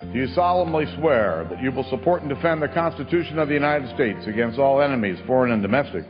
Do 0.00 0.18
you 0.18 0.28
solemnly 0.28 0.86
swear 0.96 1.44
that 1.50 1.60
you 1.60 1.72
will 1.72 1.88
support 1.90 2.22
and 2.22 2.30
defend 2.30 2.62
the 2.62 2.68
Constitution 2.68 3.38
of 3.38 3.48
the 3.48 3.54
United 3.54 3.92
States 3.94 4.20
against 4.26 4.58
all 4.58 4.80
enemies, 4.80 5.18
foreign 5.26 5.50
and 5.50 5.60
domestic? 5.60 6.04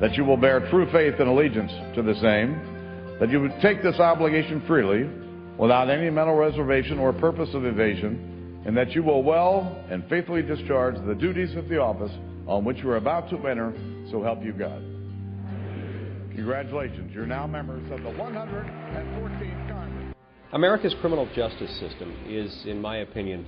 That 0.00 0.14
you 0.14 0.24
will 0.24 0.36
bear 0.36 0.70
true 0.70 0.90
faith 0.92 1.14
and 1.18 1.28
allegiance 1.28 1.72
to 1.96 2.02
the 2.02 2.14
same? 2.22 3.18
That 3.18 3.28
you 3.28 3.40
would 3.40 3.52
take 3.60 3.82
this 3.82 3.98
obligation 3.98 4.62
freely, 4.68 5.10
without 5.58 5.90
any 5.90 6.08
mental 6.08 6.36
reservation 6.36 7.00
or 7.00 7.12
purpose 7.12 7.50
of 7.54 7.66
evasion, 7.66 8.62
and 8.64 8.76
that 8.76 8.92
you 8.92 9.02
will 9.02 9.24
well 9.24 9.76
and 9.90 10.08
faithfully 10.08 10.42
discharge 10.42 10.94
the 11.04 11.14
duties 11.14 11.54
of 11.56 11.68
the 11.68 11.76
office 11.76 12.12
on 12.46 12.64
which 12.64 12.78
you 12.78 12.88
are 12.88 12.96
about 12.96 13.28
to 13.30 13.48
enter, 13.48 13.74
so 14.12 14.22
help 14.22 14.44
you 14.44 14.52
God. 14.52 14.80
Congratulations. 16.34 17.12
You're 17.12 17.26
now 17.26 17.48
members 17.48 17.82
of 17.90 18.00
the 18.04 18.10
114th 18.10 19.68
Congress. 19.68 19.77
America's 20.52 20.94
criminal 21.00 21.28
justice 21.34 21.70
system 21.78 22.14
is, 22.26 22.64
in 22.64 22.80
my 22.80 22.98
opinion, 22.98 23.46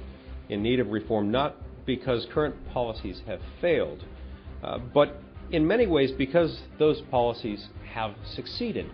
in 0.50 0.62
need 0.62 0.80
of 0.80 0.88
reform 0.88 1.30
not 1.30 1.56
because 1.86 2.26
current 2.32 2.54
policies 2.72 3.22
have 3.26 3.40
failed, 3.60 4.04
uh, 4.62 4.78
but 4.92 5.16
in 5.50 5.66
many 5.66 5.86
ways 5.86 6.12
because 6.12 6.60
those 6.78 7.00
policies 7.10 7.68
have 7.90 8.14
succeeded. 8.34 8.86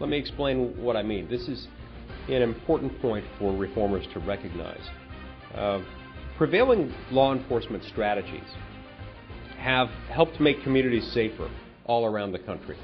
Let 0.00 0.10
me 0.10 0.18
explain 0.18 0.82
what 0.82 0.96
I 0.96 1.02
mean. 1.04 1.28
This 1.30 1.42
is 1.42 1.68
an 2.28 2.42
important 2.42 3.00
point 3.00 3.24
for 3.38 3.56
reformers 3.56 4.06
to 4.12 4.18
recognize. 4.18 4.82
Uh, 5.54 5.82
prevailing 6.36 6.92
law 7.12 7.32
enforcement 7.32 7.84
strategies 7.84 8.42
have 9.56 9.88
helped 10.10 10.40
make 10.40 10.62
communities 10.64 11.08
safer 11.12 11.48
all 11.86 12.04
around 12.06 12.32
the 12.32 12.40
country. 12.40 12.76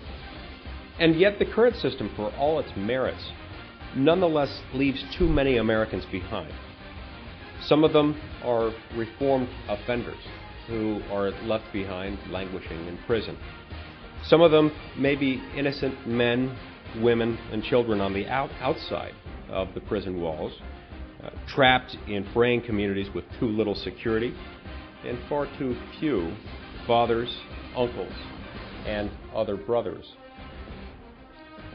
And 1.00 1.18
yet, 1.18 1.38
the 1.40 1.46
current 1.46 1.76
system, 1.76 2.12
for 2.14 2.32
all 2.36 2.60
its 2.60 2.70
merits, 2.76 3.32
nonetheless 3.96 4.60
leaves 4.74 5.02
too 5.16 5.28
many 5.28 5.56
Americans 5.56 6.04
behind. 6.10 6.52
Some 7.62 7.84
of 7.84 7.92
them 7.92 8.20
are 8.42 8.72
reformed 8.94 9.48
offenders 9.68 10.22
who 10.66 11.00
are 11.10 11.30
left 11.44 11.72
behind 11.72 12.18
languishing 12.30 12.86
in 12.86 12.96
prison. 13.06 13.36
Some 14.24 14.40
of 14.40 14.50
them 14.50 14.70
may 14.96 15.16
be 15.16 15.42
innocent 15.56 16.06
men, 16.06 16.56
women, 17.00 17.38
and 17.52 17.62
children 17.62 18.00
on 18.00 18.12
the 18.12 18.26
out- 18.28 18.50
outside 18.60 19.14
of 19.48 19.74
the 19.74 19.80
prison 19.80 20.20
walls, 20.20 20.52
uh, 21.22 21.30
trapped 21.46 21.96
in 22.06 22.24
fraying 22.32 22.62
communities 22.62 23.12
with 23.14 23.24
too 23.38 23.48
little 23.48 23.74
security 23.74 24.34
and 25.04 25.18
far 25.28 25.46
too 25.58 25.76
few 25.98 26.32
fathers, 26.86 27.34
uncles, 27.76 28.12
and 28.86 29.10
other 29.34 29.56
brothers. 29.56 30.12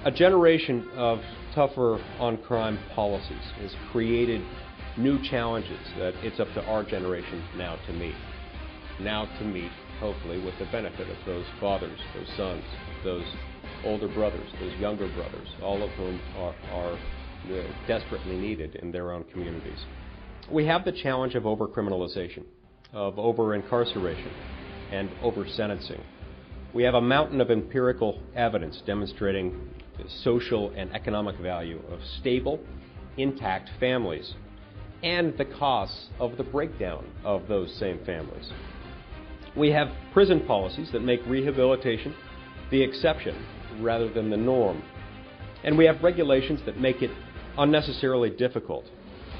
A 0.06 0.12
generation 0.12 0.88
of 0.96 1.20
tougher 1.56 2.00
on 2.20 2.38
crime 2.38 2.78
policies 2.94 3.42
has 3.60 3.76
created 3.92 4.40
new 4.98 5.20
challenges 5.24 5.80
that 5.98 6.14
it's 6.22 6.40
up 6.40 6.54
to 6.54 6.64
our 6.66 6.84
generation 6.84 7.44
now 7.58 7.76
to 7.88 7.92
meet. 7.92 8.14
Now 9.02 9.26
to 9.40 9.44
meet, 9.44 9.72
hopefully, 10.00 10.38
with 10.38 10.60
the 10.60 10.66
benefit 10.66 11.10
of 11.10 11.18
those 11.26 11.48
fathers, 11.60 12.00
those 12.14 12.38
sons, 12.38 12.64
those 13.04 13.26
older 13.84 14.08
brothers, 14.08 14.48
those 14.60 14.76
younger 14.76 15.08
brothers, 15.08 15.48
all 15.64 15.82
of 15.82 15.90
whom 15.94 16.22
are, 16.38 16.54
are 16.72 17.00
desperately 17.88 18.38
needed 18.38 18.76
in 18.76 18.92
their 18.92 19.12
own 19.12 19.24
communities. 19.34 19.88
We 20.52 20.68
have 20.68 20.86
the 20.86 20.92
challenge 20.92 21.34
of 21.34 21.44
overcriminalization, 21.44 22.44
of 22.94 23.18
over 23.18 23.56
incarceration, 23.56 24.32
and 24.92 25.10
over 25.24 25.48
sentencing. 25.48 26.04
We 26.74 26.84
have 26.84 26.94
a 26.94 27.02
mountain 27.02 27.42
of 27.42 27.50
empirical 27.50 28.22
evidence 28.36 28.84
demonstrating 28.86 29.72
social 30.24 30.72
and 30.76 30.94
economic 30.94 31.38
value 31.38 31.82
of 31.92 32.00
stable, 32.20 32.60
intact 33.18 33.70
families 33.80 34.34
and 35.04 35.38
the 35.38 35.46
costs 35.46 36.08
of 36.20 36.36
the 36.38 36.44
breakdown 36.44 37.06
of 37.24 37.48
those 37.48 37.74
same 37.76 38.00
families. 38.06 38.52
We 39.56 39.70
have 39.72 39.90
prison 40.12 40.42
policies 40.46 40.92
that 40.92 41.02
make 41.02 41.26
rehabilitation 41.28 42.14
the 42.72 42.82
exception 42.82 43.36
rather 43.80 44.12
than 44.12 44.30
the 44.30 44.38
norm. 44.38 44.84
And 45.64 45.78
we 45.78 45.86
have 45.86 46.02
regulations 46.04 46.62
that 46.66 46.80
make 46.80 47.02
it 47.02 47.12
unnecessarily 47.58 48.32
difficult 48.32 48.86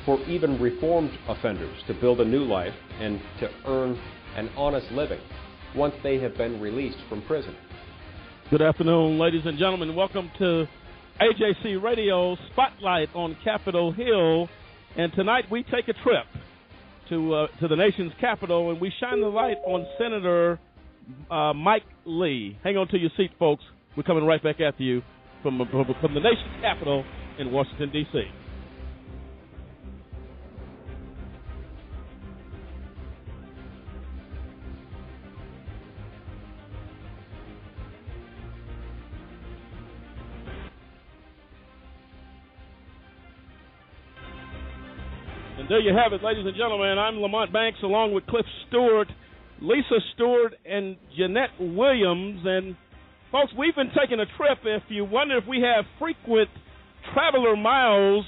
for 0.06 0.20
even 0.28 0.62
reformed 0.62 1.12
offenders 1.28 1.78
to 1.88 1.94
build 1.96 2.22
a 2.22 2.26
new 2.26 2.44
life 2.44 2.76
and 3.00 3.20
to 3.40 3.50
earn 3.66 4.00
an 4.36 4.50
honest 4.56 4.92
living 4.92 5.20
once 5.76 5.96
they 6.04 6.20
have 6.20 6.38
been 6.38 6.62
released 6.62 7.00
from 7.10 7.22
prison. 7.24 7.56
Good 8.52 8.62
afternoon, 8.62 9.18
ladies 9.18 9.42
and 9.46 9.58
gentlemen. 9.58 9.96
Welcome 9.96 10.30
to 10.38 10.68
AJC 11.20 11.82
Radio 11.82 12.38
Spotlight 12.52 13.10
on 13.16 13.36
Capitol 13.44 13.92
Hill. 13.92 14.48
And 14.96 15.12
tonight 15.14 15.46
we 15.50 15.64
take 15.64 15.88
a 15.88 15.94
trip 16.04 16.26
to 17.10 17.34
uh, 17.34 17.48
to 17.60 17.68
the 17.68 17.76
nation's 17.76 18.12
capital 18.22 18.70
and 18.70 18.80
we 18.80 18.94
shine 19.00 19.20
the 19.20 19.30
light 19.30 19.58
on 19.66 19.88
Senator 19.98 20.60
uh, 21.32 21.54
Mike 21.54 21.86
Lee. 22.06 22.56
Hang 22.64 22.78
on 22.78 22.88
to 22.90 23.00
your 23.00 23.10
seat, 23.18 23.32
folks. 23.40 23.64
We're 23.98 24.04
coming 24.04 24.26
right 24.26 24.44
back 24.44 24.62
after 24.62 24.84
you 24.84 25.02
from, 25.42 25.58
from, 25.72 25.86
from 26.00 26.14
the 26.14 26.20
nation's 26.20 26.62
capital 26.62 27.04
in 27.40 27.52
Washington, 27.52 27.90
D.C. 27.92 28.26
And 45.66 45.72
there 45.72 45.80
you 45.80 45.98
have 45.98 46.14
it, 46.14 46.24
ladies 46.24 46.46
and 46.46 46.56
gentlemen. 46.56 47.00
I'm 47.00 47.16
Lamont 47.16 47.52
Banks 47.52 47.80
along 47.82 48.14
with 48.14 48.28
Cliff 48.28 48.46
Stewart, 48.68 49.08
Lisa 49.60 49.98
Stewart, 50.14 50.54
and 50.64 50.96
Jeanette 51.18 51.58
Williams. 51.60 52.42
And 52.46 52.76
folks, 53.32 53.52
we've 53.58 53.74
been 53.74 53.90
taking 54.00 54.20
a 54.20 54.30
trip. 54.38 54.60
If 54.64 54.84
you 54.90 55.06
wonder 55.06 55.40
if 55.40 55.46
we 55.50 55.62
have 55.62 55.86
frequent 55.98 56.50
traveler 57.16 57.56
miles, 57.56 58.24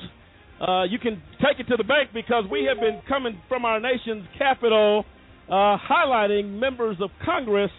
uh, 0.59 0.86
you 0.90 0.97
can 0.97 1.22
take 1.38 1.59
it 1.59 1.70
to 1.70 1.78
the 1.78 1.84
bank 1.84 2.09
because 2.12 2.46
we 2.50 2.66
have 2.66 2.80
been 2.80 3.02
coming 3.08 3.40
from 3.47 3.66
our 3.66 3.80
nation's 3.80 4.26
capital, 4.40 5.06
uh, 5.47 5.78
highlighting 5.78 6.58
members 6.58 6.97
of 7.00 7.12
Congress 7.24 7.70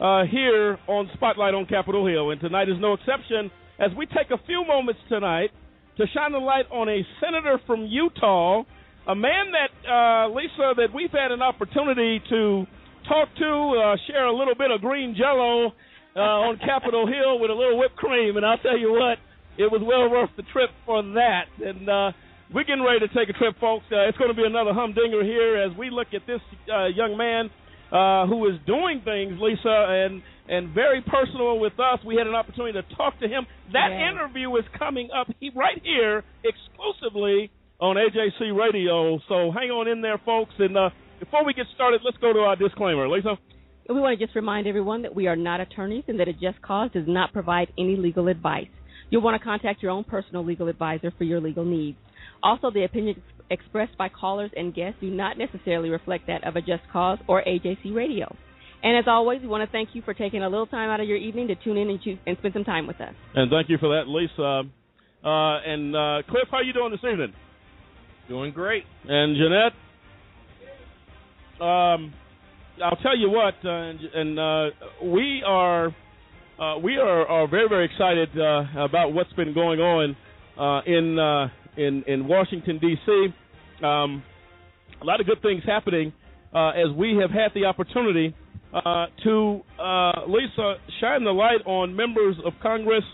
uh, 0.00 0.24
here 0.28 0.80
on 0.88 1.08
Spotlight 1.14 1.54
on 1.54 1.64
Capitol 1.66 2.08
Hill. 2.08 2.32
And 2.32 2.40
tonight 2.40 2.68
is 2.68 2.76
no 2.80 2.94
exception 2.94 3.52
as 3.78 3.92
we 3.96 4.06
take 4.06 4.32
a 4.32 4.44
few 4.46 4.64
moments 4.66 5.00
tonight 5.08 5.50
to 5.96 6.06
shine 6.12 6.34
a 6.34 6.38
light 6.38 6.66
on 6.72 6.88
a 6.88 7.06
senator 7.20 7.60
from 7.68 7.86
Utah, 7.86 8.64
a 9.06 9.14
man 9.14 9.52
that, 9.52 9.72
uh, 9.86 10.28
Lisa, 10.34 10.74
that 10.76 10.88
we've 10.94 11.12
had 11.12 11.30
an 11.30 11.42
opportunity 11.42 12.20
to 12.28 12.66
talk 13.08 13.28
to, 13.38 13.50
uh, 13.78 13.96
share 14.10 14.26
a 14.26 14.34
little 14.36 14.54
bit 14.54 14.70
of 14.70 14.80
green 14.80 15.14
jello 15.16 15.72
uh, 16.16 16.48
on 16.48 16.58
Capitol 16.58 17.06
Hill 17.06 17.38
with 17.38 17.50
a 17.50 17.54
little 17.54 17.78
whipped 17.78 17.96
cream. 17.96 18.36
And 18.36 18.44
I'll 18.44 18.58
tell 18.58 18.76
you 18.78 18.92
what, 18.92 19.18
it 19.58 19.70
was 19.70 19.80
well 19.84 20.10
worth 20.10 20.30
the 20.36 20.42
trip 20.52 20.70
for 20.84 21.02
that. 21.14 21.46
And 21.64 21.88
uh, 21.88 22.12
we're 22.52 22.64
getting 22.64 22.82
ready 22.84 23.06
to 23.06 23.08
take 23.14 23.28
a 23.28 23.38
trip, 23.38 23.54
folks. 23.60 23.84
Uh, 23.92 24.08
it's 24.08 24.18
going 24.18 24.30
to 24.30 24.36
be 24.36 24.44
another 24.44 24.72
humdinger 24.72 25.22
here 25.22 25.56
as 25.62 25.76
we 25.76 25.90
look 25.90 26.08
at 26.14 26.22
this 26.26 26.40
uh, 26.72 26.86
young 26.86 27.16
man 27.16 27.50
uh, 27.92 28.26
who 28.26 28.48
is 28.48 28.58
doing 28.66 29.02
things, 29.04 29.38
Lisa, 29.40 29.86
and 29.88 30.22
and 30.48 30.72
very 30.74 31.02
personal 31.02 31.58
with 31.58 31.74
us. 31.80 31.98
We 32.06 32.14
had 32.14 32.28
an 32.28 32.34
opportunity 32.34 32.78
to 32.80 32.94
talk 32.94 33.18
to 33.18 33.26
him. 33.26 33.46
That 33.72 33.90
Yeah. 33.90 34.10
interview 34.10 34.54
is 34.56 34.64
coming 34.78 35.10
up 35.10 35.26
he, 35.40 35.50
right 35.50 35.80
here 35.82 36.22
exclusively 36.44 37.50
on 37.80 37.96
AJC 37.96 38.56
Radio. 38.56 39.18
So 39.28 39.52
hang 39.52 39.70
on 39.70 39.88
in 39.88 40.00
there, 40.00 40.20
folks. 40.24 40.52
And 40.58 40.76
uh, 40.76 40.90
before 41.20 41.44
we 41.44 41.54
get 41.54 41.66
started, 41.74 42.00
let's 42.04 42.16
go 42.18 42.32
to 42.32 42.40
our 42.40 42.56
disclaimer, 42.56 43.08
Lisa. 43.08 43.36
We 43.88 44.00
want 44.00 44.18
to 44.18 44.24
just 44.24 44.34
remind 44.34 44.66
everyone 44.66 45.02
that 45.02 45.14
we 45.14 45.28
are 45.28 45.36
not 45.36 45.60
attorneys 45.60 46.04
and 46.08 46.18
that 46.18 46.28
a 46.28 46.32
just 46.32 46.60
cause 46.60 46.90
does 46.92 47.06
not 47.06 47.32
provide 47.32 47.68
any 47.78 47.96
legal 47.96 48.28
advice. 48.28 48.68
You'll 49.10 49.22
want 49.22 49.40
to 49.40 49.44
contact 49.44 49.82
your 49.82 49.92
own 49.92 50.02
personal 50.02 50.44
legal 50.44 50.68
advisor 50.68 51.12
for 51.16 51.24
your 51.24 51.40
legal 51.40 51.64
needs. 51.64 51.96
Also, 52.42 52.70
the 52.72 52.84
opinions 52.84 53.18
expressed 53.50 53.96
by 53.96 54.08
callers 54.08 54.50
and 54.56 54.74
guests 54.74 54.98
do 55.00 55.08
not 55.08 55.38
necessarily 55.38 55.88
reflect 55.88 56.26
that 56.26 56.44
of 56.44 56.56
a 56.56 56.60
just 56.60 56.82
cause 56.92 57.18
or 57.28 57.44
AJC 57.44 57.94
Radio. 57.94 58.34
And 58.82 58.98
as 58.98 59.04
always, 59.06 59.40
we 59.40 59.48
want 59.48 59.68
to 59.68 59.70
thank 59.70 59.90
you 59.92 60.02
for 60.02 60.14
taking 60.14 60.42
a 60.42 60.48
little 60.48 60.66
time 60.66 60.90
out 60.90 61.00
of 61.00 61.06
your 61.06 61.16
evening 61.16 61.48
to 61.48 61.54
tune 61.54 61.76
in 61.76 61.88
and, 61.88 62.02
choose, 62.02 62.18
and 62.26 62.36
spend 62.38 62.54
some 62.54 62.64
time 62.64 62.86
with 62.86 63.00
us. 63.00 63.14
And 63.34 63.50
thank 63.50 63.68
you 63.68 63.78
for 63.78 63.88
that, 63.96 64.08
Lisa. 64.08 64.68
Uh, 65.24 65.58
and 65.64 65.94
uh, 65.94 66.22
Cliff, 66.28 66.48
how 66.50 66.58
are 66.58 66.62
you 66.62 66.72
doing 66.72 66.90
this 66.90 67.00
evening? 67.08 67.32
Doing 68.28 68.52
great. 68.52 68.82
And 69.08 69.36
Jeanette, 69.36 69.72
um, 71.64 72.12
I'll 72.82 72.96
tell 72.96 73.16
you 73.16 73.30
what, 73.30 73.54
uh, 73.64 73.70
and, 73.70 74.00
and 74.00 74.38
uh, 74.38 74.70
we 75.04 75.44
are 75.46 75.86
uh, 76.58 76.78
we 76.82 76.96
are, 76.96 77.24
are 77.26 77.46
very 77.48 77.68
very 77.68 77.84
excited 77.84 78.28
uh, 78.36 78.84
about 78.84 79.12
what's 79.12 79.32
been 79.34 79.54
going 79.54 79.78
on 79.78 80.16
uh, 80.58 80.80
in 80.86 81.18
uh, 81.18 81.48
in 81.76 82.02
in 82.08 82.26
Washington 82.26 82.80
D.C. 82.80 83.26
Um, 83.86 84.24
a 85.00 85.04
lot 85.04 85.20
of 85.20 85.26
good 85.26 85.40
things 85.40 85.62
happening 85.64 86.12
as 86.52 86.90
we 86.96 87.16
have 87.20 87.30
had 87.30 87.52
the 87.54 87.64
opportunity 87.66 88.34
to 89.22 89.60
Lisa 90.26 90.74
shine 91.00 91.22
the 91.22 91.30
light 91.30 91.64
on 91.64 91.94
members 91.94 92.34
of 92.44 92.54
Congress, 92.60 93.04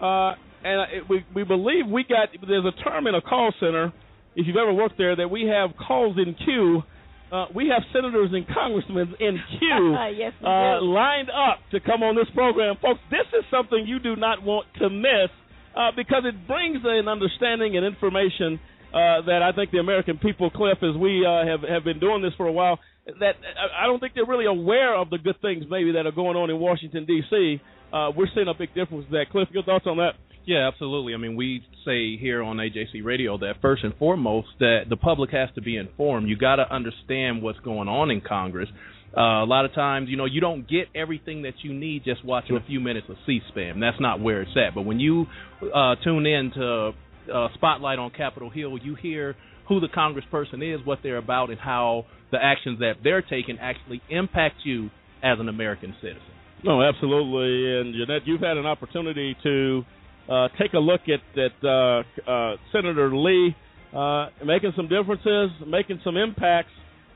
and 0.00 1.08
we 1.08 1.24
we 1.34 1.42
believe 1.42 1.88
we 1.90 2.04
got 2.04 2.28
there's 2.46 2.64
a 2.64 2.84
term 2.84 3.08
in 3.08 3.16
a 3.16 3.20
call 3.20 3.52
center 3.58 3.92
if 4.40 4.46
you've 4.46 4.56
ever 4.56 4.72
worked 4.72 4.96
there, 4.96 5.14
that 5.14 5.30
we 5.30 5.44
have 5.46 5.76
calls 5.76 6.16
in 6.16 6.34
queue. 6.34 6.82
Uh, 7.30 7.46
we 7.54 7.68
have 7.68 7.84
senators 7.92 8.30
and 8.32 8.42
congressmen 8.48 9.14
in 9.20 9.38
queue 9.60 9.94
yes, 10.16 10.32
uh, 10.42 10.82
lined 10.82 11.30
up 11.30 11.60
to 11.70 11.78
come 11.78 12.02
on 12.02 12.16
this 12.16 12.26
program, 12.34 12.74
folks. 12.82 12.98
This 13.10 13.28
is 13.38 13.44
something 13.52 13.84
you 13.86 14.00
do 14.00 14.16
not 14.16 14.42
want 14.42 14.66
to 14.80 14.90
miss 14.90 15.30
uh, 15.76 15.94
because 15.94 16.24
it 16.26 16.34
brings 16.48 16.82
an 16.82 17.06
understanding 17.06 17.76
and 17.76 17.86
information 17.86 18.58
uh, 18.90 19.22
that 19.22 19.46
I 19.46 19.52
think 19.54 19.70
the 19.70 19.78
American 19.78 20.18
people, 20.18 20.50
Cliff, 20.50 20.78
as 20.82 20.98
we 20.98 21.24
uh, 21.24 21.46
have 21.46 21.62
have 21.62 21.84
been 21.84 22.00
doing 22.00 22.22
this 22.22 22.32
for 22.36 22.46
a 22.46 22.52
while, 22.52 22.80
that 23.06 23.38
I 23.38 23.84
I 23.84 23.86
don't 23.86 24.00
think 24.00 24.14
they're 24.14 24.26
really 24.26 24.50
aware 24.50 24.96
of 24.96 25.10
the 25.10 25.18
good 25.18 25.40
things 25.40 25.64
maybe 25.70 25.92
that 25.92 26.06
are 26.06 26.12
going 26.12 26.36
on 26.36 26.50
in 26.50 26.58
Washington 26.58 27.06
D.C. 27.06 27.60
Uh, 27.92 28.10
we're 28.16 28.28
seeing 28.34 28.48
a 28.48 28.54
big 28.54 28.68
difference 28.74 29.04
with 29.04 29.10
that. 29.10 29.26
Cliff, 29.30 29.48
your 29.52 29.62
thoughts 29.62 29.86
on 29.86 29.96
that? 29.98 30.12
Yeah, 30.46 30.68
absolutely. 30.68 31.14
I 31.14 31.16
mean, 31.16 31.36
we 31.36 31.62
say 31.84 32.16
here 32.16 32.42
on 32.42 32.56
AJC 32.56 33.04
Radio 33.04 33.36
that 33.38 33.54
first 33.60 33.84
and 33.84 33.94
foremost 33.96 34.48
that 34.58 34.84
the 34.88 34.96
public 34.96 35.30
has 35.30 35.48
to 35.54 35.60
be 35.60 35.76
informed. 35.76 36.28
You 36.28 36.36
got 36.36 36.56
to 36.56 36.72
understand 36.72 37.42
what's 37.42 37.60
going 37.60 37.88
on 37.88 38.10
in 38.10 38.20
Congress. 38.20 38.68
Uh, 39.16 39.42
a 39.42 39.44
lot 39.44 39.64
of 39.64 39.74
times, 39.74 40.08
you 40.08 40.16
know, 40.16 40.24
you 40.24 40.40
don't 40.40 40.68
get 40.68 40.86
everything 40.94 41.42
that 41.42 41.54
you 41.62 41.74
need 41.74 42.04
just 42.04 42.24
watching 42.24 42.56
a 42.56 42.64
few 42.66 42.80
minutes 42.80 43.06
of 43.08 43.16
C-SPAN. 43.26 43.80
That's 43.80 44.00
not 44.00 44.20
where 44.20 44.42
it's 44.42 44.52
at. 44.56 44.74
But 44.74 44.82
when 44.82 45.00
you 45.00 45.26
uh, 45.74 45.96
tune 46.02 46.26
in 46.26 46.52
to 46.54 46.92
uh, 47.32 47.48
Spotlight 47.54 47.98
on 47.98 48.10
Capitol 48.10 48.50
Hill, 48.50 48.78
you 48.78 48.94
hear 48.94 49.36
who 49.68 49.80
the 49.80 49.88
congressperson 49.88 50.74
is, 50.74 50.84
what 50.86 51.00
they're 51.02 51.16
about, 51.16 51.50
and 51.50 51.58
how 51.58 52.06
the 52.30 52.38
actions 52.42 52.78
that 52.80 52.94
they're 53.02 53.22
taking 53.22 53.58
actually 53.60 54.00
impact 54.08 54.56
you 54.64 54.90
as 55.22 55.38
an 55.38 55.48
American 55.48 55.94
citizen. 56.00 56.22
No, 56.62 56.82
absolutely. 56.82 57.80
And 57.80 57.94
Jeanette, 57.94 58.22
you've 58.26 58.40
had 58.40 58.56
an 58.56 58.66
opportunity 58.66 59.36
to 59.42 59.82
uh, 60.28 60.48
take 60.60 60.74
a 60.74 60.78
look 60.78 61.00
at 61.08 61.38
at 61.38 61.64
uh, 61.64 62.02
uh, 62.30 62.56
Senator 62.72 63.14
Lee 63.14 63.54
uh, 63.94 64.28
making 64.44 64.72
some 64.76 64.88
differences, 64.88 65.50
making 65.66 66.00
some 66.04 66.16
impacts. 66.16 66.70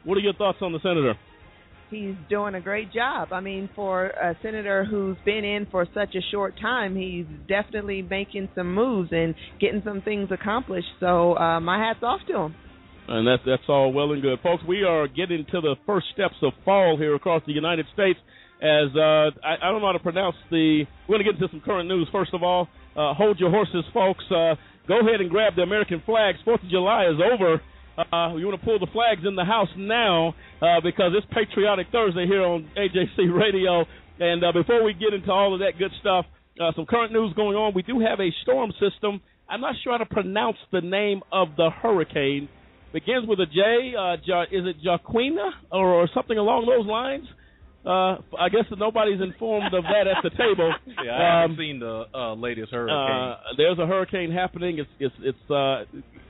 What 0.05 0.17
are 0.17 0.20
your 0.20 0.35
thoughts 0.35 0.58
on 0.61 0.73
the 0.73 0.81
senator? 0.81 1.14
He's 1.91 2.14
doing 2.29 2.55
a 2.55 2.61
great 2.61 2.93
job. 2.93 3.32
I 3.32 3.41
mean, 3.41 3.69
for 3.76 4.06
a 4.06 4.37
senator 4.43 4.85
who's 4.85 5.17
been 5.25 5.44
in 5.44 5.67
for 5.70 5.87
such 5.94 6.14
a 6.14 6.20
short 6.31 6.58
time, 6.61 6.96
he's 6.96 7.26
definitely 7.46 8.02
making 8.02 8.49
some 8.55 8.75
moves 8.75 9.11
and 9.12 9.35
getting 9.61 9.82
some 9.85 10.02
things 10.02 10.31
accomplished. 10.32 10.88
So 10.99 11.37
uh, 11.37 11.61
my 11.61 11.79
hat's 11.79 12.02
off 12.02 12.20
to 12.29 12.37
him. 12.37 12.55
And 13.06 13.29
that's 13.29 13.43
that's 13.44 13.62
all 13.69 13.93
well 13.93 14.12
and 14.12 14.23
good, 14.23 14.38
folks. 14.43 14.62
We 14.67 14.82
are 14.82 15.06
getting 15.06 15.44
to 15.52 15.61
the 15.61 15.76
first 15.85 16.06
steps 16.14 16.37
of 16.43 16.52
fall 16.64 16.96
here 16.99 17.14
across 17.14 17.43
the 17.46 17.52
United 17.52 17.85
States. 17.93 18.19
As 18.64 18.88
uh, 18.96 19.28
I, 19.44 19.61
I 19.61 19.69
don't 19.69 19.82
know 19.84 19.88
how 19.88 19.93
to 19.93 19.99
pronounce 20.00 20.37
the. 20.50 20.84
We're 21.06 21.20
going 21.20 21.26
to 21.26 21.32
get 21.32 21.37
into 21.37 21.52
some 21.52 21.61
current 21.61 21.87
news 21.87 22.08
first 22.11 22.32
of 22.32 22.43
all. 22.43 22.66
Uh, 22.96 23.12
hold 23.12 23.38
your 23.38 23.50
horses, 23.50 23.84
folks. 23.93 24.25
Uh, 24.31 24.56
go 24.88 25.00
ahead 25.05 25.20
and 25.20 25.28
grab 25.28 25.55
the 25.55 25.61
American 25.61 26.02
flags. 26.06 26.38
Fourth 26.46 26.62
of 26.62 26.70
July 26.70 27.05
is 27.05 27.20
over. 27.20 27.61
Uh, 27.99 28.34
you 28.37 28.46
want 28.49 28.58
to 28.58 28.64
pull 28.64 28.78
the 28.78 28.88
flags 28.90 29.20
in 29.28 29.37
the 29.37 29.44
house 29.44 29.69
now 29.76 30.34
uh, 30.62 30.81
because 30.82 31.12
it's 31.12 31.26
Patriotic 31.34 31.88
Thursday 31.93 32.25
here 32.26 32.43
on 32.43 32.66
AJC 32.75 33.38
Radio. 33.38 33.84
And 34.19 34.43
uh, 34.43 34.52
before 34.52 34.82
we 34.82 34.94
get 34.94 35.12
into 35.12 35.31
all 35.31 35.52
of 35.52 35.60
that 35.60 35.78
good 35.78 35.93
stuff, 36.00 36.25
some 36.75 36.87
current 36.87 37.12
news 37.12 37.34
going 37.34 37.56
on. 37.56 37.75
We 37.75 37.82
do 37.82 38.00
have 38.00 38.19
a 38.19 38.31
storm 38.44 38.72
system. 38.81 39.20
I'm 39.46 39.60
not 39.60 39.75
sure 39.84 39.93
how 39.93 39.99
to 39.99 40.06
pronounce 40.06 40.56
the 40.72 40.81
name 40.81 41.20
of 41.31 41.49
the 41.58 41.69
hurricane. 41.69 42.49
Begins 42.94 43.28
with 43.28 43.40
a 43.40 43.46
J. 43.46 43.93
Ja, 44.25 44.43
is 44.44 44.64
it 44.64 44.76
Jaquina 44.82 45.50
or, 45.70 45.87
or 45.87 46.08
something 46.14 46.38
along 46.38 46.64
those 46.64 46.87
lines? 46.88 47.26
Uh, 47.84 48.16
I 48.38 48.48
guess 48.50 48.64
nobody's 48.78 49.20
informed 49.20 49.75
of 49.75 49.84
that 49.84 50.06
at 50.06 50.22
the 50.22 50.31
table. 50.31 50.72
Yeah, 51.04 51.12
I 51.12 51.40
haven't 51.42 51.50
Um, 51.52 51.56
seen 51.58 51.78
the 51.81 52.04
uh, 52.14 52.34
latest 52.34 52.72
hurricane. 52.72 52.96
uh, 52.96 53.36
there's 53.56 53.78
a 53.78 53.86
hurricane 53.86 54.31
happening. 54.32 54.78
It's 54.78 54.90
it's 54.98 55.14
it's 55.20 55.50
uh, 55.50 55.84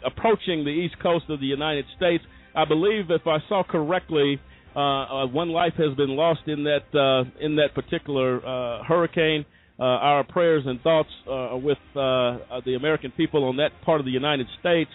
approaching 0.05 0.65
the 0.65 0.71
east 0.71 0.97
coast 1.01 1.27
of 1.29 1.39
the 1.41 1.47
United 1.47 1.85
States. 1.97 2.25
I 2.57 2.65
believe, 2.65 3.11
if 3.11 3.27
I 3.27 3.39
saw 3.49 3.63
correctly, 3.63 4.41
uh, 4.75 4.79
uh, 4.81 5.27
one 5.27 5.51
life 5.51 5.75
has 5.79 5.95
been 5.97 6.11
lost 6.17 6.41
in 6.47 6.65
that 6.65 6.87
uh, 6.95 7.25
in 7.45 7.57
that 7.57 7.75
particular 7.75 8.45
uh, 8.45 8.83
hurricane. 8.85 9.45
Uh, 9.79 9.83
our 9.83 10.23
prayers 10.23 10.63
and 10.67 10.81
thoughts 10.83 11.09
uh, 11.27 11.31
are 11.55 11.59
with 11.59 11.79
uh, 11.97 12.01
uh, 12.01 12.61
the 12.65 12.75
American 12.77 13.11
people 13.17 13.43
on 13.45 13.57
that 13.57 13.71
part 13.85 13.99
of 14.01 14.07
the 14.07 14.13
United 14.13 14.47
States, 14.61 14.91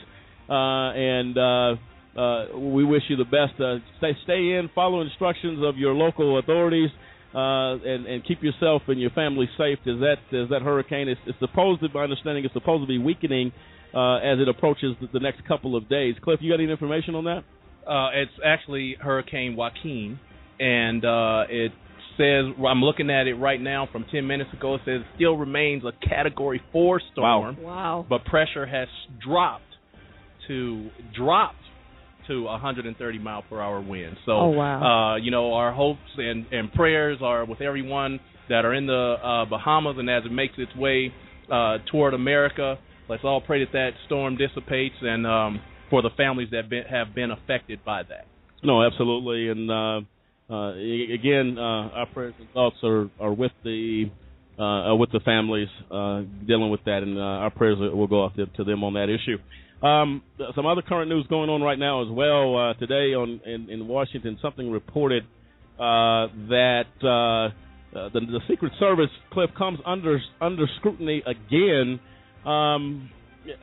uh, 0.49 0.53
and 0.53 1.37
uh, 1.37 1.75
uh, 2.17 2.57
we 2.57 2.83
wish 2.83 3.03
you 3.09 3.15
the 3.15 3.23
best. 3.25 3.59
Uh, 3.59 3.77
stay 3.97 4.17
stay 4.23 4.57
in, 4.57 4.69
follow 4.73 5.01
instructions 5.01 5.63
of 5.63 5.77
your 5.77 5.93
local 5.93 6.39
authorities 6.39 6.89
uh, 7.33 7.75
and 7.85 8.05
and 8.07 8.25
keep 8.25 8.41
yourself 8.43 8.81
and 8.87 8.99
your 8.99 9.11
family 9.11 9.47
safe. 9.57 9.79
As 9.81 9.99
that 9.99 10.17
as 10.33 10.49
that 10.49 10.61
hurricane 10.63 11.07
is 11.09 11.17
it's 11.27 11.39
supposed 11.39 11.81
to, 11.81 11.87
my 11.93 12.03
understanding, 12.03 12.43
is 12.45 12.51
supposed 12.53 12.83
to 12.83 12.87
be 12.87 12.97
weakening 12.97 13.51
uh, 13.93 14.15
as 14.17 14.39
it 14.39 14.47
approaches 14.49 14.95
the, 15.01 15.07
the 15.13 15.19
next 15.19 15.45
couple 15.47 15.75
of 15.75 15.87
days. 15.89 16.15
Cliff, 16.23 16.39
you 16.41 16.51
got 16.51 16.59
any 16.61 16.71
information 16.71 17.15
on 17.15 17.25
that? 17.25 17.43
Uh, 17.87 18.09
it's 18.13 18.31
actually 18.45 18.95
Hurricane 18.99 19.55
Joaquin, 19.55 20.19
and 20.59 21.03
uh, 21.05 21.43
it 21.49 21.71
says 22.17 22.45
I'm 22.67 22.81
looking 22.83 23.09
at 23.09 23.27
it 23.27 23.35
right 23.35 23.61
now 23.61 23.87
from 23.91 24.05
10 24.11 24.27
minutes 24.27 24.51
ago. 24.53 24.75
It 24.75 24.81
says 24.85 25.01
it 25.01 25.05
still 25.15 25.37
remains 25.37 25.83
a 25.85 25.91
Category 26.07 26.61
Four 26.71 27.01
storm, 27.13 27.57
Wow. 27.61 27.63
wow. 27.63 28.05
but 28.09 28.25
pressure 28.25 28.65
has 28.65 28.87
dropped 29.23 29.63
to 30.47 30.89
dropped 31.15 31.55
to 32.29 32.43
130 32.43 33.19
mile 33.19 33.43
per 33.49 33.59
hour 33.59 33.81
winds. 33.81 34.17
So, 34.25 34.31
Oh, 34.31 34.47
wow. 34.49 34.79
uh, 34.81 35.15
you 35.17 35.31
know, 35.31 35.53
our 35.53 35.73
hopes 35.73 35.99
and 36.17 36.45
and 36.51 36.71
prayers 36.71 37.19
are 37.21 37.43
with 37.45 37.59
everyone 37.61 38.19
that 38.47 38.63
are 38.65 38.73
in 38.73 38.87
the 38.87 39.15
uh, 39.21 39.45
Bahamas, 39.49 39.97
and 39.99 40.09
as 40.09 40.23
it 40.25 40.31
makes 40.31 40.53
its 40.57 40.73
way 40.75 41.11
uh, 41.51 41.77
toward 41.91 42.13
America, 42.13 42.77
let's 43.09 43.23
all 43.23 43.41
pray 43.41 43.59
that 43.63 43.73
that 43.73 43.91
storm 44.05 44.37
dissipates 44.37 44.95
and 45.01 45.27
um, 45.27 45.61
for 45.89 46.01
the 46.01 46.09
families 46.15 46.49
that 46.51 46.69
been, 46.69 46.83
have 46.89 47.13
been 47.13 47.31
affected 47.31 47.83
by 47.83 48.03
that. 48.03 48.25
No, 48.63 48.83
absolutely. 48.83 49.49
And 49.49 49.69
uh, 49.69 50.53
uh, 50.53 50.71
again, 51.13 51.57
uh, 51.57 51.99
our 51.99 52.07
prayers 52.13 52.33
and 52.39 52.49
thoughts 52.53 52.77
are, 52.83 53.09
are 53.19 53.33
with 53.33 53.51
the 53.63 54.05
uh, 54.57 54.93
with 54.95 55.09
the 55.11 55.21
families 55.21 55.69
uh, 55.89 56.21
dealing 56.45 56.69
with 56.69 56.83
that, 56.85 57.01
and 57.01 57.17
uh, 57.17 57.21
our 57.21 57.49
prayers 57.49 57.77
will 57.79 58.07
go 58.07 58.25
out 58.25 58.35
to, 58.35 58.45
to 58.57 58.63
them 58.65 58.83
on 58.83 58.93
that 58.93 59.07
issue. 59.09 59.37
Um, 59.81 60.21
some 60.55 60.65
other 60.65 60.81
current 60.81 61.09
news 61.09 61.25
going 61.29 61.49
on 61.49 61.61
right 61.61 61.79
now 61.79 62.03
as 62.03 62.09
well. 62.11 62.57
Uh, 62.57 62.73
today 62.73 63.13
on 63.13 63.39
in, 63.45 63.69
in 63.69 63.87
Washington, 63.87 64.37
something 64.41 64.69
reported 64.69 65.23
uh, 65.79 66.27
that 66.49 66.83
uh, 67.01 67.07
uh, 67.97 68.09
the, 68.13 68.19
the 68.19 68.41
Secret 68.49 68.73
Service 68.77 69.09
cliff 69.31 69.49
comes 69.57 69.79
under 69.85 70.19
under 70.41 70.65
scrutiny 70.79 71.23
again, 71.25 71.99
um, 72.45 73.09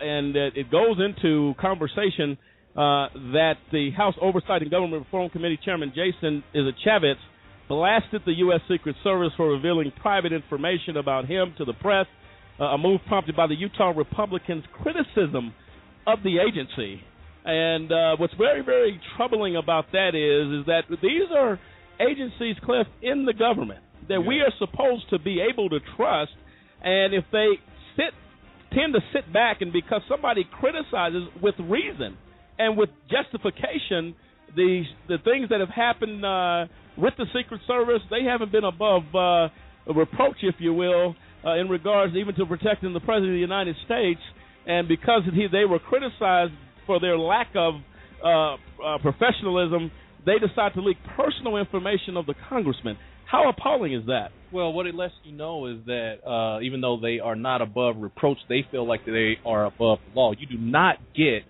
and 0.00 0.34
it 0.36 0.70
goes 0.70 0.96
into 1.04 1.52
conversation 1.60 2.38
uh, 2.72 3.08
that 3.32 3.56
the 3.70 3.90
House 3.90 4.14
Oversight 4.20 4.62
and 4.62 4.70
Government 4.70 5.04
Reform 5.04 5.28
Committee 5.28 5.58
Chairman 5.62 5.92
Jason 5.94 6.42
Chaffetz 6.86 7.20
blasted 7.68 8.22
the 8.24 8.32
U.S. 8.38 8.60
Secret 8.70 8.96
Service 9.04 9.32
for 9.36 9.50
revealing 9.50 9.92
private 10.00 10.32
information 10.32 10.96
about 10.96 11.26
him 11.26 11.52
to 11.58 11.64
the 11.66 11.74
press, 11.74 12.06
uh, 12.58 12.64
a 12.64 12.78
move 12.78 13.00
prompted 13.06 13.36
by 13.36 13.46
the 13.46 13.54
Utah 13.54 13.90
Republicans' 13.90 14.64
criticism 14.82 15.52
of 16.06 16.22
the 16.22 16.38
agency. 16.38 17.02
And 17.44 17.92
uh, 17.92 18.16
what's 18.16 18.34
very, 18.34 18.62
very 18.62 19.00
troubling 19.16 19.56
about 19.56 19.86
that 19.92 20.14
is, 20.14 20.60
is 20.60 20.66
that 20.66 20.82
these 21.02 21.30
are 21.36 21.58
agencies, 22.00 22.56
Cliff, 22.64 22.86
in 23.02 23.24
the 23.24 23.32
government 23.32 23.80
that 24.08 24.20
we 24.20 24.40
are 24.40 24.52
supposed 24.58 25.08
to 25.10 25.18
be 25.18 25.40
able 25.40 25.68
to 25.70 25.78
trust. 25.96 26.32
And 26.82 27.14
if 27.14 27.24
they 27.32 27.54
sit, 27.96 28.14
tend 28.72 28.94
to 28.94 29.00
sit 29.12 29.32
back, 29.32 29.60
and 29.60 29.72
because 29.72 30.02
somebody 30.08 30.44
criticizes 30.58 31.24
with 31.42 31.54
reason 31.58 32.16
and 32.58 32.76
with 32.76 32.90
justification, 33.10 34.14
the 34.54 34.84
the 35.08 35.18
things 35.24 35.48
that 35.50 35.60
have 35.60 35.70
happened 35.70 36.24
uh, 36.24 36.66
with 36.96 37.14
the 37.18 37.26
Secret 37.36 37.60
Service, 37.66 38.00
they 38.10 38.24
haven't 38.24 38.52
been 38.52 38.64
above 38.64 39.02
uh, 39.14 39.48
reproach, 39.92 40.36
if 40.42 40.54
you 40.58 40.72
will, 40.72 41.14
uh, 41.44 41.54
in 41.54 41.68
regards 41.68 42.14
even 42.16 42.34
to 42.36 42.46
protecting 42.46 42.92
the 42.92 43.00
President 43.00 43.30
of 43.30 43.36
the 43.36 43.40
United 43.40 43.76
States. 43.84 44.20
And 44.66 44.88
because 44.88 45.22
he, 45.32 45.46
they 45.50 45.64
were 45.64 45.78
criticized 45.78 46.52
for 46.86 47.00
their 47.00 47.18
lack 47.18 47.48
of 47.54 47.74
uh, 48.24 48.54
uh, 48.54 48.98
professionalism, 49.00 49.90
they 50.24 50.38
decided 50.38 50.74
to 50.74 50.82
leak 50.82 50.96
personal 51.16 51.56
information 51.56 52.16
of 52.16 52.26
the 52.26 52.34
congressman. 52.48 52.98
How 53.30 53.48
appalling 53.48 53.92
is 53.92 54.06
that? 54.06 54.28
Well, 54.52 54.72
what 54.72 54.86
it 54.86 54.94
lets 54.94 55.14
you 55.24 55.32
know 55.32 55.66
is 55.66 55.78
that 55.86 56.26
uh, 56.26 56.60
even 56.62 56.80
though 56.80 56.98
they 57.00 57.18
are 57.18 57.34
not 57.36 57.60
above 57.60 57.96
reproach, 57.98 58.38
they 58.48 58.64
feel 58.70 58.86
like 58.86 59.04
they 59.04 59.34
are 59.44 59.66
above 59.66 59.98
the 60.06 60.18
law. 60.18 60.32
You 60.32 60.46
do 60.46 60.58
not 60.58 60.96
get 61.14 61.42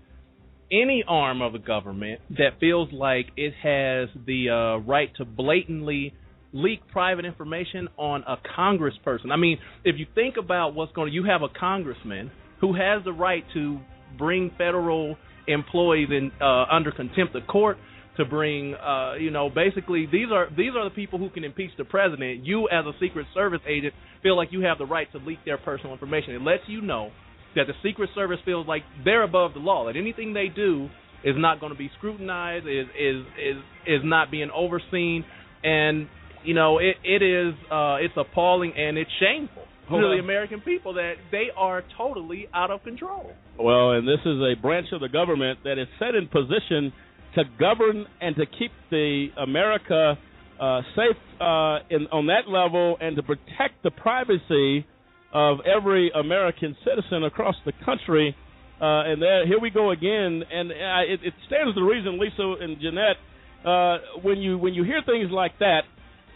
any 0.70 1.04
arm 1.06 1.42
of 1.42 1.52
the 1.52 1.58
government 1.58 2.20
that 2.30 2.58
feels 2.58 2.92
like 2.92 3.26
it 3.37 3.52
has 3.62 4.08
the 4.26 4.50
uh, 4.50 4.87
right 4.87 5.14
to 5.16 5.25
blatantly 5.25 6.14
leak 6.52 6.80
private 6.90 7.25
information 7.25 7.88
on 7.99 8.25
a 8.26 8.37
congressperson. 8.58 9.30
I 9.30 9.37
mean, 9.37 9.58
if 9.85 9.96
you 9.99 10.06
think 10.14 10.37
about 10.42 10.75
what's 10.75 10.92
going 10.92 11.08
to, 11.08 11.14
you 11.14 11.25
have 11.25 11.42
a 11.42 11.49
congressman 11.49 12.30
who 12.60 12.75
has 12.75 13.04
the 13.04 13.12
right 13.12 13.44
to 13.54 13.78
bring 14.18 14.50
federal 14.56 15.16
employees 15.46 16.08
in 16.10 16.30
uh, 16.40 16.64
under 16.70 16.90
contempt 16.90 17.34
of 17.34 17.46
court 17.46 17.76
to 18.16 18.25
bring 18.25 18.75
uh 18.75 19.14
you 19.14 19.30
know 19.30 19.50
basically 19.50 20.06
these 20.10 20.28
are 20.32 20.48
these 20.56 20.72
are 20.75 20.88
the 20.88 20.94
people 20.94 21.18
who 21.18 21.28
can 21.30 21.44
impeach 21.44 21.70
the 21.76 21.84
president. 21.84 22.44
You 22.44 22.68
as 22.68 22.86
a 22.86 22.92
secret 23.00 23.26
service 23.34 23.60
agent 23.68 23.94
feel 24.22 24.36
like 24.36 24.48
you 24.52 24.62
have 24.62 24.78
the 24.78 24.86
right 24.86 25.10
to 25.12 25.18
leak 25.18 25.38
their 25.44 25.58
personal 25.58 25.92
information. 25.92 26.34
It 26.34 26.42
lets 26.42 26.62
you 26.66 26.80
know 26.80 27.10
that 27.56 27.66
the 27.66 27.72
Secret 27.82 28.10
Service 28.14 28.38
feels 28.44 28.66
like 28.68 28.82
they're 29.04 29.22
above 29.25 29.54
the 29.54 29.60
law, 29.60 29.86
that 29.86 29.96
anything 29.96 30.34
they 30.34 30.48
do 30.54 30.88
is 31.25 31.34
not 31.36 31.58
going 31.58 31.72
to 31.72 31.78
be 31.78 31.90
scrutinized, 31.98 32.66
is 32.66 32.86
is 32.98 33.25
is 33.38 33.56
is 33.86 34.00
not 34.04 34.30
being 34.30 34.50
overseen, 34.54 35.25
and 35.64 36.06
you 36.44 36.54
know 36.54 36.78
it 36.78 36.96
it 37.02 37.22
is 37.22 37.54
uh, 37.72 37.96
it's 37.96 38.14
appalling 38.16 38.72
and 38.76 38.98
it's 38.98 39.10
shameful 39.18 39.65
to 39.88 40.16
the 40.16 40.20
American 40.20 40.60
people 40.60 40.94
that 40.94 41.14
they 41.30 41.46
are 41.56 41.84
totally 41.96 42.48
out 42.54 42.70
of 42.70 42.82
control. 42.82 43.30
Well, 43.58 43.92
and 43.92 44.06
this 44.06 44.20
is 44.24 44.38
a 44.40 44.54
branch 44.60 44.88
of 44.92 45.00
the 45.00 45.08
government 45.08 45.60
that 45.64 45.78
is 45.78 45.86
set 45.98 46.14
in 46.14 46.28
position 46.28 46.92
to 47.36 47.44
govern 47.58 48.06
and 48.20 48.34
to 48.36 48.46
keep 48.46 48.72
the 48.90 49.28
America 49.36 50.18
uh, 50.60 50.80
safe 50.96 51.16
uh, 51.40 51.78
in, 51.90 52.06
on 52.10 52.26
that 52.26 52.48
level 52.48 52.96
and 53.00 53.16
to 53.16 53.22
protect 53.22 53.82
the 53.82 53.90
privacy 53.90 54.86
of 55.32 55.58
every 55.66 56.10
American 56.18 56.76
citizen 56.84 57.24
across 57.24 57.56
the 57.64 57.72
country. 57.84 58.34
Uh, 58.80 59.04
and 59.04 59.22
there, 59.22 59.46
here 59.46 59.60
we 59.60 59.70
go 59.70 59.90
again, 59.90 60.42
and 60.50 60.70
uh, 60.70 61.12
it, 61.12 61.20
it 61.22 61.34
stands 61.46 61.74
to 61.74 61.82
reason, 61.82 62.18
Lisa 62.18 62.54
and 62.60 62.78
Jeanette, 62.80 63.16
uh, 63.64 63.98
when 64.22 64.38
you 64.38 64.58
when 64.58 64.74
you 64.74 64.84
hear 64.84 65.00
things 65.06 65.30
like 65.30 65.52
that, 65.60 65.80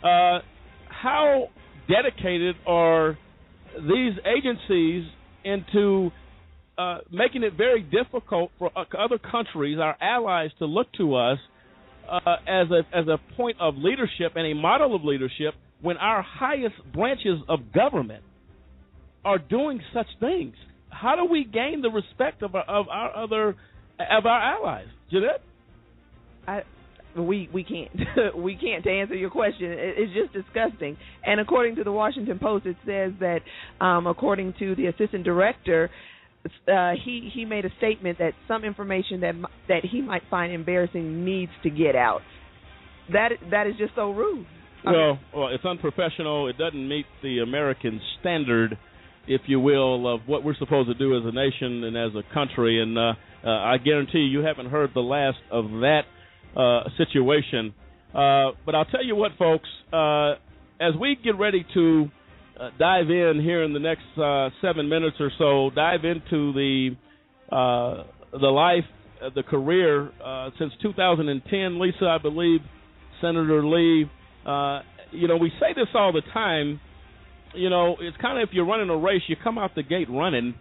uh, 0.02 0.40
how 0.88 1.48
dedicated 1.86 2.56
are 2.66 3.18
these 3.76 4.12
agencies 4.26 5.04
into 5.44 6.10
uh, 6.78 6.98
making 7.10 7.42
it 7.42 7.54
very 7.56 7.82
difficult 7.82 8.50
for 8.58 8.70
uh, 8.76 8.84
other 8.98 9.18
countries, 9.18 9.78
our 9.78 9.96
allies, 10.00 10.50
to 10.58 10.66
look 10.66 10.92
to 10.94 11.14
us 11.14 11.38
uh, 12.10 12.36
as 12.46 12.68
a 12.70 12.82
as 12.96 13.06
a 13.06 13.18
point 13.36 13.56
of 13.60 13.74
leadership 13.76 14.32
and 14.36 14.46
a 14.46 14.54
model 14.54 14.94
of 14.94 15.04
leadership 15.04 15.54
when 15.82 15.96
our 15.96 16.22
highest 16.22 16.74
branches 16.92 17.38
of 17.48 17.72
government 17.72 18.22
are 19.24 19.38
doing 19.38 19.80
such 19.94 20.06
things. 20.18 20.54
How 20.88 21.16
do 21.16 21.30
we 21.30 21.44
gain 21.44 21.82
the 21.82 21.90
respect 21.90 22.42
of 22.42 22.54
our, 22.54 22.64
of 22.64 22.88
our 22.88 23.16
other 23.16 23.50
of 23.98 24.26
our 24.26 24.56
allies, 24.56 24.86
Jeanette? 25.10 25.42
I 26.46 26.62
we 27.16 27.48
we 27.52 27.64
can't 27.64 27.90
we 28.36 28.56
can't 28.56 28.84
to 28.84 28.90
answer 28.90 29.14
your 29.14 29.30
question. 29.30 29.66
It's 29.70 30.12
just 30.12 30.32
disgusting. 30.32 30.96
And 31.24 31.40
according 31.40 31.76
to 31.76 31.84
the 31.84 31.92
washington 31.92 32.38
post 32.38 32.66
it 32.66 32.76
says 32.86 33.12
that 33.20 33.40
um 33.84 34.06
according 34.06 34.54
to 34.58 34.74
the 34.74 34.86
assistant 34.86 35.24
director 35.24 35.90
uh 36.68 36.92
he 37.04 37.30
he 37.32 37.44
made 37.44 37.64
a 37.64 37.70
statement 37.78 38.18
that 38.18 38.32
some 38.48 38.64
information 38.64 39.20
that 39.20 39.34
that 39.68 39.84
he 39.90 40.00
might 40.00 40.22
find 40.30 40.52
embarrassing 40.52 41.24
needs 41.24 41.52
to 41.62 41.70
get 41.70 41.96
out. 41.96 42.20
That 43.12 43.30
that 43.50 43.66
is 43.66 43.74
just 43.78 43.94
so 43.94 44.10
rude. 44.10 44.46
Well 44.84 45.18
well 45.34 45.48
it's 45.48 45.64
unprofessional. 45.64 46.48
It 46.48 46.58
doesn't 46.58 46.88
meet 46.88 47.06
the 47.22 47.40
american 47.40 48.00
standard 48.20 48.78
if 49.26 49.42
you 49.46 49.60
will 49.60 50.12
of 50.12 50.22
what 50.26 50.42
we're 50.42 50.56
supposed 50.56 50.88
to 50.88 50.94
do 50.94 51.16
as 51.16 51.22
a 51.24 51.32
nation 51.32 51.84
and 51.84 51.96
as 51.96 52.12
a 52.14 52.34
country. 52.34 52.80
And 52.80 52.96
uh, 52.96 53.12
uh 53.44 53.50
i 53.50 53.78
guarantee 53.78 54.20
you 54.20 54.40
haven't 54.40 54.66
heard 54.66 54.90
the 54.94 55.00
last 55.00 55.38
of 55.50 55.64
that 55.64 56.02
uh, 56.56 56.84
situation. 56.96 57.74
Uh, 58.14 58.50
but 58.66 58.74
I'll 58.74 58.86
tell 58.86 59.04
you 59.04 59.14
what, 59.14 59.32
folks, 59.38 59.68
uh, 59.92 60.32
as 60.80 60.94
we 61.00 61.16
get 61.22 61.38
ready 61.38 61.64
to 61.74 62.08
uh, 62.60 62.70
dive 62.78 63.08
in 63.08 63.40
here 63.42 63.62
in 63.62 63.72
the 63.72 63.78
next 63.78 64.02
uh, 64.18 64.50
seven 64.60 64.88
minutes 64.88 65.16
or 65.20 65.30
so, 65.38 65.70
dive 65.74 66.04
into 66.04 66.52
the 66.52 66.90
uh, 67.52 68.04
the 68.32 68.48
life, 68.48 68.84
the 69.34 69.42
career 69.42 70.10
since 70.58 70.72
2010. 70.82 71.80
Lisa, 71.80 72.06
I 72.06 72.18
believe, 72.18 72.60
Senator 73.20 73.64
Lee. 73.64 74.10
you 75.12 75.28
know, 75.28 75.36
we 75.36 75.50
say 75.60 75.72
this 75.74 75.88
all 75.94 76.12
the 76.12 76.22
time. 76.32 76.80
You 77.54 77.68
know, 77.68 77.96
it's 78.00 78.16
kind 78.18 78.40
of 78.40 78.48
if 78.48 78.54
you're 78.54 78.66
running 78.66 78.88
a 78.90 78.96
race, 78.96 79.22
you 79.26 79.36
come 79.42 79.58
out 79.58 79.74
the 79.74 79.82
gate 79.82 80.08
running. 80.08 80.54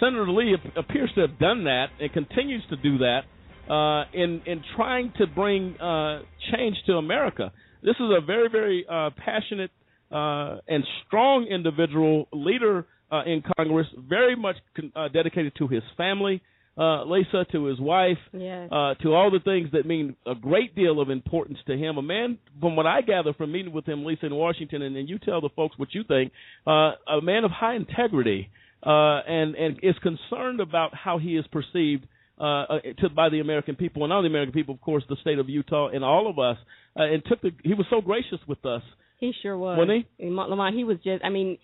Senator 0.00 0.28
Lee 0.28 0.56
appears 0.76 1.10
to 1.14 1.20
have 1.22 1.38
done 1.38 1.64
that 1.64 1.86
and 2.00 2.12
continues 2.12 2.62
to 2.70 2.76
do 2.76 2.98
that 2.98 3.22
uh, 3.68 4.04
in 4.12 4.42
in 4.46 4.62
trying 4.76 5.12
to 5.18 5.26
bring 5.26 5.76
uh, 5.80 6.22
change 6.52 6.76
to 6.86 6.94
America. 6.94 7.52
This 7.82 7.96
is 7.96 8.10
a 8.16 8.20
very 8.24 8.48
very 8.48 8.84
uh, 8.90 9.10
passionate 9.16 9.70
uh, 10.10 10.58
and 10.68 10.84
strong 11.06 11.46
individual 11.50 12.28
leader 12.32 12.86
uh, 13.10 13.22
in 13.26 13.42
Congress, 13.56 13.86
very 14.08 14.36
much 14.36 14.56
con- 14.76 14.92
uh, 14.94 15.08
dedicated 15.08 15.52
to 15.58 15.68
his 15.68 15.82
family. 15.96 16.42
Uh, 16.76 17.04
Lisa, 17.04 17.46
to 17.52 17.66
his 17.66 17.78
wife, 17.78 18.18
yes. 18.32 18.68
to 19.00 19.14
all 19.14 19.30
the 19.30 19.38
things 19.44 19.68
that 19.72 19.86
mean 19.86 20.16
a 20.26 20.34
great 20.34 20.74
deal 20.74 21.00
of 21.00 21.08
importance 21.08 21.58
to 21.68 21.76
him. 21.76 21.98
A 21.98 22.02
man, 22.02 22.36
from 22.60 22.74
what 22.74 22.84
I 22.84 23.00
gather 23.00 23.32
from 23.32 23.52
meeting 23.52 23.72
with 23.72 23.86
him, 23.86 24.04
Lisa, 24.04 24.26
in 24.26 24.34
Washington, 24.34 24.82
and, 24.82 24.96
and 24.96 25.08
you 25.08 25.20
tell 25.20 25.40
the 25.40 25.50
folks 25.54 25.78
what 25.78 25.94
you 25.94 26.02
think. 26.02 26.32
Uh 26.66 26.92
a 27.06 27.20
man 27.22 27.44
of 27.44 27.52
high 27.52 27.76
integrity, 27.76 28.50
uh 28.84 29.20
and 29.20 29.54
and 29.54 29.78
is 29.84 29.94
concerned 30.02 30.58
about 30.58 30.92
how 30.96 31.18
he 31.18 31.36
is 31.36 31.44
perceived 31.52 32.08
uh, 32.38 32.44
uh, 32.44 32.78
to 32.98 33.08
by 33.10 33.28
the 33.28 33.40
American 33.40 33.76
people, 33.76 34.04
and 34.04 34.12
all 34.12 34.22
the 34.22 34.28
American 34.28 34.52
people, 34.52 34.74
of 34.74 34.80
course, 34.80 35.04
the 35.08 35.16
state 35.20 35.38
of 35.38 35.48
Utah, 35.48 35.88
and 35.88 36.04
all 36.04 36.28
of 36.28 36.38
us. 36.38 36.56
Uh, 36.96 37.02
and 37.02 37.22
took 37.26 37.40
the, 37.42 37.50
he 37.64 37.74
was 37.74 37.86
so 37.90 38.00
gracious 38.00 38.38
with 38.46 38.64
us. 38.64 38.82
He 39.18 39.32
sure 39.42 39.56
was. 39.56 39.78
Wasn't 39.78 40.06
he? 40.18 40.30
Lamont, 40.30 40.76
he 40.76 40.84
was 40.84 40.98
just. 41.02 41.24
I 41.24 41.28
mean, 41.28 41.58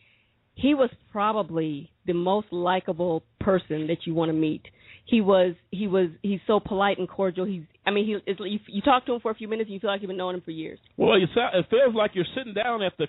he 0.55 0.75
was 0.75 0.91
probably 1.13 1.91
the 2.07 2.15
most 2.15 2.49
likable 2.53 3.23
person 3.41 3.87
that 3.89 3.99
you 4.07 4.15
want 4.15 4.31
to 4.31 4.33
meet. 4.33 4.63
He 5.07 5.21
was. 5.21 5.55
He 5.71 5.87
was. 5.87 6.09
He's 6.23 6.41
so 6.47 6.61
polite 6.61 6.99
and 6.99 7.09
cordial. 7.09 7.47
He's. 7.47 7.63
I 7.87 7.91
mean, 7.91 8.07
he. 8.07 8.31
It's, 8.31 8.41
you, 8.41 8.59
you 8.69 8.83
talk 8.83 9.07
to 9.07 9.15
him 9.15 9.21
for 9.21 9.31
a 9.31 9.35
few 9.35 9.49
minutes, 9.49 9.69
and 9.69 9.75
you 9.75 9.81
feel 9.81 9.91
like 9.91 10.03
you've 10.03 10.09
been 10.09 10.17
knowing 10.17 10.37
him 10.37 10.43
for 10.43 10.51
years. 10.51 10.79
Well, 10.97 11.15
it, 11.15 11.23
it 11.23 11.67
feels 11.71 11.95
like 11.95 12.13
you're 12.15 12.25
sitting 12.37 12.55
down 12.55 12.83
at 12.83 12.93
the 12.99 13.07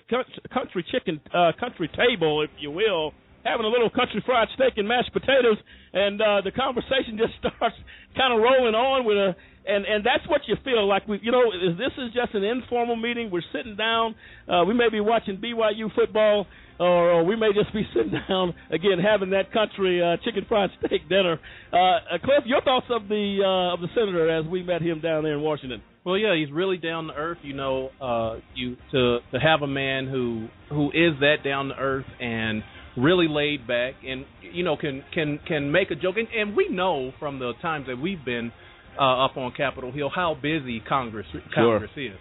country 0.53 0.85
chicken 0.91 1.21
uh, 1.33 1.51
country 1.59 1.89
table, 1.89 2.43
if 2.43 2.49
you 2.59 2.71
will, 2.71 3.13
having 3.43 3.65
a 3.65 3.69
little 3.69 3.89
country 3.89 4.21
fried 4.25 4.47
steak 4.55 4.77
and 4.77 4.87
mashed 4.87 5.13
potatoes, 5.13 5.57
and 5.93 6.21
uh, 6.21 6.41
the 6.41 6.51
conversation 6.51 7.17
just 7.21 7.33
starts 7.39 7.75
kind 8.15 8.33
of 8.33 8.39
rolling 8.39 8.75
on 8.75 9.05
with 9.05 9.17
a, 9.17 9.35
and 9.65 9.85
and 9.85 10.05
that's 10.05 10.27
what 10.27 10.41
you 10.47 10.55
feel 10.63 10.87
like. 10.87 11.07
We, 11.07 11.19
you 11.21 11.31
know, 11.31 11.51
is 11.51 11.77
this 11.77 11.93
is 11.97 12.13
just 12.13 12.33
an 12.33 12.43
informal 12.43 12.95
meeting. 12.95 13.29
We're 13.31 13.45
sitting 13.53 13.75
down. 13.75 14.15
Uh, 14.47 14.65
we 14.65 14.73
may 14.73 14.89
be 14.89 14.99
watching 14.99 15.37
BYU 15.37 15.93
football, 15.93 16.47
or, 16.79 17.11
or 17.11 17.23
we 17.23 17.35
may 17.35 17.53
just 17.53 17.73
be 17.73 17.83
sitting 17.93 18.13
down 18.27 18.53
again 18.71 18.97
having 18.99 19.31
that 19.31 19.51
country 19.53 20.01
uh, 20.01 20.17
chicken 20.25 20.45
fried 20.47 20.69
steak 20.79 21.07
dinner. 21.09 21.39
Uh, 21.71 22.17
Cliff, 22.23 22.43
your 22.45 22.61
thoughts 22.61 22.87
of 22.89 23.07
the 23.07 23.39
uh, 23.43 23.73
of 23.73 23.81
the 23.81 23.87
senator 23.93 24.29
as 24.29 24.45
we 24.45 24.63
met 24.63 24.81
him 24.81 24.99
down 24.99 25.23
there 25.23 25.33
in 25.33 25.41
Washington. 25.41 25.81
Well, 26.03 26.17
yeah, 26.17 26.35
he's 26.35 26.51
really 26.51 26.77
down 26.77 27.07
to 27.07 27.13
earth. 27.13 27.37
You 27.43 27.53
know, 27.53 27.89
uh, 28.01 28.39
you 28.55 28.77
to 28.91 29.19
to 29.31 29.39
have 29.39 29.61
a 29.61 29.67
man 29.67 30.07
who 30.07 30.47
who 30.69 30.87
is 30.89 31.19
that 31.19 31.37
down 31.43 31.67
to 31.67 31.75
earth 31.75 32.07
and 32.19 32.63
really 32.97 33.27
laid 33.29 33.67
back 33.67 33.93
and 34.05 34.25
you 34.41 34.63
know 34.63 34.75
can 34.75 35.03
can 35.13 35.39
can 35.47 35.71
make 35.71 35.91
a 35.91 35.95
joke 35.95 36.15
and, 36.17 36.27
and 36.35 36.55
we 36.55 36.67
know 36.69 37.11
from 37.19 37.39
the 37.39 37.53
times 37.61 37.87
that 37.87 37.97
we've 37.97 38.23
been 38.25 38.51
uh, 38.99 39.25
up 39.25 39.37
on 39.37 39.53
Capitol 39.55 39.91
Hill 39.91 40.09
how 40.13 40.35
busy 40.41 40.81
Congress 40.87 41.25
Congress 41.55 41.91
sure. 41.95 42.11
is, 42.11 42.17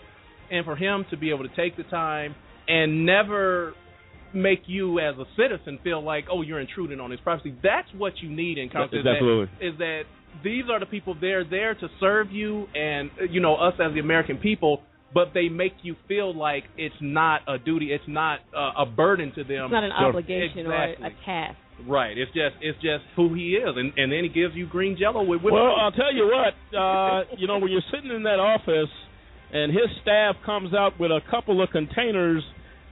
and 0.50 0.64
for 0.64 0.76
him 0.76 1.04
to 1.10 1.16
be 1.16 1.30
able 1.30 1.48
to 1.48 1.56
take 1.56 1.76
the 1.76 1.82
time 1.84 2.34
and 2.68 3.04
never 3.04 3.74
make 4.32 4.62
you 4.66 5.00
as 5.00 5.16
a 5.18 5.24
citizen 5.36 5.78
feel 5.82 6.02
like 6.02 6.26
oh 6.30 6.42
you're 6.42 6.60
intruding 6.60 7.00
on 7.00 7.10
his 7.10 7.20
privacy. 7.20 7.54
That's 7.62 7.88
what 7.96 8.12
you 8.22 8.30
need 8.30 8.58
in 8.58 8.68
Congress. 8.70 9.04
Absolutely. 9.04 9.66
Is 9.66 9.76
that 9.78 10.02
these 10.44 10.64
are 10.70 10.78
the 10.78 10.86
people 10.86 11.16
they're 11.20 11.48
there 11.48 11.74
to 11.74 11.88
serve 11.98 12.30
you 12.30 12.66
and 12.74 13.10
you 13.30 13.40
know 13.40 13.56
us 13.56 13.74
as 13.84 13.92
the 13.94 14.00
American 14.00 14.38
people 14.38 14.82
but 15.12 15.32
they 15.34 15.48
make 15.48 15.72
you 15.82 15.96
feel 16.06 16.36
like 16.36 16.64
it's 16.76 16.94
not 17.00 17.42
a 17.48 17.58
duty, 17.58 17.92
it's 17.92 18.04
not 18.06 18.40
uh, 18.54 18.82
a 18.82 18.86
burden 18.86 19.32
to 19.34 19.44
them. 19.44 19.64
It's 19.64 19.72
not 19.72 19.84
an 19.84 19.92
obligation 19.92 20.60
exactly. 20.60 21.04
or 21.04 21.08
a 21.08 21.24
task. 21.24 21.58
Right. 21.86 22.16
It's 22.16 22.30
just 22.32 22.56
it's 22.60 22.76
just 22.76 23.04
who 23.16 23.34
he 23.34 23.56
is, 23.56 23.74
and 23.76 23.92
and 23.96 24.12
then 24.12 24.22
he 24.22 24.28
gives 24.28 24.54
you 24.54 24.66
green 24.66 24.96
jello 24.98 25.22
with. 25.22 25.42
with 25.42 25.54
well, 25.54 25.74
I'll 25.80 25.92
tell 25.92 26.12
you 26.14 26.30
what. 26.30 26.54
Uh, 26.76 27.24
you 27.38 27.46
know, 27.46 27.58
when 27.58 27.72
you're 27.72 27.86
sitting 27.90 28.10
in 28.10 28.24
that 28.24 28.38
office, 28.38 28.92
and 29.52 29.72
his 29.72 29.88
staff 30.02 30.36
comes 30.44 30.74
out 30.74 31.00
with 31.00 31.10
a 31.10 31.20
couple 31.30 31.62
of 31.62 31.70
containers 31.70 32.42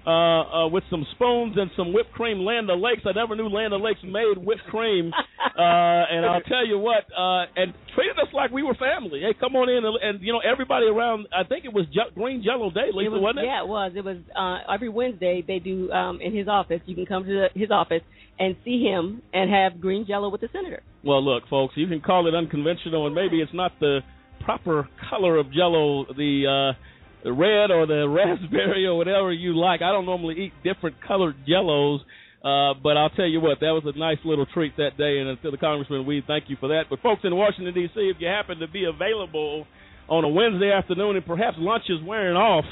uh, 0.07 0.11
uh, 0.11 0.69
with 0.69 0.85
some 0.91 1.07
spoons 1.15 1.57
and 1.57 1.71
some 1.77 1.93
whipped 1.93 2.13
cream. 2.13 2.41
Land 2.41 2.71
of 2.71 2.79
Lakes. 2.79 3.03
I 3.05 3.13
never 3.13 3.37
knew 3.37 3.49
Land 3.49 3.75
of 3.75 3.81
Lakes 3.81 4.01
made 4.03 4.39
whipped 4.39 4.65
cream. 4.71 5.13
uh, 5.59 5.59
and 5.59 6.25
I'll 6.25 6.41
tell 6.49 6.67
you 6.67 6.79
what, 6.79 7.05
uh, 7.17 7.45
and 7.57 7.75
treated 7.95 8.19
us 8.19 8.33
like 8.33 8.51
we 8.51 8.63
were 8.63 8.75
family. 8.75 9.21
Hey, 9.21 9.35
come 9.39 9.57
on 9.57 9.69
in, 9.69 9.85
and, 9.85 9.97
and 10.03 10.25
you 10.25 10.33
know 10.33 10.41
everybody 10.41 10.87
around. 10.87 11.27
I 11.35 11.45
think 11.45 11.65
it 11.65 11.73
was 11.73 11.87
Je- 11.93 12.15
Green 12.15 12.43
Jello 12.43 12.71
Day, 12.71 12.89
Lisa, 12.93 13.07
it 13.07 13.13
was, 13.13 13.23
wasn't 13.23 13.41
it? 13.41 13.45
Yeah, 13.47 13.63
it 13.63 13.69
was. 13.69 13.93
It 13.95 14.05
was 14.05 14.19
uh, 14.35 14.73
every 14.73 14.89
Wednesday 14.89 15.45
they 15.47 15.59
do 15.59 15.91
um, 15.93 16.21
in 16.21 16.35
his 16.35 16.49
office. 16.49 16.81
You 16.87 16.95
can 16.95 17.07
come 17.07 17.25
to 17.25 17.31
the, 17.31 17.59
his 17.59 17.71
office 17.71 18.03
and 18.39 18.57
see 18.65 18.83
him 18.83 19.23
and 19.33 19.51
have 19.51 19.81
green 19.81 20.07
Jello 20.07 20.31
with 20.31 20.41
the 20.41 20.49
senator. 20.53 20.83
Well, 21.05 21.25
look, 21.25 21.49
folks, 21.49 21.75
you 21.77 21.87
can 21.87 22.01
call 22.01 22.27
it 22.29 22.35
unconventional, 22.35 23.07
and 23.07 23.15
maybe 23.15 23.41
it's 23.41 23.55
not 23.55 23.73
the 23.81 24.01
proper 24.45 24.89
color 25.11 25.37
of 25.37 25.53
Jello. 25.53 26.07
The 26.17 26.73
uh, 26.75 26.79
the 27.25 27.33
red 27.33 27.71
or 27.71 27.87
the 27.87 28.09
raspberry 28.09 28.87
or 28.87 28.97
whatever 28.97 29.33
you 29.33 29.57
like. 29.57 29.83
I 29.83 29.93
don't 29.93 30.07
normally 30.07 30.47
eat 30.47 30.53
different 30.63 30.97
colored 31.07 31.37
jellos, 31.49 32.01
uh, 32.45 32.79
but 32.83 32.97
I'll 32.97 33.11
tell 33.11 33.27
you 33.27 33.41
what, 33.41 33.61
that 33.61 33.75
was 33.75 33.83
a 33.87 33.99
nice 33.99 34.19
little 34.25 34.47
treat 34.47 34.77
that 34.77 34.97
day. 34.97 35.19
And 35.19 35.41
to 35.43 35.51
the 35.51 35.57
congressman, 35.57 36.07
we 36.07 36.23
thank 36.27 36.45
you 36.49 36.57
for 36.61 36.69
that. 36.69 36.85
But 36.91 37.01
folks 37.01 37.23
in 37.25 37.35
Washington 37.35 37.75
D.C., 37.75 38.01
if 38.01 38.17
you 38.21 38.29
happen 38.29 38.59
to 38.59 38.69
be 38.69 38.85
available 38.85 39.67
on 40.09 40.25
a 40.25 40.29
Wednesday 40.29 40.73
afternoon 40.73 41.17
and 41.17 41.27
perhaps 41.27 41.57
lunch 41.59 41.85
is 41.89 41.99
wearing 42.07 42.37
off, 42.37 42.65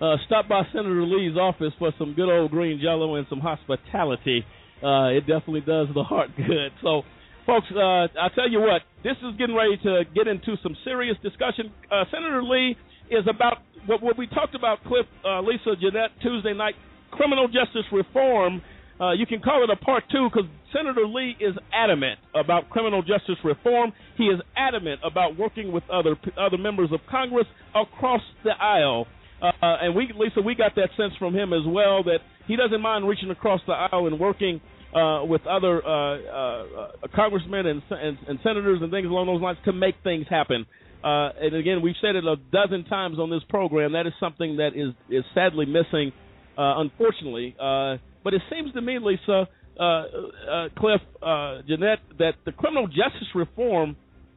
uh, 0.00 0.16
stop 0.26 0.48
by 0.48 0.62
Senator 0.72 1.06
Lee's 1.06 1.36
office 1.36 1.72
for 1.78 1.92
some 1.98 2.14
good 2.14 2.28
old 2.28 2.50
green 2.50 2.80
jello 2.82 3.14
and 3.14 3.26
some 3.30 3.40
hospitality. 3.40 4.44
Uh, 4.82 5.14
it 5.14 5.20
definitely 5.20 5.62
does 5.62 5.86
the 5.94 6.02
heart 6.02 6.30
good. 6.36 6.72
So, 6.82 7.02
folks, 7.46 7.66
uh, 7.74 8.10
I 8.18 8.28
tell 8.34 8.50
you 8.50 8.60
what, 8.60 8.82
this 9.04 9.16
is 9.22 9.38
getting 9.38 9.54
ready 9.54 9.78
to 9.84 10.02
get 10.14 10.26
into 10.26 10.56
some 10.62 10.76
serious 10.84 11.16
discussion. 11.22 11.72
Uh, 11.90 12.04
Senator 12.10 12.42
Lee 12.42 12.76
is 13.10 13.24
about 13.28 13.58
what, 13.86 14.16
we 14.16 14.26
talked 14.26 14.54
about, 14.54 14.82
Cliff, 14.84 15.06
uh, 15.24 15.40
Lisa, 15.40 15.76
Jeanette, 15.80 16.10
Tuesday 16.22 16.54
night, 16.54 16.74
criminal 17.10 17.46
justice 17.46 17.84
reform. 17.92 18.62
Uh, 19.00 19.12
you 19.12 19.26
can 19.26 19.40
call 19.40 19.64
it 19.64 19.70
a 19.70 19.76
part 19.76 20.04
two 20.10 20.28
because 20.32 20.48
Senator 20.72 21.06
Lee 21.06 21.36
is 21.40 21.54
adamant 21.72 22.18
about 22.34 22.70
criminal 22.70 23.02
justice 23.02 23.36
reform. 23.44 23.92
He 24.16 24.24
is 24.24 24.40
adamant 24.56 25.00
about 25.04 25.36
working 25.36 25.72
with 25.72 25.82
other 25.90 26.16
other 26.38 26.58
members 26.58 26.90
of 26.92 27.00
Congress 27.10 27.46
across 27.74 28.22
the 28.44 28.52
aisle. 28.52 29.06
Uh, 29.42 29.50
and 29.62 29.94
we, 29.94 30.12
Lisa, 30.16 30.40
we 30.40 30.54
got 30.54 30.74
that 30.76 30.90
sense 30.96 31.12
from 31.18 31.34
him 31.34 31.52
as 31.52 31.66
well 31.66 32.02
that 32.04 32.18
he 32.46 32.56
doesn't 32.56 32.80
mind 32.80 33.06
reaching 33.06 33.30
across 33.30 33.60
the 33.66 33.72
aisle 33.72 34.06
and 34.06 34.18
working 34.18 34.60
uh, 34.94 35.24
with 35.24 35.44
other 35.46 35.84
uh, 35.84 35.90
uh, 35.90 36.86
congressmen 37.14 37.66
and, 37.66 37.82
and, 37.90 38.16
and 38.28 38.38
senators 38.42 38.78
and 38.80 38.90
things 38.90 39.06
along 39.06 39.26
those 39.26 39.42
lines 39.42 39.58
to 39.64 39.72
make 39.72 39.96
things 40.04 40.24
happen. 40.30 40.64
Uh, 41.04 41.28
and 41.38 41.54
again, 41.54 41.82
we've 41.82 41.94
said 42.00 42.16
it 42.16 42.24
a 42.24 42.36
dozen 42.50 42.84
times 42.84 43.18
on 43.18 43.28
this 43.28 43.42
program. 43.50 43.92
That 43.92 44.06
is 44.06 44.14
something 44.18 44.56
that 44.56 44.70
is 44.74 44.94
is 45.10 45.22
sadly 45.34 45.66
missing, 45.66 46.12
uh, 46.56 46.80
unfortunately. 46.80 47.54
Uh, 47.60 47.98
but 48.24 48.32
it 48.32 48.40
seems 48.50 48.72
to 48.72 48.80
me, 48.80 48.98
Lisa, 48.98 49.46
uh, 49.78 49.82
uh, 49.84 50.68
Cliff, 50.78 51.02
uh, 51.22 51.58
Jeanette, 51.68 51.98
that 52.18 52.32
the 52.46 52.52
criminal 52.52 52.86
justice 52.86 53.28
reform 53.34 53.96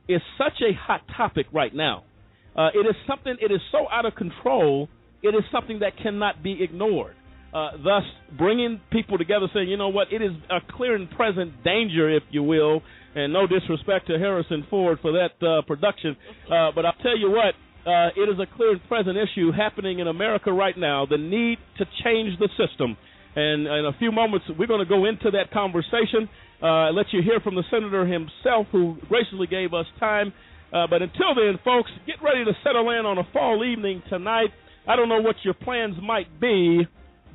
is 0.10 0.20
such 0.38 0.62
a 0.62 0.74
hot 0.76 1.02
topic 1.16 1.46
right 1.54 1.74
now. 1.74 2.04
It 2.58 2.86
is 2.86 2.96
something. 3.08 3.36
It 3.40 3.52
is 3.52 3.62
so 3.72 3.86
out 3.90 4.06
of 4.06 4.16
control. 4.16 4.90
It 5.24 5.30
is 5.30 5.44
something 5.54 5.80
that 5.80 5.94
cannot 6.04 6.44
be 6.44 6.62
ignored. 6.62 7.16
Thus, 7.54 8.04
bringing 8.38 8.82
people 8.92 9.18
together, 9.18 9.48
saying, 9.54 9.70
you 9.70 9.78
know 9.78 9.90
what, 9.90 10.12
it 10.12 10.22
is 10.22 10.32
a 10.50 10.60
clear 10.76 10.96
and 10.96 11.10
present 11.12 11.64
danger, 11.64 12.10
if 12.14 12.24
you 12.30 12.44
will, 12.44 12.82
and 13.18 13.34
no 13.34 13.48
disrespect 13.48 14.06
to 14.08 14.20
Harrison 14.20 14.66
Ford 14.70 15.00
for 15.02 15.12
that 15.14 15.34
uh, 15.42 15.66
production, 15.66 16.16
uh, 16.52 16.70
but 16.76 16.86
I'll 16.86 17.02
tell 17.02 17.18
you 17.18 17.32
what, 17.32 17.56
uh, 17.90 18.14
it 18.16 18.30
is 18.30 18.38
a 18.38 18.46
clear 18.56 18.74
and 18.74 18.84
present 18.88 19.18
issue 19.18 19.52
happening 19.52 20.00
in 20.00 20.08
America 20.08 20.52
right 20.52 20.78
now. 20.78 21.08
The 21.10 21.18
need 21.18 21.58
to 21.80 21.86
change 22.04 22.38
the 22.38 22.50
system. 22.54 22.96
And 23.36 23.66
in 23.66 23.86
a 23.86 23.98
few 23.98 24.12
moments, 24.12 24.46
we're 24.58 24.68
going 24.68 24.86
to 24.86 24.90
go 24.90 25.06
into 25.06 25.32
that 25.32 25.52
conversation. 25.52 26.30
Uh, 26.62 26.92
let 26.92 27.08
you 27.12 27.22
hear 27.24 27.40
from 27.40 27.56
the 27.56 27.64
senator 27.72 28.06
himself, 28.06 28.68
who 28.72 28.98
graciously 29.08 29.48
gave 29.48 29.74
us 29.74 29.86
time. 30.00 30.34
Uh, 30.74 30.86
but 30.90 31.02
until 31.02 31.34
then, 31.34 31.58
folks, 31.64 31.90
get 32.06 32.18
ready 32.22 32.44
to 32.46 32.52
settle 32.64 32.90
in 32.92 33.06
on 33.06 33.18
a 33.18 33.24
fall 33.32 33.64
evening 33.64 34.04
tonight. 34.10 34.50
I 34.88 34.96
don't 34.96 35.10
know 35.10 35.22
what 35.22 35.38
your 35.44 35.54
plans 35.54 35.96
might 36.02 36.40
be, 36.40 36.86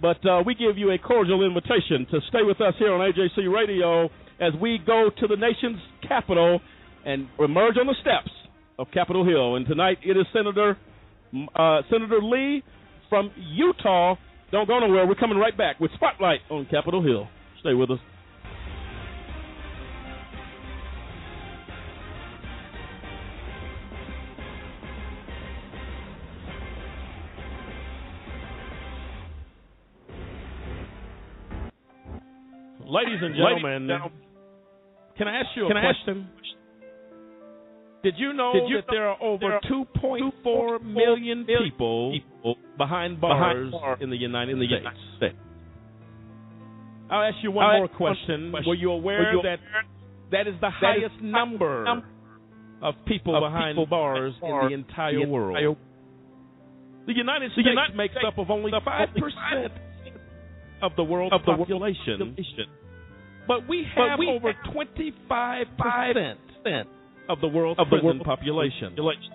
but 0.01 0.25
uh, 0.27 0.43
we 0.45 0.55
give 0.55 0.77
you 0.77 0.91
a 0.91 0.99
cordial 0.99 1.47
invitation 1.47 2.07
to 2.11 2.21
stay 2.29 2.43
with 2.43 2.61
us 2.61 2.75
here 2.79 2.93
on 2.93 3.01
AJC 3.01 3.51
Radio 3.53 4.11
as 4.43 4.53
we 4.61 4.79
go 4.85 5.09
to 5.21 5.27
the 5.29 5.37
nation's 5.37 5.81
capital 6.07 6.61
and 7.07 7.29
emerge 7.39 7.77
on 7.79 7.87
the 7.87 7.95
steps 8.01 8.31
of 8.79 8.89
Capitol 8.93 9.25
Hill. 9.25 9.55
And 9.55 9.67
tonight 9.67 9.99
it 10.05 10.17
is 10.17 10.27
Senator 10.33 10.77
uh, 11.57 11.83
Senator 11.91 12.21
Lee 12.21 12.63
from 13.09 13.31
Utah. 13.37 14.17
Don't 14.51 14.67
go 14.67 14.81
nowhere. 14.81 15.07
We're 15.07 15.15
coming 15.15 15.39
right 15.39 15.57
back 15.57 15.81
with 15.81 15.93
Spotlight 15.95 16.41
on 16.51 16.67
Capitol 16.71 17.03
Hill. 17.03 17.29
Stay 17.61 17.75
with 17.75 17.91
us. 17.91 17.99
Ladies 32.93 33.21
and 33.23 33.35
gentlemen, 33.35 33.89
can 35.23 35.29
I 35.29 35.39
ask 35.41 35.49
you 35.57 35.67
a 35.67 35.69
Can 35.69 35.79
question? 35.83 36.29
Did 38.03 38.15
you 38.19 38.33
know 38.33 38.53
Did 38.53 38.69
you 38.69 38.77
that 38.83 38.87
know 38.89 38.95
there 38.95 39.09
are 39.09 39.23
over 39.23 39.47
there 39.47 39.61
2.4 39.71 40.83
million 40.83 41.47
people 41.47 42.11
people 42.13 42.57
behind 42.77 43.21
behind 43.21 43.71
bars 43.71 43.73
bars 43.73 43.99
in 44.03 44.11
the 44.11 44.17
United 44.17 44.53
in 44.53 44.59
the 44.59 44.67
States? 44.67 44.83
United 44.83 45.17
States. 45.19 45.37
I'll 47.11 47.23
ask 47.23 47.37
you 47.43 47.51
one 47.53 47.65
I'll 47.67 47.79
more 47.79 47.85
ask 47.85 47.93
you 48.01 48.05
one 48.05 48.15
question. 48.17 48.51
question. 48.51 48.69
Were 48.69 48.75
you 48.75 48.91
aware 48.91 49.19
Were 49.19 49.33
you 49.33 49.43
that 49.43 49.59
that 50.33 50.49
is 50.49 50.55
the 50.61 50.67
is 50.69 50.73
highest 50.81 51.15
the 51.21 51.27
number 51.27 51.85
number 51.85 52.07
of 52.83 52.95
people 53.07 53.37
of 53.37 53.43
behind 53.47 53.77
people 53.77 53.87
bars 53.87 54.35
in 54.43 54.49
the 54.51 54.75
entire 54.75 55.15
the 55.21 55.27
world? 55.27 55.57
entire- 55.57 55.77
The 57.07 57.15
United 57.15 57.51
The 57.51 57.63
States 57.63 57.69
United 57.71 57.95
makes 57.97 58.15
States 58.15 58.27
up 58.27 58.39
of 58.39 58.51
only 58.51 58.73
5% 58.73 59.71
of 60.83 60.91
the 60.97 61.05
world's 61.05 61.35
of 61.35 61.43
the 61.47 61.53
world's 61.53 61.71
population, 61.71 62.19
population. 62.35 62.67
But 63.47 63.69
we 63.69 63.87
But 63.97 64.09
have 64.11 64.19
we 64.19 64.27
over 64.29 64.53
twenty-five 64.73 65.67
percent 65.79 66.89
of 67.29 67.41
the 67.41 67.49
world's 67.49 67.81
of 67.81 67.87
the 67.87 67.97
prison 67.99 68.07
world's 68.07 68.25
population. 68.25 68.91
population. 68.91 69.31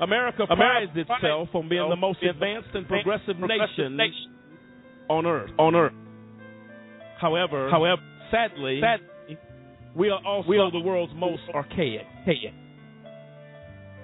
America 0.00 0.44
America 0.50 0.92
prides 0.94 1.08
itself 1.10 1.48
on 1.54 1.68
being 1.68 1.88
the 1.88 1.96
most 1.96 2.22
advanced 2.22 2.68
and 2.74 2.86
progressive 2.86 3.36
progressive 3.38 3.90
nation 3.90 3.96
nation 3.96 4.30
on 5.08 5.26
earth. 5.26 5.50
on 5.58 5.74
earth. 5.74 5.92
However, 7.20 7.68
However, 7.70 8.02
sadly, 8.30 8.80
sadly, 8.80 9.38
we 9.96 10.08
are 10.10 10.20
also 10.24 10.48
we 10.48 10.58
are 10.58 10.70
the 10.70 10.78
world's 10.80 11.12
most 11.16 11.42
archaic. 11.52 12.06
hey, 12.24 12.54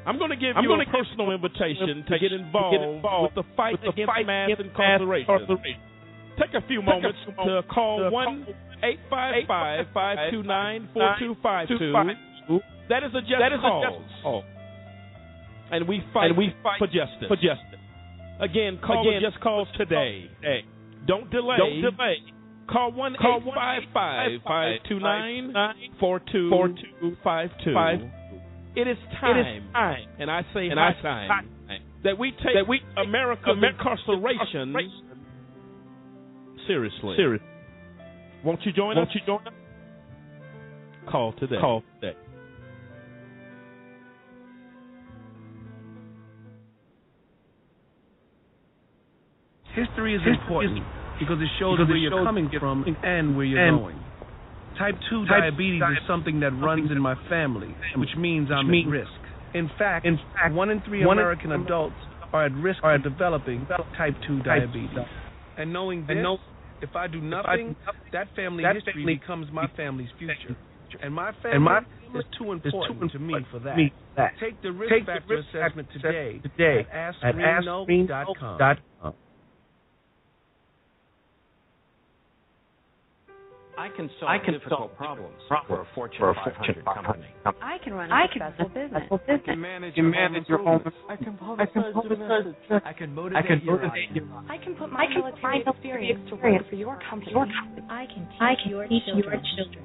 I'm 0.06 0.18
going 0.18 0.30
to 0.30 0.36
give 0.36 0.56
I'm 0.56 0.64
you 0.64 0.72
a 0.72 0.84
personal 0.90 1.30
invitation 1.30 2.04
to 2.08 2.18
get 2.18 2.28
to 2.30 2.34
involved, 2.34 2.76
get 2.76 2.82
involved 2.88 3.36
with 3.36 3.44
the 3.46 3.50
fight 3.56 3.72
with 3.72 3.82
the 3.82 3.88
against 3.90 4.06
fight 4.12 4.26
mass 4.26 4.50
against 4.50 4.68
incarceration. 4.68 5.30
incarceration. 5.30 5.80
Take 6.36 6.54
a 6.58 6.66
few 6.66 6.80
Take 6.80 6.88
a 6.88 6.90
moments 6.90 7.18
few 7.24 7.32
to 7.32 7.38
moments 7.38 7.68
call 7.72 7.98
to 8.02 8.10
one 8.10 8.44
call 8.44 8.54
eight 8.84 9.00
five 9.10 9.34
five 9.48 9.86
five 9.94 10.30
two 10.30 10.42
nine 10.42 10.88
four 10.92 11.14
two 11.18 11.34
five 11.42 11.68
two. 11.68 11.78
252. 11.78 12.60
That 12.88 13.02
is 13.02 13.10
a 13.14 13.20
just 13.20 13.40
That 13.40 13.52
is 13.52 13.58
a 13.58 13.62
cause. 13.62 13.84
just 13.84 14.22
call. 14.22 14.44
and 15.72 15.88
we 15.88 16.02
fight, 16.12 16.26
And 16.30 16.36
we 16.36 16.52
fight 16.62 16.78
for 16.78 16.86
justice. 16.86 17.28
for 17.28 17.36
justice. 17.36 17.80
Again, 18.40 18.78
call 18.84 19.08
Again, 19.08 19.22
just 19.22 19.40
cause 19.42 19.66
today. 19.78 20.28
Hey, 20.42 20.64
Don't 21.06 21.30
delay. 21.30 21.56
don't 21.56 21.80
delay. 21.80 22.16
Call 22.68 22.92
one 22.92 23.14
Call 23.20 23.38
eight 23.44 23.54
five 23.54 23.82
five 23.92 24.30
five 24.46 24.76
two 24.88 24.98
nine 25.00 25.52
four 26.00 26.20
two 26.32 26.50
four 26.50 26.68
two 26.68 27.16
five 27.22 27.50
two. 27.64 27.74
It 28.76 28.88
is 28.88 28.96
It 28.98 29.20
time, 29.20 29.38
is 29.38 29.72
time, 29.72 30.08
and 30.18 30.30
I 30.30 30.42
say 30.52 30.66
and 30.68 30.80
I 30.80 30.92
time, 31.00 31.28
time 31.28 31.48
that 32.02 32.18
we 32.18 32.32
take 32.32 32.54
that 32.54 32.66
we 32.68 32.80
America's 32.96 33.52
America's 33.56 33.78
incarceration 33.80 34.68
incarceration 34.74 34.90
seriously. 36.66 37.16
serious. 37.16 37.42
Won't 38.44 38.60
you 38.66 38.72
join 38.72 38.96
Won't 38.96 39.08
us? 39.08 39.14
you 39.14 39.20
join 39.26 39.46
us? 39.46 39.54
Call 41.10 41.32
today. 41.32 41.56
Call 41.60 41.82
today. 42.00 42.16
History 49.74 50.14
is 50.14 50.22
History 50.22 50.38
important 50.40 50.78
is- 50.78 50.84
because 51.18 51.40
it 51.40 51.48
shows 51.58 51.78
because 51.78 51.88
where 51.88 51.96
it 51.96 52.00
you're 52.00 52.10
shows 52.12 52.26
coming 52.26 52.48
from 52.58 52.84
and 53.02 53.36
where 53.36 53.46
you're 53.46 53.60
and- 53.60 53.78
going. 53.78 53.98
Type 54.78 54.96
2 55.08 55.24
Type 55.26 55.40
diabetes 55.54 55.80
two 55.80 55.92
is 55.92 56.02
something 56.06 56.40
that 56.40 56.50
runs 56.58 56.90
in 56.90 57.00
my 57.00 57.14
family, 57.30 57.72
which 57.94 58.16
means 58.16 58.50
I'm 58.50 58.68
means- 58.68 58.86
at 58.88 58.92
risk. 58.92 59.20
In 59.54 59.68
fact, 59.78 60.04
In 60.04 60.18
fact, 60.34 60.52
one 60.52 60.68
in 60.70 60.80
three 60.80 61.04
one 61.06 61.16
in- 61.16 61.22
American 61.22 61.52
adults 61.52 61.94
are 62.32 62.44
at 62.46 62.52
risk 62.54 62.82
are 62.82 62.94
of 62.94 63.02
developing 63.04 63.64
type 63.96 64.16
2 64.22 64.38
Type 64.38 64.62
diabetes. 64.62 64.90
two. 64.90 65.04
And 65.56 65.72
knowing 65.72 66.00
this, 66.06 66.10
And 66.16 66.22
know- 66.24 66.40
if 66.84 66.94
I 66.94 67.06
do 67.08 67.18
I 67.18 67.20
nothing, 67.20 67.68
nothing, 67.68 67.76
that 68.12 68.28
family 68.36 68.62
that 68.62 68.76
history 68.76 68.92
family 68.92 69.14
becomes 69.14 69.50
my 69.50 69.66
family's 69.76 70.10
future. 70.18 70.56
And 71.02 71.12
my 71.12 71.32
family 71.42 71.56
And 71.56 71.64
my 71.64 71.78
is 71.78 72.24
too 72.38 72.52
is 72.52 72.72
too 72.72 72.72
important 72.78 73.10
to 73.12 73.18
me 73.18 73.34
for 73.50 73.58
that. 73.60 73.76
me 73.76 73.92
that. 74.16 74.34
Take 74.38 74.60
the 74.62 74.70
risk 74.70 74.92
Take 74.92 75.06
the 75.06 75.12
factor 75.12 75.34
risk 75.34 75.48
assessment 75.48 75.88
today, 75.92 76.40
today 76.42 76.86
at 76.92 77.14
at 77.24 78.78
I 83.84 83.88
can 83.92 84.08
solve 84.18 84.30
I 84.32 84.38
can 84.40 84.54
difficult 84.56 84.80
solve 84.80 84.96
problems 84.96 85.36
problems 85.44 85.68
for 85.68 85.84
a 85.84 85.86
Fortune 85.94 86.20
for 86.24 86.30
a 86.30 86.34
500 86.40 86.56
Fortune 86.56 86.84
company. 86.88 87.28
500 87.44 87.60
I 87.60 87.76
can 87.84 87.92
run 87.92 88.08
I 88.08 88.24
a 88.24 88.28
can 88.32 88.40
successful 88.40 88.64
run 88.64 88.72
a 88.72 88.80
business. 88.80 89.02
successful 89.04 89.20
business. 89.28 89.44
You 89.44 89.60
manage 89.60 89.92
You 90.00 90.04
manage 90.08 90.48
your 90.48 90.62
home. 90.64 90.80
I 91.12 91.16
can 91.20 91.36
I 91.36 91.66
can 91.68 91.82
publicize 91.84 91.92
your 91.92 92.16
publicize 92.16 92.44
message. 92.48 92.64
your- 92.70 92.80
I 92.88 92.92
can 92.96 93.10
I 93.12 93.12
motivate 93.12 93.44
can 93.44 93.60
your 93.60 93.76
motivate 93.76 94.08
audience. 94.08 94.16
your 94.16 94.24
I 94.48 94.56
can 94.64 94.72
put 94.80 94.88
I 94.88 94.92
my 94.96 95.04
can 95.04 95.20
put 95.20 95.36
military 95.36 95.64
my 95.64 95.70
experience 95.70 96.20
to 96.30 96.34
work 96.40 96.64
for 96.70 96.76
your 96.80 96.96
company. 97.10 97.32
Your 97.36 97.44
company. 97.44 97.84
I 97.92 98.04
can 98.08 98.24
teach 98.32 98.40
I 98.40 98.54
can 98.56 98.70
your 98.72 98.84
teach 98.88 99.04
children. 99.04 99.28
your 99.28 99.44
children. 99.52 99.84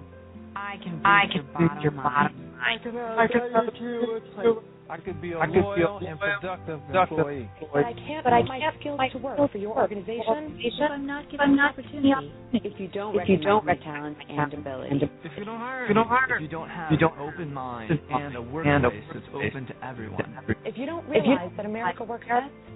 I 0.56 0.74
can 0.80 0.94
boost 0.96 1.04
I 1.04 1.24
your 1.28 1.32
can 1.36 1.44
boost 1.44 1.60
bottom 1.60 1.84
your 1.84 1.92
line. 2.00 2.08
bottom 2.08 2.56
I 2.56 2.72
line. 2.72 2.80
can 2.80 2.96
I 3.20 3.28
can 3.28 3.44
help 3.52 3.76
you 3.84 3.96
with 4.16 4.24
I 4.40 4.79
could 4.98 5.22
be 5.22 5.34
a 5.34 5.40
I 5.40 5.46
could 5.46 5.54
be 5.54 5.60
a 5.60 5.64
loyal 5.64 5.98
and 6.02 6.20
loyal, 6.20 6.40
productive 6.42 6.80
productive 6.88 7.18
employee. 7.20 7.50
But 7.74 7.86
I 7.86 7.94
can't 7.94 8.24
But 8.24 8.34
I 8.34 8.42
my 8.44 8.60
can't 8.60 8.76
skills 8.80 8.98
my 8.98 9.10
to 9.10 9.18
work 9.20 9.52
for 9.52 9.58
your 9.58 9.74
to 9.76 9.82
organization 9.82 10.58
if 10.60 10.74
I'm 10.82 11.06
not 11.06 11.30
given 11.30 11.42
I'm 11.42 11.56
not 11.56 11.76
the 11.76 11.84
opportunity. 11.84 12.34
If 12.54 12.80
you 12.80 12.88
don't 12.88 13.16
If 13.16 13.30
you 13.30 13.38
recognize 13.38 13.46
don't 13.46 13.66
my 13.66 13.72
recognize 13.74 13.94
talent 13.94 14.18
and 14.30 14.54
ability. 14.54 14.90
and 14.92 15.04
If 15.04 15.32
you 15.38 15.46
don't 15.46 15.60
hire 15.60 15.84
If 15.86 15.90
you 15.90 15.96
don't 15.96 16.08
hire 16.08 16.36
if 16.36 16.42
you 16.42 16.48
don't 16.48 16.70
have 16.70 16.92
you 16.92 16.98
don't 16.98 17.14
an 17.14 17.22
open 17.22 17.54
mind 17.54 17.92
and 17.92 18.36
a 18.36 18.42
mind 18.42 18.52
workplace 18.52 18.74
and 18.76 18.86
a 18.86 18.90
that's 18.90 19.14
workplace 19.14 19.52
open 19.54 19.66
to 19.68 19.76
everyone, 19.86 20.38
If 20.66 20.78
you 20.78 20.86
don't 20.86 21.06
If 21.10 21.26
you- 21.26 21.38
realize 21.38 21.52
that 21.58 21.66
America 21.66 22.04
works 22.04 22.26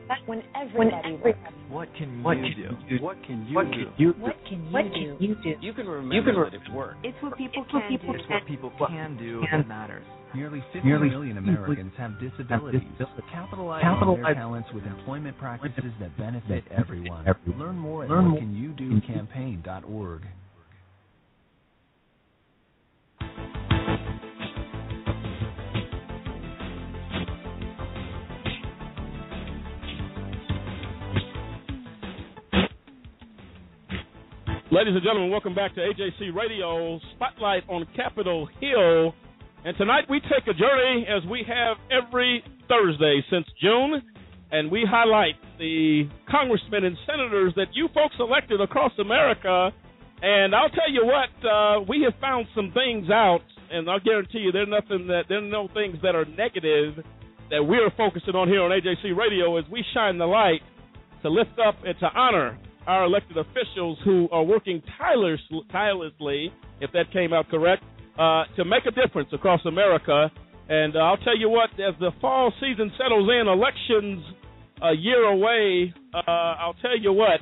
best 0.08 0.22
when 0.28 0.44
when 0.76 0.92
everybody 0.92 1.16
every 1.16 1.32
works, 1.32 1.40
what 1.70 1.88
can 1.96 2.24
What 2.24 2.38
you 2.38 2.44
can 2.44 2.54
do? 2.54 2.62
you 2.62 3.00
do? 3.00 3.04
What 3.04 3.24
can 3.24 3.48
you 3.48 3.56
what 3.56 3.72
do? 3.72 3.72
can 3.72 3.94
you 3.98 4.14
do? 4.14 4.20
what 4.22 4.36
can 4.46 4.66
you 4.66 4.72
what 4.72 4.84
do? 4.84 5.18
can 5.18 5.24
you 5.24 5.36
do? 5.44 5.56
You 5.62 5.74
can 5.74 5.88
remember 5.88 6.16
You 6.16 6.22
can 6.24 6.36
re- 6.36 6.50
that 6.50 6.54
it 6.62 6.74
worked. 6.74 7.06
It's 7.06 7.18
what 7.24 7.38
people 7.38 7.64
It's 7.64 7.74
what 7.74 7.82
can 7.82 7.90
people 7.90 8.14
do. 8.14 8.20
It's 8.20 8.30
what 8.30 8.46
people 8.46 8.72
can 8.88 9.18
do 9.18 9.42
that 9.52 9.68
matters. 9.68 10.06
Nearly 10.36 10.64
50 10.74 10.88
Nearly 10.88 11.10
million 11.10 11.38
Americans 11.38 11.94
have 11.98 12.20
disabilities. 12.20 12.82
disabilities. 12.98 13.30
Capitalize, 13.32 13.84
on 13.86 14.16
their 14.22 14.34
talents 14.34 14.70
with 14.74 14.84
employment 14.86 15.38
practices 15.38 15.92
that 16.00 16.18
benefit 16.18 16.48
benefit 16.50 16.72
everyone. 16.72 17.28
everyone. 17.28 17.60
Learn 17.60 17.78
more 17.78 18.04
at 18.04 18.10
Learn 18.10 18.26
more- 18.30 18.40
whatcanyoudocampaign.org. 18.42 20.22
Ladies 34.72 34.96
and 34.96 35.04
gentlemen, 35.04 35.30
welcome 35.30 35.54
back 35.54 35.76
to 35.76 35.82
AJC 35.82 36.34
Radio 36.36 37.00
Spotlight 37.16 37.64
on 37.70 37.86
Capitol 37.96 38.48
Hill. 38.60 39.14
And 39.66 39.78
tonight 39.78 40.04
we 40.10 40.20
take 40.20 40.44
a 40.48 40.54
journey 40.54 41.08
as 41.08 41.24
we 41.32 41.46
have 41.48 41.78
every 41.90 42.44
Thursday 42.68 43.24
since 43.32 43.48
June, 43.62 44.02
and 44.52 44.70
we 44.70 44.86
highlight 44.86 45.36
the 45.58 46.04
congressmen 46.30 46.84
and 46.84 46.98
senators 47.08 47.54
that 47.56 47.68
you 47.72 47.88
folks 47.94 48.16
elected 48.20 48.60
across 48.60 48.92
America. 49.00 49.72
And 50.22 50.54
I'll 50.54 50.70
tell 50.70 50.92
you 50.92 51.06
what, 51.06 51.32
uh, 51.48 51.80
we 51.88 52.04
have 52.04 52.20
found 52.20 52.48
some 52.54 52.74
things 52.74 53.10
out, 53.10 53.40
and 53.72 53.90
I'll 53.90 54.02
guarantee 54.02 54.40
you 54.40 54.52
there's 54.52 54.68
nothing 54.68 55.08
that 55.08 55.24
there 55.30 55.38
are 55.38 55.42
no 55.42 55.70
things 55.74 55.96
that 56.04 56.14
are 56.14 56.26
negative 56.26 57.00
that 57.50 57.64
we're 57.64 57.90
focusing 57.96 58.36
on 58.36 58.50
here 58.50 58.64
on 58.64 58.72
AJC 58.72 59.16
Radio 59.16 59.56
as 59.56 59.64
we 59.72 59.82
shine 59.94 60.18
the 60.18 60.26
light 60.26 60.62
to 61.22 61.30
lift 61.30 61.58
up 61.66 61.76
and 61.86 61.98
to 62.00 62.08
honor 62.14 62.60
our 62.86 63.06
elected 63.06 63.38
officials 63.38 63.98
who 64.04 64.28
are 64.30 64.44
working 64.44 64.84
tireless, 64.98 65.40
tirelessly, 65.72 66.52
if 66.82 66.92
that 66.92 67.14
came 67.14 67.32
out 67.32 67.48
correct, 67.50 67.84
uh, 68.18 68.44
to 68.56 68.66
make 68.66 68.86
a 68.86 68.92
difference 68.92 69.30
across 69.34 69.62
America. 69.66 70.32
And 70.70 70.96
uh, 70.96 71.00
I'll 71.00 71.18
tell 71.18 71.38
you 71.38 71.50
what, 71.50 71.70
as 71.72 71.94
the 72.00 72.12
fall 72.22 72.54
season 72.60 72.92
settles 72.98 73.30
in, 73.30 73.48
elections 73.48 74.24
a 74.82 74.94
year 74.94 75.24
away, 75.26 75.94
uh, 76.14 76.32
I'll 76.32 76.76
tell 76.82 76.98
you 76.98 77.12
what, 77.14 77.40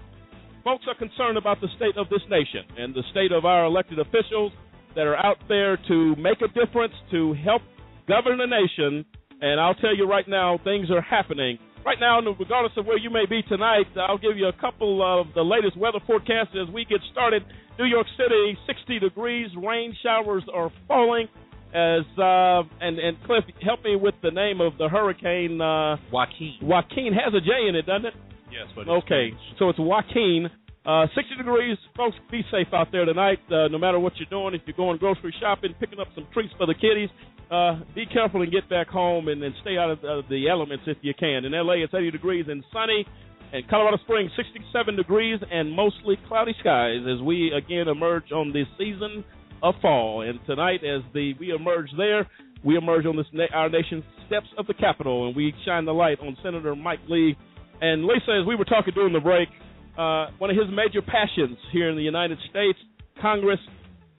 folks 0.64 0.86
are 0.88 0.96
concerned 0.96 1.38
about 1.38 1.62
the 1.62 1.68
state 1.76 1.98
of 1.98 2.10
this 2.10 2.22
nation 2.30 2.66
and 2.78 2.94
the 2.94 3.04
state 3.12 3.32
of 3.32 3.46
our 3.46 3.66
elected 3.66 4.00
officials 4.00 4.52
that 4.96 5.08
are 5.08 5.18
out 5.18 5.38
there 5.48 5.78
to 5.88 6.16
make 6.18 6.42
a 6.42 6.48
difference, 6.48 6.94
to 7.12 7.34
help 7.44 7.62
govern 8.08 8.38
the 8.38 8.46
nation. 8.46 9.06
And 9.42 9.60
I'll 9.60 9.76
tell 9.76 9.96
you 9.96 10.08
right 10.08 10.28
now, 10.28 10.60
things 10.64 10.92
are 10.92 11.02
happening. 11.02 11.58
Right 11.86 11.98
now, 12.00 12.20
regardless 12.20 12.74
of 12.78 12.86
where 12.86 12.98
you 12.98 13.10
may 13.10 13.26
be 13.26 13.42
tonight, 13.44 13.88
I'll 13.98 14.18
give 14.18 14.38
you 14.38 14.48
a 14.48 14.54
couple 14.54 15.02
of 15.02 15.34
the 15.34 15.42
latest 15.42 15.78
weather 15.78 16.00
forecasts 16.06 16.56
as 16.56 16.72
we 16.72 16.86
get 16.86 17.00
started. 17.12 17.44
New 17.80 17.86
York 17.86 18.06
City, 18.18 18.58
60 18.68 19.00
degrees, 19.00 19.50
rain 19.58 19.96
showers 20.04 20.44
are 20.54 20.72
falling. 20.88 21.28
As 21.74 22.04
uh, 22.20 22.64
and 22.82 23.00
and 23.00 23.18
Cliff, 23.24 23.46
help 23.64 23.84
me 23.84 23.96
with 23.96 24.14
the 24.22 24.30
name 24.30 24.60
of 24.60 24.78
the 24.78 24.90
hurricane. 24.90 25.60
Uh, 25.62 25.96
Joaquin. 26.12 26.58
Joaquin 26.62 27.14
has 27.14 27.34
a 27.34 27.40
J 27.40 27.70
in 27.70 27.76
it, 27.76 27.86
doesn't 27.86 28.08
it? 28.08 28.14
Yes, 28.52 28.68
but 28.76 28.90
Okay, 28.90 29.32
so 29.58 29.70
it's 29.70 29.80
Joaquin. 29.80 30.50
Uh, 30.86 31.06
60 31.14 31.36
degrees. 31.38 31.78
Folks, 31.96 32.16
be 32.32 32.42
safe 32.52 32.68
out 32.74 32.88
there 32.92 33.06
tonight. 33.06 33.40
Uh, 33.52 33.68
no 33.68 33.78
matter 33.78 34.00
what 34.00 34.14
you're 34.18 34.30
doing, 34.30 34.56
if 34.56 34.62
you're 34.66 34.76
going 34.76 34.98
grocery 34.98 35.34
shopping, 35.40 35.76
picking 35.80 36.00
up 36.00 36.08
some 36.16 36.26
treats 36.34 36.54
for 36.58 36.66
the 36.66 36.74
kiddies, 36.74 37.10
uh, 37.52 37.80
be 37.94 38.06
careful 38.08 38.42
and 38.42 38.52
get 38.52 38.68
back 38.70 38.88
home 38.88 39.28
and, 39.28 39.44
and 39.44 39.54
stay 39.62 39.78
out 39.78 39.92
of 39.92 40.00
uh, 40.00 40.28
the 40.30 40.50
elements 40.50 40.86
if 40.88 40.98
you 41.02 41.14
can. 41.14 41.46
In 41.46 41.52
LA, 41.52 41.84
it's 41.84 41.94
80 41.94 42.12
degrees 42.12 42.46
and 42.48 42.64
sunny. 42.74 43.06
In 43.54 43.62
Colorado 43.70 43.98
Springs, 44.06 44.32
67 44.38 44.96
degrees 44.96 45.40
and 45.52 45.72
mostly 45.72 46.18
cloudy 46.28 46.56
skies 46.62 47.02
as 47.06 47.22
we 47.22 47.52
again 47.52 47.88
emerge 47.90 48.32
on 48.32 48.54
the 48.54 48.64
season 48.78 49.24
of 49.62 49.76
fall. 49.82 50.22
And 50.22 50.40
tonight, 50.48 50.80
as 50.84 51.04
the 51.14 51.34
we 51.40 51.54
emerge 51.54 51.90
there, 51.98 52.28
we 52.64 52.78
emerge 52.78 53.06
on 53.06 53.18
this 53.18 53.26
na- 53.34 53.54
our 53.54 53.70
nation's 53.70 54.06
steps 54.26 54.48
of 54.58 54.68
the 54.68 54.74
Capitol, 54.74 55.28
and 55.28 55.36
we 55.36 55.54
shine 55.66 55.86
the 55.86 55.94
light 55.94 56.20
on 56.22 56.38
Senator 56.42 56.76
Mike 56.76 57.02
Lee. 57.10 57.36
And 57.82 58.06
Lisa, 58.06 58.40
as 58.42 58.48
we 58.48 58.56
were 58.56 58.66
talking 58.66 58.94
during 58.94 59.12
the 59.12 59.20
break, 59.20 59.50
uh, 59.98 60.28
one 60.38 60.50
of 60.50 60.56
his 60.56 60.68
major 60.70 61.02
passions 61.02 61.58
here 61.72 61.90
in 61.90 61.96
the 61.96 62.04
United 62.04 62.38
States, 62.50 62.80
Congress, 63.22 63.60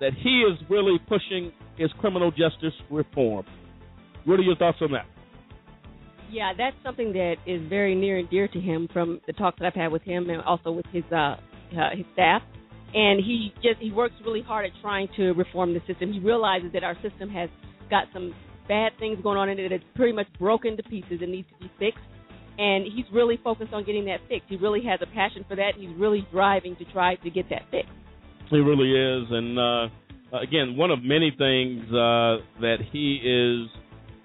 that 0.00 0.12
he 0.22 0.42
is 0.42 0.58
really 0.68 0.98
pushing 1.08 1.52
is 1.78 1.90
criminal 2.00 2.30
justice 2.30 2.74
reform. 2.90 3.46
What 4.24 4.38
are 4.38 4.42
your 4.42 4.56
thoughts 4.56 4.78
on 4.80 4.92
that? 4.92 5.06
Yeah, 6.30 6.52
that's 6.56 6.76
something 6.82 7.12
that 7.12 7.36
is 7.46 7.60
very 7.68 7.94
near 7.94 8.18
and 8.18 8.28
dear 8.30 8.48
to 8.48 8.60
him 8.60 8.88
from 8.92 9.20
the 9.26 9.32
talks 9.32 9.58
that 9.58 9.66
I've 9.66 9.74
had 9.74 9.92
with 9.92 10.02
him 10.02 10.30
and 10.30 10.42
also 10.42 10.72
with 10.72 10.86
his 10.92 11.04
uh, 11.12 11.16
uh 11.76 11.90
his 11.94 12.06
staff. 12.14 12.42
And 12.94 13.20
he 13.20 13.52
just 13.56 13.80
he 13.80 13.90
works 13.92 14.14
really 14.24 14.42
hard 14.42 14.66
at 14.66 14.72
trying 14.80 15.08
to 15.16 15.32
reform 15.32 15.74
the 15.74 15.80
system. 15.86 16.12
He 16.12 16.20
realizes 16.20 16.72
that 16.72 16.84
our 16.84 16.94
system 17.02 17.28
has 17.30 17.48
got 17.90 18.04
some 18.12 18.34
bad 18.68 18.92
things 18.98 19.18
going 19.22 19.38
on 19.38 19.48
in 19.48 19.58
it 19.58 19.68
that's 19.68 19.82
pretty 19.94 20.12
much 20.12 20.26
broken 20.38 20.76
to 20.76 20.82
pieces 20.84 21.18
and 21.20 21.32
needs 21.32 21.48
to 21.48 21.64
be 21.64 21.70
fixed. 21.78 22.04
And 22.62 22.84
he's 22.84 23.06
really 23.12 23.38
focused 23.42 23.72
on 23.72 23.84
getting 23.84 24.04
that 24.06 24.20
fixed. 24.28 24.46
He 24.48 24.56
really 24.56 24.82
has 24.84 25.00
a 25.02 25.06
passion 25.12 25.44
for 25.48 25.56
that. 25.56 25.72
He's 25.76 25.90
really 25.96 26.22
driving 26.30 26.76
to 26.76 26.84
try 26.92 27.16
to 27.16 27.30
get 27.30 27.46
that 27.50 27.62
fixed. 27.70 27.90
He 28.50 28.58
really 28.58 28.92
is, 28.92 29.24
and 29.30 29.58
uh, 29.58 29.88
again, 30.38 30.76
one 30.76 30.90
of 30.90 31.02
many 31.02 31.30
things 31.36 31.82
uh, 31.88 32.38
that 32.60 32.78
he 32.92 33.06
is 33.24 33.68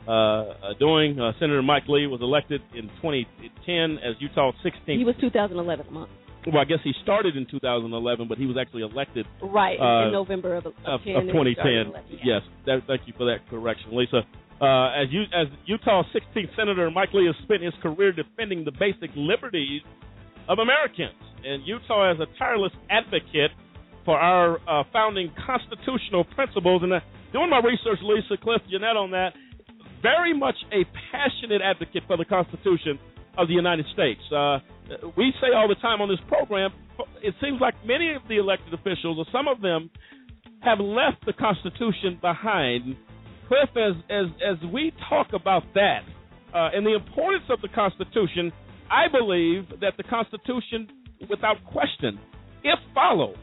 uh, 0.08 0.74
doing. 0.80 1.20
Uh, 1.20 1.32
Senator 1.40 1.62
Mike 1.64 1.84
Lee 1.88 2.08
was 2.08 2.20
elected 2.22 2.62
in 2.76 2.90
2010 3.02 3.98
as 4.08 4.16
Utah's 4.20 4.54
16th. 4.66 4.98
He 4.98 5.04
was 5.06 5.16
2011 5.22 5.88
a 5.88 5.92
month. 5.92 6.10
well, 6.46 6.60
I 6.60 6.66
guess 6.66 6.80
he 6.84 6.94
started 7.04 7.36
in 7.38 7.46
2011, 7.50 8.28
but 8.28 8.38
he 8.38 8.46
was 8.46 8.56
actually 8.60 8.84
elected 8.84 9.26
Right, 9.42 9.80
Uh, 9.80 10.08
in 10.08 10.14
November 10.14 10.56
of, 10.56 10.66
of, 10.68 10.74
of, 10.86 11.02
10, 11.04 11.16
of 11.16 11.24
2010. 11.24 11.92
yeah. 12.10 12.18
Yes, 12.24 12.42
that, 12.66 12.82
thank 12.88 13.02
you 13.08 13.14
for 13.18 13.26
that 13.26 13.40
correction, 13.50 13.96
Lisa. 13.96 14.22
Uh, 14.60 14.90
as 14.90 15.08
you, 15.12 15.24
as 15.34 15.48
Utah's 15.66 16.06
16th 16.16 16.56
senator, 16.56 16.90
Mike 16.90 17.14
Lee 17.14 17.28
has 17.28 17.36
spent 17.44 17.62
his 17.62 17.74
career 17.82 18.12
defending 18.12 18.66
the 18.66 18.72
basic 18.72 19.12
liberties 19.16 19.82
of 20.50 20.58
Americans, 20.60 21.20
and 21.46 21.62
Utah 21.66 22.12
is 22.12 22.20
a 22.20 22.26
tireless 22.40 22.72
advocate 22.90 23.52
for 24.04 24.18
our 24.18 24.58
uh, 24.68 24.84
founding 24.92 25.30
constitutional 25.46 26.24
principles. 26.24 26.82
And 26.82 26.94
uh, 26.94 27.00
doing 27.34 27.50
my 27.50 27.60
research, 27.60 28.00
Lisa, 28.02 28.42
Cliff, 28.42 28.62
Jeanette, 28.72 28.98
on 28.98 29.12
that, 29.12 29.34
very 30.02 30.34
much 30.34 30.56
a 30.72 30.86
passionate 31.12 31.62
advocate 31.62 32.04
for 32.08 32.18
the 32.18 32.26
Constitution 32.26 32.98
of 33.38 33.48
the 33.48 33.54
United 33.54 33.86
States. 33.94 34.22
Uh, 34.32 34.60
we 35.16 35.34
say 35.42 35.54
all 35.54 35.68
the 35.68 35.76
time 35.82 36.02
on 36.02 36.10
this 36.10 36.20
program, 36.28 36.72
it 37.22 37.36
seems 37.42 37.60
like 37.62 37.76
many 37.86 38.14
of 38.14 38.22
the 38.28 38.38
elected 38.38 38.74
officials, 38.74 39.18
or 39.18 39.26
some 39.32 39.48
of 39.48 39.62
them, 39.62 39.90
have 40.62 40.80
left 40.80 41.26
the 41.26 41.34
Constitution 41.34 42.18
behind. 42.22 42.96
Cliff, 43.48 43.70
as 43.76 43.96
as 44.10 44.26
as 44.44 44.72
we 44.74 44.92
talk 45.10 45.28
about 45.34 45.64
that 45.74 46.02
uh, 46.54 46.70
and 46.74 46.86
the 46.86 46.96
importance 46.96 47.46
of 47.50 47.62
the 47.62 47.70
Constitution, 47.70 48.52
I 48.90 49.08
believe 49.12 49.80
that 49.82 49.94
the 49.98 50.04
Constitution, 50.04 50.88
without 51.30 51.64
question, 51.66 52.20
if 52.64 52.80
followed, 52.94 53.38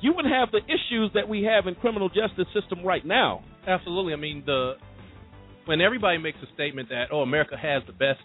you 0.00 0.12
would 0.14 0.26
have 0.26 0.50
the 0.50 0.60
issues 0.64 1.10
that 1.14 1.28
we 1.28 1.42
have 1.44 1.66
in 1.66 1.74
criminal 1.76 2.08
justice 2.08 2.46
system 2.54 2.84
right 2.84 3.04
now. 3.04 3.42
Absolutely. 3.66 4.12
I 4.12 4.16
mean, 4.16 4.42
the 4.46 4.74
when 5.66 5.80
everybody 5.80 6.18
makes 6.18 6.38
a 6.42 6.52
statement 6.54 6.88
that 6.88 7.06
oh, 7.12 7.20
America 7.20 7.56
has 7.56 7.82
the 7.86 7.92
best 7.92 8.20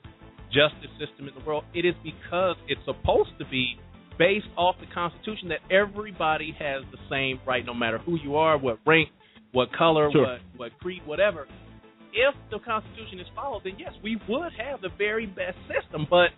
justice 0.48 0.92
system 1.00 1.28
in 1.28 1.34
the 1.38 1.46
world, 1.46 1.64
it 1.74 1.86
is 1.86 1.96
because 2.04 2.56
it's 2.68 2.82
supposed 2.86 3.32
to 3.40 3.46
be 3.46 3.78
based 4.18 4.48
off 4.58 4.76
the 4.80 4.88
Constitution 4.94 5.50
that 5.50 5.60
everybody 5.70 6.56
has 6.58 6.84
the 6.92 6.98
same 7.10 7.40
right, 7.46 7.66
no 7.66 7.74
matter 7.74 7.98
who 7.98 8.18
you 8.24 8.36
are, 8.36 8.58
what 8.58 8.80
rank, 8.86 9.10
what 9.56 9.72
color, 9.74 10.10
Sure. 10.12 10.22
what 10.22 10.42
what 10.58 10.80
creed, 10.80 11.02
whatever. 11.06 11.48
If 12.14 12.36
the 12.52 12.60
Constitution 12.60 13.20
is 13.20 13.28
followed, 13.36 13.64
then 13.64 13.76
yes, 13.78 13.94
we 14.04 14.18
would 14.30 14.52
have 14.54 14.82
the 14.82 14.90
very 14.98 15.26
best 15.26 15.58
system. 15.68 16.08
But 16.10 16.30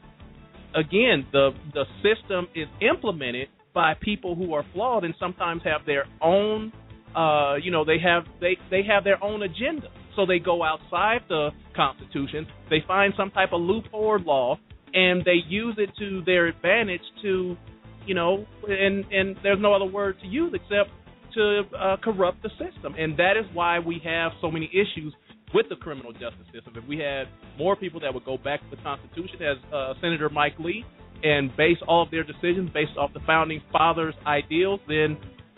again, 0.73 1.25
the 1.31 1.51
the 1.73 1.85
system 2.01 2.47
is 2.55 2.67
implemented 2.81 3.49
by 3.73 3.93
people 3.99 4.35
who 4.35 4.53
are 4.53 4.65
flawed 4.73 5.03
and 5.03 5.13
sometimes 5.19 5.61
have 5.63 5.81
their 5.85 6.05
own 6.21 6.71
uh, 7.15 7.55
you 7.55 7.71
know, 7.71 7.83
they 7.83 7.97
have 7.99 8.23
they 8.39 8.57
they 8.69 8.83
have 8.83 9.03
their 9.03 9.21
own 9.23 9.41
agenda. 9.41 9.87
So 10.15 10.25
they 10.25 10.39
go 10.39 10.63
outside 10.63 11.21
the 11.29 11.49
Constitution, 11.75 12.47
they 12.69 12.83
find 12.87 13.13
some 13.15 13.29
type 13.31 13.49
of 13.53 13.61
loophole 13.61 14.03
or 14.03 14.19
law, 14.19 14.59
and 14.93 15.23
they 15.23 15.39
use 15.47 15.75
it 15.77 15.91
to 15.99 16.23
their 16.25 16.47
advantage 16.47 17.01
to, 17.21 17.55
you 18.05 18.15
know, 18.15 18.45
and 18.67 19.05
and 19.11 19.37
there's 19.43 19.59
no 19.59 19.73
other 19.73 19.85
word 19.85 20.15
to 20.21 20.27
use 20.27 20.53
except 20.53 20.89
to 21.37 21.63
uh, 21.75 21.97
corrupt 22.03 22.43
the 22.43 22.49
system, 22.49 22.95
and 22.97 23.17
that 23.17 23.37
is 23.37 23.45
why 23.53 23.79
we 23.79 24.01
have 24.03 24.31
so 24.41 24.51
many 24.51 24.69
issues 24.73 25.13
with 25.53 25.67
the 25.69 25.75
criminal 25.75 26.11
justice 26.11 26.47
system. 26.53 26.73
If 26.75 26.85
we 26.87 26.97
had 26.97 27.27
more 27.57 27.75
people 27.75 27.99
that 28.01 28.13
would 28.13 28.25
go 28.25 28.37
back 28.37 28.59
to 28.61 28.75
the 28.75 28.81
Constitution, 28.81 29.41
as 29.41 29.57
uh, 29.73 29.93
Senator 30.01 30.29
Mike 30.29 30.59
Lee, 30.59 30.83
and 31.23 31.55
base 31.55 31.77
all 31.87 32.03
of 32.03 32.11
their 32.11 32.23
decisions 32.23 32.69
based 32.73 32.97
off 32.97 33.13
the 33.13 33.21
founding 33.25 33.61
fathers' 33.71 34.13
ideals, 34.25 34.79
then 34.87 35.17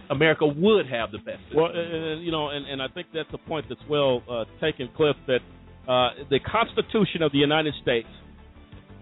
America 0.10 0.46
would 0.46 0.88
have 0.90 1.12
the 1.12 1.18
best. 1.18 1.42
System. 1.46 1.58
Well, 1.58 1.72
uh, 1.74 2.20
you 2.20 2.32
know, 2.32 2.50
and, 2.50 2.66
and 2.66 2.82
I 2.82 2.88
think 2.88 3.08
that's 3.14 3.30
a 3.34 3.38
point 3.38 3.66
that's 3.68 3.82
well 3.90 4.24
uh, 4.30 4.46
taken, 4.62 4.90
Cliff. 4.96 5.16
That 5.28 5.40
uh, 5.88 6.24
the 6.30 6.40
Constitution 6.40 7.22
of 7.22 7.32
the 7.32 7.40
United 7.40 7.74
States 7.82 8.08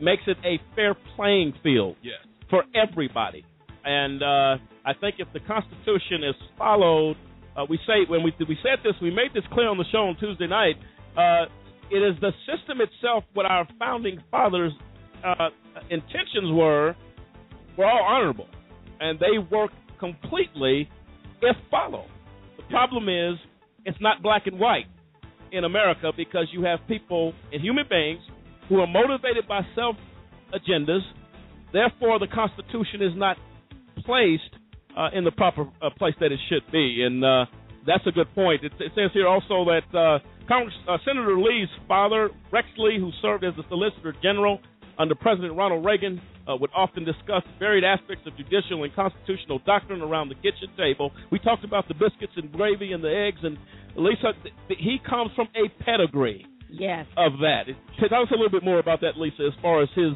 makes 0.02 0.24
it 0.28 0.38
a 0.46 0.60
fair 0.76 0.96
playing 1.16 1.54
field 1.64 1.96
yes. 2.02 2.16
for 2.50 2.64
everybody. 2.76 3.46
And 3.84 4.22
uh, 4.22 4.58
I 4.88 4.94
think 4.94 5.16
if 5.20 5.28
the 5.34 5.42
Constitution 5.42 6.24
is 6.24 6.36
followed, 6.58 7.18
uh, 7.58 7.66
we 7.70 7.78
say 7.86 8.08
when 8.08 8.24
we 8.24 8.34
we 8.48 8.58
said 8.64 8.80
this, 8.86 8.94
we 9.02 9.12
made 9.12 9.34
this 9.34 9.44
clear 9.52 9.68
on 9.68 9.78
the 9.78 9.84
show 9.92 10.08
on 10.08 10.16
Tuesday 10.18 10.48
night. 10.48 10.76
Uh, 11.18 11.52
it 11.92 11.98
is 11.98 12.16
the 12.22 12.32
system 12.48 12.80
itself. 12.80 13.26
What 13.34 13.46
our 13.46 13.68
founding 13.78 14.24
fathers' 14.32 14.72
uh, 15.26 15.50
intentions 15.90 16.54
were 16.54 16.96
were 17.78 17.86
all 17.86 18.02
honorable, 18.02 18.48
and 19.02 19.20
they 19.20 19.38
work 19.52 19.72
completely 20.00 20.90
if 21.42 21.58
followed. 21.70 22.08
The 22.56 22.64
problem 22.70 23.10
is 23.10 23.38
it's 23.84 24.00
not 24.00 24.24
black 24.24 24.48
and 24.48 24.58
white 24.58 24.86
in 25.52 25.66
America 25.66 26.14
because 26.16 26.48
you 26.54 26.64
have 26.64 26.80
people 26.88 27.34
and 27.52 27.62
human 27.62 27.86
beings 27.90 28.22
who 28.70 28.80
are 28.80 28.88
motivated 28.88 29.50
by 29.50 29.62
self 29.76 29.98
agendas. 30.54 31.02
Therefore, 31.74 32.20
the 32.20 32.28
Constitution 32.28 33.02
is 33.02 33.12
not 33.18 33.36
placed 34.06 34.57
uh, 34.98 35.10
in 35.14 35.24
the 35.24 35.32
proper 35.32 35.64
uh, 35.82 35.90
place 35.98 36.16
that 36.20 36.32
it 36.32 36.40
should 36.50 36.64
be, 36.72 37.04
and 37.06 37.24
uh, 37.24 37.46
that's 37.86 38.06
a 38.08 38.12
good 38.12 38.34
point. 38.34 38.64
It, 38.64 38.74
it 38.80 38.92
says 38.96 39.12
here 39.14 39.28
also 39.28 39.64
that 39.66 39.88
uh, 39.98 40.20
Congress, 40.48 40.74
uh, 40.90 40.98
Senator 41.06 41.38
Lee's 41.38 41.70
father, 41.88 42.30
Rex 42.52 42.68
Lee, 42.78 42.98
who 43.00 43.12
served 43.22 43.44
as 43.44 43.54
the 43.56 43.64
Solicitor 43.70 44.14
General 44.22 44.60
under 45.00 45.14
President 45.16 45.56
Ronald 45.56 45.86
Reagan, 45.86 46.20
uh, 46.48 46.56
would 46.60 46.72
often 46.76 47.06
discuss 47.06 47.44
varied 47.60 47.84
aspects 47.84 48.26
of 48.26 48.36
judicial 48.38 48.84
and 48.84 48.94
constitutional 48.96 49.60
doctrine 49.66 50.02
around 50.02 50.30
the 50.30 50.36
kitchen 50.36 50.70
table. 50.78 51.12
We 51.32 51.40
talked 51.40 51.64
about 51.64 51.88
the 51.88 51.94
biscuits 51.94 52.34
and 52.36 52.52
gravy 52.52 52.94
and 52.94 53.04
the 53.04 53.14
eggs, 53.14 53.40
and 53.44 53.58
Lisa, 53.96 54.34
th- 54.42 54.56
th- 54.68 54.80
he 54.80 54.98
comes 55.08 55.32
from 55.36 55.48
a 55.56 55.70
pedigree 55.84 56.46
Yes. 56.70 57.06
of 57.16 57.34
that. 57.40 57.64
Tell 58.10 58.24
us 58.24 58.30
a 58.32 58.36
little 58.36 58.50
bit 58.50 58.64
more 58.64 58.80
about 58.80 59.02
that, 59.02 59.18
Lisa, 59.18 59.44
as 59.48 59.54
far 59.62 59.82
as 59.84 59.90
his 59.96 60.14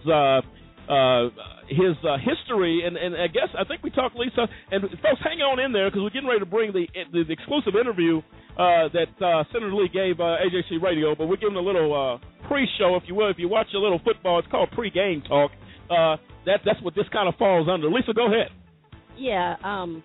uh, 0.90 1.30
his 1.70 1.96
uh, 2.04 2.18
history, 2.18 2.84
and, 2.86 2.98
and 2.98 3.16
I 3.16 3.28
guess 3.28 3.50
I 3.58 3.64
think 3.64 3.84
we 3.84 3.92
talked, 3.92 4.16
Lisa, 4.16 4.48
and 4.72 4.82
folks, 5.02 5.22
hang 5.24 5.40
on 5.40 5.60
in 5.60 5.72
there 5.72 5.90
because 5.90 6.02
we're 6.02 6.12
getting 6.14 6.28
ready 6.28 6.42
to 6.42 6.50
bring 6.50 6.74
the 6.74 6.88
the, 7.12 7.24
the 7.24 7.34
exclusive 7.34 7.74
interview 7.80 8.20
uh, 8.58 8.90
that 8.92 9.12
uh, 9.24 9.44
Senator 9.54 9.74
Lee 9.74 9.90
gave 9.94 10.20
uh, 10.20 10.42
AJC 10.44 10.82
Radio, 10.82 11.16
but 11.16 11.28
we're 11.28 11.38
giving 11.40 11.56
a 11.56 11.62
little 11.62 11.94
uh, 11.94 12.48
pre-show, 12.48 12.96
if 12.96 13.04
you 13.08 13.16
will. 13.16 13.30
If 13.30 13.38
you 13.38 13.48
watch 13.48 13.68
a 13.74 13.80
little 13.80 14.00
football, 14.04 14.40
it's 14.40 14.48
called 14.50 14.70
pre-game 14.72 15.24
talk. 15.28 15.52
That 15.90 16.60
that's 16.66 16.82
what 16.82 16.96
this 16.96 17.06
kind 17.14 17.30
of 17.30 17.36
falls 17.36 17.68
under. 17.72 17.88
Lisa, 17.88 18.14
go 18.14 18.26
ahead. 18.26 18.50
Yeah, 19.18 19.56
um, 19.64 20.04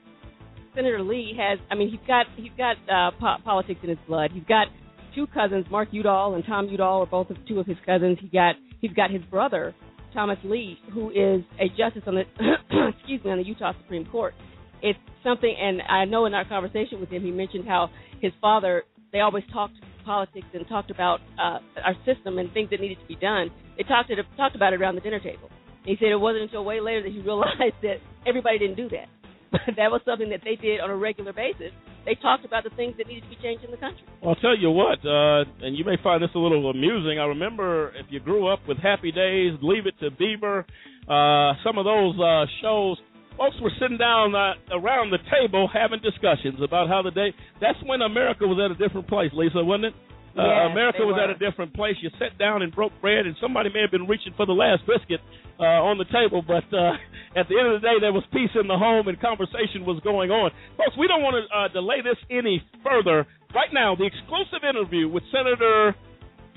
Senator 0.74 1.02
Lee 1.02 1.32
has. 1.38 1.58
I 1.70 1.74
mean, 1.74 1.90
he's 1.90 2.04
got 2.06 2.26
he's 2.36 2.52
got 2.56 2.76
po- 3.18 3.42
politics 3.42 3.80
in 3.82 3.88
his 3.88 3.98
blood. 4.06 4.30
He's 4.32 4.44
got 4.44 4.68
two 5.14 5.26
cousins, 5.28 5.64
Mark 5.70 5.88
Udall 5.92 6.34
and 6.34 6.44
Tom 6.44 6.68
Udall, 6.68 7.02
are 7.02 7.06
both 7.06 7.30
of 7.30 7.36
two 7.48 7.58
of 7.58 7.66
his 7.66 7.78
cousins. 7.86 8.18
He 8.20 8.28
got 8.28 8.54
he's 8.80 8.92
got 8.92 9.10
his 9.10 9.22
brother 9.22 9.74
Thomas 10.12 10.38
Lee, 10.44 10.78
who 10.92 11.10
is 11.10 11.42
a 11.60 11.68
justice 11.68 12.02
on 12.06 12.14
the 12.14 12.22
excuse 12.98 13.22
me 13.24 13.30
on 13.30 13.38
the 13.38 13.44
Utah 13.44 13.72
Supreme 13.82 14.06
Court. 14.06 14.34
It's 14.82 14.98
something, 15.24 15.54
and 15.58 15.80
I 15.88 16.04
know 16.04 16.26
in 16.26 16.34
our 16.34 16.46
conversation 16.46 17.00
with 17.00 17.08
him, 17.08 17.22
he 17.22 17.30
mentioned 17.30 17.66
how 17.66 17.90
his 18.20 18.32
father. 18.40 18.84
They 19.12 19.20
always 19.20 19.44
talked 19.52 19.74
politics 20.04 20.46
and 20.52 20.66
talked 20.68 20.90
about 20.90 21.20
uh, 21.38 21.58
our 21.84 21.94
system 22.04 22.38
and 22.38 22.52
things 22.52 22.70
that 22.70 22.80
needed 22.80 22.98
to 23.00 23.06
be 23.06 23.16
done. 23.16 23.50
They 23.76 23.82
talked 23.84 24.10
it 24.10 24.18
talked 24.36 24.56
about 24.56 24.72
it 24.72 24.80
around 24.80 24.94
the 24.94 25.00
dinner 25.00 25.20
table. 25.20 25.50
He 25.84 25.96
said 25.98 26.08
it 26.08 26.16
wasn't 26.16 26.44
until 26.44 26.64
way 26.64 26.80
later 26.80 27.02
that 27.02 27.12
he 27.12 27.20
realized 27.22 27.78
that 27.82 27.96
everybody 28.26 28.58
didn't 28.58 28.76
do 28.76 28.88
that. 28.90 29.08
That 29.76 29.90
was 29.90 30.00
something 30.04 30.30
that 30.30 30.40
they 30.44 30.56
did 30.56 30.80
on 30.80 30.90
a 30.90 30.96
regular 30.96 31.32
basis. 31.32 31.72
They 32.04 32.14
talked 32.14 32.44
about 32.44 32.64
the 32.64 32.70
things 32.70 32.94
that 32.98 33.08
needed 33.08 33.24
to 33.24 33.30
be 33.30 33.38
changed 33.42 33.64
in 33.64 33.70
the 33.70 33.76
country. 33.76 34.02
Well, 34.22 34.34
I'll 34.34 34.40
tell 34.40 34.56
you 34.56 34.70
what, 34.70 34.98
uh, 35.04 35.44
and 35.64 35.76
you 35.76 35.84
may 35.84 35.96
find 36.02 36.22
this 36.22 36.30
a 36.34 36.38
little 36.38 36.70
amusing. 36.70 37.18
I 37.18 37.26
remember 37.26 37.92
if 37.96 38.06
you 38.10 38.20
grew 38.20 38.46
up 38.46 38.60
with 38.68 38.78
Happy 38.78 39.10
Days, 39.10 39.58
Leave 39.62 39.86
It 39.86 39.94
to 40.00 40.10
Beaver, 40.10 40.64
uh, 41.08 41.52
some 41.64 41.78
of 41.78 41.84
those 41.84 42.14
uh, 42.18 42.46
shows, 42.62 42.98
folks 43.36 43.56
were 43.60 43.72
sitting 43.80 43.98
down 43.98 44.34
uh, 44.34 44.54
around 44.72 45.10
the 45.10 45.18
table 45.30 45.68
having 45.72 46.00
discussions 46.00 46.62
about 46.62 46.88
how 46.88 47.02
the 47.02 47.10
day. 47.10 47.34
That's 47.60 47.78
when 47.84 48.02
America 48.02 48.46
was 48.46 48.58
at 48.62 48.70
a 48.70 48.78
different 48.78 49.08
place, 49.08 49.30
Lisa, 49.34 49.62
wasn't 49.62 49.86
it? 49.86 49.94
Uh, 50.36 50.44
Yes, 50.44 50.72
America 50.72 50.98
they 51.00 51.04
was 51.08 51.16
at 51.16 51.30
a 51.30 51.38
different 51.38 51.72
place. 51.72 51.96
You 52.02 52.10
sat 52.18 52.36
down 52.38 52.60
and 52.60 52.70
broke 52.74 52.92
bread, 53.00 53.24
and 53.26 53.34
somebody 53.40 53.70
may 53.72 53.80
have 53.80 53.90
been 53.90 54.06
reaching 54.06 54.34
for 54.36 54.44
the 54.44 54.52
last 54.52 54.82
biscuit 54.86 55.20
uh, 55.58 55.80
on 55.80 55.96
the 55.96 56.04
table, 56.12 56.44
but 56.46 56.64
uh, 56.76 56.92
at 57.36 57.48
the 57.48 57.60
end 57.60 57.68
of 57.68 57.80
the 57.80 57.84
day, 57.84 58.00
there 58.00 58.12
was 58.16 58.24
peace 58.32 58.50
in 58.58 58.66
the 58.66 58.78
home 58.78 59.08
and 59.08 59.20
conversation 59.20 59.84
was 59.84 60.00
going 60.02 60.30
on. 60.30 60.50
Folks, 60.80 60.96
we 60.98 61.06
don't 61.06 61.20
want 61.22 61.36
to 61.36 61.44
uh, 61.52 61.68
delay 61.68 62.00
this 62.00 62.16
any 62.30 62.64
further. 62.82 63.28
Right 63.54 63.68
now, 63.72 63.94
the 63.94 64.08
exclusive 64.08 64.64
interview 64.64 65.08
with 65.08 65.22
Senator 65.30 65.94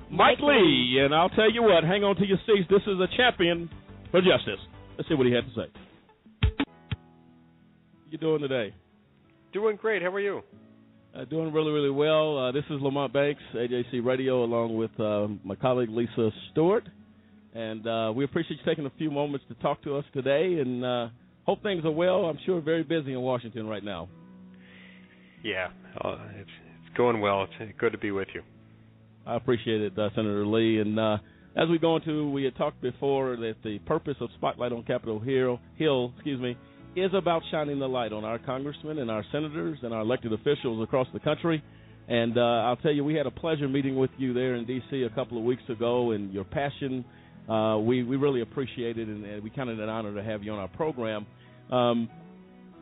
Mike, 0.10 0.39
Mike 0.39 0.56
Lee, 0.56 1.04
and 1.04 1.13
I'll 1.13 1.30
tell 1.30 1.52
you 1.52 1.63
what, 1.63 1.84
hang 1.84 2.04
on 2.04 2.15
to 2.15 2.26
your 2.26 2.39
seats. 2.48 2.68
This 2.72 2.82
is 2.88 2.96
a 2.96 3.08
champion 3.18 3.70
for 4.10 4.22
justice. 4.22 4.60
Let's 4.98 5.08
see 5.10 5.15
what 5.15 5.28
he 5.28 5.34
had 5.34 5.44
to 5.46 5.54
say. 5.54 5.68
How 6.58 6.65
You 8.10 8.18
doing 8.18 8.42
today? 8.42 8.74
Doing 9.52 9.76
great. 9.76 10.02
How 10.02 10.10
are 10.13 10.20
you? 10.20 10.42
Uh, 11.13 11.26
doing 11.26 11.52
really, 11.52 11.72
really 11.72 11.89
well. 11.89 12.38
Uh, 12.38 12.52
this 12.52 12.63
is 12.70 12.82
Lamont 12.82 13.12
Banks, 13.12 13.42
AJC 13.54 14.06
Radio, 14.06 14.44
along 14.44 14.78
with 14.78 14.92
uh, 15.00 15.28
my 15.44 15.56
colleague 15.56 15.89
Lisa 15.89 16.30
Stewart. 16.52 16.88
And 17.54 17.88
uh, 17.88 18.14
we 18.16 18.24
appreciate 18.24 18.60
you 18.60 18.66
taking 18.66 18.86
a 18.86 18.92
few 18.98 19.10
moments 19.10 19.46
to 19.50 19.56
talk 19.56 19.84
to 19.84 19.98
us 19.98 20.06
today 20.14 20.60
and 20.60 20.86
uh, 20.86 21.08
hope 21.46 21.64
things 21.64 21.84
are 21.84 21.92
well. 21.92 22.26
I'm 22.26 22.38
sure 22.46 22.62
very 22.62 22.84
busy 22.84 23.14
in 23.14 23.22
Washington 23.22 23.68
right 23.68 23.84
now. 23.84 24.08
Yeah, 25.44 25.70
uh, 26.04 26.18
it's 26.36 26.50
it's 26.86 26.98
going 26.98 27.22
well. 27.22 27.48
It's 27.60 27.80
good 27.80 27.92
to 27.94 27.98
be 27.98 28.12
with 28.12 28.28
you. 28.34 28.42
I 29.26 29.36
appreciate 29.36 29.82
it, 29.82 29.98
uh, 29.98 30.10
Senator 30.16 30.46
Lee. 30.46 30.80
And 30.80 31.00
uh, 31.00 31.18
as 31.56 31.70
we 31.70 31.80
go 31.80 31.96
into, 31.96 32.30
we 32.32 32.44
had 32.44 32.56
talked 32.56 32.82
before 32.82 33.36
that 33.38 33.56
the 33.64 33.80
purpose 33.80 34.16
of 34.22 34.30
Spotlight 34.38 34.72
on 34.72 34.84
Capitol 34.84 35.20
Hill, 35.20 35.60
Hill, 35.78 36.14
excuse 36.16 36.40
me, 36.40 36.58
is 36.96 37.12
about 37.14 37.42
shining 37.52 37.80
the 37.80 37.88
light 37.88 38.12
on 38.12 38.26
our 38.26 38.40
congressmen 38.40 39.00
and 39.00 39.10
our 39.10 39.24
senators 39.32 39.78
and 39.84 39.94
our 39.94 40.02
elected 40.02 40.34
officials 40.34 40.84
across 40.84 41.08
the 41.14 41.20
country. 41.20 41.64
And 42.08 42.38
uh, 42.38 42.42
I'll 42.42 42.78
tell 42.78 42.92
you, 42.92 43.04
we 43.04 43.14
had 43.14 43.28
a 43.28 43.32
pleasure 43.32 43.68
meeting 43.68 43.96
with 43.96 44.10
you 44.18 44.34
there 44.34 44.56
in 44.56 44.66
D.C. 44.66 45.04
a 45.04 45.10
couple 45.12 45.38
of 45.38 45.44
weeks 45.44 45.62
ago, 45.70 46.12
and 46.12 46.34
your 46.34 46.44
passion, 46.44 47.06
uh, 47.50 47.78
we 47.80 48.04
we 48.04 48.16
really 48.16 48.42
appreciate 48.42 48.98
it, 48.98 49.08
and, 49.08 49.26
and 49.26 49.44
we 49.44 49.50
kind 49.50 49.70
of 49.70 49.80
an 49.80 49.90
honor 49.90 50.14
to 50.14 50.24
have 50.24 50.44
you 50.44 50.52
on 50.52 50.60
our 50.60 50.68
program. 50.68 51.26
Um, 51.72 52.10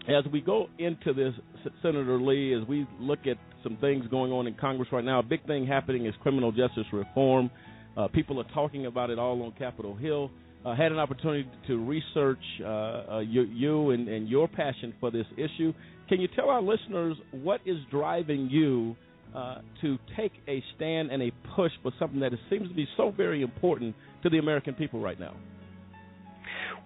as 0.07 0.23
we 0.31 0.41
go 0.41 0.67
into 0.79 1.13
this, 1.13 1.33
Senator 1.81 2.19
Lee, 2.19 2.53
as 2.53 2.67
we 2.67 2.87
look 2.99 3.19
at 3.27 3.37
some 3.63 3.77
things 3.77 4.05
going 4.09 4.31
on 4.31 4.47
in 4.47 4.53
Congress 4.55 4.89
right 4.91 5.03
now, 5.03 5.19
a 5.19 5.23
big 5.23 5.45
thing 5.45 5.67
happening 5.67 6.05
is 6.05 6.13
criminal 6.21 6.51
justice 6.51 6.85
reform. 6.93 7.49
Uh, 7.97 8.07
people 8.07 8.39
are 8.39 8.49
talking 8.53 8.85
about 8.85 9.09
it 9.09 9.19
all 9.19 9.41
on 9.43 9.51
Capitol 9.57 9.95
Hill. 9.95 10.31
Uh, 10.65 10.75
had 10.75 10.91
an 10.91 10.99
opportunity 10.99 11.49
to 11.67 11.77
research 11.85 12.39
uh, 12.61 12.65
uh, 12.65 13.19
you, 13.19 13.43
you 13.43 13.91
and, 13.91 14.07
and 14.07 14.27
your 14.27 14.47
passion 14.47 14.93
for 14.99 15.11
this 15.11 15.25
issue. 15.35 15.73
Can 16.09 16.21
you 16.21 16.27
tell 16.35 16.49
our 16.49 16.61
listeners 16.61 17.17
what 17.31 17.61
is 17.65 17.77
driving 17.91 18.49
you 18.49 18.95
uh, 19.37 19.61
to 19.81 19.99
take 20.17 20.31
a 20.47 20.63
stand 20.75 21.11
and 21.11 21.21
a 21.21 21.31
push 21.55 21.71
for 21.83 21.91
something 21.99 22.19
that 22.19 22.31
seems 22.49 22.67
to 22.67 22.73
be 22.73 22.87
so 22.97 23.11
very 23.11 23.43
important 23.43 23.95
to 24.23 24.29
the 24.29 24.39
American 24.39 24.73
people 24.73 24.99
right 24.99 25.19
now? 25.19 25.35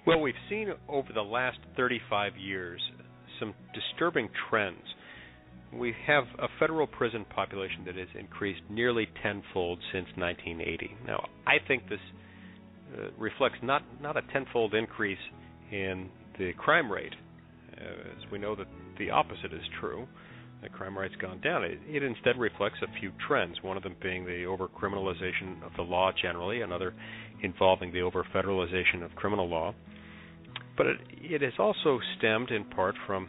Well, 0.06 0.20
we've 0.20 0.34
seen 0.50 0.70
over 0.90 1.14
the 1.14 1.22
last 1.22 1.60
35 1.78 2.36
years 2.36 2.82
some 3.40 3.54
disturbing 3.74 4.28
trends. 4.50 4.84
We 5.74 5.94
have 6.06 6.26
a 6.40 6.48
federal 6.60 6.88
prison 6.88 7.26
population 7.34 7.86
that 7.86 7.96
has 7.96 8.10
increased 8.20 8.62
nearly 8.70 9.08
tenfold 9.24 9.80
since 9.94 10.08
1980. 10.18 10.92
Now, 11.08 11.30
I 11.48 11.66
think 11.66 11.88
this 11.88 12.00
uh, 12.94 13.12
reflects 13.18 13.60
not 13.64 13.84
not 14.02 14.18
a 14.18 14.22
tenfold 14.34 14.74
increase 14.74 15.24
in 15.72 16.10
the 16.38 16.52
crime 16.58 16.92
rate, 16.92 17.14
as 17.78 18.30
we 18.30 18.40
know 18.40 18.56
that 18.58 18.68
the 19.00 19.10
opposite 19.10 19.54
is 19.54 19.64
true. 19.80 20.06
The 20.62 20.69
crime 20.69 20.97
rate's 20.97 21.15
gone 21.15 21.41
down. 21.41 21.63
It, 21.63 21.80
it 21.88 22.04
instead 22.04 22.38
reflects 22.38 22.78
a 22.84 23.00
few 23.00 23.12
trends. 23.28 23.58
One 23.63 23.78
of 23.78 23.84
them 23.84 23.95
being 24.02 24.26
the 24.26 24.45
over-criminalization 24.45 25.63
of 25.65 25.71
the 25.76 25.82
law 25.82 26.12
generally, 26.19 26.62
another 26.62 26.93
involving 27.41 27.91
the 27.91 28.02
over-federalization 28.02 29.04
of 29.04 29.15
criminal 29.15 29.50
law. 29.50 29.74
But 30.78 30.88
it, 30.88 30.97
it 31.10 31.41
has 31.41 31.54
also 31.58 32.00
stemmed 32.17 32.52
in 32.52 32.65
part 32.65 32.95
from 33.08 33.28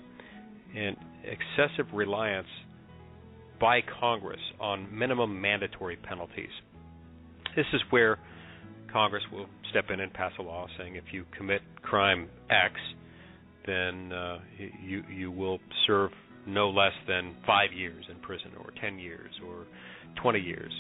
an 0.77 0.97
excessive 1.25 1.87
reliance 1.95 2.49
by 3.61 3.81
Congress 4.01 4.41
on 4.61 4.89
minimum 4.97 5.41
mandatory 5.41 5.97
penalties. 5.97 6.51
This 7.57 7.67
is 7.73 7.81
where 7.91 8.19
Congress 8.93 9.23
will 9.33 9.47
step 9.71 9.87
in 9.91 10.01
and 10.01 10.13
pass 10.13 10.33
a 10.39 10.43
law 10.43 10.67
saying 10.79 10.97
if 10.97 11.05
you 11.13 11.25
commit 11.37 11.63
crime 11.83 12.29
X, 12.51 12.75
then 13.67 14.13
uh, 14.13 14.39
you 14.85 15.05
you 15.15 15.31
will 15.31 15.61
serve 15.87 16.11
no 16.47 16.71
less 16.71 16.93
than 17.07 17.37
five 17.47 17.73
years 17.73 18.05
in 18.11 18.19
prison, 18.21 18.53
or 18.59 18.71
ten 18.81 18.99
years, 18.99 19.31
or 19.47 19.67
twenty 20.21 20.41
years. 20.41 20.73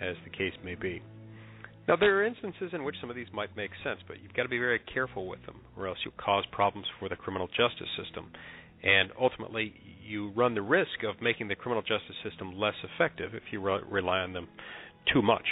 as 0.00 0.16
the 0.24 0.30
case 0.30 0.52
may 0.64 0.74
be. 0.74 1.02
Now, 1.86 1.96
there 1.96 2.18
are 2.18 2.24
instances 2.24 2.70
in 2.72 2.84
which 2.84 2.96
some 3.00 3.08
of 3.08 3.16
these 3.16 3.26
might 3.32 3.56
make 3.56 3.70
sense, 3.82 4.00
but 4.06 4.18
you've 4.22 4.34
got 4.34 4.42
to 4.42 4.48
be 4.48 4.58
very 4.58 4.80
careful 4.92 5.26
with 5.26 5.44
them, 5.46 5.56
or 5.76 5.88
else 5.88 5.98
you'll 6.04 6.14
cause 6.22 6.44
problems 6.52 6.86
for 6.98 7.08
the 7.08 7.16
criminal 7.16 7.48
justice 7.48 7.88
system. 8.02 8.30
And 8.82 9.10
ultimately, 9.18 9.72
you 10.06 10.30
run 10.36 10.54
the 10.54 10.62
risk 10.62 11.02
of 11.08 11.20
making 11.22 11.48
the 11.48 11.54
criminal 11.54 11.82
justice 11.82 12.16
system 12.22 12.58
less 12.58 12.74
effective 12.94 13.34
if 13.34 13.42
you 13.50 13.60
re- 13.60 13.80
rely 13.90 14.18
on 14.18 14.32
them 14.32 14.48
too 15.12 15.22
much, 15.22 15.46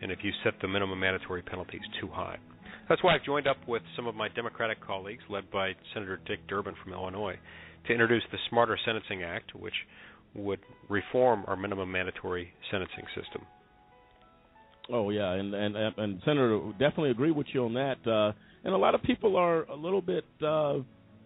and 0.00 0.10
if 0.10 0.18
you 0.22 0.32
set 0.42 0.54
the 0.62 0.68
minimum 0.68 0.98
mandatory 0.98 1.42
penalties 1.42 1.82
too 2.00 2.08
high. 2.08 2.38
That's 2.88 3.02
why 3.02 3.14
I've 3.14 3.24
joined 3.24 3.46
up 3.46 3.58
with 3.68 3.82
some 3.96 4.06
of 4.06 4.14
my 4.14 4.28
Democratic 4.28 4.80
colleagues, 4.80 5.22
led 5.28 5.50
by 5.50 5.72
Senator 5.92 6.18
Dick 6.26 6.38
Durbin 6.48 6.74
from 6.82 6.92
Illinois, 6.92 7.36
to 7.86 7.92
introduce 7.92 8.22
the 8.32 8.38
Smarter 8.48 8.78
Sentencing 8.84 9.22
Act, 9.22 9.54
which 9.54 9.74
would 10.34 10.60
reform 10.88 11.44
our 11.46 11.56
minimum 11.56 11.90
mandatory 11.90 12.52
sentencing 12.70 13.04
system. 13.14 13.42
Oh 14.92 15.10
yeah, 15.10 15.32
and 15.32 15.54
and 15.54 15.76
and 15.76 16.20
Senator 16.24 16.60
definitely 16.72 17.10
agree 17.10 17.32
with 17.32 17.46
you 17.52 17.64
on 17.64 17.74
that. 17.74 18.06
Uh, 18.06 18.32
and 18.64 18.74
a 18.74 18.76
lot 18.76 18.94
of 18.94 19.02
people 19.02 19.36
are 19.36 19.64
a 19.64 19.74
little 19.74 20.02
bit. 20.02 20.24
Uh, 20.42 20.78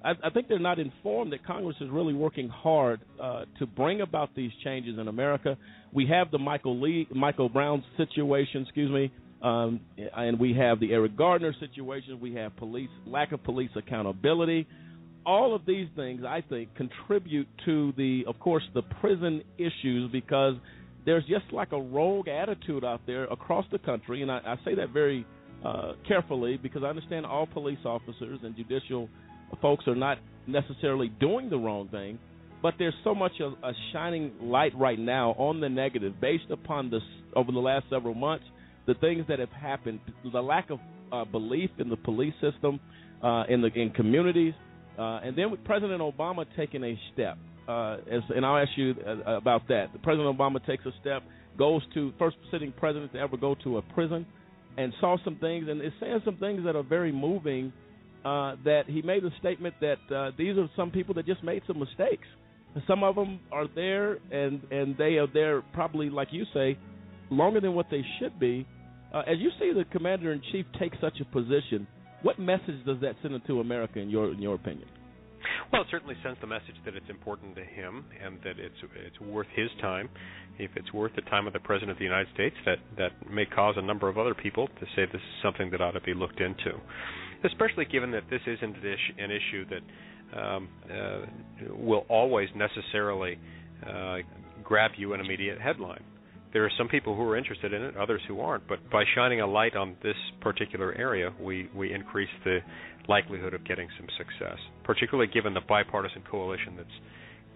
I, 0.03 0.13
I 0.25 0.31
think 0.33 0.49
they're 0.49 0.59
not 0.59 0.79
informed 0.79 1.33
that 1.33 1.45
Congress 1.45 1.77
is 1.81 1.91
really 1.91 2.15
working 2.15 2.49
hard 2.49 3.01
uh, 3.23 3.45
to 3.59 3.67
bring 3.67 4.01
about 4.01 4.35
these 4.35 4.51
changes 4.65 4.99
in 4.99 5.09
America. 5.09 5.59
We 5.93 6.07
have 6.07 6.31
the 6.31 6.39
Michael 6.39 6.81
Lee, 6.81 7.07
Michael 7.15 7.51
Brown 7.51 7.85
situation, 7.99 8.63
excuse 8.63 8.91
me, 8.91 9.13
um, 9.43 9.81
and 10.17 10.39
we 10.39 10.55
have 10.55 10.81
the 10.81 10.93
Eric 10.93 11.17
Gardner 11.17 11.55
situation. 11.61 12.19
We 12.21 12.35
have 12.35 12.57
police 12.57 12.91
lack 13.07 13.33
of 13.33 13.43
police 13.43 13.71
accountability. 13.77 14.67
All 15.27 15.55
of 15.55 15.67
these 15.67 15.89
things, 15.97 16.23
I 16.27 16.43
think, 16.49 16.75
contribute 16.75 17.47
to 17.67 17.93
the, 17.97 18.25
of 18.27 18.39
course, 18.41 18.63
the 18.75 18.83
prison 19.01 19.43
issues 19.59 20.11
because 20.11 20.55
there's 21.05 21.25
just 21.25 21.53
like 21.53 21.73
a 21.73 21.81
rogue 21.81 22.29
attitude 22.29 22.85
out 22.85 23.01
there 23.07 23.25
across 23.25 23.65
the 23.71 23.79
country, 23.79 24.23
and 24.23 24.31
I, 24.31 24.39
I 24.39 24.57
say 24.65 24.75
that 24.77 24.91
very 24.91 25.27
uh, 25.65 25.93
carefully 26.07 26.57
because 26.57 26.83
I 26.83 26.89
understand 26.89 27.27
all 27.27 27.47
police 27.47 27.79
officers 27.85 28.41
and 28.43 28.57
judicial 28.57 29.09
folks 29.61 29.87
are 29.87 29.95
not 29.95 30.19
necessarily 30.47 31.09
doing 31.21 31.51
the 31.51 31.59
wrong 31.59 31.89
thing, 31.89 32.19
but 32.63 32.75
there's 32.79 32.95
so 33.05 33.15
much 33.15 33.33
of 33.41 33.55
a 33.63 33.73
shining 33.93 34.33
light 34.41 34.73
right 34.77 34.99
now 34.99 35.31
on 35.33 35.61
the 35.61 35.69
negative 35.69 36.21
based 36.21 36.51
upon 36.51 36.91
this 36.91 37.03
over 37.35 37.53
the 37.53 37.59
last 37.59 37.87
several 37.91 38.15
months, 38.15 38.45
the 38.87 38.95
things 38.95 39.25
that 39.29 39.39
have 39.39 39.53
happened, 39.53 40.01
the 40.33 40.41
lack 40.41 40.71
of 40.71 40.79
uh, 41.13 41.25
belief 41.25 41.71
in 41.79 41.89
the 41.89 41.97
police 41.97 42.35
system, 42.41 42.81
uh, 43.23 43.45
in 43.49 43.61
the 43.61 43.69
in 43.75 43.91
communities, 43.91 44.55
uh, 45.01 45.21
and 45.25 45.37
then 45.37 45.51
with 45.51 45.65
President 45.65 46.01
Obama 46.01 46.45
taking 46.57 46.85
a 46.85 46.99
step 47.13 47.39
uh, 47.71 47.99
as, 48.11 48.23
and 48.35 48.45
I'll 48.45 48.59
ask 48.59 48.71
you 48.77 48.95
uh, 49.07 49.37
about 49.37 49.69
that. 49.69 49.87
President 50.03 50.37
Obama 50.37 50.65
takes 50.65 50.85
a 50.87 50.93
step, 51.01 51.23
goes 51.57 51.83
to 51.95 52.13
first 52.19 52.37
sitting 52.51 52.73
president 52.73 53.13
to 53.13 53.19
ever 53.19 53.37
go 53.37 53.55
to 53.65 53.79
a 53.79 53.83
prison, 53.83 54.27
and 54.77 54.93
saw 55.01 55.17
some 55.25 55.37
things, 55.37 55.69
and 55.69 55.81
is 55.81 55.93
saying 56.01 56.21
some 56.25 56.37
things 56.37 56.65
that 56.65 56.77
are 56.77 56.83
very 56.83 57.13
moving. 57.13 57.73
Uh, 58.25 58.55
that 58.67 58.83
he 58.87 59.01
made 59.01 59.25
a 59.25 59.31
statement 59.39 59.75
that 59.81 60.15
uh, 60.15 60.31
these 60.37 60.59
are 60.59 60.69
some 60.77 60.91
people 60.91 61.15
that 61.15 61.25
just 61.25 61.43
made 61.43 61.63
some 61.67 61.79
mistakes. 61.79 62.27
Some 62.87 63.03
of 63.03 63.15
them 63.15 63.41
are 63.51 63.67
there, 63.75 64.19
and 64.31 64.61
and 64.71 64.95
they 64.99 65.17
are 65.17 65.27
there 65.33 65.63
probably, 65.73 66.11
like 66.11 66.29
you 66.31 66.45
say, 66.53 66.77
longer 67.31 67.61
than 67.61 67.75
what 67.75 67.87
they 67.91 68.05
should 68.19 68.39
be. 68.39 68.67
Uh, 69.15 69.21
as 69.21 69.39
you 69.39 69.51
see 69.59 69.73
the 69.73 69.85
commander 69.91 70.33
in 70.33 70.43
chief 70.53 70.67
take 70.79 70.93
such 71.01 71.19
a 71.21 71.25
position, 71.25 71.87
what 72.23 72.39
message 72.39 72.85
does 72.87 73.01
that 73.01 73.15
send 73.23 73.41
to 73.47 73.61
America, 73.61 73.99
in 73.99 74.11
your 74.11 74.33
in 74.33 74.41
your 74.41 74.55
opinion? 74.55 74.89
Well, 75.73 75.83
it 75.83 75.89
certainly 75.91 76.17
sends 76.23 76.41
the 76.41 76.47
message 76.47 76.75
that 76.85 76.95
it's 76.95 77.09
important 77.09 77.55
to 77.57 77.65
him 77.65 78.05
and 78.23 78.39
that 78.45 78.59
it's 78.59 78.75
it's 79.07 79.21
worth 79.21 79.47
his 79.55 79.69
time. 79.81 80.09
If 80.59 80.71
it's 80.77 80.93
worth 80.93 81.13
the 81.15 81.23
time 81.23 81.47
of 81.47 81.53
the 81.53 81.61
president 81.61 81.93
of 81.93 81.99
the 81.99 82.05
United 82.05 82.29
States, 82.35 82.57
that 82.67 82.79
that 82.99 83.31
may 83.31 83.47
cause 83.47 83.75
a 83.79 83.83
number 83.83 84.09
of 84.09 84.19
other 84.19 84.35
people 84.35 84.67
to 84.67 84.87
say 84.97 85.07
this 85.07 85.15
is 85.15 85.43
something 85.43 85.71
that 85.71 85.81
ought 85.81 85.93
to 85.93 86.01
be 86.01 86.15
looked 86.15 86.41
into. 86.41 86.73
Especially 87.45 87.87
given 87.87 88.11
that 88.11 88.25
this 88.29 88.43
isn't 88.47 88.77
an 88.77 89.31
issue 89.31 89.65
that 89.71 90.39
um, 90.39 90.69
uh, 90.93 91.21
will 91.75 92.05
always 92.09 92.49
necessarily 92.55 93.39
uh, 93.87 94.19
grab 94.63 94.93
you 94.97 95.15
an 95.15 95.21
immediate 95.21 95.61
headline. 95.61 96.03
There 96.53 96.65
are 96.65 96.71
some 96.77 96.89
people 96.89 97.15
who 97.15 97.23
are 97.23 97.37
interested 97.37 97.73
in 97.73 97.83
it, 97.83 97.97
others 97.97 98.21
who 98.27 98.41
aren't. 98.41 98.67
But 98.67 98.79
by 98.91 99.05
shining 99.15 99.41
a 99.41 99.47
light 99.47 99.77
on 99.77 99.97
this 100.03 100.17
particular 100.41 100.93
area, 100.95 101.33
we 101.41 101.69
we 101.75 101.93
increase 101.93 102.29
the 102.45 102.59
likelihood 103.09 103.55
of 103.55 103.65
getting 103.65 103.89
some 103.99 104.09
success, 104.19 104.59
particularly 104.85 105.31
given 105.33 105.55
the 105.55 105.61
bipartisan 105.69 106.23
coalition 106.31 106.75
that's 106.77 106.89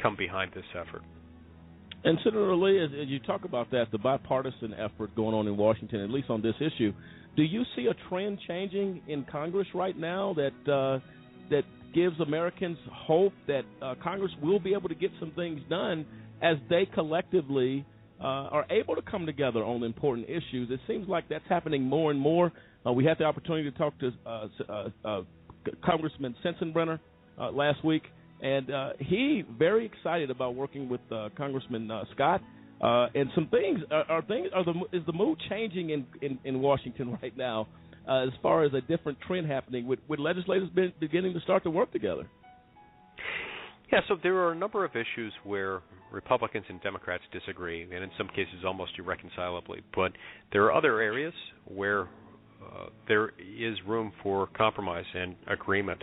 come 0.03 0.17
behind 0.17 0.53
this 0.55 0.65
effort. 0.75 1.03
And 2.05 2.19
Senator 2.23 2.55
Lee, 2.55 2.85
as, 2.85 2.91
as, 3.01 3.09
you 3.09 3.19
talk 3.21 3.45
about 3.45 3.71
that, 3.71 3.87
the 3.91 3.99
bipartisan 3.99 4.75
effort 4.75 5.15
going 5.17 5.35
on 5.35 5.47
in 5.47 5.57
Washington, 5.57 6.01
at 6.01 6.11
least 6.11 6.29
on 6.29 6.43
this 6.43 6.55
issue, 6.61 6.93
do 7.35 7.43
you 7.43 7.63
see 7.75 7.87
a 7.87 8.09
trend 8.09 8.39
changing 8.47 9.01
in 9.09 9.25
Congress 9.25 9.67
right 9.75 9.97
now 9.97 10.35
that 10.35 10.73
uh, 10.73 11.01
that 11.51 11.65
gives 11.95 12.19
Americans 12.21 12.77
hope 12.93 13.33
that 13.47 13.63
uh, 13.81 13.95
Congress 14.03 14.33
will 14.43 14.61
be 14.61 14.75
able 14.75 14.89
to 14.89 14.95
get 14.95 15.11
some 15.19 15.33
things 15.33 15.61
done 15.71 16.05
as 16.43 16.57
they 16.69 16.87
collectively 16.93 17.85
uh, 18.21 18.25
are 18.25 18.67
able 18.71 18.95
to 18.97 19.03
come 19.03 19.27
together 19.27 19.65
on 19.65 19.83
important 19.83 20.29
issues? 20.29 20.71
It 20.71 20.81
seems 20.87 21.09
like 21.09 21.29
that's 21.29 21.45
happening 21.49 21.83
more 21.83 22.11
and 22.11 22.21
more. 22.21 22.53
Uh, 22.87 22.93
we 22.93 23.05
had 23.05 23.19
the 23.19 23.25
opportunity 23.25 23.71
to 23.71 23.79
talk 23.79 23.95
to 24.01 24.13
uh, 25.05 25.23
Congressman 25.85 26.35
Sensenbrenner 26.45 26.99
uh, 27.41 27.51
last 27.51 27.85
week, 27.85 28.03
and 28.43 28.71
uh, 28.71 28.91
he 28.99 29.43
very 29.59 29.87
excited 29.87 30.31
about 30.31 30.55
working 30.55 30.89
with 30.89 31.01
uh, 31.11 31.29
Congressman 31.37 31.91
uh, 31.91 32.05
Scott. 32.15 32.43
Uh, 32.81 33.07
and 33.15 33.31
some 33.35 33.49
things 33.49 33.81
are, 33.91 34.05
are 34.11 34.23
things 34.23 34.49
are 34.55 34.65
the 34.65 34.75
is 34.93 35.03
the 35.07 35.13
mood 35.13 35.41
changing 35.49 35.91
in 35.91 36.05
in, 36.23 36.39
in 36.45 36.61
Washington 36.61 37.17
right 37.23 37.37
now 37.37 37.67
uh, 38.09 38.25
as 38.25 38.31
far 38.43 38.65
as 38.65 38.73
a 38.75 38.81
different 38.83 39.19
trend 39.21 39.47
happening 39.47 39.87
with 39.87 40.01
with 40.09 40.19
legislators 40.19 40.69
been, 40.71 40.93
beginning 41.01 41.33
to 41.35 41.41
start 41.41 41.63
to 41.65 41.71
work 41.71 41.93
together. 41.93 42.29
Yeah, 43.93 44.01
so 44.09 44.17
there 44.23 44.37
are 44.39 44.53
a 44.53 44.57
number 44.57 44.85
of 44.85 44.91
issues 44.93 45.33
where 45.45 45.81
Republicans 46.15 46.65
and 46.69 46.81
Democrats 46.83 47.25
disagree, 47.33 47.83
and 47.83 47.93
in 47.93 48.11
some 48.17 48.29
cases 48.29 48.65
almost 48.65 48.93
irreconcilably. 48.99 49.83
But 49.95 50.13
there 50.53 50.65
are 50.65 50.73
other 50.73 51.01
areas 51.01 51.35
where 51.67 52.03
uh, 52.03 52.87
there 53.09 53.33
is 53.39 53.77
room 53.87 54.13
for 54.23 54.47
compromise 54.57 55.05
and 55.15 55.35
agreement. 55.47 56.03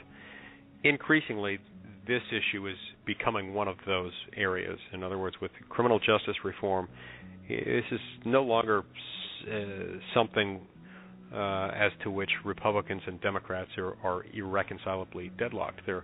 Increasingly, 0.84 1.60
this 2.08 2.21
issue 2.30 2.67
is 2.67 2.76
becoming 3.06 3.54
one 3.54 3.67
of 3.67 3.78
those 3.86 4.12
areas. 4.36 4.78
In 4.93 5.04
other 5.04 5.17
words, 5.17 5.36
with 5.41 5.52
criminal 5.69 6.00
justice 6.00 6.36
reform, 6.43 6.88
this 7.47 7.86
is 7.91 8.00
no 8.26 8.43
longer 8.43 8.84
uh, 9.50 9.54
something 10.13 10.62
uh, 11.34 11.69
as 11.74 11.91
to 12.04 12.12
which 12.12 12.30
Republicans 12.43 13.02
and 13.08 13.21
Democrats 13.21 13.69
are, 13.78 13.95
are 14.04 14.26
irreconcilably 14.34 15.32
deadlocked. 15.38 15.82
There, 15.86 16.04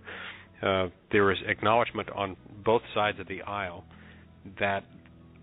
uh, 0.62 0.88
there 1.12 1.30
is 1.30 1.38
acknowledgement 1.46 2.08
on 2.14 2.36
both 2.64 2.82
sides 2.94 3.20
of 3.20 3.28
the 3.28 3.42
aisle 3.42 3.84
that 4.60 4.84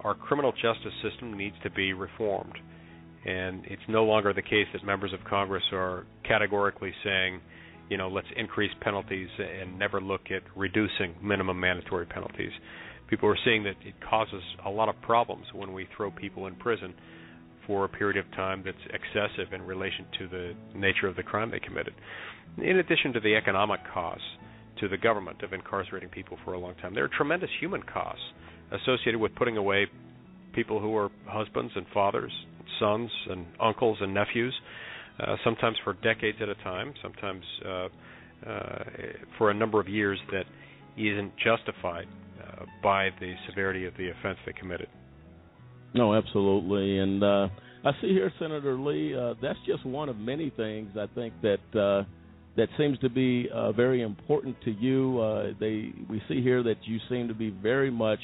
our 0.02 0.14
criminal 0.14 0.52
justice 0.52 0.94
system 1.02 1.38
needs 1.38 1.56
to 1.64 1.70
be 1.70 1.94
reformed 1.94 2.58
and 3.26 3.66
it's 3.66 3.82
no 3.90 4.04
longer 4.04 4.34
the 4.34 4.42
case 4.42 4.68
that 4.72 4.84
members 4.84 5.12
of 5.12 5.20
Congress 5.28 5.64
are 5.72 6.06
categorically 6.28 6.94
saying, 7.04 7.42
you 7.90 7.98
know, 7.98 8.08
let's 8.08 8.28
increase 8.38 8.72
penalties 8.82 9.30
and 9.40 9.78
never 9.80 10.00
look 10.00 10.22
at 10.30 10.44
reducing 10.56 11.16
minimum 11.24 11.60
mandatory 11.60 12.06
penalties. 12.06 12.52
People 13.10 13.28
are 13.30 13.38
seeing 13.44 13.64
that 13.64 13.76
it 13.84 13.96
causes 14.08 14.42
a 14.66 14.70
lot 14.70 14.90
of 14.90 14.96
problems 15.02 15.46
when 15.54 15.74
we 15.74 15.88
throw 15.96 16.12
people 16.12 16.46
in 16.46 16.56
prison 16.56 16.94
for 17.66 17.86
a 17.86 17.90
period 17.90 18.18
of 18.18 18.32
time 18.36 18.64
that's 18.64 18.78
excessive 18.94 19.54
in 19.54 19.62
relation 19.64 20.06
to 20.20 20.28
the 20.28 20.54
nature 20.76 21.08
of 21.08 21.16
the 21.16 21.24
crime 21.24 21.50
they 21.50 21.60
committed. 21.60 21.94
In 22.58 22.78
addition 22.78 23.12
to 23.14 23.20
the 23.20 23.36
economic 23.36 23.80
costs 23.92 24.26
to 24.80 24.88
the 24.88 24.98
government 24.98 25.42
of 25.42 25.52
incarcerating 25.52 26.10
people 26.10 26.38
for 26.46 26.54
a 26.54 26.60
long 26.60 26.76
time, 26.76 26.94
there 26.94 27.04
are 27.04 27.10
tremendous 27.18 27.50
human 27.60 27.82
costs 27.82 28.24
associated 28.72 29.20
with 29.20 29.36
putting 29.36 29.58
away 29.58 29.88
people 30.54 30.80
who 30.80 30.96
are 30.96 31.10
husbands 31.28 31.72
and 31.76 31.86
fathers 31.94 32.32
sons 32.80 33.10
and 33.30 33.46
uncles 33.62 33.98
and 34.02 34.14
nephews, 34.14 34.54
uh, 35.20 35.36
sometimes 35.44 35.78
for 35.84 35.94
decades 35.94 36.38
at 36.42 36.50
a 36.50 36.56
time, 36.56 36.94
sometimes 37.02 37.44
uh, 37.66 37.88
uh, 38.50 38.84
for 39.38 39.52
a 39.52 39.54
number 39.54 39.80
of 39.80 39.88
years 39.88 40.20
that 40.32 40.44
isn't 40.98 41.32
justified 41.44 42.06
uh, 42.42 42.66
by 42.84 43.10
the 43.20 43.34
severity 43.50 43.86
of 43.86 43.94
the 43.98 44.10
offense 44.10 44.38
they 44.46 44.54
committed. 44.54 44.88
No, 45.94 46.14
absolutely, 46.14 47.00
and 47.00 47.24
uh, 47.24 47.48
I 47.86 47.92
see 48.02 48.10
here, 48.10 48.32
Senator 48.40 48.78
Lee. 48.78 49.16
Uh, 49.16 49.36
that's 49.42 49.60
just 49.66 49.86
one 49.86 50.10
of 50.10 50.18
many 50.18 50.50
things 50.50 50.90
I 51.00 51.08
think 51.16 51.34
that 51.42 51.80
uh, 51.80 52.04
that 52.58 52.68
seems 52.78 53.00
to 53.00 53.10
be 53.10 53.48
uh, 53.54 53.72
very 53.72 54.02
important 54.02 54.56
to 54.64 54.72
you. 54.72 55.20
Uh, 55.20 55.54
they 55.60 55.94
we 56.10 56.22
see 56.28 56.42
here 56.42 56.64
that 56.64 56.78
you 56.84 57.00
seem 57.10 57.30
to 57.30 57.34
be 57.34 57.50
very 57.50 57.92
much 57.92 58.20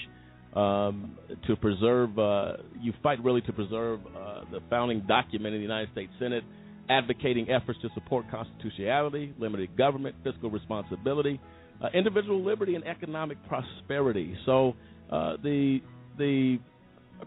um, 0.53 1.17
to 1.47 1.55
preserve. 1.55 2.17
Uh, 2.17 2.53
you 2.79 2.93
fight 3.01 3.23
really 3.23 3.41
to 3.41 3.53
preserve 3.53 3.99
uh, 4.07 4.41
the 4.51 4.59
founding 4.69 5.01
document 5.07 5.53
in 5.53 5.61
the 5.61 5.63
United 5.63 5.91
States 5.91 6.11
Senate, 6.19 6.43
advocating 6.89 7.49
efforts 7.49 7.79
to 7.81 7.89
support 7.93 8.25
constitutionality, 8.29 9.33
limited 9.39 9.75
government, 9.77 10.15
fiscal 10.23 10.49
responsibility, 10.49 11.39
uh, 11.83 11.87
individual 11.93 12.43
liberty, 12.43 12.75
and 12.75 12.85
economic 12.85 13.37
prosperity. 13.47 14.35
So 14.45 14.75
uh, 15.11 15.37
the 15.43 15.79
the 16.17 16.59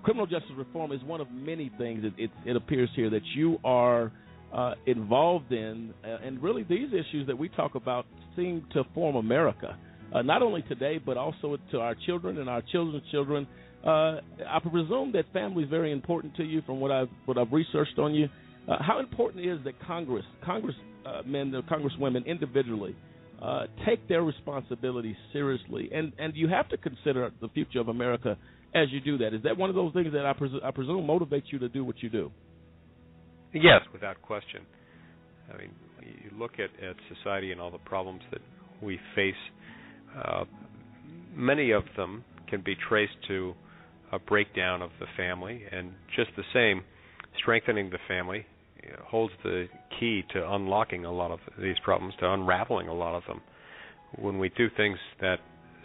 criminal 0.03 0.27
justice 0.27 0.51
reform 0.57 0.93
is 0.93 1.03
one 1.05 1.21
of 1.21 1.31
many 1.31 1.71
things. 1.79 2.05
It, 2.05 2.13
it, 2.19 2.31
it 2.45 2.57
appears 2.57 2.91
here 2.95 3.11
that 3.11 3.25
you 3.35 3.59
are 3.65 4.13
uh, 4.53 4.75
involved 4.87 5.53
in, 5.53 5.93
uh, 6.05 6.19
and 6.25 6.43
really 6.43 6.63
these 6.65 6.89
issues 6.89 7.27
that 7.27 7.37
we 7.37 7.49
talk 7.49 7.75
about 7.75 8.07
seem 8.37 8.65
to 8.73 8.85
form 8.95 9.17
America, 9.17 9.77
uh, 10.13 10.23
not 10.23 10.43
only 10.43 10.63
today 10.63 10.99
but 10.99 11.17
also 11.17 11.57
to 11.71 11.81
our 11.81 11.95
children 12.07 12.39
and 12.39 12.49
our 12.49 12.63
children's 12.73 13.05
children. 13.11 13.47
Uh, 13.85 14.21
I 14.49 14.61
presume 14.63 15.13
that 15.13 15.25
family 15.33 15.65
is 15.65 15.71
very 15.71 15.93
important 15.93 16.35
to 16.37 16.43
you, 16.43 16.63
from 16.63 16.81
what 16.81 16.91
I've 16.91 17.09
what 17.27 17.37
I've 17.37 17.53
researched 17.53 17.99
on 17.99 18.15
you. 18.15 18.29
Uh, 18.67 18.77
how 18.81 18.99
important 18.99 19.45
is 19.45 19.59
that 19.65 19.75
Congress, 19.87 20.25
Congressmen, 20.43 21.55
uh, 21.55 21.61
Congresswomen 21.71 22.25
individually, 22.25 22.97
uh, 23.43 23.67
take 23.87 24.09
their 24.09 24.23
responsibility 24.23 25.15
seriously, 25.33 25.91
and 25.93 26.13
and 26.19 26.35
you 26.35 26.49
have 26.49 26.69
to 26.71 26.79
consider 26.79 27.31
the 27.43 27.49
future 27.49 27.81
of 27.81 27.89
America 27.89 28.39
as 28.75 28.89
you 28.91 29.01
do 29.01 29.19
that. 29.19 29.35
Is 29.35 29.43
that 29.43 29.57
one 29.57 29.71
of 29.71 29.77
those 29.77 29.93
things 29.93 30.13
that 30.13 30.27
I, 30.27 30.33
pres- 30.33 30.63
I 30.65 30.71
presume 30.71 31.07
motivates 31.07 31.45
you 31.51 31.59
to 31.61 31.69
do 31.69 31.85
what 31.85 32.03
you 32.03 32.09
do? 32.09 32.31
Yes, 33.53 33.83
without 33.93 34.21
question. 34.21 34.63
I 35.53 35.59
mean, 35.59 35.71
you 36.03 36.37
look 36.37 36.53
at, 36.55 36.71
at 36.85 36.97
society 37.17 37.53
and 37.53 37.61
all 37.61 37.71
the 37.71 37.79
problems 37.79 38.23
that 38.33 38.41
we 38.83 38.99
face. 39.15 39.35
Uh, 40.23 40.45
many 41.35 41.71
of 41.71 41.85
them 41.97 42.25
can 42.49 42.61
be 42.63 42.77
traced 42.89 43.17
to 43.29 43.55
a 44.13 44.19
breakdown 44.19 44.83
of 44.83 44.91
the 45.01 45.07
family, 45.17 45.63
and 45.71 45.93
just 46.15 46.31
the 46.37 46.45
same, 46.53 46.83
strengthening 47.39 47.91
the 47.91 47.99
family 48.07 48.47
holds 49.07 49.33
the 49.43 49.67
key 49.99 50.23
to 50.33 50.53
unlocking 50.53 51.05
a 51.05 51.13
lot 51.13 51.31
of 51.31 51.41
these 51.61 51.77
problems, 51.85 52.15
to 52.21 52.31
unraveling 52.33 52.89
a 52.89 52.95
lot 52.95 53.15
of 53.15 53.23
them. 53.27 53.41
When 54.17 54.39
we 54.39 54.51
do 54.51 54.69
things 54.77 54.99
that 55.21 55.39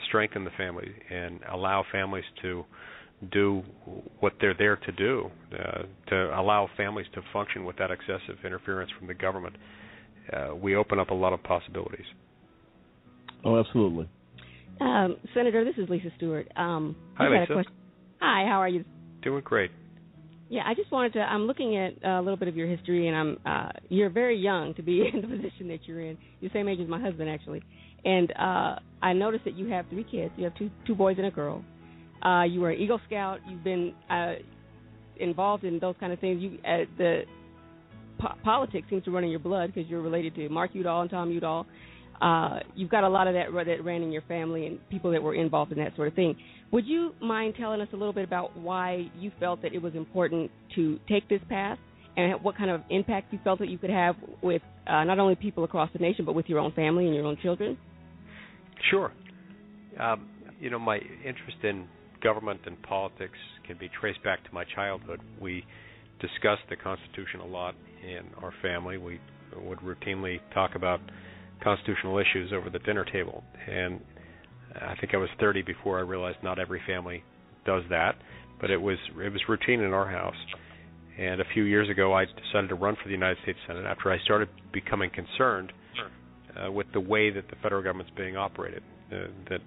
strengthen 0.08 0.44
the 0.44 0.52
family 0.52 0.90
and 1.10 1.40
allow 1.52 1.84
families 1.92 2.26
to 2.42 2.66
do 3.32 3.64
what 4.20 4.34
they're 4.40 4.56
there 4.58 4.78
to 4.78 4.92
do, 4.94 5.30
uh, 5.54 5.84
to 6.08 6.40
allow 6.40 6.70
families 6.78 7.08
to 7.16 7.22
function 7.34 7.66
without 7.66 7.92
excessive 7.92 8.38
interference 8.46 8.92
from 8.98 9.08
the 9.08 9.14
government, 9.14 9.56
uh, 10.32 10.56
we 10.56 10.76
open 10.76 11.00
up 11.00 11.10
a 11.10 11.14
lot 11.14 11.34
of 11.34 11.42
possibilities. 11.44 12.06
Oh, 13.44 13.60
absolutely. 13.60 14.10
Um, 14.80 15.18
Senator, 15.34 15.66
this 15.66 15.76
is 15.82 15.90
Lisa 15.90 16.10
Stewart. 16.18 16.48
Um, 16.56 16.96
Hi, 17.18 17.28
Lisa. 17.28 17.52
A 17.52 17.56
question. 17.56 17.74
Hi, 18.22 18.46
how 18.48 18.60
are 18.60 18.68
you? 18.68 18.86
Doing 19.22 19.42
great. 19.44 19.72
Yeah, 20.50 20.62
I 20.66 20.74
just 20.74 20.92
wanted 20.92 21.14
to. 21.14 21.20
I'm 21.20 21.44
looking 21.44 21.78
at 21.78 21.94
a 22.04 22.22
little 22.22 22.38
bit 22.38 22.48
of 22.48 22.56
your 22.56 22.68
history, 22.68 23.08
and 23.08 23.16
I'm. 23.16 23.38
Uh, 23.46 23.70
you're 23.90 24.10
very 24.10 24.38
young 24.38 24.74
to 24.76 24.82
be 24.82 25.08
in 25.14 25.22
the 25.22 25.28
position 25.28 25.68
that 25.68 25.80
you're 25.86 26.02
in. 26.02 26.18
You're 26.40 26.50
the 26.50 26.54
same 26.54 26.68
age 26.68 26.80
as 26.80 26.88
my 26.88 27.00
husband, 27.00 27.30
actually. 27.30 27.62
And 28.06 28.32
uh, 28.32 28.76
I 29.02 29.14
noticed 29.14 29.46
that 29.46 29.56
you 29.56 29.68
have 29.70 29.86
three 29.90 30.06
kids. 30.10 30.32
You 30.38 30.46
have 30.46 30.56
two 30.56 30.72
two 30.88 30.96
boys 30.96 31.18
and 31.18 31.28
a 31.28 31.32
girl. 31.32 31.64
Uh, 32.26 32.44
you 32.44 32.62
were 32.62 32.72
an 32.72 32.80
Eagle 32.80 33.00
Scout. 33.08 33.40
You've 33.48 33.64
been 33.64 33.94
uh, 34.10 34.34
involved 35.18 35.66
in 35.66 35.80
those 35.80 35.96
kind 36.00 36.12
of 36.12 36.20
things. 36.20 36.42
You 36.42 36.58
uh, 36.66 36.86
the 36.98 37.22
po- 38.20 38.36
politics 38.44 38.88
seems 38.90 39.04
to 39.06 39.12
run 39.12 39.24
in 39.24 39.30
your 39.30 39.40
blood 39.40 39.74
because 39.74 39.90
you're 39.90 40.02
related 40.02 40.36
to 40.36 40.50
Mark 40.50 40.72
Udall 40.74 41.02
and 41.02 41.10
Tom 41.10 41.30
Udall. 41.30 41.66
Uh, 42.22 42.60
you've 42.76 42.90
got 42.90 43.04
a 43.04 43.10
lot 43.10 43.28
of 43.28 43.34
that 43.34 43.48
that 43.66 43.84
ran 43.84 44.02
in 44.02 44.12
your 44.12 44.22
family 44.24 44.66
and 44.66 44.78
people 44.90 45.12
that 45.12 45.22
were 45.22 45.36
involved 45.36 45.72
in 45.72 45.78
that 45.78 45.96
sort 45.96 46.08
of 46.08 46.14
thing. 46.14 46.36
Would 46.72 46.86
you 46.86 47.14
mind 47.22 47.56
telling 47.58 47.82
us 47.82 47.88
a 47.94 47.96
little 47.96 48.14
bit 48.14 48.26
about 48.26 48.58
why 48.58 49.10
you 49.18 49.32
felt 49.40 49.62
that 49.62 49.74
it 49.74 49.82
was 49.82 49.96
important 49.96 50.52
to 50.76 51.00
take 51.08 51.28
this 51.30 51.42
path 51.50 51.80
and 52.18 52.44
what 52.44 52.58
kind 52.58 52.70
of 52.70 52.82
impact 52.90 53.32
you 53.32 53.40
felt 53.44 53.60
that 53.60 53.70
you 53.70 53.78
could 53.78 53.90
have 53.90 54.16
with 54.42 54.62
uh, 54.88 55.04
not 55.04 55.20
only 55.20 55.36
people 55.36 55.64
across 55.64 55.90
the 55.94 56.00
nation 56.00 56.26
but 56.26 56.34
with 56.34 56.48
your 56.48 56.60
own 56.60 56.72
family 56.74 57.06
and 57.06 57.16
your 57.16 57.26
own 57.26 57.38
children? 57.42 57.78
Sure. 58.90 59.12
Um, 60.00 60.30
you 60.60 60.70
know, 60.70 60.80
my 60.80 60.98
interest 60.98 61.58
in 61.64 61.88
government 62.22 62.62
and 62.66 62.82
politics 62.84 63.38
can 63.66 63.78
be 63.78 63.90
traced 64.00 64.24
back 64.24 64.44
to 64.44 64.54
my 64.54 64.66
childhood. 64.76 65.22
We 65.42 65.64
discussed 66.20 66.64
the 66.70 66.76
Constitution 66.76 67.40
a 67.42 67.46
lot 67.46 67.76
in 68.04 68.22
our 68.42 68.54
family. 68.62 68.98
We 68.98 69.20
would 69.56 69.80
routinely 69.80 70.40
talk 70.54 70.76
about 70.76 71.00
constitutional 71.64 72.18
issues 72.18 72.52
over 72.54 72.70
the 72.70 72.80
dinner 72.80 73.06
table, 73.06 73.44
and 73.68 74.00
I 74.76 74.96
think 75.00 75.14
I 75.14 75.18
was 75.18 75.30
30 75.40 75.64
before 75.64 75.98
I 75.98 76.02
realized 76.02 76.38
not 76.44 76.60
every 76.60 76.82
family 76.88 77.24
does 77.66 77.84
that, 77.90 78.16
but 78.62 78.70
it 78.70 78.78
was 78.78 78.98
it 79.24 79.32
was 79.32 79.42
routine 79.48 79.82
in 79.82 79.94
our 79.94 80.10
house. 80.10 80.36
And 81.18 81.42
a 81.42 81.46
few 81.54 81.64
years 81.64 81.90
ago, 81.90 82.14
I 82.14 82.26
decided 82.26 82.70
to 82.70 82.76
run 82.76 82.96
for 82.96 83.10
the 83.10 83.14
United 83.14 83.38
States 83.44 83.60
Senate 83.68 83.86
after 83.86 84.12
I 84.12 84.20
started 84.20 84.48
becoming 84.72 85.10
concerned 85.10 85.74
uh, 86.56 86.72
with 86.72 86.88
the 86.94 87.00
way 87.00 87.30
that 87.30 87.50
the 87.50 87.58
federal 87.62 87.84
government's 87.84 88.14
being 88.16 88.38
operated. 88.38 88.84
Uh, 89.12 89.28
that 89.50 89.60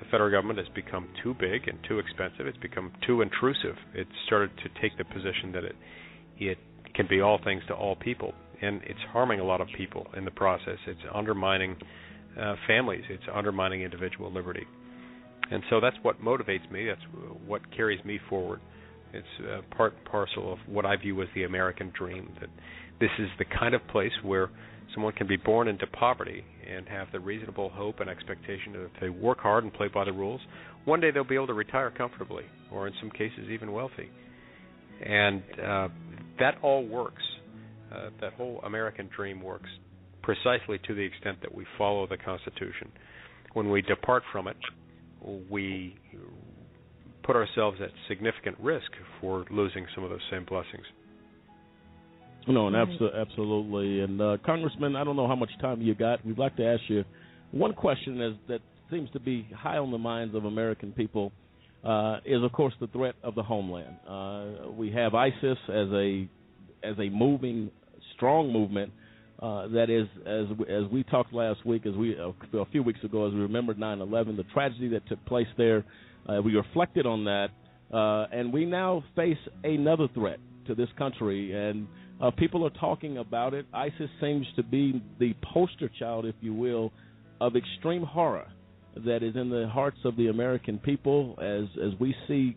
the 0.00 0.06
federal 0.10 0.30
government 0.30 0.58
has 0.58 0.68
become 0.74 1.08
too 1.22 1.34
big 1.34 1.68
and 1.68 1.78
too 1.86 1.98
expensive. 1.98 2.46
It's 2.46 2.58
become 2.58 2.92
too 3.06 3.20
intrusive. 3.20 3.76
It 3.94 4.08
started 4.26 4.50
to 4.58 4.80
take 4.80 4.96
the 4.98 5.04
position 5.04 5.52
that 5.52 5.64
it 5.64 5.76
it 6.38 6.58
can 6.94 7.06
be 7.06 7.20
all 7.20 7.38
things 7.44 7.62
to 7.68 7.74
all 7.74 7.94
people, 7.94 8.32
and 8.62 8.80
it's 8.84 9.00
harming 9.12 9.40
a 9.40 9.44
lot 9.44 9.60
of 9.60 9.68
people 9.76 10.06
in 10.16 10.24
the 10.24 10.30
process. 10.30 10.78
It's 10.86 11.00
undermining 11.14 11.76
uh, 12.40 12.56
families. 12.66 13.04
It's 13.08 13.22
undermining 13.32 13.82
individual 13.82 14.32
liberty, 14.32 14.66
and 15.50 15.62
so 15.70 15.80
that's 15.80 15.96
what 16.02 16.20
motivates 16.20 16.70
me. 16.70 16.86
That's 16.86 17.00
what 17.46 17.62
carries 17.76 18.04
me 18.04 18.18
forward. 18.28 18.60
It's 19.12 19.26
uh, 19.40 19.62
part 19.76 19.94
and 19.96 20.04
parcel 20.04 20.52
of 20.52 20.58
what 20.66 20.86
I 20.86 20.96
view 20.96 21.20
as 21.22 21.28
the 21.34 21.44
American 21.44 21.92
dream. 21.96 22.30
That 22.40 22.50
this 23.00 23.10
is 23.18 23.28
the 23.38 23.44
kind 23.44 23.74
of 23.74 23.86
place 23.88 24.12
where 24.22 24.50
someone 24.94 25.12
can 25.12 25.26
be 25.26 25.36
born 25.36 25.68
into 25.68 25.86
poverty 25.86 26.44
and 26.68 26.86
have 26.88 27.08
the 27.12 27.20
reasonable 27.20 27.70
hope 27.70 28.00
and 28.00 28.08
expectation 28.08 28.72
that 28.72 28.84
if 28.84 28.90
they 29.00 29.08
work 29.08 29.38
hard 29.38 29.64
and 29.64 29.72
play 29.72 29.88
by 29.88 30.04
the 30.04 30.12
rules, 30.12 30.40
one 30.84 31.00
day 31.00 31.10
they'll 31.10 31.24
be 31.24 31.34
able 31.34 31.46
to 31.46 31.54
retire 31.54 31.90
comfortably, 31.90 32.44
or 32.72 32.86
in 32.86 32.92
some 33.00 33.10
cases 33.10 33.48
even 33.50 33.72
wealthy. 33.72 34.08
And 35.04 35.42
uh, 35.64 35.88
that 36.38 36.56
all 36.62 36.86
works. 36.86 37.22
Uh, 37.92 38.10
that 38.20 38.32
whole 38.34 38.60
American 38.64 39.08
dream 39.14 39.42
works 39.42 39.68
precisely 40.22 40.78
to 40.86 40.94
the 40.94 41.02
extent 41.02 41.38
that 41.40 41.52
we 41.52 41.66
follow 41.76 42.06
the 42.06 42.16
Constitution. 42.16 42.90
When 43.54 43.70
we 43.70 43.82
depart 43.82 44.22
from 44.32 44.46
it, 44.46 44.56
we 45.50 45.96
put 47.24 47.36
ourselves 47.36 47.78
at 47.82 47.90
significant 48.08 48.56
risk 48.60 48.90
for 49.20 49.44
losing 49.50 49.86
some 49.94 50.04
of 50.04 50.10
those 50.10 50.20
same 50.30 50.44
blessings. 50.44 50.84
No, 52.48 52.68
and 52.68 52.76
abso- 52.76 53.14
absolutely. 53.14 54.00
And 54.00 54.20
uh, 54.20 54.36
Congressman, 54.44 54.96
I 54.96 55.04
don't 55.04 55.16
know 55.16 55.28
how 55.28 55.36
much 55.36 55.50
time 55.60 55.82
you 55.82 55.94
got. 55.94 56.24
We'd 56.24 56.38
like 56.38 56.56
to 56.56 56.64
ask 56.64 56.82
you 56.88 57.04
one 57.50 57.74
question 57.74 58.20
as, 58.20 58.32
that 58.48 58.60
seems 58.90 59.10
to 59.10 59.20
be 59.20 59.46
high 59.54 59.76
on 59.76 59.90
the 59.90 59.98
minds 59.98 60.34
of 60.34 60.44
American 60.44 60.92
people 60.92 61.32
uh, 61.84 62.18
is, 62.24 62.42
of 62.42 62.52
course, 62.52 62.74
the 62.80 62.86
threat 62.88 63.14
of 63.22 63.34
the 63.34 63.42
homeland. 63.42 63.96
Uh, 64.08 64.70
we 64.70 64.90
have 64.92 65.14
ISIS 65.14 65.58
as 65.68 65.88
a 65.92 66.28
as 66.82 66.96
a 66.98 67.10
moving, 67.10 67.70
strong 68.20 68.52
movement 68.52 68.92
uh, 69.40 69.68
that 69.68 69.88
is, 69.88 70.06
as 70.26 70.44
as 70.68 70.90
we 70.92 71.02
talked 71.04 71.32
last 71.32 71.64
week, 71.64 71.86
as 71.86 71.94
we 71.94 72.14
uh, 72.18 72.58
a 72.58 72.66
few 72.66 72.82
weeks 72.82 73.02
ago, 73.02 73.26
as 73.26 73.32
we 73.32 73.40
remembered 73.40 73.78
9/11, 73.78 74.36
the 74.36 74.44
tragedy 74.52 74.88
that 74.88 75.06
took 75.08 75.24
place 75.24 75.46
there. 75.56 75.82
Uh, 76.28 76.42
we 76.42 76.54
reflected 76.54 77.06
on 77.06 77.24
that, 77.24 77.48
uh, 77.90 78.26
and 78.30 78.52
we 78.52 78.66
now 78.66 79.02
face 79.16 79.38
another 79.64 80.08
threat 80.12 80.38
to 80.66 80.74
this 80.74 80.90
country, 80.98 81.54
and 81.54 81.88
uh, 82.20 82.30
people 82.32 82.66
are 82.66 82.78
talking 82.78 83.16
about 83.16 83.54
it. 83.54 83.64
ISIS 83.72 84.10
seems 84.20 84.46
to 84.56 84.62
be 84.62 85.02
the 85.18 85.34
poster 85.54 85.90
child, 85.98 86.26
if 86.26 86.34
you 86.42 86.52
will, 86.52 86.92
of 87.40 87.56
extreme 87.56 88.02
horror 88.02 88.46
that 89.06 89.22
is 89.22 89.34
in 89.36 89.48
the 89.48 89.66
hearts 89.72 89.98
of 90.04 90.16
the 90.18 90.26
American 90.26 90.78
people 90.78 91.38
as 91.40 91.64
as 91.82 91.98
we 91.98 92.14
see 92.28 92.54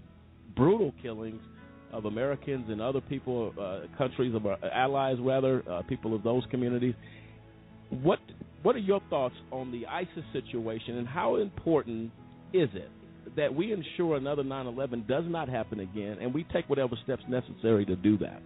brutal 0.53 0.93
killings 1.01 1.41
of 1.94 2.06
Americans 2.06 2.66
and 2.70 2.82
other 2.82 3.02
people, 3.02 3.54
uh, 3.60 3.82
countries 3.98 4.34
of 4.36 4.46
our 4.46 4.58
allies, 4.74 5.18
rather, 5.20 5.64
uh, 5.70 5.82
people 5.84 6.16
of 6.16 6.24
those 6.24 6.44
communities. 6.52 6.96
What 7.89 8.20
what 8.64 8.76
are 8.76 8.80
your 8.80 9.02
thoughts 9.10 9.36
on 9.52 9.72
the 9.72 9.86
ISIS 9.88 10.24
situation, 10.32 10.98
and 10.98 11.08
how 11.08 11.36
important 11.36 12.12
is 12.54 12.70
it 12.74 12.89
that 13.36 13.54
we 13.54 13.74
ensure 13.74 14.16
another 14.16 14.44
9/11 14.44 15.06
does 15.08 15.26
not 15.28 15.50
happen 15.50 15.82
again, 15.82 16.18
and 16.22 16.34
we 16.34 16.44
take 16.46 16.70
whatever 16.70 16.96
steps 17.04 17.24
necessary 17.28 17.86
to 17.86 17.96
do 17.96 18.18
that? 18.18 18.41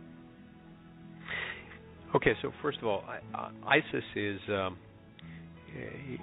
Okay, 2.15 2.33
so 2.41 2.51
first 2.61 2.79
of 2.79 2.85
all, 2.85 3.03
ISIS 3.65 4.03
is 4.15 4.39
um, 4.49 4.77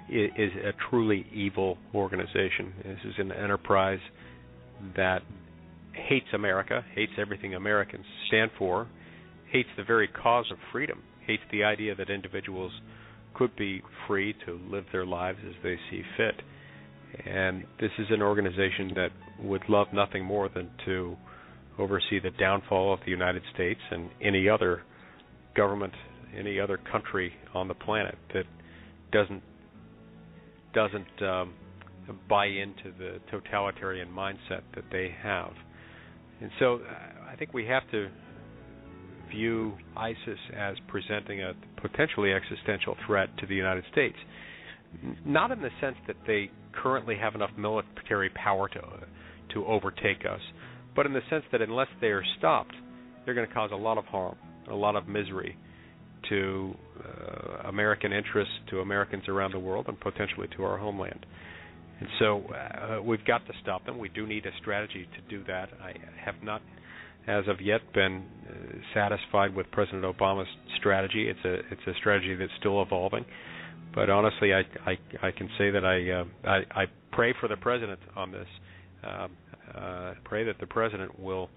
is 0.09 0.51
a 0.63 0.73
truly 0.89 1.25
evil 1.33 1.77
organization. 1.93 2.73
This 2.83 2.99
is 3.05 3.13
an 3.17 3.31
enterprise 3.31 3.99
that 4.95 5.21
hates 6.07 6.27
America, 6.33 6.83
hates 6.93 7.13
everything 7.17 7.55
Americans 7.55 8.05
stand 8.27 8.51
for, 8.57 8.87
hates 9.51 9.69
the 9.77 9.83
very 9.83 10.07
cause 10.07 10.45
of 10.51 10.57
freedom, 10.71 11.01
hates 11.25 11.43
the 11.51 11.63
idea 11.63 11.95
that 11.95 12.09
individuals 12.09 12.71
could 13.33 13.55
be 13.55 13.81
free 14.07 14.33
to 14.45 14.59
live 14.69 14.85
their 14.91 15.05
lives 15.05 15.39
as 15.47 15.55
they 15.63 15.77
see 15.89 16.01
fit. 16.17 16.35
And 17.25 17.63
this 17.79 17.91
is 17.97 18.07
an 18.09 18.21
organization 18.21 18.91
that 18.95 19.09
would 19.41 19.63
love 19.69 19.87
nothing 19.93 20.23
more 20.23 20.49
than 20.49 20.69
to 20.85 21.15
oversee 21.77 22.19
the 22.21 22.31
downfall 22.31 22.93
of 22.93 22.99
the 23.05 23.11
United 23.11 23.41
States 23.53 23.79
and 23.91 24.09
any 24.21 24.47
other 24.49 24.81
government, 25.55 25.93
any 26.37 26.59
other 26.59 26.77
country 26.91 27.33
on 27.53 27.67
the 27.67 27.73
planet 27.73 28.17
that 28.33 28.45
doesn't 29.11 29.41
doesn't 30.73 31.21
um, 31.23 31.53
buy 32.29 32.47
into 32.47 32.91
the 32.97 33.19
totalitarian 33.31 34.09
mindset 34.09 34.61
that 34.75 34.83
they 34.91 35.09
have. 35.23 35.53
And 36.41 36.51
so 36.59 36.75
uh, 36.75 37.31
I 37.31 37.35
think 37.35 37.53
we 37.53 37.65
have 37.65 37.89
to 37.91 38.09
view 39.29 39.73
ISIS 39.97 40.39
as 40.55 40.75
presenting 40.87 41.41
a 41.41 41.53
potentially 41.81 42.31
existential 42.33 42.95
threat 43.05 43.29
to 43.39 43.45
the 43.47 43.55
United 43.55 43.83
States. 43.91 44.15
Not 45.25 45.51
in 45.51 45.61
the 45.61 45.69
sense 45.81 45.95
that 46.07 46.15
they 46.25 46.49
currently 46.73 47.15
have 47.17 47.35
enough 47.35 47.51
military 47.57 48.29
power 48.29 48.69
to 48.69 48.81
to 49.53 49.65
overtake 49.67 50.25
us, 50.29 50.41
but 50.95 51.05
in 51.05 51.13
the 51.13 51.21
sense 51.29 51.43
that 51.51 51.61
unless 51.61 51.87
they 52.01 52.07
are 52.07 52.23
stopped, 52.39 52.73
they're 53.23 53.35
going 53.35 53.47
to 53.47 53.53
cause 53.53 53.69
a 53.71 53.75
lot 53.75 53.97
of 53.97 54.05
harm, 54.05 54.35
a 54.69 54.73
lot 54.73 54.95
of 54.95 55.07
misery 55.07 55.55
to 56.29 56.73
uh, 56.99 57.67
American 57.69 58.11
interests, 58.11 58.53
to 58.69 58.79
Americans 58.79 59.23
around 59.27 59.51
the 59.51 59.59
world, 59.59 59.85
and 59.87 59.99
potentially 59.99 60.47
to 60.57 60.63
our 60.63 60.77
homeland. 60.77 61.25
And 61.99 62.09
so 62.19 62.43
uh, 62.43 63.01
we've 63.01 63.23
got 63.25 63.45
to 63.47 63.53
stop 63.61 63.85
them. 63.85 63.97
We 63.97 64.09
do 64.09 64.27
need 64.27 64.45
a 64.45 64.51
strategy 64.59 65.07
to 65.15 65.37
do 65.37 65.43
that. 65.45 65.69
I 65.81 65.93
have 66.23 66.35
not, 66.43 66.61
as 67.27 67.45
of 67.47 67.61
yet, 67.61 67.81
been 67.93 68.23
uh, 68.49 68.53
satisfied 68.93 69.55
with 69.55 69.71
President 69.71 70.03
Obama's 70.03 70.49
strategy. 70.77 71.29
It's 71.29 71.45
a 71.45 71.53
it's 71.71 71.87
a 71.87 71.93
strategy 71.99 72.35
that's 72.35 72.51
still 72.59 72.81
evolving. 72.81 73.25
But 73.93 74.09
honestly, 74.09 74.53
I 74.53 74.63
I, 74.85 74.97
I 75.27 75.31
can 75.31 75.49
say 75.57 75.71
that 75.71 75.85
I, 75.85 76.11
uh, 76.11 76.25
I 76.49 76.81
I 76.81 76.85
pray 77.13 77.33
for 77.39 77.47
the 77.47 77.57
president 77.57 77.99
on 78.15 78.31
this. 78.31 78.47
Um, 79.03 79.31
uh, 79.73 80.13
pray 80.23 80.43
that 80.45 80.59
the 80.59 80.67
president 80.67 81.19
will 81.19 81.49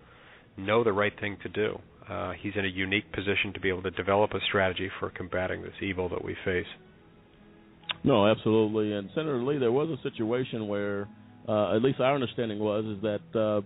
know 0.57 0.85
the 0.85 0.93
right 0.93 1.13
thing 1.21 1.37
to 1.43 1.49
do. 1.49 1.79
Uh, 2.09 2.33
he's 2.41 2.53
in 2.57 2.65
a 2.65 2.69
unique 2.69 3.11
position 3.13 3.53
to 3.53 3.61
be 3.61 3.69
able 3.69 3.83
to 3.83 3.91
develop 3.91 4.33
a 4.33 4.41
strategy 4.49 4.91
for 4.99 5.11
combating 5.11 5.63
this 5.63 5.75
evil 5.83 6.09
that 6.09 6.25
we 6.25 6.35
face. 6.45 6.67
No, 8.05 8.27
absolutely. 8.27 8.93
And 8.93 9.09
Senator 9.15 9.43
Lee, 9.43 9.59
there 9.59 9.73
was 9.73 9.89
a 9.91 10.03
situation 10.03 10.69
where, 10.69 11.09
uh, 11.49 11.75
at 11.77 11.83
least 11.83 12.01
our 12.01 12.15
understanding 12.15 12.59
was, 12.59 12.85
is 12.85 13.03
that 13.03 13.39
uh, 13.39 13.61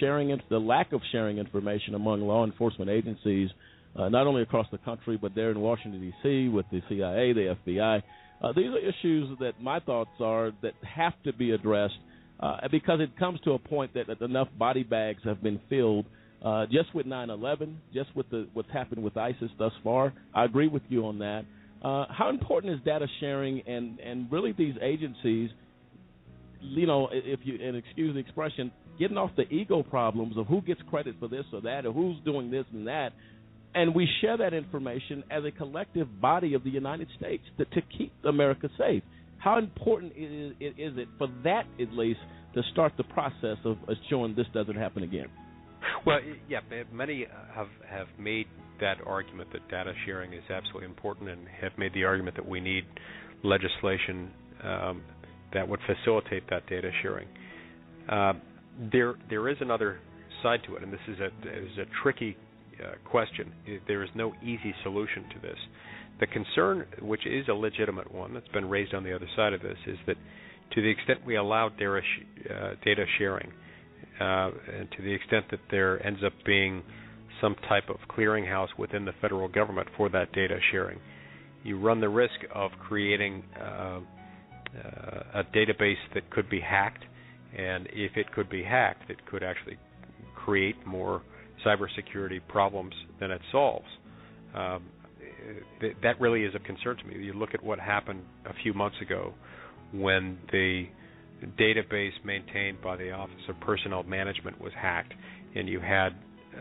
sharing 0.00 0.36
the 0.50 0.58
lack 0.58 0.92
of 0.92 1.00
sharing 1.12 1.38
information 1.38 1.94
among 1.94 2.20
law 2.20 2.44
enforcement 2.44 2.90
agencies, 2.90 3.50
uh, 3.96 4.08
not 4.08 4.26
only 4.26 4.42
across 4.42 4.66
the 4.70 4.78
country 4.78 5.18
but 5.20 5.34
there 5.34 5.50
in 5.50 5.60
Washington 5.60 6.00
D.C. 6.00 6.48
with 6.48 6.66
the 6.70 6.80
CIA, 6.88 7.32
the 7.32 7.56
FBI. 7.66 8.02
Uh, 8.40 8.52
these 8.52 8.66
are 8.66 8.78
issues 8.78 9.36
that 9.40 9.60
my 9.60 9.80
thoughts 9.80 10.10
are 10.20 10.52
that 10.62 10.74
have 10.82 11.14
to 11.24 11.32
be 11.32 11.50
addressed 11.50 11.98
uh, 12.40 12.56
because 12.70 13.00
it 13.00 13.16
comes 13.18 13.40
to 13.40 13.52
a 13.52 13.58
point 13.58 13.92
that, 13.94 14.06
that 14.06 14.20
enough 14.20 14.48
body 14.56 14.84
bags 14.84 15.20
have 15.24 15.42
been 15.42 15.60
filled 15.68 16.06
uh, 16.44 16.66
just 16.66 16.94
with 16.94 17.06
9/11, 17.06 17.74
just 17.92 18.14
with 18.14 18.30
the 18.30 18.46
what's 18.52 18.70
happened 18.70 19.02
with 19.02 19.16
ISIS 19.16 19.50
thus 19.58 19.72
far. 19.82 20.12
I 20.34 20.44
agree 20.44 20.68
with 20.68 20.82
you 20.88 21.06
on 21.06 21.18
that. 21.18 21.44
Uh, 21.82 22.06
how 22.10 22.28
important 22.28 22.74
is 22.74 22.80
data 22.84 23.06
sharing 23.20 23.60
and 23.66 24.00
and 24.00 24.30
really 24.32 24.52
these 24.52 24.74
agencies, 24.82 25.50
you 26.60 26.86
know, 26.86 27.08
if 27.12 27.40
you 27.44 27.58
and 27.62 27.76
excuse 27.76 28.14
the 28.14 28.20
expression, 28.20 28.72
getting 28.98 29.16
off 29.16 29.30
the 29.36 29.48
ego 29.52 29.82
problems 29.82 30.36
of 30.36 30.46
who 30.46 30.60
gets 30.62 30.80
credit 30.90 31.14
for 31.20 31.28
this 31.28 31.44
or 31.52 31.60
that 31.60 31.86
or 31.86 31.92
who's 31.92 32.16
doing 32.24 32.50
this 32.50 32.64
and 32.72 32.88
that, 32.88 33.12
and 33.74 33.94
we 33.94 34.08
share 34.20 34.36
that 34.36 34.54
information 34.54 35.22
as 35.30 35.44
a 35.44 35.52
collective 35.52 36.20
body 36.20 36.54
of 36.54 36.64
the 36.64 36.70
United 36.70 37.06
States 37.16 37.44
to, 37.58 37.64
to 37.66 37.80
keep 37.96 38.12
America 38.24 38.68
safe. 38.76 39.02
How 39.38 39.58
important 39.58 40.12
is, 40.16 40.52
is 40.60 40.98
it 40.98 41.08
for 41.16 41.28
that 41.44 41.64
at 41.80 41.92
least 41.92 42.20
to 42.54 42.62
start 42.72 42.94
the 42.96 43.04
process 43.04 43.58
of 43.64 43.76
ensuring 43.88 44.34
this 44.34 44.46
doesn't 44.52 44.76
happen 44.76 45.04
again? 45.04 45.28
Well, 46.06 46.20
yeah, 46.48 46.60
many 46.92 47.26
have 47.54 47.68
have 47.88 48.06
made 48.18 48.46
that 48.80 48.98
argument 49.06 49.52
that 49.52 49.68
data 49.68 49.92
sharing 50.06 50.32
is 50.32 50.42
absolutely 50.50 50.86
important, 50.86 51.28
and 51.28 51.46
have 51.60 51.72
made 51.76 51.92
the 51.94 52.04
argument 52.04 52.36
that 52.36 52.48
we 52.48 52.60
need 52.60 52.84
legislation 53.42 54.30
um, 54.62 55.02
that 55.52 55.68
would 55.68 55.80
facilitate 55.86 56.48
that 56.50 56.66
data 56.68 56.90
sharing. 57.02 57.28
Uh, 58.08 58.34
there, 58.92 59.14
there 59.28 59.48
is 59.48 59.56
another 59.60 59.98
side 60.42 60.60
to 60.66 60.76
it, 60.76 60.82
and 60.82 60.92
this 60.92 61.00
is 61.08 61.18
a 61.20 61.26
is 61.26 61.78
a 61.78 62.02
tricky 62.02 62.36
uh, 62.82 62.92
question. 63.08 63.52
There 63.86 64.02
is 64.02 64.10
no 64.14 64.32
easy 64.42 64.74
solution 64.82 65.24
to 65.34 65.40
this. 65.40 65.58
The 66.20 66.26
concern, 66.26 66.86
which 67.00 67.26
is 67.26 67.46
a 67.48 67.54
legitimate 67.54 68.12
one 68.12 68.34
that's 68.34 68.48
been 68.48 68.68
raised 68.68 68.94
on 68.94 69.04
the 69.04 69.14
other 69.14 69.28
side 69.36 69.52
of 69.52 69.62
this, 69.62 69.78
is 69.86 69.96
that 70.06 70.16
to 70.74 70.82
the 70.82 70.88
extent 70.88 71.24
we 71.24 71.36
allow 71.36 71.68
data, 71.68 72.00
sh- 72.02 72.50
uh, 72.50 72.70
data 72.84 73.04
sharing, 73.18 73.50
uh, 74.20 74.50
and 74.78 74.90
to 74.96 75.02
the 75.02 75.12
extent 75.12 75.46
that 75.50 75.60
there 75.70 76.04
ends 76.06 76.20
up 76.24 76.32
being 76.44 76.82
some 77.40 77.54
type 77.68 77.88
of 77.88 77.96
clearinghouse 78.08 78.68
within 78.78 79.04
the 79.04 79.12
federal 79.20 79.48
government 79.48 79.88
for 79.96 80.08
that 80.08 80.32
data 80.32 80.58
sharing, 80.72 80.98
you 81.62 81.78
run 81.78 82.00
the 82.00 82.08
risk 82.08 82.34
of 82.54 82.70
creating 82.80 83.44
uh, 83.60 83.64
uh, 83.64 84.00
a 85.34 85.44
database 85.54 85.96
that 86.14 86.28
could 86.30 86.48
be 86.50 86.60
hacked, 86.60 87.04
and 87.56 87.86
if 87.92 88.16
it 88.16 88.32
could 88.32 88.50
be 88.50 88.62
hacked, 88.62 89.10
it 89.10 89.24
could 89.26 89.42
actually 89.42 89.76
create 90.34 90.74
more 90.86 91.22
cybersecurity 91.64 92.40
problems 92.48 92.94
than 93.20 93.30
it 93.30 93.40
solves. 93.52 93.86
Um, 94.54 94.84
th- 95.80 95.96
that 96.02 96.20
really 96.20 96.44
is 96.44 96.54
of 96.54 96.62
concern 96.64 96.96
to 96.96 97.04
me. 97.04 97.24
You 97.24 97.32
look 97.32 97.50
at 97.54 97.62
what 97.62 97.78
happened 97.78 98.22
a 98.46 98.54
few 98.62 98.74
months 98.74 98.96
ago 99.00 99.34
when 99.92 100.38
the 100.52 100.86
database 101.46 102.12
maintained 102.24 102.80
by 102.82 102.96
the 102.96 103.10
Office 103.12 103.42
of 103.48 103.58
Personnel 103.60 104.02
Management 104.02 104.60
was 104.60 104.72
hacked, 104.80 105.12
and 105.54 105.68
you 105.68 105.80
had 105.80 106.10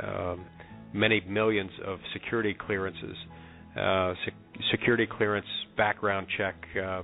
um, 0.02 0.46
many 0.94 1.22
millions 1.28 1.72
of 1.86 2.00
security 2.14 2.54
clearances, 2.54 3.16
uh, 3.80 4.14
sec- 4.26 4.64
security 4.72 5.08
clearance 5.08 5.48
background 5.76 6.28
check 6.38 6.56
uh, 6.82 7.02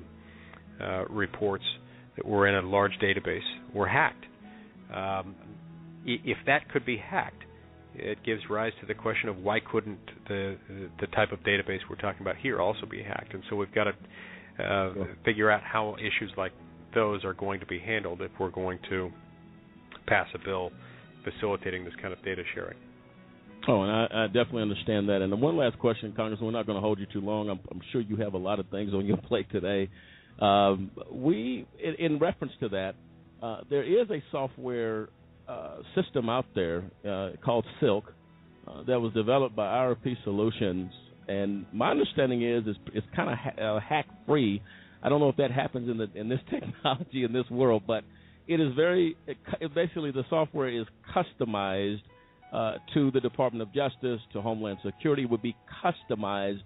uh, 0.82 1.06
reports 1.10 1.64
that 2.16 2.26
were 2.26 2.48
in 2.48 2.56
a 2.56 2.68
large 2.68 2.94
database 3.02 3.42
were 3.74 3.88
hacked. 3.88 4.26
Um, 4.94 5.36
if 6.06 6.38
that 6.46 6.70
could 6.70 6.86
be 6.86 6.98
hacked, 6.98 7.44
it 7.96 8.18
gives 8.26 8.42
rise 8.50 8.74
to 8.82 8.88
the 8.88 8.94
question 8.94 9.30
of 9.30 9.38
why 9.38 9.60
couldn't 9.60 10.00
the 10.28 10.58
the 11.00 11.08
type 11.08 11.32
of 11.32 11.40
database 11.40 11.80
we're 11.90 11.96
talking 11.96 12.22
about 12.22 12.36
here 12.38 12.60
also 12.60 12.86
be 12.90 13.02
hacked? 13.02 13.34
And 13.34 13.44
so 13.50 13.56
we've 13.56 13.74
got 13.74 13.86
to 13.86 14.64
uh, 14.64 14.94
figure 15.24 15.50
out 15.50 15.62
how 15.64 15.96
issues 16.00 16.32
like 16.38 16.52
those 16.96 17.24
are 17.24 17.34
going 17.34 17.60
to 17.60 17.66
be 17.66 17.80
handled 17.80 18.22
if 18.22 18.32
we're 18.40 18.52
going 18.52 18.80
to 18.90 19.12
pass 20.08 20.28
a 20.34 20.40
bill 20.40 20.72
facilitating 21.24 21.86
this 21.86 21.94
kind 22.02 22.14
of 22.14 22.24
data 22.24 22.44
sharing. 22.54 22.78
Oh, 23.68 23.84
and 23.84 23.92
I, 23.92 24.24
I 24.24 24.28
definitely 24.28 24.64
understand 24.64 25.08
that. 25.10 25.22
And 25.22 25.42
one 25.42 25.56
last 25.56 25.80
question, 25.80 26.14
Congressman. 26.16 26.48
We're 26.48 26.58
not 26.58 26.66
going 26.66 26.76
to 26.76 26.82
hold 26.82 27.00
you 27.00 27.06
too 27.14 27.22
long. 27.22 27.50
I'm, 27.50 27.60
I'm 27.72 27.82
sure 27.92 28.02
you 28.02 28.18
have 28.18 28.34
a 28.34 28.38
lot 28.38 28.60
of 28.60 28.68
things 28.70 28.94
on 28.94 29.06
your 29.06 29.18
plate 29.28 29.48
today. 29.52 29.90
Um, 30.40 30.92
we, 31.12 31.66
in, 31.82 32.06
in, 32.06 32.20
reference 32.20 32.54
to 32.60 32.70
that, 32.70 32.96
uh, 33.42 33.62
there 33.70 33.84
is 33.84 34.10
a 34.10 34.22
software 34.32 35.10
uh, 35.48 35.78
system 35.96 36.28
out 36.28 36.46
there 36.56 36.84
uh, 37.08 37.32
called 37.44 37.66
Silk 37.80 38.06
uh, 38.68 38.84
that 38.88 39.00
was 39.00 39.14
developed 39.14 39.56
by 39.56 39.66
IRP 39.66 40.16
Solutions, 40.24 40.92
and 41.28 41.66
my 41.72 41.92
understanding 41.92 42.42
is 42.42 42.64
it's, 42.66 42.80
it's 42.94 43.08
kind 43.16 43.30
of 43.30 43.38
ha- 43.38 43.76
uh, 43.76 43.80
hack 43.80 44.08
free. 44.26 44.62
I 45.04 45.10
don't 45.10 45.20
know 45.20 45.30
if 45.30 45.36
that 45.36 45.52
happens 45.52 45.90
in 45.90 45.98
the 45.98 46.10
in 46.16 46.30
this 46.30 46.40
technology 46.50 47.24
in 47.24 47.34
this 47.34 47.50
world, 47.52 47.84
but 47.86 48.04
it 48.48 48.60
is 48.60 48.74
very 48.76 49.16
it, 49.28 49.38
basically 49.76 50.12
the 50.12 50.24
software 50.30 50.70
is 50.70 50.86
customized 51.16 52.02
uh, 52.54 52.76
to 52.94 53.12
the 53.12 53.20
Department 53.20 53.62
of 53.62 53.74
Justice, 53.74 54.22
to 54.32 54.42
Homeland 54.42 54.80
Security, 54.84 55.26
would 55.26 55.42
be 55.42 55.56
customized 55.84 56.62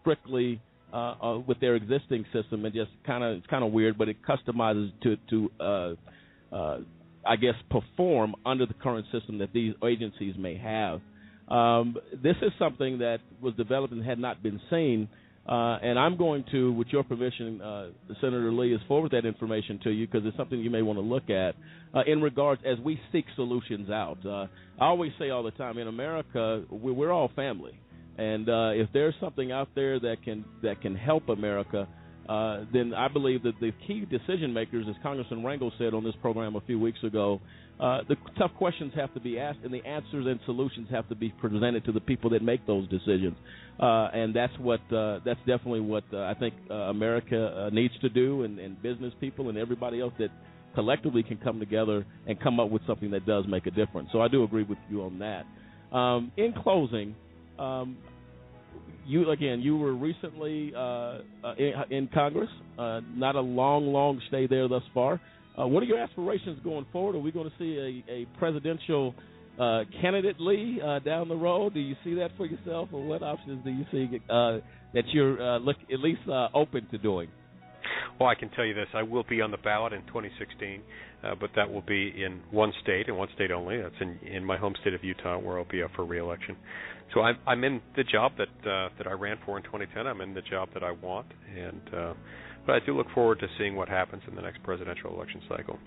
strictly 0.00 0.60
uh, 0.92 0.96
uh, 0.96 1.38
with 1.46 1.60
their 1.60 1.76
existing 1.76 2.24
system, 2.32 2.64
and 2.64 2.74
just 2.74 2.90
kind 3.06 3.24
of 3.24 3.38
it's 3.38 3.46
kind 3.46 3.64
of 3.64 3.72
weird, 3.72 3.96
but 3.96 4.08
it 4.08 4.16
customizes 4.22 4.90
to 5.02 5.16
to 5.30 5.50
uh, 5.60 6.54
uh, 6.54 6.78
I 7.26 7.36
guess 7.36 7.54
perform 7.70 8.34
under 8.44 8.66
the 8.66 8.74
current 8.74 9.06
system 9.12 9.38
that 9.38 9.52
these 9.52 9.74
agencies 9.86 10.34
may 10.38 10.56
have. 10.56 11.00
Um, 11.48 11.96
this 12.22 12.36
is 12.42 12.52
something 12.58 12.98
that 12.98 13.18
was 13.40 13.54
developed 13.54 13.92
and 13.92 14.04
had 14.04 14.18
not 14.18 14.42
been 14.42 14.60
seen. 14.70 15.08
Uh, 15.48 15.78
and 15.82 15.98
I'm 15.98 16.18
going 16.18 16.44
to, 16.52 16.72
with 16.72 16.88
your 16.88 17.02
permission, 17.02 17.62
uh, 17.62 17.88
Senator 18.20 18.52
Lee, 18.52 18.74
is 18.74 18.80
forward 18.86 19.12
that 19.12 19.24
information 19.24 19.80
to 19.84 19.90
you 19.90 20.06
because 20.06 20.26
it's 20.26 20.36
something 20.36 20.60
you 20.60 20.68
may 20.68 20.82
want 20.82 20.98
to 20.98 21.02
look 21.02 21.30
at 21.30 21.54
uh, 21.94 22.02
in 22.06 22.20
regards 22.20 22.60
as 22.66 22.78
we 22.84 23.00
seek 23.12 23.24
solutions 23.34 23.88
out. 23.88 24.18
Uh, 24.26 24.46
I 24.78 24.86
always 24.86 25.12
say 25.18 25.30
all 25.30 25.42
the 25.42 25.52
time, 25.52 25.78
in 25.78 25.88
America, 25.88 26.64
we're, 26.70 27.10
all 27.10 27.30
family, 27.34 27.80
and 28.18 28.46
uh, 28.46 28.70
if 28.74 28.90
there's 28.92 29.14
something 29.20 29.50
out 29.50 29.70
there 29.74 29.98
that 29.98 30.16
can 30.22 30.44
that 30.62 30.82
can 30.82 30.94
help 30.94 31.30
America, 31.30 31.88
uh, 32.28 32.64
then 32.72 32.92
I 32.94 33.08
believe 33.08 33.42
that 33.44 33.58
the 33.60 33.72
key 33.86 34.04
decision 34.04 34.52
makers, 34.52 34.86
as 34.88 34.96
Congressman 35.02 35.42
Rangel 35.42 35.70
said 35.78 35.94
on 35.94 36.04
this 36.04 36.14
program 36.20 36.56
a 36.56 36.60
few 36.62 36.78
weeks 36.78 36.98
ago, 37.02 37.40
uh, 37.80 38.00
the 38.08 38.16
tough 38.36 38.50
questions 38.58 38.92
have 38.96 39.14
to 39.14 39.20
be 39.20 39.38
asked, 39.38 39.60
and 39.64 39.72
the 39.72 39.84
answers 39.86 40.26
and 40.26 40.38
solutions 40.44 40.88
have 40.90 41.08
to 41.08 41.14
be 41.14 41.30
presented 41.40 41.84
to 41.84 41.92
the 41.92 42.00
people 42.00 42.28
that 42.30 42.42
make 42.42 42.66
those 42.66 42.88
decisions. 42.88 43.36
Uh, 43.80 44.08
and 44.12 44.34
that's 44.34 44.52
what 44.58 44.80
uh, 44.92 45.20
that's 45.24 45.38
definitely 45.46 45.80
what 45.80 46.02
uh, 46.12 46.22
I 46.22 46.34
think 46.34 46.54
America 46.70 47.70
needs 47.72 47.94
to 48.00 48.08
do, 48.08 48.42
and, 48.42 48.58
and 48.58 48.82
business 48.82 49.12
people 49.20 49.48
and 49.48 49.56
everybody 49.56 50.00
else 50.00 50.12
that 50.18 50.30
collectively 50.74 51.22
can 51.22 51.38
come 51.38 51.58
together 51.60 52.04
and 52.26 52.38
come 52.40 52.60
up 52.60 52.70
with 52.70 52.82
something 52.86 53.10
that 53.12 53.24
does 53.26 53.44
make 53.48 53.66
a 53.66 53.70
difference. 53.70 54.08
So 54.12 54.20
I 54.20 54.28
do 54.28 54.44
agree 54.44 54.64
with 54.64 54.78
you 54.90 55.02
on 55.02 55.18
that. 55.20 55.96
Um, 55.96 56.32
in 56.36 56.52
closing, 56.52 57.14
um, 57.58 57.96
you 59.08 59.30
again, 59.30 59.60
you 59.60 59.76
were 59.76 59.94
recently 59.94 60.72
uh, 60.76 61.18
in, 61.58 61.72
in, 61.90 62.08
Congress. 62.12 62.50
not 62.76 63.34
a 63.34 63.40
long, 63.40 63.86
long 63.92 64.20
stay 64.28 64.46
there 64.46 64.68
thus 64.68 64.82
far. 64.94 65.20
Uh, 65.58 65.66
what 65.66 65.82
are 65.82 65.86
your 65.86 65.98
aspirations 65.98 66.60
going 66.62 66.86
forward? 66.92 67.16
Are 67.16 67.20
we 67.20 67.32
going 67.32 67.50
to 67.50 67.56
see 67.58 68.04
a, 68.08 68.12
a 68.12 68.38
presidential 68.38 69.14
uh, 69.58 69.80
candidately 70.00 70.78
uh, 70.84 71.00
down 71.00 71.28
the 71.28 71.36
road? 71.36 71.74
Do 71.74 71.80
you 71.80 71.96
see 72.04 72.14
that 72.14 72.30
for 72.36 72.46
yourself, 72.46 72.90
or 72.92 73.04
what 73.04 73.22
options 73.22 73.64
do 73.64 73.70
you 73.70 73.84
see 73.90 74.20
uh, 74.30 74.58
that 74.94 75.04
you're 75.08 75.40
uh, 75.40 75.58
look 75.58 75.76
at 75.92 75.98
least 75.98 76.20
uh, 76.28 76.48
open 76.54 76.86
to 76.90 76.98
doing? 76.98 77.28
Well, 78.20 78.28
I 78.28 78.36
can 78.36 78.50
tell 78.50 78.64
you 78.64 78.74
this: 78.74 78.86
I 78.94 79.02
will 79.02 79.24
be 79.28 79.40
on 79.40 79.50
the 79.50 79.56
ballot 79.56 79.92
in 79.92 80.02
2016, 80.06 80.80
uh, 81.24 81.34
but 81.40 81.50
that 81.56 81.70
will 81.70 81.82
be 81.82 82.22
in 82.22 82.40
one 82.52 82.72
state 82.82 83.08
and 83.08 83.16
one 83.16 83.28
state 83.34 83.50
only. 83.50 83.80
That's 83.80 83.94
in 84.00 84.18
in 84.28 84.44
my 84.44 84.56
home 84.56 84.74
state 84.80 84.94
of 84.94 85.02
Utah, 85.02 85.38
where 85.38 85.58
I'll 85.58 85.64
be 85.64 85.82
up 85.82 85.90
for 85.96 86.04
re-election. 86.04 86.56
So 87.14 87.20
I'm 87.20 87.38
I'm 87.46 87.64
in 87.64 87.80
the 87.96 88.04
job 88.04 88.32
that 88.38 88.70
uh, 88.70 88.88
that 88.98 89.06
I 89.06 89.12
ran 89.12 89.38
for 89.46 89.56
in 89.56 89.64
2010. 89.64 90.06
I'm 90.06 90.20
in 90.20 90.34
the 90.34 90.42
job 90.42 90.68
that 90.74 90.82
I 90.82 90.92
want, 90.92 91.26
and 91.56 91.94
uh, 91.94 92.14
but 92.66 92.74
I 92.74 92.84
do 92.84 92.96
look 92.96 93.06
forward 93.14 93.40
to 93.40 93.46
seeing 93.58 93.76
what 93.76 93.88
happens 93.88 94.22
in 94.28 94.34
the 94.34 94.42
next 94.42 94.62
presidential 94.62 95.14
election 95.14 95.40
cycle. 95.48 95.78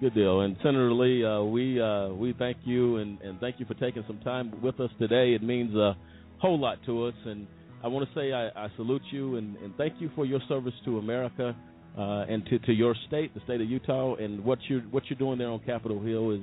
Good 0.00 0.14
deal. 0.14 0.42
And 0.42 0.56
Senator 0.62 0.92
Lee, 0.92 1.24
uh, 1.24 1.42
we 1.42 1.80
uh, 1.80 2.08
we 2.08 2.34
thank 2.38 2.58
you 2.64 2.96
and, 2.96 3.18
and 3.22 3.40
thank 3.40 3.58
you 3.58 3.66
for 3.66 3.74
taking 3.74 4.04
some 4.06 4.18
time 4.20 4.52
with 4.62 4.78
us 4.78 4.90
today. 4.98 5.32
It 5.32 5.42
means 5.42 5.74
a 5.74 5.96
whole 6.38 6.60
lot 6.60 6.78
to 6.84 7.06
us, 7.06 7.14
and 7.24 7.46
I 7.82 7.88
want 7.88 8.06
to 8.06 8.14
say 8.14 8.32
I, 8.32 8.48
I 8.48 8.68
salute 8.76 9.02
you 9.10 9.36
and, 9.36 9.56
and 9.56 9.74
thank 9.76 9.94
you 10.00 10.10
for 10.14 10.26
your 10.26 10.40
service 10.48 10.74
to 10.84 10.98
America 10.98 11.56
uh, 11.96 12.24
and 12.28 12.44
to, 12.46 12.58
to 12.58 12.72
your 12.72 12.94
state, 13.06 13.32
the 13.32 13.40
state 13.44 13.60
of 13.60 13.70
Utah, 13.70 14.16
and 14.16 14.44
what 14.44 14.58
you 14.68 14.80
what 14.90 15.04
you're 15.08 15.18
doing 15.18 15.38
there 15.38 15.48
on 15.48 15.60
Capitol 15.60 16.02
Hill 16.02 16.32
is 16.32 16.40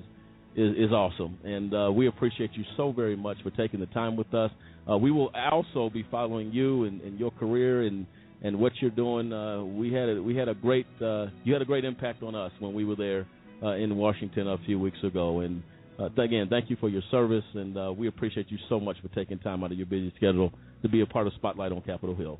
is, 0.55 0.75
is 0.77 0.91
awesome, 0.91 1.37
and 1.43 1.73
uh, 1.73 1.91
we 1.91 2.07
appreciate 2.07 2.51
you 2.53 2.63
so 2.77 2.91
very 2.91 3.15
much 3.15 3.37
for 3.43 3.49
taking 3.51 3.79
the 3.79 3.87
time 3.87 4.15
with 4.15 4.33
us. 4.33 4.51
Uh, 4.89 4.97
we 4.97 5.11
will 5.11 5.31
also 5.51 5.89
be 5.89 6.05
following 6.11 6.51
you 6.51 6.83
and, 6.83 7.01
and 7.01 7.19
your 7.19 7.31
career 7.31 7.83
and 7.83 8.05
and 8.43 8.59
what 8.59 8.73
you're 8.81 8.91
doing. 8.91 9.31
Uh, 9.31 9.63
we 9.63 9.91
had 9.93 10.09
a, 10.09 10.21
we 10.21 10.35
had 10.35 10.49
a 10.49 10.53
great 10.53 10.85
uh, 11.01 11.27
you 11.43 11.53
had 11.53 11.61
a 11.61 11.65
great 11.65 11.85
impact 11.85 12.21
on 12.23 12.35
us 12.35 12.51
when 12.59 12.73
we 12.73 12.85
were 12.85 12.95
there 12.95 13.25
uh, 13.63 13.75
in 13.75 13.95
Washington 13.95 14.47
a 14.49 14.57
few 14.65 14.77
weeks 14.77 14.97
ago. 15.03 15.39
And 15.39 15.63
uh, 15.97 16.09
again, 16.21 16.47
thank 16.49 16.69
you 16.69 16.77
for 16.79 16.89
your 16.89 17.03
service, 17.09 17.45
and 17.53 17.77
uh, 17.77 17.93
we 17.95 18.07
appreciate 18.07 18.51
you 18.51 18.57
so 18.69 18.79
much 18.79 18.97
for 19.01 19.07
taking 19.15 19.39
time 19.39 19.63
out 19.63 19.71
of 19.71 19.77
your 19.77 19.87
busy 19.87 20.11
schedule 20.17 20.51
to 20.81 20.89
be 20.89 21.01
a 21.01 21.05
part 21.05 21.27
of 21.27 21.33
Spotlight 21.33 21.71
on 21.71 21.81
Capitol 21.81 22.15
Hill. 22.15 22.39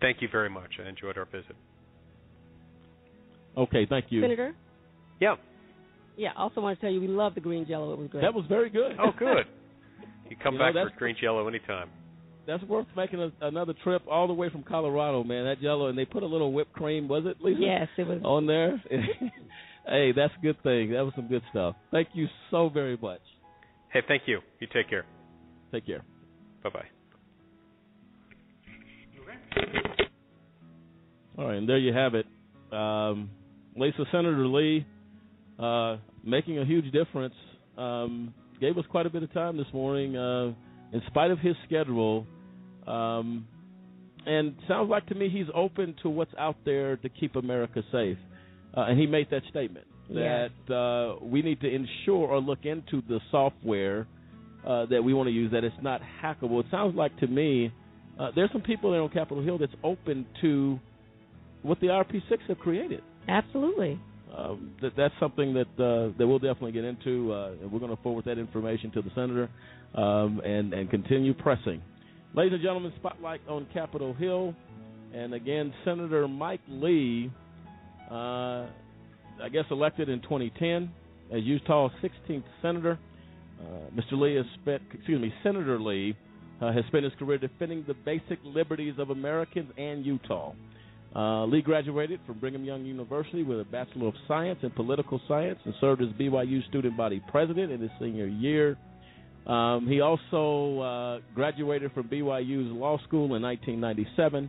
Thank 0.00 0.22
you 0.22 0.28
very 0.30 0.48
much. 0.48 0.70
I 0.84 0.88
enjoyed 0.88 1.18
our 1.18 1.26
visit. 1.26 1.56
Okay, 3.56 3.86
thank 3.88 4.06
you. 4.08 4.22
Senator? 4.22 4.54
Yeah. 5.20 5.34
Yeah, 6.20 6.32
I 6.36 6.42
also 6.42 6.60
want 6.60 6.78
to 6.78 6.80
tell 6.84 6.92
you 6.92 7.00
we 7.00 7.08
love 7.08 7.34
the 7.34 7.40
green 7.40 7.66
jello. 7.66 7.94
It 7.94 7.98
was 7.98 8.08
great. 8.10 8.20
That 8.20 8.34
was 8.34 8.44
very 8.46 8.68
good. 8.68 8.92
Oh, 9.00 9.10
good. 9.18 9.46
You 10.28 10.36
come 10.42 10.54
You 10.54 10.60
back 10.60 10.74
that's- 10.74 10.92
for 10.92 10.98
green 10.98 11.16
jello 11.18 11.48
anytime. 11.48 11.88
That's 12.46 12.62
worth 12.64 12.86
making 12.94 13.20
a, 13.20 13.30
another 13.40 13.72
trip 13.82 14.02
all 14.10 14.26
the 14.26 14.34
way 14.34 14.50
from 14.50 14.62
Colorado, 14.62 15.24
man. 15.24 15.44
That 15.46 15.62
jello, 15.62 15.86
and 15.86 15.96
they 15.96 16.04
put 16.04 16.22
a 16.22 16.26
little 16.26 16.52
whipped 16.52 16.74
cream, 16.74 17.08
was 17.08 17.24
it, 17.24 17.36
Lisa? 17.42 17.58
Yes, 17.60 17.88
it 17.96 18.06
was. 18.06 18.20
On 18.24 18.46
there. 18.46 18.82
hey, 19.88 20.12
that's 20.12 20.32
a 20.38 20.42
good 20.42 20.62
thing. 20.62 20.90
That 20.92 21.02
was 21.04 21.12
some 21.16 21.26
good 21.28 21.42
stuff. 21.50 21.74
Thank 21.90 22.08
you 22.12 22.26
so 22.50 22.68
very 22.68 22.98
much. 23.00 23.20
Hey, 23.92 24.00
thank 24.06 24.22
you. 24.26 24.40
You 24.58 24.66
take 24.74 24.90
care. 24.90 25.06
Take 25.72 25.86
care. 25.86 26.02
Bye 26.62 26.70
bye. 26.70 26.84
All 31.38 31.46
right, 31.46 31.56
and 31.56 31.68
there 31.68 31.78
you 31.78 31.92
have 31.94 32.14
it. 32.14 32.26
Um, 32.72 33.30
Lisa 33.76 34.04
Senator 34.12 34.46
Lee 34.46 34.84
uh, 35.58 35.96
making 36.24 36.58
a 36.58 36.64
huge 36.64 36.90
difference. 36.92 37.34
Um, 37.76 38.34
gave 38.60 38.76
us 38.76 38.84
quite 38.90 39.06
a 39.06 39.10
bit 39.10 39.22
of 39.22 39.32
time 39.32 39.56
this 39.56 39.66
morning, 39.72 40.16
uh, 40.16 40.52
in 40.92 41.02
spite 41.06 41.30
of 41.30 41.38
his 41.38 41.54
schedule. 41.66 42.26
Um, 42.86 43.46
and 44.26 44.54
sounds 44.68 44.90
like 44.90 45.06
to 45.06 45.14
me 45.14 45.30
he's 45.30 45.46
open 45.54 45.94
to 46.02 46.10
what's 46.10 46.32
out 46.38 46.56
there 46.64 46.96
to 46.96 47.08
keep 47.08 47.36
America 47.36 47.82
safe. 47.90 48.18
Uh, 48.76 48.82
and 48.82 49.00
he 49.00 49.06
made 49.06 49.28
that 49.30 49.42
statement 49.50 49.86
that 50.10 50.50
uh, 50.72 51.24
we 51.24 51.40
need 51.40 51.60
to 51.60 51.68
ensure 51.68 52.28
or 52.28 52.40
look 52.40 52.64
into 52.64 53.00
the 53.08 53.20
software 53.30 54.06
uh, 54.66 54.84
that 54.86 55.02
we 55.02 55.14
want 55.14 55.28
to 55.28 55.32
use 55.32 55.52
that 55.52 55.64
it's 55.64 55.74
not 55.82 56.00
hackable. 56.22 56.60
It 56.60 56.66
sounds 56.70 56.96
like 56.96 57.16
to 57.20 57.26
me 57.26 57.72
uh, 58.18 58.30
there's 58.34 58.50
some 58.52 58.60
people 58.60 58.90
there 58.90 59.00
on 59.00 59.08
Capitol 59.08 59.42
Hill 59.42 59.58
that's 59.58 59.72
open 59.82 60.26
to 60.42 60.78
what 61.62 61.80
the 61.80 61.86
IRP6 61.86 62.38
have 62.48 62.58
created. 62.58 63.02
Absolutely. 63.28 63.98
That, 64.82 64.92
that's 64.96 65.14
something 65.20 65.54
that 65.54 65.68
uh, 65.78 66.16
that 66.18 66.26
we'll 66.26 66.38
definitely 66.38 66.72
get 66.72 66.84
into, 66.84 67.32
uh, 67.32 67.52
and 67.60 67.70
we're 67.70 67.80
going 67.80 67.94
to 67.94 68.02
forward 68.02 68.24
that 68.26 68.38
information 68.38 68.90
to 68.92 69.02
the 69.02 69.10
senator 69.14 69.48
um, 69.94 70.40
and 70.44 70.72
and 70.72 70.90
continue 70.90 71.34
pressing. 71.34 71.82
Ladies 72.34 72.54
and 72.54 72.62
gentlemen, 72.62 72.92
spotlight 72.96 73.40
on 73.48 73.66
Capitol 73.72 74.14
Hill, 74.14 74.54
and 75.12 75.34
again, 75.34 75.74
Senator 75.84 76.28
Mike 76.28 76.60
Lee, 76.68 77.30
uh, 78.10 78.14
I 78.14 79.48
guess 79.52 79.64
elected 79.70 80.08
in 80.08 80.22
2010 80.22 80.90
as 81.32 81.42
Utah's 81.42 81.90
16th 82.02 82.44
senator. 82.62 82.98
Uh, 83.60 83.90
Mr. 83.94 84.12
Lee 84.12 84.36
has 84.36 84.46
spent, 84.62 84.82
excuse 84.92 85.20
me, 85.20 85.32
Senator 85.42 85.78
Lee 85.80 86.16
uh, 86.60 86.72
has 86.72 86.84
spent 86.86 87.04
his 87.04 87.12
career 87.18 87.38
defending 87.38 87.84
the 87.86 87.94
basic 87.94 88.38
liberties 88.44 88.94
of 88.98 89.10
Americans 89.10 89.70
and 89.76 90.04
Utah. 90.04 90.52
Uh, 91.14 91.44
Lee 91.46 91.60
graduated 91.60 92.20
from 92.24 92.38
Brigham 92.38 92.64
Young 92.64 92.84
University 92.84 93.42
with 93.42 93.60
a 93.60 93.64
Bachelor 93.64 94.08
of 94.08 94.14
Science 94.28 94.60
in 94.62 94.70
Political 94.70 95.20
Science 95.26 95.58
and 95.64 95.74
served 95.80 96.02
as 96.02 96.08
BYU 96.10 96.66
student 96.68 96.96
body 96.96 97.20
president 97.30 97.72
in 97.72 97.80
his 97.80 97.90
senior 97.98 98.26
year. 98.26 98.76
Um, 99.46 99.88
he 99.88 100.00
also 100.00 100.80
uh, 100.80 101.20
graduated 101.34 101.92
from 101.92 102.08
BYU's 102.08 102.70
law 102.72 102.98
school 103.08 103.34
in 103.34 103.42
1997. 103.42 104.48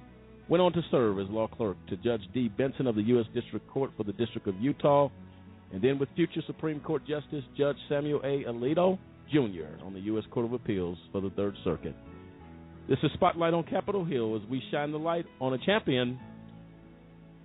Went 0.49 0.61
on 0.61 0.73
to 0.73 0.81
serve 0.91 1.17
as 1.17 1.27
law 1.29 1.47
clerk 1.47 1.77
to 1.87 1.97
Judge 1.97 2.21
Dee 2.33 2.49
Benson 2.49 2.85
of 2.85 2.95
the 2.95 3.03
U.S. 3.03 3.25
District 3.33 3.67
Court 3.67 3.91
for 3.97 4.03
the 4.03 4.13
District 4.13 4.47
of 4.47 4.55
Utah, 4.59 5.09
and 5.73 5.81
then 5.81 5.97
with 5.97 6.09
future 6.15 6.41
Supreme 6.45 6.79
Court 6.81 7.03
Justice 7.07 7.43
Judge 7.57 7.77
Samuel 7.89 8.19
A. 8.23 8.43
Alito 8.43 8.99
Jr. 9.31 9.83
on 9.83 9.93
the 9.93 10.01
U.S. 10.01 10.25
Court 10.29 10.45
of 10.45 10.53
Appeals 10.53 10.97
for 11.11 11.21
the 11.21 11.29
Third 11.31 11.55
Circuit. 11.63 11.95
This 12.89 12.99
is 13.01 13.11
Spotlight 13.13 13.53
on 13.53 13.63
Capitol 13.63 14.03
Hill 14.03 14.35
as 14.35 14.47
we 14.49 14.61
shine 14.71 14.91
the 14.91 14.99
light 14.99 15.25
on 15.39 15.53
a 15.53 15.57
champion 15.65 16.19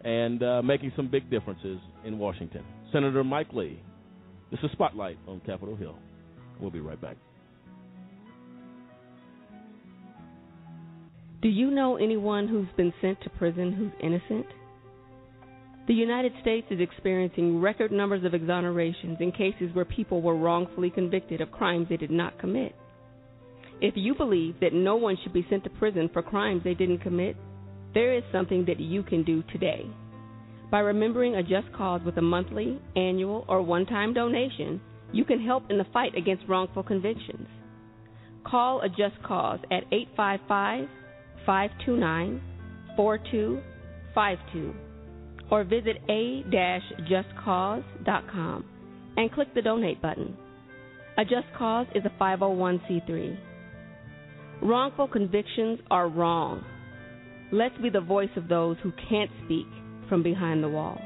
and 0.06 0.40
uh, 0.40 0.62
making 0.62 0.92
some 0.94 1.08
big 1.08 1.28
differences 1.28 1.80
in 2.04 2.16
Washington. 2.16 2.62
Senator 2.92 3.24
Mike 3.24 3.52
Lee. 3.52 3.82
This 4.52 4.60
is 4.62 4.70
Spotlight 4.70 5.18
on 5.26 5.40
Capitol 5.40 5.74
Hill. 5.74 5.96
We'll 6.60 6.70
be 6.70 6.78
right 6.78 7.00
back. 7.00 7.16
Do 11.42 11.48
you 11.48 11.72
know 11.72 11.96
anyone 11.96 12.46
who's 12.46 12.68
been 12.76 12.94
sent 13.00 13.20
to 13.22 13.30
prison 13.30 13.72
who's 13.72 13.90
innocent? 14.00 14.46
The 15.88 15.94
United 15.94 16.32
States 16.40 16.68
is 16.70 16.80
experiencing 16.80 17.60
record 17.60 17.90
numbers 17.90 18.24
of 18.24 18.32
exonerations 18.32 19.20
in 19.20 19.32
cases 19.32 19.74
where 19.74 19.84
people 19.84 20.22
were 20.22 20.36
wrongfully 20.36 20.90
convicted 20.90 21.40
of 21.40 21.50
crimes 21.50 21.88
they 21.88 21.96
did 21.96 22.12
not 22.12 22.38
commit. 22.38 22.76
If 23.80 23.94
you 23.96 24.14
believe 24.14 24.60
that 24.60 24.72
no 24.72 24.94
one 24.94 25.16
should 25.22 25.32
be 25.32 25.46
sent 25.50 25.64
to 25.64 25.70
prison 25.70 26.08
for 26.12 26.22
crimes 26.22 26.62
they 26.62 26.74
didn't 26.74 27.00
commit, 27.00 27.36
there 27.96 28.14
is 28.14 28.22
something 28.30 28.64
that 28.66 28.78
you 28.78 29.02
can 29.02 29.24
do 29.24 29.42
today. 29.50 29.90
By 30.70 30.80
remembering 30.80 31.36
a 31.36 31.42
just 31.42 31.72
cause 31.74 32.02
with 32.04 32.18
a 32.18 32.22
monthly, 32.22 32.78
annual, 32.94 33.46
or 33.48 33.62
one 33.62 33.86
time 33.86 34.12
donation, 34.12 34.82
you 35.12 35.24
can 35.24 35.42
help 35.42 35.70
in 35.70 35.78
the 35.78 35.86
fight 35.94 36.14
against 36.14 36.44
wrongful 36.46 36.82
convictions. 36.82 37.48
Call 38.46 38.82
a 38.82 38.90
just 38.90 39.14
cause 39.24 39.60
at 39.70 39.84
855 39.90 40.88
529 41.46 42.42
4252 42.96 44.74
or 45.50 45.64
visit 45.64 45.96
a-justcause.com 46.10 48.64
and 49.16 49.32
click 49.32 49.48
the 49.54 49.62
donate 49.62 50.02
button. 50.02 50.36
A 51.16 51.24
Just 51.24 51.46
Cause 51.56 51.86
is 51.94 52.04
a 52.04 52.10
501c3. 52.22 53.38
Wrongful 54.60 55.08
convictions 55.08 55.78
are 55.90 56.10
wrong. 56.10 56.62
Let's 57.52 57.78
be 57.78 57.90
the 57.90 58.00
voice 58.00 58.30
of 58.36 58.48
those 58.48 58.76
who 58.82 58.90
can't 59.08 59.30
speak 59.44 59.68
from 60.08 60.24
behind 60.24 60.64
the 60.64 60.68
wall. 60.68 61.00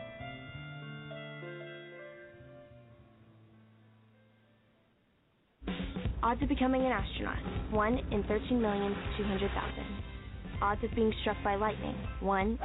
Odds 6.23 6.43
of 6.43 6.49
becoming 6.49 6.87
an 6.87 6.93
astronaut 6.93 7.39
1 7.73 7.99
in 8.11 8.23
13,200,000. 8.25 9.85
Odds 10.63 10.83
of 10.85 10.91
being 10.95 11.13
struck 11.21 11.37
by 11.45 11.57
lightning 11.57 11.95
1 12.21 12.59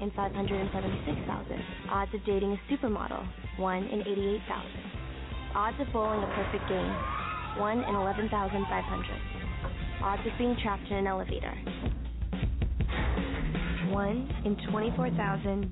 in 0.00 0.10
576,000. 0.10 1.62
Odds 1.90 2.12
of 2.14 2.24
dating 2.26 2.52
a 2.52 2.58
supermodel 2.72 3.24
1 3.58 3.84
in 3.84 4.00
88,000. 4.00 4.70
Odds 5.54 5.80
of 5.80 5.86
bowling 5.92 6.22
a 6.22 6.26
perfect 6.34 6.68
game 6.68 6.94
1 7.58 7.78
in 7.78 7.94
11,500. 7.94 9.20
Odds 10.02 10.26
of 10.26 10.32
being 10.38 10.56
trapped 10.62 10.90
in 10.90 10.96
an 10.96 11.06
elevator 11.06 11.54
1 13.90 14.42
in 14.44 14.56
24,528. 14.70 15.66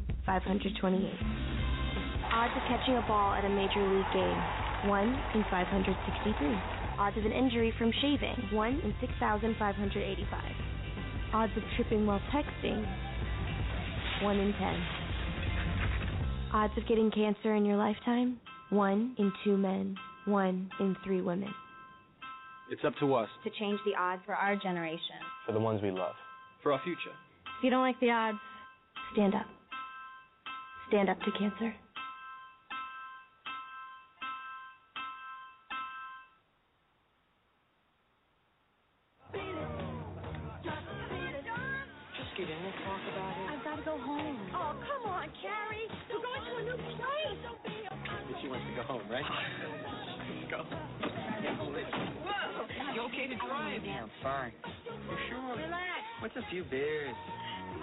Odds 2.31 2.53
of 2.55 2.63
catching 2.69 2.97
a 2.97 3.05
ball 3.07 3.33
at 3.35 3.45
a 3.45 3.49
major 3.49 3.83
league 3.83 4.13
game 4.13 4.43
1 4.87 5.09
in 5.35 5.45
563. 5.51 6.59
Odds 6.99 7.17
of 7.17 7.25
an 7.25 7.33
injury 7.33 7.73
from 7.79 7.93
shaving 8.01 8.37
1 8.53 8.81
in 8.85 8.95
6,585. 9.01 10.43
Odds 11.33 11.53
of 11.57 11.63
tripping 11.77 12.07
while 12.07 12.21
texting 12.35 12.85
1 14.23 14.37
in 14.37 14.53
10. 14.53 14.87
Odds 16.53 16.73
of 16.77 16.87
getting 16.89 17.11
cancer 17.11 17.55
in 17.55 17.65
your 17.65 17.77
lifetime 17.77 18.41
1 18.71 19.15
in 19.19 19.33
2 19.45 19.57
men. 19.57 19.97
one 20.27 20.69
in 20.81 20.95
three 21.05 21.23
women. 21.23 21.55
It's 22.71 22.85
up 22.85 22.95
to 23.01 23.15
us. 23.15 23.29
to 23.45 23.51
change 23.59 23.81
the 23.87 23.95
odds 23.99 24.23
for 24.27 24.35
our 24.35 24.57
generation. 24.57 25.17
For 25.47 25.53
the 25.53 25.61
ones 25.61 25.81
we 25.83 25.91
love. 25.91 26.15
For 26.63 26.73
our 26.73 26.81
future. 26.85 27.17
If 27.59 27.65
you 27.65 27.71
don't 27.71 27.83
like 27.83 27.99
the 27.99 28.09
odds, 28.09 28.39
stand 29.13 29.35
up. 29.35 29.47
Stand 30.87 31.11
up 31.11 31.19
to 31.19 31.33
cancer. 31.33 31.75
Just 42.15 42.31
get 42.37 42.47
in 42.47 42.55
and 42.63 42.75
talk 42.87 43.03
about 43.11 43.35
it. 43.35 43.51
I've 43.51 43.65
got 43.65 43.75
to 43.75 43.83
go 43.83 43.99
home. 43.99 44.39
Oh, 44.55 44.79
come 44.79 45.11
on, 45.11 45.27
Carrie. 45.43 45.89
We're 46.09 46.23
going 46.23 46.45
to 46.47 46.55
a 46.59 46.63
new 46.63 46.77
place. 46.95 47.43
She 48.41 48.47
wants 48.47 48.67
to 48.71 48.75
go 48.77 48.83
home, 48.87 49.03
right? 49.11 49.25
Let's 50.29 50.51
go. 50.51 50.65
Whoa! 52.25 52.95
You 52.95 53.01
okay 53.03 53.27
to 53.29 53.37
drive? 53.37 53.81
Yeah, 53.85 54.03
I'm 54.03 54.11
fine. 54.23 54.53
You 54.85 55.17
sure? 55.29 55.57
Relax. 55.57 56.03
What's 56.21 56.37
a 56.37 56.51
few 56.51 56.65
beers? 56.65 57.15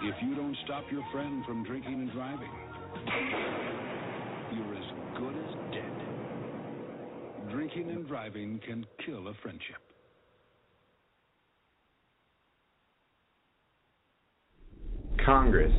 If 0.02 0.14
you 0.22 0.34
don't 0.34 0.56
stop 0.64 0.84
your 0.90 1.04
friend 1.12 1.44
from 1.46 1.64
drinking 1.64 1.94
and 1.94 2.12
driving, 2.12 2.50
you're 4.52 4.74
as 4.74 4.84
good 5.16 5.34
as 5.34 5.54
dead. 5.72 7.50
Drinking 7.50 7.90
and 7.90 8.06
driving 8.06 8.60
can 8.66 8.84
kill 9.04 9.28
a 9.28 9.34
friendship. 9.42 9.80
Congress. 15.24 15.72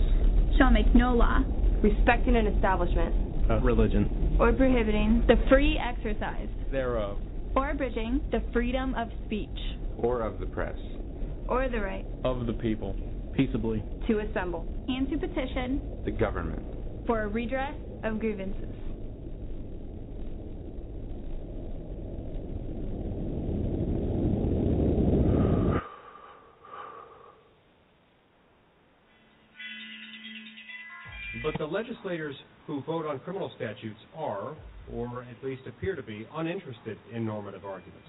shall 0.57 0.71
make 0.71 0.93
no 0.93 1.13
law 1.13 1.39
respecting 1.81 2.35
an 2.35 2.47
establishment 2.47 3.15
religion. 3.63 4.26
Or 4.39 4.53
prohibiting 4.53 5.23
the 5.27 5.35
free 5.49 5.79
exercise 5.79 6.47
Thereof. 6.71 7.17
or 7.55 7.71
abridging 7.71 8.21
the 8.31 8.41
freedom 8.53 8.93
of 8.95 9.07
speech 9.25 9.49
Or 9.97 10.21
of 10.21 10.39
the 10.39 10.45
press. 10.45 10.77
or 11.49 11.67
the 11.69 11.79
right 11.81 12.05
Of 12.23 12.45
the 12.45 12.53
people. 12.53 12.95
Peaceably. 13.35 13.83
to 14.07 14.19
assemble. 14.19 14.65
and 14.87 15.09
to 15.09 15.17
petition 15.17 15.81
The 16.05 16.11
government. 16.11 16.61
for 17.05 17.21
a 17.23 17.27
redress 17.27 17.75
of 18.03 18.19
grievances. 18.19 18.73
But 31.43 31.57
the 31.57 31.65
legislators 31.65 32.35
who 32.67 32.83
vote 32.83 33.05
on 33.05 33.19
criminal 33.19 33.49
statutes 33.55 33.99
are, 34.15 34.55
or 34.93 35.23
at 35.23 35.43
least 35.43 35.61
appear 35.67 35.95
to 35.95 36.03
be, 36.03 36.27
uninterested 36.35 36.97
in 37.13 37.25
normative 37.25 37.65
arguments. 37.65 38.07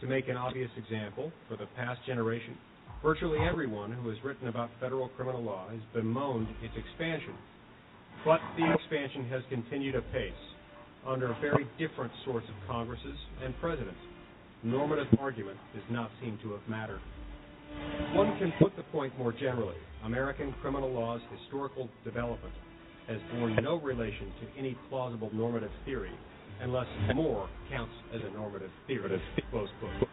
To 0.00 0.06
make 0.06 0.28
an 0.28 0.36
obvious 0.36 0.70
example, 0.76 1.32
for 1.48 1.56
the 1.56 1.66
past 1.76 2.00
generation, 2.06 2.56
virtually 3.02 3.38
everyone 3.40 3.92
who 3.92 4.08
has 4.08 4.18
written 4.24 4.46
about 4.46 4.70
federal 4.80 5.08
criminal 5.10 5.42
law 5.42 5.68
has 5.68 5.80
bemoaned 5.92 6.46
its 6.62 6.74
expansion. 6.76 7.34
But 8.24 8.40
the 8.56 8.72
expansion 8.72 9.28
has 9.30 9.42
continued 9.50 9.96
apace 9.96 10.32
under 11.06 11.36
very 11.40 11.66
different 11.78 12.12
sorts 12.24 12.46
of 12.48 12.54
Congresses 12.68 13.18
and 13.44 13.54
presidents. 13.60 13.98
Normative 14.62 15.06
argument 15.20 15.58
does 15.74 15.84
not 15.90 16.10
seem 16.20 16.38
to 16.42 16.52
have 16.52 16.62
mattered. 16.68 17.00
One 18.14 18.38
can 18.38 18.52
put 18.60 18.76
the 18.76 18.82
point 18.84 19.16
more 19.18 19.32
generally. 19.32 19.76
American 20.04 20.54
criminal 20.62 20.92
law's 20.92 21.20
historical 21.38 21.88
development 22.04 22.54
has 23.08 23.18
borne 23.32 23.56
no 23.62 23.80
relation 23.80 24.30
to 24.40 24.58
any 24.58 24.76
plausible 24.88 25.30
normative 25.32 25.70
theory, 25.84 26.12
unless 26.60 26.86
more 27.14 27.48
counts 27.70 27.94
as 28.14 28.20
a 28.20 28.30
normative 28.36 28.70
theory. 28.86 29.20
Close 29.50 29.68
quote. 29.80 30.08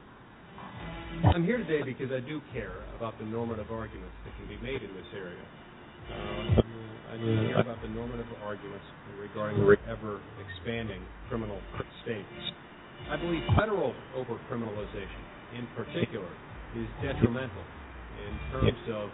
I'm 1.24 1.44
here 1.44 1.58
today 1.58 1.84
because 1.84 2.12
I 2.12 2.20
do 2.20 2.42
care 2.54 2.84
about 2.98 3.18
the 3.20 3.26
normative 3.26 3.72
arguments 3.72 4.16
that 4.24 4.34
can 4.40 4.48
be 4.48 4.62
made 4.64 4.82
in 4.82 4.92
this 4.96 5.08
area. 5.16 5.44
Uh, 6.12 6.62
I 7.14 7.18
do 7.18 7.48
care 7.48 7.62
about 7.62 7.82
the 7.82 7.90
normative 7.90 8.28
arguments 8.44 8.86
regarding 9.20 9.60
ever 9.88 10.20
expanding 10.44 11.02
criminal 11.30 11.60
states. 12.04 12.28
I 13.10 13.18
believe 13.18 13.44
federal 13.58 13.94
overcriminalization, 14.16 15.24
in 15.60 15.68
particular, 15.76 16.28
is 16.76 16.88
detrimental 17.02 17.64
in 18.28 18.34
terms 18.52 18.84
of 18.92 19.10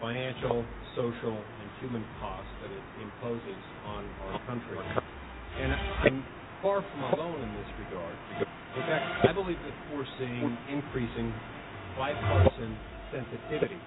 financial, 0.00 0.64
social, 0.96 1.38
human 1.82 2.06
costs 2.22 2.48
that 2.62 2.70
it 2.70 2.84
imposes 3.02 3.62
on 3.90 4.06
our 4.30 4.38
country. 4.46 4.78
And 4.78 5.74
I'm 5.74 6.22
far 6.62 6.80
from 6.80 7.02
alone 7.10 7.42
in 7.42 7.50
this 7.58 7.70
regard. 7.82 8.14
In 8.38 8.82
fact, 8.86 9.26
I 9.26 9.32
believe 9.34 9.58
that 9.58 9.76
we're 9.90 10.08
seeing 10.16 10.46
increasing 10.70 11.34
bipartisan 11.98 12.78
sensitivity 13.10 13.82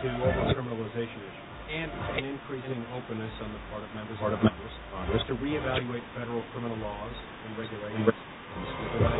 to 0.00 0.08
overcriminalization 0.08 1.20
issues 1.20 1.50
and 1.70 1.92
an 2.18 2.24
increasing 2.24 2.82
openness 2.96 3.30
on 3.44 3.52
the 3.52 3.62
part 3.70 3.84
of 3.84 3.90
members 3.94 4.18
of 4.18 4.34
Congress, 4.42 4.74
Congress 4.90 5.22
to 5.28 5.34
reevaluate 5.38 6.02
federal 6.18 6.42
criminal 6.50 6.74
laws 6.82 7.14
and 7.46 7.54
regulations 7.54 8.10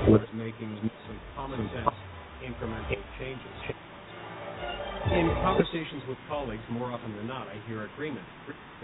with 0.09 0.27
making 0.35 0.91
some 1.07 1.19
common 1.37 1.71
sense 1.71 1.95
incremental 2.43 2.99
changes. 3.21 3.55
In 5.09 5.33
conversations 5.41 6.05
with 6.05 6.21
colleagues, 6.29 6.63
more 6.69 6.93
often 6.93 7.17
than 7.17 7.27
not, 7.27 7.49
I 7.49 7.57
hear 7.65 7.89
agreement 7.89 8.27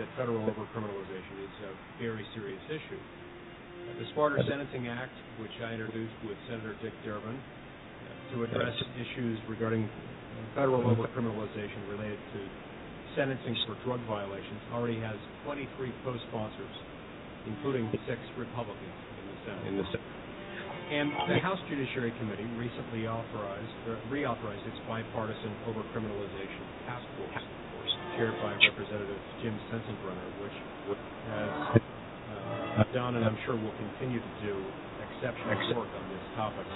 that 0.01 0.09
federal 0.17 0.41
overcriminalization 0.49 1.45
is 1.45 1.55
a 1.69 1.73
very 2.01 2.25
serious 2.33 2.61
issue. 2.73 3.01
The 4.01 4.09
Smarter 4.17 4.41
Sentencing 4.49 4.89
Act, 4.89 5.13
which 5.39 5.53
I 5.61 5.77
introduced 5.77 6.17
with 6.25 6.41
Senator 6.49 6.75
Dick 6.83 6.97
Durbin 7.05 7.37
uh, 7.37 8.33
to 8.33 8.45
address 8.49 8.75
issues 8.97 9.39
regarding 9.47 9.89
federal 10.57 10.83
overcriminalization 10.89 11.85
related 11.93 12.19
to 12.33 12.41
sentencing 13.15 13.57
for 13.69 13.77
drug 13.85 14.01
violations, 14.09 14.61
already 14.73 14.99
has 14.99 15.17
23 15.45 15.69
co-sponsors, 16.03 16.77
including 17.47 17.93
six 18.09 18.19
Republicans 18.41 18.99
in 19.21 19.25
the 19.29 19.37
Senate. 19.45 19.67
In 19.69 19.77
the 19.77 19.87
Senate. 19.93 20.16
And 20.87 21.11
the 21.27 21.43
House 21.43 21.59
Judiciary 21.67 22.15
Committee 22.23 22.47
recently 22.55 23.11
authorized, 23.11 23.75
or 23.91 23.99
reauthorized 24.07 24.63
its 24.71 24.79
bipartisan 24.87 25.51
overcriminalization 25.67 26.63
task 26.87 27.03
force, 27.19 27.43
chaired 28.15 28.39
by 28.39 28.55
Representative 28.55 29.19
Jim 29.43 29.59
Sensenbrenner, 29.67 30.29
which 30.47 30.57
has 31.27 31.51
uh, 31.75 32.85
done 32.95 33.19
and 33.19 33.27
I'm 33.27 33.39
sure 33.45 33.59
will 33.59 33.75
continue 33.99 34.23
to 34.23 34.33
do 34.47 34.55
exceptional 35.11 35.59
work 35.75 35.91
on 35.91 36.07
this 36.07 36.27
topic. 36.39 36.67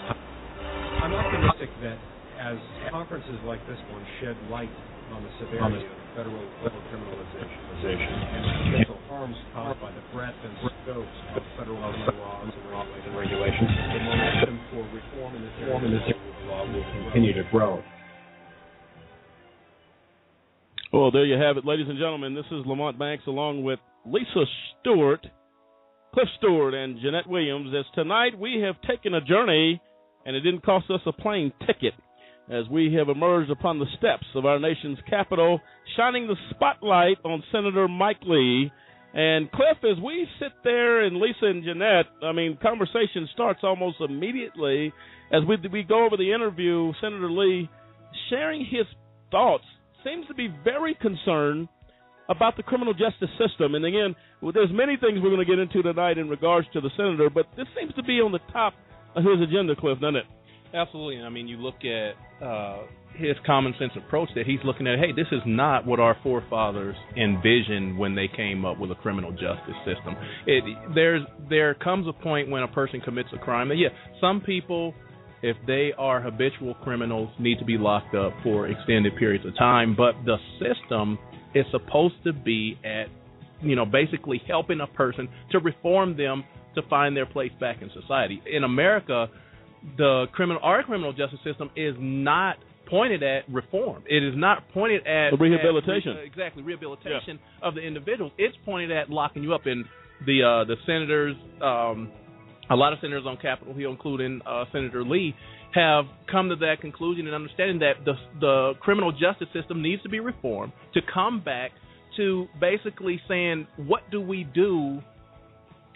I'm 1.07 1.15
optimistic 1.15 1.71
that 1.87 1.99
as 2.43 2.59
conferences 2.91 3.39
like 3.47 3.63
this 3.71 3.79
one 3.95 4.03
shed 4.19 4.35
light 4.51 4.75
on 5.15 5.23
the 5.23 5.31
severity 5.39 5.87
of 5.87 6.00
federal 6.15 6.43
overcriminalization 6.67 8.11
and 8.35 8.43
the 8.45 8.53
potential 8.71 8.99
harms 9.09 9.37
caused 9.55 9.81
by 9.81 9.91
the 9.93 10.03
breadth 10.13 10.37
and 10.45 10.55
scope 10.83 11.07
of 11.37 11.43
federal 11.59 11.81
laws 11.81 11.95
and 13.07 13.17
regulations, 13.17 13.71
the 13.71 14.01
momentum 14.01 14.61
for 14.71 14.83
reform 14.95 15.37
in 15.37 15.43
this 15.43 15.53
area 15.61 15.75
will 15.75 16.85
continue 17.05 17.33
to 17.33 17.45
grow. 17.51 17.83
Well, 20.93 21.11
there 21.13 21.25
you 21.25 21.41
have 21.41 21.57
it, 21.57 21.65
ladies 21.65 21.87
and 21.89 21.99
gentlemen. 21.99 22.35
This 22.35 22.47
is 22.51 22.67
Lamont 22.67 22.99
Banks 22.99 23.25
along 23.29 23.63
with 23.63 23.79
Lisa 24.05 24.45
Stewart, 24.81 25.25
Cliff 26.13 26.29
Stewart, 26.39 26.75
and 26.75 26.99
Jeanette 27.01 27.29
Williams. 27.29 27.73
As 27.79 27.85
tonight 27.95 28.37
we 28.37 28.61
have 28.67 28.75
taken 28.83 29.15
a 29.15 29.21
journey, 29.21 29.81
and 30.27 30.35
it 30.35 30.41
didn't 30.41 30.65
cost 30.65 30.91
us 30.91 31.01
a 31.07 31.13
plane 31.13 31.53
ticket, 31.65 31.95
as 32.51 32.69
we 32.69 32.95
have 32.95 33.09
emerged 33.09 33.51
upon 33.51 33.79
the 33.79 33.87
steps 33.97 34.27
of 34.35 34.45
our 34.45 34.59
nation's 34.59 34.99
capital, 35.09 35.61
shining 35.97 36.27
the 36.27 36.37
spotlight 36.51 37.19
on 37.25 37.43
Senator 37.53 37.87
Mike 37.87 38.23
Lee. 38.27 38.73
And 39.15 39.51
Cliff, 39.51 39.79
as 39.85 40.03
we 40.03 40.27
sit 40.39 40.53
there, 40.63 41.05
and 41.05 41.17
Lisa 41.17 41.47
and 41.47 41.65
Jeanette, 41.65 42.07
I 42.23 42.33
mean, 42.33 42.59
conversation 42.61 43.29
starts 43.33 43.61
almost 43.63 43.97
immediately 44.01 44.93
as 45.33 45.43
we 45.49 45.57
we 45.73 45.83
go 45.83 46.05
over 46.05 46.17
the 46.17 46.33
interview. 46.33 46.93
Senator 47.01 47.31
Lee 47.31 47.69
sharing 48.29 48.65
his 48.65 48.87
thoughts 49.31 49.65
seems 50.05 50.27
to 50.27 50.35
be 50.35 50.49
very 50.65 50.97
concerned 51.01 51.69
about 52.29 52.57
the 52.57 52.63
criminal 52.63 52.95
justice 52.95 53.31
system. 53.39 53.75
And 53.75 53.85
again, 53.85 54.15
there's 54.55 54.71
many 54.73 54.97
things 54.97 55.19
we're 55.21 55.35
going 55.35 55.45
to 55.45 55.45
get 55.45 55.59
into 55.59 55.83
tonight 55.83 56.19
in 56.19 56.29
regards 56.29 56.67
to 56.73 56.81
the 56.81 56.91
senator, 56.97 57.29
but 57.29 57.47
this 57.57 57.67
seems 57.79 57.95
to 57.95 58.03
be 58.03 58.21
on 58.21 58.33
the 58.33 58.39
top 58.53 58.75
of 59.17 59.25
his 59.25 59.43
agenda, 59.43 59.75
Cliff, 59.75 59.99
doesn't 60.01 60.17
it? 60.17 60.27
Absolutely. 60.73 61.23
I 61.23 61.29
mean, 61.29 61.49
you 61.49 61.57
look 61.57 61.77
at 61.85 62.45
uh, 62.45 62.83
his 63.15 63.37
common 63.45 63.75
sense 63.79 63.93
approach 63.97 64.29
that 64.35 64.47
he's 64.47 64.61
looking 64.65 64.87
at. 64.87 64.99
Hey, 64.99 65.13
this 65.13 65.27
is 65.33 65.41
not 65.47 65.87
what 65.87 66.01
our 66.01 66.17
forefathers 66.23 66.97
envisioned 67.17 67.99
when 67.99 68.15
they 68.15 68.29
came 68.29 68.65
up 68.65 68.79
with 68.79 68.91
a 68.91 68.95
criminal 68.97 69.33
justice 69.33 69.75
system. 69.85 70.15
It 70.47 70.65
there's 70.95 71.23
there 71.49 71.75
comes 71.75 72.07
a 72.09 72.13
point 72.13 72.51
when 72.51 72.63
a 72.63 72.69
person 72.69 73.01
commits 73.01 73.31
a 73.35 73.39
crime 73.39 73.69
that 73.69 73.77
yeah, 73.77 73.89
some 74.21 74.41
people 74.41 74.95
if 75.43 75.57
they 75.67 75.93
are 75.97 76.21
habitual 76.21 76.75
criminals 76.85 77.31
need 77.39 77.59
to 77.59 77.65
be 77.65 77.79
locked 77.79 78.15
up 78.15 78.33
for 78.43 78.69
extended 78.69 79.17
periods 79.17 79.47
of 79.47 79.57
time, 79.57 79.97
but 79.97 80.13
the 80.27 80.37
system 80.61 81.19
is 81.55 81.65
supposed 81.71 82.15
to 82.25 82.33
be 82.33 82.79
at 82.85 83.07
you 83.63 83.75
know 83.75 83.85
basically 83.85 84.41
helping 84.47 84.81
a 84.81 84.87
person 84.87 85.29
to 85.51 85.59
reform 85.59 86.17
them 86.17 86.45
to 86.75 86.83
find 86.89 87.17
their 87.17 87.27
place 87.27 87.51
back 87.59 87.83
in 87.83 87.91
society. 88.01 88.41
In 88.51 88.63
America, 88.63 89.29
the 89.97 90.27
criminal 90.33 90.61
our 90.63 90.83
criminal 90.83 91.13
justice 91.13 91.41
system 91.45 91.71
is 91.77 91.95
not 91.99 92.57
pointed 92.89 93.23
at 93.23 93.49
reform. 93.49 94.03
It 94.07 94.23
is 94.23 94.35
not 94.37 94.69
pointed 94.75 95.07
at 95.07 95.31
Rehabilitation. 95.39 96.17
at 96.19 96.25
exactly 96.25 96.63
rehabilitation 96.63 97.39
of 97.63 97.75
the 97.75 97.81
individuals. 97.81 98.33
It's 98.37 98.57
pointed 98.65 98.91
at 98.91 99.09
locking 99.09 99.43
you 99.43 99.55
up. 99.55 99.63
And 99.67 99.85
the 100.27 100.43
uh, 100.43 100.65
the 100.65 100.77
senators, 100.85 101.37
um, 101.63 102.11
a 102.69 102.77
lot 102.77 102.93
of 102.93 102.99
senators 103.01 103.25
on 103.27 103.37
Capitol 103.37 103.75
Hill, 103.75 103.93
including 103.93 104.41
uh, 104.47 104.65
Senator 104.73 105.05
Lee, 105.05 105.35
have 105.75 106.05
come 106.31 106.49
to 106.49 106.57
that 106.57 106.77
conclusion 106.81 107.27
and 107.27 107.35
understanding 107.35 107.79
that 107.79 108.05
the 108.05 108.15
the 108.41 108.73
criminal 108.81 109.13
justice 109.13 109.49
system 109.55 109.83
needs 109.83 110.03
to 110.03 110.09
be 110.09 110.21
reformed 110.21 110.73
to 110.95 111.01
come 111.13 111.43
back 111.43 111.71
to 112.17 112.47
basically 112.61 113.21
saying 113.29 113.67
what 113.77 114.03
do 114.11 114.21
we 114.21 114.45
do 114.53 115.01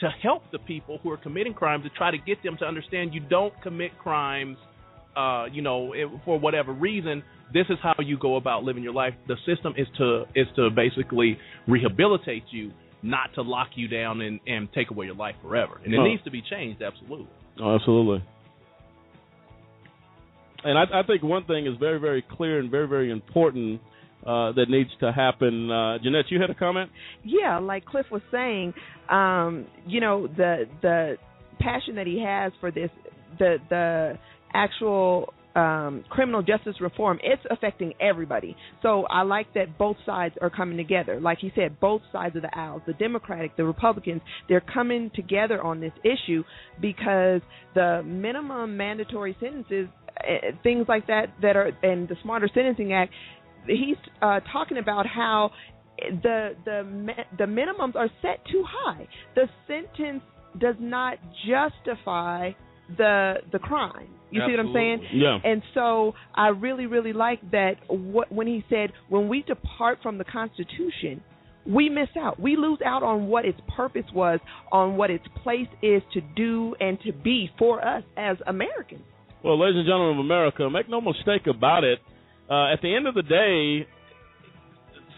to 0.04 0.10
help 0.22 0.42
the 0.52 0.58
people 0.58 0.98
who 1.02 1.10
are 1.10 1.16
committing 1.16 1.54
crimes 1.54 1.84
to 1.84 1.90
try 1.90 2.10
to 2.10 2.18
get 2.18 2.42
them 2.42 2.56
to 2.58 2.64
understand 2.64 3.12
you 3.12 3.20
don't 3.20 3.52
commit 3.62 3.98
crimes 3.98 4.56
uh, 5.16 5.46
you 5.52 5.62
know, 5.62 5.92
it, 5.92 6.08
for 6.24 6.38
whatever 6.38 6.72
reason, 6.72 7.22
this 7.52 7.66
is 7.68 7.78
how 7.82 7.94
you 8.00 8.18
go 8.18 8.36
about 8.36 8.64
living 8.64 8.82
your 8.82 8.92
life. 8.92 9.14
The 9.28 9.36
system 9.46 9.74
is 9.76 9.86
to 9.98 10.24
is 10.34 10.46
to 10.56 10.70
basically 10.70 11.38
rehabilitate 11.68 12.44
you, 12.50 12.72
not 13.02 13.32
to 13.34 13.42
lock 13.42 13.68
you 13.76 13.86
down 13.86 14.20
and, 14.22 14.40
and 14.46 14.68
take 14.72 14.90
away 14.90 15.06
your 15.06 15.14
life 15.14 15.36
forever. 15.42 15.80
And 15.84 15.94
it 15.94 15.98
Oh. 16.00 16.04
needs 16.04 16.22
to 16.24 16.30
be 16.30 16.42
changed, 16.42 16.82
absolutely. 16.82 17.28
Oh, 17.60 17.76
absolutely. 17.76 18.24
And 20.64 20.78
I, 20.78 21.00
I 21.00 21.02
think 21.06 21.22
one 21.22 21.44
thing 21.44 21.66
is 21.66 21.76
very, 21.78 22.00
very 22.00 22.22
clear 22.22 22.58
and 22.58 22.70
very, 22.70 22.88
very 22.88 23.10
important 23.10 23.80
uh, 24.26 24.52
that 24.52 24.66
needs 24.68 24.90
to 25.00 25.12
happen. 25.12 25.70
Uh, 25.70 25.98
Jeanette, 26.02 26.26
you 26.30 26.40
had 26.40 26.50
a 26.50 26.54
comment? 26.54 26.90
Yeah, 27.24 27.58
like 27.58 27.84
Cliff 27.84 28.06
was 28.10 28.22
saying, 28.30 28.74
um, 29.10 29.66
you 29.86 30.00
know, 30.00 30.26
the 30.26 30.64
the 30.82 31.16
passion 31.60 31.96
that 31.96 32.06
he 32.06 32.22
has 32.24 32.52
for 32.60 32.70
this, 32.70 32.90
the 33.38 33.56
the 33.68 34.18
actual 34.52 35.32
um, 35.54 36.04
criminal 36.08 36.42
justice 36.42 36.74
reform, 36.80 37.18
it's 37.22 37.42
affecting 37.50 37.92
everybody. 38.00 38.56
So 38.82 39.04
I 39.04 39.22
like 39.22 39.52
that 39.54 39.78
both 39.78 39.96
sides 40.04 40.34
are 40.40 40.50
coming 40.50 40.76
together. 40.76 41.20
Like 41.20 41.38
he 41.40 41.52
said, 41.54 41.78
both 41.80 42.02
sides 42.12 42.36
of 42.36 42.42
the 42.42 42.58
aisle, 42.58 42.82
the 42.86 42.92
Democratic, 42.94 43.56
the 43.56 43.64
Republicans, 43.64 44.20
they're 44.48 44.60
coming 44.60 45.10
together 45.14 45.62
on 45.62 45.80
this 45.80 45.92
issue 46.02 46.42
because 46.80 47.40
the 47.74 48.02
minimum 48.04 48.76
mandatory 48.76 49.36
sentences, 49.40 49.88
eh, 50.26 50.52
things 50.62 50.86
like 50.88 51.06
that, 51.06 51.26
that 51.42 51.56
are, 51.56 51.70
and 51.82 52.08
the 52.08 52.16
Smarter 52.22 52.48
Sentencing 52.52 52.92
Act, 52.92 53.12
he's 53.66 53.96
uh, 54.22 54.40
talking 54.52 54.78
about 54.78 55.06
how 55.06 55.50
the 55.98 56.50
the 56.64 57.14
the 57.38 57.44
minimums 57.44 57.94
are 57.96 58.08
set 58.22 58.44
too 58.50 58.64
high. 58.66 59.06
The 59.34 59.48
sentence 59.66 60.22
does 60.58 60.76
not 60.78 61.18
justify 61.46 62.50
the 62.96 63.34
the 63.52 63.58
crime. 63.58 64.08
You 64.30 64.42
see 64.46 64.50
what 64.50 64.66
I'm 64.66 64.72
saying? 64.74 65.04
Yeah. 65.12 65.38
And 65.44 65.62
so 65.74 66.14
I 66.34 66.48
really 66.48 66.86
really 66.86 67.12
like 67.12 67.50
that 67.52 67.74
what 67.88 68.32
when 68.32 68.46
he 68.46 68.64
said 68.68 68.90
when 69.08 69.28
we 69.28 69.42
depart 69.42 69.98
from 70.02 70.18
the 70.18 70.24
Constitution, 70.24 71.22
we 71.66 71.88
miss 71.88 72.08
out. 72.18 72.40
We 72.40 72.56
lose 72.56 72.80
out 72.84 73.02
on 73.02 73.28
what 73.28 73.44
its 73.44 73.58
purpose 73.76 74.06
was, 74.12 74.40
on 74.72 74.96
what 74.96 75.10
its 75.10 75.24
place 75.42 75.68
is 75.82 76.02
to 76.14 76.20
do 76.20 76.74
and 76.80 76.98
to 77.02 77.12
be 77.12 77.50
for 77.58 77.84
us 77.86 78.02
as 78.16 78.36
Americans. 78.46 79.02
Well, 79.44 79.60
ladies 79.60 79.76
and 79.76 79.86
gentlemen 79.86 80.18
of 80.18 80.24
America, 80.24 80.68
make 80.70 80.88
no 80.88 81.00
mistake 81.00 81.46
about 81.46 81.84
it. 81.84 82.00
Uh, 82.50 82.72
at 82.72 82.80
the 82.82 82.94
end 82.94 83.06
of 83.06 83.14
the 83.14 83.22
day, 83.22 83.86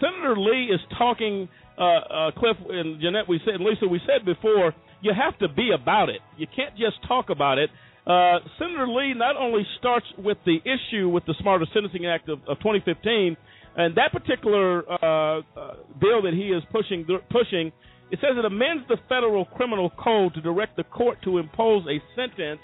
Senator 0.01 0.37
Lee 0.37 0.70
is 0.72 0.81
talking. 0.99 1.49
Uh, 1.79 1.83
uh, 1.83 2.31
Cliff 2.33 2.57
and 2.70 3.01
Jeanette, 3.03 3.29
we 3.29 3.39
said, 3.45 3.61
Lisa, 3.61 3.87
we 3.87 4.01
said 4.07 4.24
before, 4.24 4.74
you 5.03 5.12
have 5.12 5.39
to 5.41 5.49
be 5.55 5.72
about 5.74 6.09
it. 6.09 6.20
You 6.39 6.47
can't 6.55 6.74
just 6.74 6.97
talk 7.07 7.29
about 7.29 7.59
it. 7.59 7.68
Uh, 8.07 8.39
Senator 8.59 8.87
Lee 8.89 9.14
not 9.14 9.37
only 9.37 9.66
starts 9.79 10.07
with 10.16 10.39
the 10.47 10.59
issue 10.64 11.09
with 11.09 11.27
the 11.27 11.35
Smarter 11.41 11.66
Sentencing 11.74 12.07
Act 12.07 12.29
of, 12.29 12.39
of 12.49 12.59
2015, 12.61 13.37
and 13.77 13.95
that 13.97 14.12
particular 14.12 14.89
uh, 14.91 15.41
uh, 15.41 15.74
bill 16.01 16.22
that 16.22 16.33
he 16.33 16.49
is 16.49 16.62
pushing, 16.72 17.05
pushing, 17.31 17.72
it 18.11 18.18
says 18.20 18.39
it 18.39 18.45
amends 18.45 18.85
the 18.89 18.97
federal 19.09 19.45
criminal 19.45 19.91
code 20.03 20.35
to 20.35 20.41
direct 20.41 20.77
the 20.77 20.85
court 20.85 21.18
to 21.24 21.39
impose 21.39 21.85
a 21.89 22.01
sentence 22.14 22.61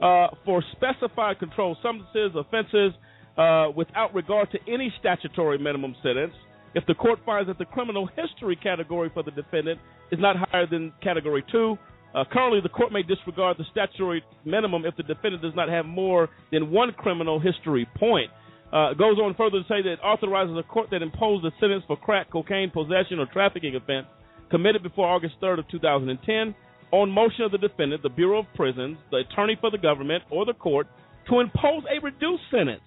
uh, 0.00 0.28
for 0.44 0.62
specified 0.72 1.38
controlled 1.38 1.78
substances, 1.82 2.36
offenses, 2.36 2.92
uh, 3.36 3.70
without 3.74 4.14
regard 4.14 4.50
to 4.50 4.58
any 4.66 4.92
statutory 4.98 5.58
minimum 5.58 5.94
sentence. 6.02 6.32
If 6.74 6.84
the 6.86 6.94
court 6.94 7.18
finds 7.24 7.48
that 7.48 7.58
the 7.58 7.64
criminal 7.64 8.08
history 8.16 8.56
category 8.56 9.10
for 9.12 9.22
the 9.22 9.30
defendant 9.30 9.80
is 10.12 10.18
not 10.20 10.36
higher 10.36 10.66
than 10.66 10.92
category 11.02 11.44
two, 11.50 11.78
uh, 12.14 12.24
currently 12.32 12.60
the 12.62 12.68
court 12.68 12.92
may 12.92 13.02
disregard 13.02 13.56
the 13.58 13.64
statutory 13.70 14.22
minimum 14.44 14.84
if 14.84 14.96
the 14.96 15.02
defendant 15.02 15.42
does 15.42 15.54
not 15.54 15.68
have 15.68 15.86
more 15.86 16.28
than 16.52 16.70
one 16.70 16.92
criminal 16.92 17.40
history 17.40 17.86
point. 17.98 18.30
Uh, 18.72 18.90
it 18.90 18.98
goes 18.98 19.18
on 19.18 19.34
further 19.36 19.60
to 19.60 19.68
say 19.68 19.80
that 19.82 19.92
it 19.92 20.00
authorizes 20.02 20.56
a 20.58 20.62
court 20.62 20.88
that 20.90 21.02
imposed 21.02 21.44
a 21.44 21.50
sentence 21.60 21.84
for 21.86 21.96
crack, 21.96 22.30
cocaine, 22.30 22.70
possession, 22.70 23.18
or 23.18 23.26
trafficking 23.32 23.76
offense 23.76 24.06
committed 24.50 24.82
before 24.82 25.06
August 25.06 25.34
3rd 25.42 25.60
of 25.60 25.68
2010 25.68 26.54
on 26.92 27.10
motion 27.10 27.42
of 27.42 27.52
the 27.52 27.58
defendant, 27.58 28.02
the 28.02 28.08
Bureau 28.08 28.40
of 28.40 28.46
Prisons, 28.54 28.96
the 29.10 29.18
attorney 29.18 29.56
for 29.60 29.70
the 29.70 29.78
government, 29.78 30.22
or 30.30 30.44
the 30.44 30.54
court 30.54 30.86
to 31.28 31.40
impose 31.40 31.82
a 31.90 32.02
reduced 32.02 32.42
sentence 32.50 32.82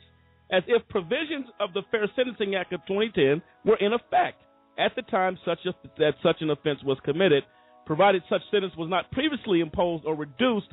as 0.51 0.63
if 0.67 0.87
provisions 0.89 1.45
of 1.59 1.73
the 1.73 1.81
Fair 1.91 2.09
Sentencing 2.15 2.55
Act 2.55 2.73
of 2.73 2.81
2010 2.87 3.41
were 3.65 3.77
in 3.77 3.93
effect 3.93 4.41
at 4.77 4.95
the 4.95 5.01
time 5.03 5.37
such 5.45 5.59
a, 5.65 5.73
that 5.97 6.13
such 6.23 6.37
an 6.41 6.49
offense 6.49 6.79
was 6.83 6.97
committed, 7.03 7.43
provided 7.85 8.23
such 8.29 8.41
sentence 8.49 8.73
was 8.77 8.89
not 8.89 9.11
previously 9.11 9.59
imposed 9.59 10.05
or 10.05 10.15
reduced 10.15 10.67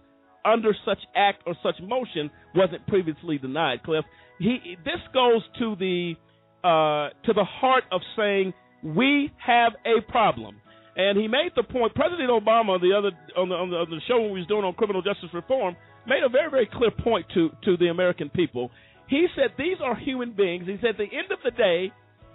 under 0.44 0.74
such 0.84 0.98
act 1.16 1.42
or 1.46 1.54
such 1.62 1.74
motion 1.82 2.30
wasn't 2.54 2.86
previously 2.86 3.36
denied. 3.36 3.82
Cliff, 3.82 4.04
he 4.38 4.76
this 4.84 5.00
goes 5.12 5.42
to 5.58 5.74
the 5.76 6.14
uh, 6.62 7.10
to 7.26 7.32
the 7.32 7.44
heart 7.44 7.84
of 7.90 8.00
saying 8.16 8.54
we 8.82 9.32
have 9.44 9.72
a 9.84 10.00
problem. 10.10 10.60
And 10.98 11.18
he 11.18 11.28
made 11.28 11.50
the 11.54 11.62
point. 11.62 11.94
President 11.94 12.30
Obama, 12.30 12.80
the 12.80 12.94
other 12.96 13.10
on 13.36 13.50
the, 13.50 13.54
on 13.54 13.70
the, 13.70 13.76
on 13.76 13.90
the 13.90 14.00
show 14.08 14.18
when 14.20 14.32
we 14.32 14.38
was 14.38 14.48
doing 14.48 14.64
on 14.64 14.72
criminal 14.74 15.02
justice 15.02 15.28
reform, 15.34 15.76
made 16.06 16.22
a 16.24 16.28
very 16.28 16.50
very 16.50 16.68
clear 16.72 16.90
point 16.90 17.26
to 17.34 17.50
to 17.64 17.76
the 17.76 17.88
American 17.88 18.30
people. 18.30 18.70
He 19.08 19.26
said 19.34 19.52
these 19.56 19.78
are 19.82 19.96
human 19.96 20.32
beings. 20.32 20.64
He 20.66 20.76
said 20.80 20.90
at 20.90 20.98
the 20.98 21.04
end 21.04 21.30
of 21.30 21.38
the 21.44 21.50
day, 21.52 21.92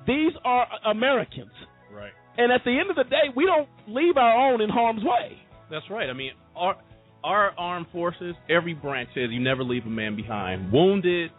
these 0.07 0.33
are 0.43 0.67
Americans. 0.85 1.51
Right. 1.93 2.11
And 2.37 2.51
at 2.51 2.61
the 2.63 2.79
end 2.79 2.89
of 2.89 2.95
the 2.95 3.03
day, 3.03 3.29
we 3.35 3.45
don't 3.45 3.67
leave 3.87 4.17
our 4.17 4.51
own 4.51 4.61
in 4.61 4.69
harm's 4.69 5.03
way. 5.03 5.37
That's 5.69 5.89
right. 5.89 6.09
I 6.09 6.13
mean, 6.13 6.31
our 6.55 6.75
our 7.23 7.51
armed 7.57 7.87
forces, 7.91 8.35
every 8.49 8.73
branch 8.73 9.09
says 9.13 9.29
you 9.29 9.39
never 9.39 9.63
leave 9.63 9.85
a 9.85 9.89
man 9.89 10.15
behind. 10.15 10.71
Wounded, 10.71 11.29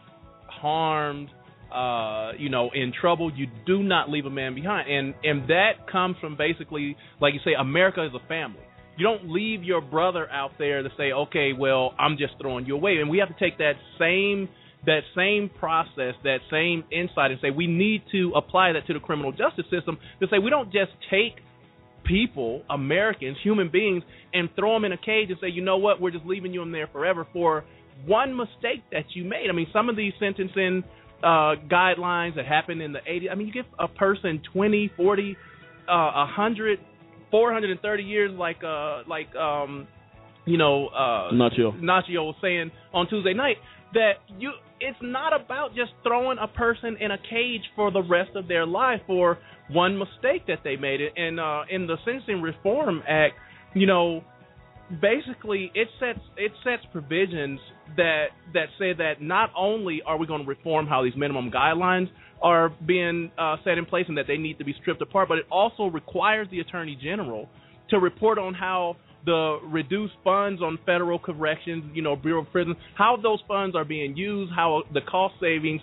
harmed, 0.46 1.28
uh, 1.74 2.32
you 2.38 2.48
know, 2.48 2.70
in 2.74 2.92
trouble, 2.98 3.32
you 3.34 3.46
do 3.66 3.82
not 3.82 4.10
leave 4.10 4.26
a 4.26 4.30
man 4.30 4.54
behind. 4.54 4.90
And 4.90 5.14
and 5.24 5.48
that 5.48 5.90
comes 5.90 6.16
from 6.20 6.36
basically, 6.36 6.96
like 7.20 7.34
you 7.34 7.40
say, 7.44 7.52
America 7.58 8.04
is 8.04 8.12
a 8.14 8.26
family. 8.28 8.60
You 8.96 9.06
don't 9.06 9.30
leave 9.30 9.64
your 9.64 9.80
brother 9.80 10.30
out 10.30 10.52
there 10.58 10.82
to 10.82 10.90
say, 10.98 11.12
okay, 11.12 11.52
well, 11.58 11.94
I'm 11.98 12.18
just 12.18 12.34
throwing 12.40 12.66
you 12.66 12.74
away. 12.76 12.98
And 12.98 13.08
we 13.08 13.18
have 13.18 13.28
to 13.28 13.34
take 13.42 13.56
that 13.58 13.72
same 13.98 14.50
that 14.86 15.00
same 15.16 15.50
process, 15.60 16.14
that 16.24 16.38
same 16.50 16.84
insight, 16.90 17.30
and 17.30 17.40
say 17.40 17.50
we 17.50 17.66
need 17.66 18.02
to 18.12 18.32
apply 18.34 18.72
that 18.72 18.86
to 18.86 18.94
the 18.94 19.00
criminal 19.00 19.30
justice 19.30 19.66
system 19.70 19.98
to 20.20 20.26
say 20.28 20.38
we 20.38 20.50
don't 20.50 20.72
just 20.72 20.90
take 21.10 21.36
people, 22.04 22.62
Americans, 22.68 23.36
human 23.42 23.70
beings, 23.70 24.02
and 24.34 24.48
throw 24.56 24.74
them 24.74 24.84
in 24.84 24.92
a 24.92 24.96
cage 24.96 25.30
and 25.30 25.38
say, 25.40 25.48
you 25.48 25.62
know 25.62 25.76
what, 25.76 26.00
we're 26.00 26.10
just 26.10 26.26
leaving 26.26 26.52
you 26.52 26.62
in 26.62 26.72
there 26.72 26.88
forever 26.88 27.26
for 27.32 27.64
one 28.06 28.36
mistake 28.36 28.82
that 28.90 29.04
you 29.14 29.24
made. 29.24 29.46
I 29.48 29.52
mean, 29.52 29.68
some 29.72 29.88
of 29.88 29.96
these 29.96 30.12
sentencing 30.18 30.82
uh, 31.22 31.54
guidelines 31.70 32.36
that 32.36 32.46
happened 32.46 32.82
in 32.82 32.92
the 32.92 32.98
80s, 33.00 33.30
I 33.30 33.34
mean, 33.34 33.46
you 33.46 33.52
give 33.52 33.66
a 33.78 33.88
person 33.88 34.42
20, 34.52 34.92
40, 34.96 35.36
uh, 35.88 36.12
100, 36.12 36.80
430 37.30 38.02
years, 38.02 38.32
like, 38.36 38.62
uh, 38.64 39.02
like, 39.08 39.34
um, 39.36 39.86
you 40.44 40.58
know, 40.58 40.88
uh, 40.88 41.32
Nacho. 41.32 41.78
Nacho 41.80 42.26
was 42.26 42.34
saying 42.42 42.72
on 42.92 43.08
Tuesday 43.08 43.34
night 43.34 43.56
that 43.94 44.14
you 44.38 44.52
it's 44.82 44.98
not 45.00 45.32
about 45.38 45.74
just 45.74 45.92
throwing 46.02 46.38
a 46.38 46.48
person 46.48 46.96
in 47.00 47.10
a 47.10 47.18
cage 47.18 47.62
for 47.76 47.90
the 47.90 48.02
rest 48.02 48.30
of 48.34 48.48
their 48.48 48.66
life 48.66 49.00
for 49.06 49.38
one 49.70 49.96
mistake 49.96 50.46
that 50.48 50.58
they 50.64 50.76
made. 50.76 51.00
And 51.16 51.38
uh 51.40 51.62
in 51.70 51.86
the 51.86 51.96
sentencing 52.04 52.42
reform 52.42 53.02
act 53.08 53.34
you 53.74 53.86
know 53.86 54.22
basically 55.00 55.70
it 55.74 55.88
sets 55.98 56.20
it 56.36 56.52
sets 56.64 56.82
provisions 56.92 57.60
that 57.96 58.26
that 58.52 58.66
say 58.78 58.92
that 58.92 59.22
not 59.22 59.50
only 59.56 60.02
are 60.04 60.18
we 60.18 60.26
going 60.26 60.42
to 60.42 60.48
reform 60.48 60.86
how 60.86 61.02
these 61.02 61.16
minimum 61.16 61.50
guidelines 61.50 62.08
are 62.42 62.70
being 62.86 63.30
uh, 63.38 63.56
set 63.64 63.78
in 63.78 63.86
place 63.86 64.04
and 64.08 64.18
that 64.18 64.26
they 64.26 64.36
need 64.36 64.58
to 64.58 64.64
be 64.64 64.74
stripped 64.80 65.00
apart 65.00 65.28
but 65.28 65.38
it 65.38 65.46
also 65.50 65.86
requires 65.86 66.48
the 66.50 66.60
attorney 66.60 66.98
general 67.00 67.48
to 67.88 67.98
report 67.98 68.38
on 68.38 68.52
how 68.52 68.96
the 69.24 69.58
reduced 69.64 70.14
funds 70.24 70.60
on 70.62 70.78
federal 70.84 71.18
corrections, 71.18 71.84
you 71.94 72.02
know, 72.02 72.16
Bureau 72.16 72.42
of 72.42 72.50
Prisons, 72.50 72.76
how 72.96 73.16
those 73.22 73.40
funds 73.46 73.76
are 73.76 73.84
being 73.84 74.16
used, 74.16 74.52
how 74.54 74.82
the 74.92 75.00
cost 75.02 75.34
savings 75.40 75.80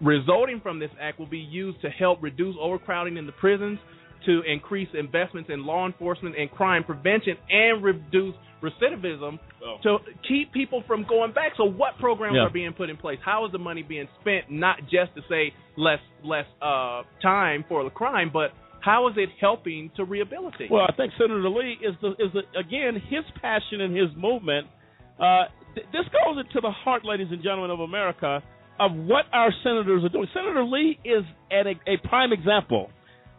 resulting 0.00 0.60
from 0.60 0.78
this 0.78 0.90
act 1.00 1.18
will 1.18 1.26
be 1.26 1.38
used 1.38 1.80
to 1.82 1.88
help 1.90 2.22
reduce 2.22 2.56
overcrowding 2.60 3.16
in 3.16 3.26
the 3.26 3.32
prisons, 3.32 3.78
to 4.26 4.42
increase 4.50 4.88
investments 4.98 5.50
in 5.52 5.64
law 5.64 5.86
enforcement 5.86 6.34
and 6.38 6.50
crime 6.50 6.82
prevention 6.84 7.36
and 7.50 7.82
reduce 7.84 8.34
recidivism 8.62 9.38
Oh. 9.62 9.76
to 9.82 9.98
keep 10.26 10.52
people 10.52 10.82
from 10.86 11.04
going 11.04 11.32
back. 11.32 11.52
So 11.56 11.64
what 11.64 11.98
programs 11.98 12.36
Yeah. 12.36 12.46
are 12.46 12.50
being 12.50 12.72
put 12.72 12.88
in 12.90 12.96
place? 12.96 13.18
How 13.22 13.44
is 13.44 13.52
the 13.52 13.58
money 13.58 13.82
being 13.82 14.08
spent? 14.20 14.50
Not 14.50 14.80
just 14.88 15.14
to 15.14 15.22
say 15.28 15.52
less 15.76 16.00
less 16.22 16.46
uh, 16.62 17.02
time 17.20 17.64
for 17.68 17.84
the 17.84 17.90
crime, 17.90 18.30
but 18.32 18.52
how 18.84 19.08
is 19.08 19.14
it 19.16 19.30
helping 19.40 19.90
to 19.96 20.04
rehabilitate? 20.04 20.70
Well, 20.70 20.86
I 20.86 20.92
think 20.94 21.12
Senator 21.18 21.48
Lee 21.48 21.78
is 21.80 21.94
the 22.02 22.10
is 22.22 22.32
the 22.34 22.42
again 22.58 22.94
his 22.94 23.24
passion 23.40 23.80
and 23.80 23.96
his 23.96 24.08
movement. 24.16 24.66
Uh, 25.18 25.44
th- 25.74 25.86
this 25.92 26.04
goes 26.12 26.44
into 26.44 26.60
the 26.60 26.70
heart, 26.70 27.04
ladies 27.04 27.28
and 27.30 27.42
gentlemen 27.42 27.70
of 27.70 27.80
America, 27.80 28.42
of 28.78 28.92
what 28.92 29.24
our 29.32 29.50
senators 29.62 30.04
are 30.04 30.10
doing. 30.10 30.26
Senator 30.34 30.64
Lee 30.64 30.98
is 31.04 31.24
at 31.50 31.66
a, 31.66 31.74
a 31.86 31.96
prime 32.08 32.32
example 32.32 32.90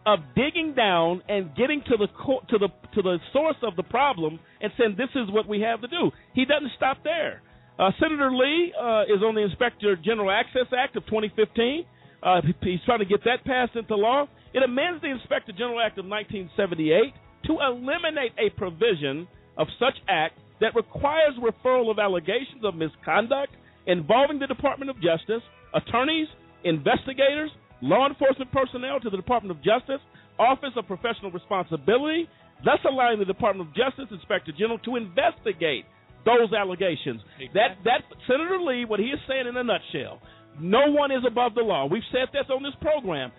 of 0.06 0.20
digging 0.34 0.74
down 0.74 1.22
and 1.28 1.54
getting 1.56 1.82
to 1.86 1.96
the 1.96 2.08
co- 2.08 2.42
to 2.48 2.58
the 2.58 2.68
to 2.94 3.02
the 3.02 3.18
source 3.32 3.56
of 3.62 3.76
the 3.76 3.82
problem 3.84 4.40
and 4.60 4.72
saying 4.78 4.96
this 4.96 5.10
is 5.14 5.30
what 5.30 5.46
we 5.48 5.60
have 5.60 5.80
to 5.80 5.88
do. 5.88 6.10
He 6.34 6.44
doesn't 6.44 6.72
stop 6.76 6.98
there. 7.04 7.42
Uh, 7.78 7.90
Senator 8.00 8.32
Lee 8.32 8.72
uh, 8.72 9.02
is 9.02 9.22
on 9.22 9.34
the 9.34 9.42
Inspector 9.42 9.96
General 10.04 10.30
Access 10.30 10.72
Act 10.76 10.96
of 10.96 11.04
2015. 11.06 11.84
Uh, 12.22 12.40
he's 12.62 12.80
trying 12.86 13.00
to 13.00 13.04
get 13.04 13.20
that 13.24 13.44
passed 13.44 13.76
into 13.76 13.94
law. 13.94 14.26
It 14.56 14.62
amends 14.62 15.02
the 15.02 15.12
Inspector 15.12 15.52
General 15.52 15.84
Act 15.84 16.00
of 16.00 16.08
1978 16.08 17.12
to 17.44 17.60
eliminate 17.60 18.32
a 18.40 18.48
provision 18.56 19.28
of 19.60 19.68
such 19.78 20.00
act 20.08 20.40
that 20.64 20.74
requires 20.74 21.36
referral 21.36 21.90
of 21.90 21.98
allegations 21.98 22.64
of 22.64 22.74
misconduct 22.74 23.52
involving 23.86 24.38
the 24.38 24.46
Department 24.46 24.88
of 24.88 24.96
Justice, 24.96 25.44
attorneys, 25.74 26.26
investigators, 26.64 27.50
law 27.82 28.08
enforcement 28.08 28.50
personnel 28.50 28.98
to 29.00 29.10
the 29.10 29.16
Department 29.18 29.52
of 29.52 29.62
Justice, 29.62 30.00
Office 30.40 30.72
of 30.76 30.88
Professional 30.88 31.30
Responsibility, 31.30 32.24
thus 32.64 32.80
allowing 32.88 33.18
the 33.18 33.28
Department 33.28 33.68
of 33.68 33.76
Justice 33.76 34.08
Inspector 34.10 34.50
General 34.56 34.78
to 34.88 34.96
investigate 34.96 35.84
those 36.24 36.56
allegations. 36.56 37.20
That 37.52 37.76
that 37.84 38.08
Senator 38.26 38.56
Lee, 38.58 38.86
what 38.88 39.00
he 39.00 39.12
is 39.12 39.20
saying 39.28 39.46
in 39.46 39.56
a 39.56 39.62
nutshell, 39.62 40.24
no 40.58 40.90
one 40.90 41.12
is 41.12 41.28
above 41.28 41.54
the 41.54 41.60
law. 41.60 41.84
We've 41.84 42.08
said 42.10 42.32
this 42.32 42.48
on 42.48 42.62
this 42.62 42.74
program. 42.80 43.30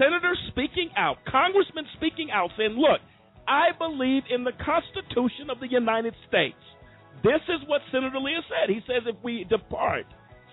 Senators 0.00 0.38
speaking 0.48 0.88
out, 0.96 1.18
congressmen 1.28 1.84
speaking 1.96 2.30
out, 2.32 2.50
saying, 2.56 2.72
"Look, 2.72 3.02
I 3.46 3.72
believe 3.76 4.22
in 4.30 4.44
the 4.44 4.52
Constitution 4.52 5.50
of 5.50 5.60
the 5.60 5.68
United 5.68 6.14
States." 6.26 6.56
This 7.22 7.42
is 7.48 7.60
what 7.68 7.82
Senator 7.92 8.18
Lee 8.18 8.32
has 8.32 8.44
said. 8.48 8.70
He 8.70 8.80
says 8.86 9.02
if 9.06 9.16
we 9.22 9.44
depart 9.44 10.06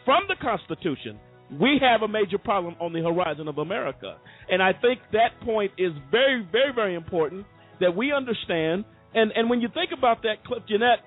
from 0.03 0.27
the 0.27 0.35
Constitution, 0.35 1.17
we 1.49 1.79
have 1.79 2.01
a 2.01 2.07
major 2.07 2.37
problem 2.37 2.75
on 2.81 2.91
the 2.91 3.01
horizon 3.01 3.47
of 3.47 3.57
America. 3.57 4.17
And 4.49 4.61
I 4.61 4.73
think 4.73 4.99
that 5.13 5.39
point 5.41 5.71
is 5.77 5.93
very, 6.11 6.41
very, 6.51 6.73
very 6.73 6.95
important 6.95 7.45
that 7.79 7.95
we 7.95 8.11
understand. 8.11 8.83
And 9.15 9.31
and 9.31 9.49
when 9.49 9.61
you 9.61 9.69
think 9.69 9.91
about 9.93 10.23
that, 10.23 10.43
Cliff 10.43 10.63
Jeanette, 10.67 10.99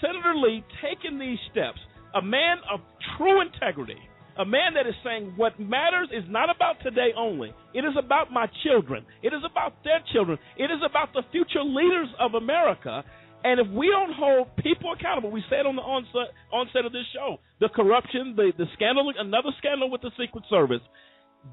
Senator 0.00 0.34
Lee 0.34 0.64
taking 0.82 1.18
these 1.18 1.38
steps, 1.52 1.78
a 2.14 2.22
man 2.22 2.58
of 2.72 2.80
true 3.16 3.40
integrity, 3.40 4.07
a 4.38 4.44
man 4.44 4.74
that 4.74 4.86
is 4.86 4.94
saying 5.04 5.34
what 5.36 5.58
matters 5.58 6.08
is 6.12 6.24
not 6.28 6.48
about 6.54 6.76
today 6.82 7.10
only. 7.16 7.52
It 7.74 7.80
is 7.84 7.94
about 7.98 8.32
my 8.32 8.46
children. 8.62 9.04
It 9.22 9.34
is 9.34 9.42
about 9.44 9.82
their 9.82 9.98
children. 10.12 10.38
It 10.56 10.70
is 10.70 10.78
about 10.88 11.12
the 11.12 11.22
future 11.32 11.62
leaders 11.62 12.08
of 12.20 12.34
America. 12.34 13.02
And 13.42 13.60
if 13.60 13.66
we 13.68 13.88
don't 13.88 14.12
hold 14.14 14.54
people 14.56 14.92
accountable, 14.92 15.30
we 15.30 15.42
said 15.50 15.66
on 15.66 15.76
the 15.76 15.82
onset, 15.82 16.34
onset 16.52 16.84
of 16.84 16.92
this 16.92 17.06
show, 17.12 17.38
the 17.60 17.68
corruption, 17.68 18.34
the, 18.36 18.52
the 18.56 18.66
scandal, 18.74 19.12
another 19.18 19.50
scandal 19.58 19.90
with 19.90 20.02
the 20.02 20.10
Secret 20.18 20.44
Service, 20.48 20.82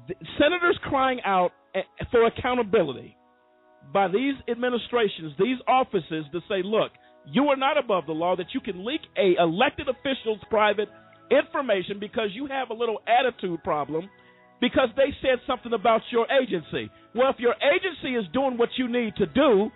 the 0.08 0.14
senators 0.38 0.78
crying 0.84 1.20
out 1.24 1.52
eh, 1.74 1.82
for 2.10 2.26
accountability 2.26 3.16
by 3.92 4.08
these 4.08 4.34
administrations, 4.48 5.32
these 5.38 5.58
offices 5.68 6.24
to 6.32 6.40
say, 6.48 6.62
look, 6.64 6.90
you 7.30 7.46
are 7.48 7.56
not 7.56 7.78
above 7.78 8.06
the 8.06 8.12
law, 8.12 8.36
that 8.36 8.46
you 8.54 8.60
can 8.60 8.84
leak 8.84 9.00
a 9.16 9.34
elected 9.40 9.88
official's 9.88 10.40
private 10.48 10.88
information 11.30 11.98
because 11.98 12.28
you 12.32 12.46
have 12.46 12.70
a 12.70 12.74
little 12.74 12.98
attitude 13.06 13.62
problem 13.62 14.08
because 14.60 14.88
they 14.96 15.14
said 15.22 15.38
something 15.46 15.72
about 15.72 16.02
your 16.10 16.26
agency. 16.30 16.90
Well, 17.14 17.30
if 17.30 17.38
your 17.38 17.54
agency 17.60 18.16
is 18.16 18.24
doing 18.32 18.56
what 18.56 18.70
you 18.76 18.88
need 18.88 19.16
to 19.16 19.26
do, 19.26 19.70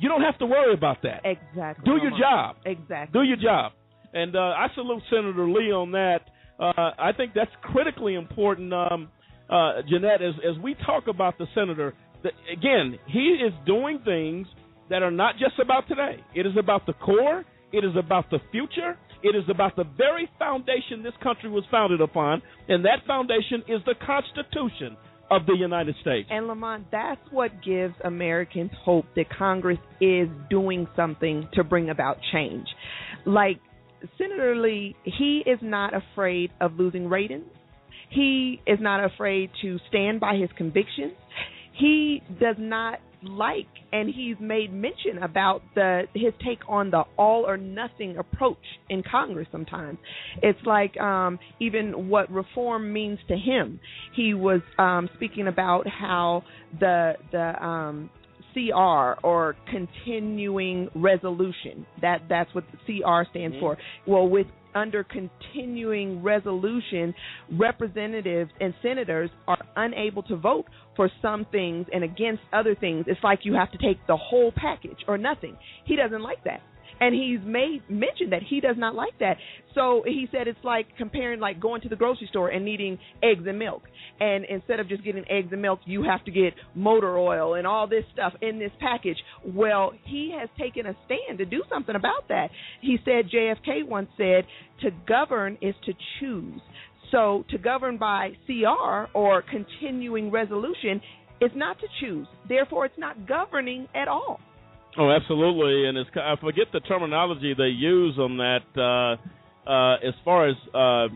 you 0.00 0.08
don't 0.08 0.22
have 0.22 0.38
to 0.38 0.46
worry 0.46 0.74
about 0.74 1.02
that. 1.02 1.20
Exactly. 1.24 1.84
Do 1.84 2.02
your 2.02 2.18
job. 2.18 2.56
Exactly. 2.64 3.20
Do 3.20 3.26
your 3.26 3.36
job. 3.36 3.72
And 4.14 4.36
uh, 4.36 4.40
I 4.40 4.66
salute 4.74 5.02
Senator 5.10 5.46
Lee 5.46 5.72
on 5.72 5.92
that. 5.92 6.20
Uh, 6.58 6.90
I 6.98 7.12
think 7.16 7.32
that's 7.34 7.50
critically 7.62 8.14
important, 8.14 8.72
um, 8.72 9.08
uh, 9.50 9.82
Jeanette, 9.88 10.22
as, 10.22 10.34
as 10.48 10.62
we 10.62 10.74
talk 10.86 11.08
about 11.08 11.38
the 11.38 11.46
senator. 11.54 11.94
That, 12.22 12.32
again, 12.52 12.98
he 13.08 13.38
is 13.44 13.52
doing 13.66 14.00
things 14.04 14.46
that 14.90 15.02
are 15.02 15.10
not 15.10 15.36
just 15.38 15.58
about 15.60 15.88
today. 15.88 16.22
It 16.34 16.46
is 16.46 16.52
about 16.58 16.86
the 16.86 16.92
core. 16.92 17.44
It 17.72 17.84
is 17.84 17.96
about 17.98 18.30
the 18.30 18.38
future. 18.50 18.96
It 19.22 19.36
is 19.36 19.44
about 19.48 19.76
the 19.76 19.84
very 19.96 20.28
foundation 20.38 21.02
this 21.02 21.12
country 21.22 21.50
was 21.50 21.64
founded 21.70 22.00
upon, 22.00 22.42
and 22.68 22.84
that 22.84 23.06
foundation 23.06 23.62
is 23.68 23.80
the 23.86 23.94
Constitution 24.04 24.96
of 25.30 25.46
the 25.46 25.54
United 25.54 25.94
States. 26.00 26.28
And 26.30 26.46
Lamont, 26.46 26.86
that's 26.90 27.20
what 27.30 27.50
gives 27.64 27.94
Americans 28.04 28.70
hope 28.84 29.06
that 29.16 29.26
Congress 29.30 29.78
is 30.00 30.28
doing 30.50 30.86
something 30.94 31.48
to 31.54 31.64
bring 31.64 31.88
about 31.88 32.18
change. 32.32 32.66
Like 33.24 33.58
Senator 34.18 34.56
Lee, 34.56 34.96
he 35.04 35.42
is 35.46 35.58
not 35.62 35.94
afraid 35.94 36.50
of 36.60 36.74
losing 36.74 37.08
ratings. 37.08 37.46
He 38.10 38.60
is 38.66 38.78
not 38.80 39.04
afraid 39.04 39.50
to 39.62 39.78
stand 39.88 40.20
by 40.20 40.36
his 40.36 40.50
convictions. 40.56 41.12
He 41.78 42.22
does 42.38 42.56
not 42.58 43.00
like 43.22 43.66
and 43.92 44.08
he's 44.08 44.36
made 44.40 44.72
mention 44.72 45.22
about 45.22 45.62
the 45.74 46.02
his 46.14 46.32
take 46.44 46.58
on 46.68 46.90
the 46.90 47.02
all 47.16 47.44
or 47.46 47.56
nothing 47.56 48.16
approach 48.16 48.56
in 48.88 49.02
Congress 49.02 49.48
sometimes. 49.52 49.98
It's 50.42 50.58
like 50.64 50.96
um 50.98 51.38
even 51.60 52.08
what 52.08 52.30
reform 52.30 52.92
means 52.92 53.18
to 53.28 53.36
him. 53.36 53.80
He 54.14 54.34
was 54.34 54.60
um 54.78 55.08
speaking 55.16 55.48
about 55.48 55.86
how 55.86 56.42
the 56.78 57.14
the 57.30 57.64
um 57.64 58.10
CR 58.52 59.18
or 59.26 59.56
continuing 59.70 60.88
resolution. 60.94 61.86
That 62.00 62.22
that's 62.28 62.54
what 62.54 62.64
the 62.72 63.00
CR 63.00 63.28
stands 63.30 63.56
for. 63.58 63.78
Well, 64.06 64.28
with 64.28 64.46
under 64.74 65.04
continuing 65.04 66.22
resolution, 66.22 67.14
representatives 67.52 68.50
and 68.60 68.74
senators 68.82 69.30
are 69.46 69.58
unable 69.76 70.22
to 70.24 70.36
vote 70.36 70.66
for 70.96 71.10
some 71.20 71.46
things 71.52 71.86
and 71.92 72.04
against 72.04 72.42
other 72.52 72.74
things. 72.74 73.04
It's 73.08 73.22
like 73.22 73.40
you 73.42 73.54
have 73.54 73.70
to 73.72 73.78
take 73.78 73.98
the 74.06 74.16
whole 74.16 74.52
package 74.54 74.98
or 75.08 75.18
nothing. 75.18 75.56
He 75.84 75.96
doesn't 75.96 76.22
like 76.22 76.44
that. 76.44 76.60
And 77.02 77.16
he's 77.16 77.40
made 77.44 77.82
mention 77.88 78.30
that 78.30 78.42
he 78.48 78.60
does 78.60 78.76
not 78.78 78.94
like 78.94 79.18
that. 79.18 79.36
So 79.74 80.04
he 80.06 80.28
said 80.30 80.46
it's 80.46 80.62
like 80.62 80.86
comparing 80.96 81.40
like 81.40 81.58
going 81.58 81.80
to 81.80 81.88
the 81.88 81.96
grocery 81.96 82.28
store 82.30 82.50
and 82.50 82.64
needing 82.64 82.96
eggs 83.24 83.42
and 83.44 83.58
milk. 83.58 83.82
And 84.20 84.44
instead 84.44 84.78
of 84.78 84.88
just 84.88 85.02
getting 85.02 85.24
eggs 85.28 85.48
and 85.50 85.60
milk, 85.60 85.80
you 85.84 86.04
have 86.04 86.24
to 86.26 86.30
get 86.30 86.54
motor 86.76 87.18
oil 87.18 87.54
and 87.54 87.66
all 87.66 87.88
this 87.88 88.04
stuff 88.12 88.34
in 88.40 88.60
this 88.60 88.70
package. 88.78 89.16
Well, 89.44 89.94
he 90.04 90.32
has 90.38 90.48
taken 90.56 90.86
a 90.86 90.94
stand 91.06 91.38
to 91.38 91.44
do 91.44 91.64
something 91.68 91.96
about 91.96 92.28
that. 92.28 92.50
He 92.80 92.98
said 93.04 93.28
JFK 93.34 93.84
once 93.84 94.08
said 94.16 94.44
to 94.82 94.90
govern 95.08 95.58
is 95.60 95.74
to 95.86 95.94
choose. 96.20 96.60
So 97.10 97.44
to 97.50 97.58
govern 97.58 97.98
by 97.98 98.30
CR 98.46 99.10
or 99.12 99.42
continuing 99.42 100.30
resolution 100.30 101.00
is 101.40 101.50
not 101.56 101.80
to 101.80 101.86
choose. 102.00 102.28
Therefore, 102.48 102.86
it's 102.86 102.96
not 102.96 103.26
governing 103.26 103.88
at 103.92 104.06
all. 104.06 104.38
Oh, 104.98 105.10
absolutely, 105.10 105.88
and 105.88 105.96
it's 105.96 106.10
I 106.16 106.34
forget 106.40 106.66
the 106.72 106.80
terminology 106.80 107.54
they 107.56 107.68
use 107.68 108.18
on 108.18 108.36
that. 108.38 108.66
Uh, 108.76 109.16
uh, 109.68 109.94
as 110.06 110.14
far 110.24 110.48
as 110.48 110.56
uh, 110.74 111.06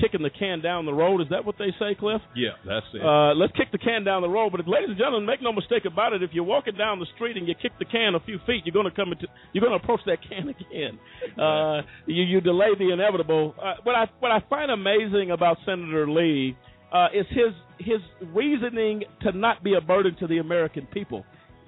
kicking 0.00 0.22
the 0.22 0.30
can 0.30 0.60
down 0.60 0.84
the 0.84 0.92
road, 0.92 1.20
is 1.20 1.28
that 1.30 1.44
what 1.44 1.56
they 1.58 1.70
say, 1.78 1.94
Cliff? 1.98 2.20
Yeah, 2.36 2.58
that's 2.66 2.86
it. 2.92 3.00
Uh, 3.00 3.34
let's 3.34 3.52
kick 3.56 3.70
the 3.72 3.78
can 3.78 4.04
down 4.04 4.22
the 4.22 4.28
road. 4.28 4.52
But, 4.52 4.66
ladies 4.68 4.90
and 4.90 4.98
gentlemen, 4.98 5.26
make 5.26 5.42
no 5.42 5.52
mistake 5.52 5.84
about 5.84 6.12
it. 6.12 6.22
If 6.22 6.30
you're 6.32 6.44
walking 6.44 6.74
down 6.76 6.98
the 6.98 7.06
street 7.14 7.36
and 7.36 7.46
you 7.46 7.54
kick 7.54 7.72
the 7.78 7.84
can 7.84 8.14
a 8.14 8.20
few 8.20 8.38
feet, 8.46 8.62
you're 8.64 8.74
going 8.74 8.90
to 8.90 8.94
come 8.94 9.12
into 9.12 9.26
you're 9.52 9.64
going 9.64 9.78
to 9.78 9.82
approach 9.82 10.00
that 10.06 10.18
can 10.28 10.48
again. 10.54 10.98
Uh, 11.38 11.82
you 12.06 12.22
you 12.24 12.40
delay 12.40 12.74
the 12.78 12.92
inevitable. 12.92 13.54
Uh, 13.62 13.74
what 13.84 13.94
I 13.94 14.06
what 14.20 14.32
I 14.32 14.42
find 14.50 14.70
amazing 14.70 15.30
about 15.30 15.56
Senator 15.64 16.10
Lee 16.10 16.56
uh, 16.92 17.08
is 17.14 17.26
his 17.30 17.54
his 17.78 18.00
reasoning 18.34 19.04
to 19.22 19.32
not 19.32 19.62
be 19.64 19.74
a 19.74 19.80
burden 19.80 20.16
to 20.20 20.26
the 20.26 20.38
American 20.38 20.86
people. 20.92 21.24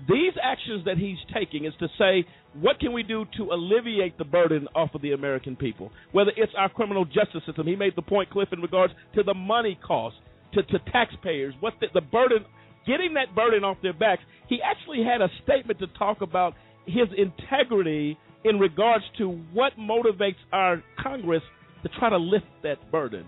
These 0.09 0.33
actions 0.43 0.85
that 0.85 0.99
he's 0.99 1.17
taking 1.35 1.65
is 1.65 1.73
to 1.81 1.89
say, 1.99 2.27
what 2.61 2.79
can 2.79 2.93
we 2.93 3.03
do 3.03 3.25
to 3.39 3.51
alleviate 3.51 4.19
the 4.19 4.25
burden 4.25 4.69
off 4.75 4.95
of 4.95 5.03
the 5.03 5.13
American 5.13 5.57
people? 5.57 5.91
Whether 6.13 6.33
it's 6.37 6.53
our 6.57 6.69
criminal 6.69 7.05
justice 7.05 7.43
system, 7.47 7.67
he 7.67 7.77
made 7.77 7.95
the 7.97 8.03
point, 8.03 8.31
Cliff, 8.31 8.49
in 8.53 8.61
regards 8.61 8.93
to 9.15 9.23
the 9.23 9.35
money 9.35 9.79
cost 9.87 10.17
to, 10.53 10.63
to 10.63 10.79
taxpayers. 10.93 11.55
What 11.61 11.75
the, 11.81 11.87
the 11.95 12.03
burden, 12.03 12.45
getting 12.87 13.15
that 13.15 13.35
burden 13.35 13.65
off 13.65 13.79
their 13.83 13.93
backs. 13.93 14.23
He 14.49 14.61
actually 14.63 15.03
had 15.03 15.21
a 15.21 15.29
statement 15.45 15.79
to 15.81 15.87
talk 15.99 16.21
about 16.21 16.55
his 16.87 17.09
integrity 17.17 18.17
in 18.45 18.59
regards 18.59 19.05
to 19.19 19.31
what 19.53 19.73
motivates 19.79 20.37
our 20.53 20.83
Congress 21.03 21.43
to 21.83 21.89
try 21.99 22.11
to 22.11 22.17
lift 22.17 22.47
that 22.63 22.91
burden. 22.93 23.27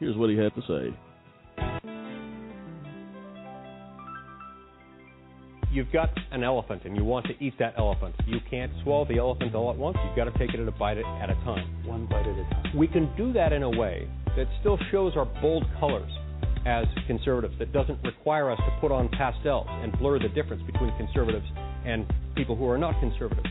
Here's 0.00 0.16
what 0.16 0.30
he 0.30 0.36
had 0.36 0.54
to 0.54 0.62
say. 0.62 0.96
You've 5.70 5.92
got 5.92 6.10
an 6.30 6.42
elephant 6.42 6.82
and 6.84 6.96
you 6.96 7.04
want 7.04 7.26
to 7.26 7.44
eat 7.44 7.54
that 7.58 7.74
elephant. 7.78 8.14
You 8.26 8.38
can't 8.50 8.72
swallow 8.82 9.06
the 9.06 9.18
elephant 9.18 9.54
all 9.54 9.70
at 9.70 9.76
once. 9.76 9.96
You've 10.04 10.16
got 10.16 10.24
to 10.24 10.38
take 10.38 10.54
it 10.54 10.60
at 10.60 10.68
a 10.68 10.72
bite 10.72 10.98
at 10.98 11.30
a 11.30 11.34
time. 11.44 11.86
One 11.86 12.06
bite 12.06 12.26
at 12.26 12.38
a 12.38 12.44
time. 12.50 12.76
We 12.76 12.88
can 12.88 13.14
do 13.16 13.32
that 13.32 13.52
in 13.52 13.62
a 13.62 13.70
way 13.70 14.08
that 14.36 14.46
still 14.60 14.78
shows 14.90 15.14
our 15.16 15.26
bold 15.40 15.64
colors 15.78 16.10
as 16.66 16.86
conservatives, 17.06 17.54
that 17.58 17.72
doesn't 17.72 17.98
require 18.02 18.50
us 18.50 18.58
to 18.58 18.80
put 18.80 18.92
on 18.92 19.08
pastels 19.10 19.66
and 19.68 19.96
blur 19.98 20.18
the 20.18 20.28
difference 20.28 20.62
between 20.64 20.94
conservatives 20.96 21.46
and 21.84 22.06
people 22.36 22.56
who 22.56 22.68
are 22.68 22.78
not 22.78 22.98
conservative. 23.00 23.44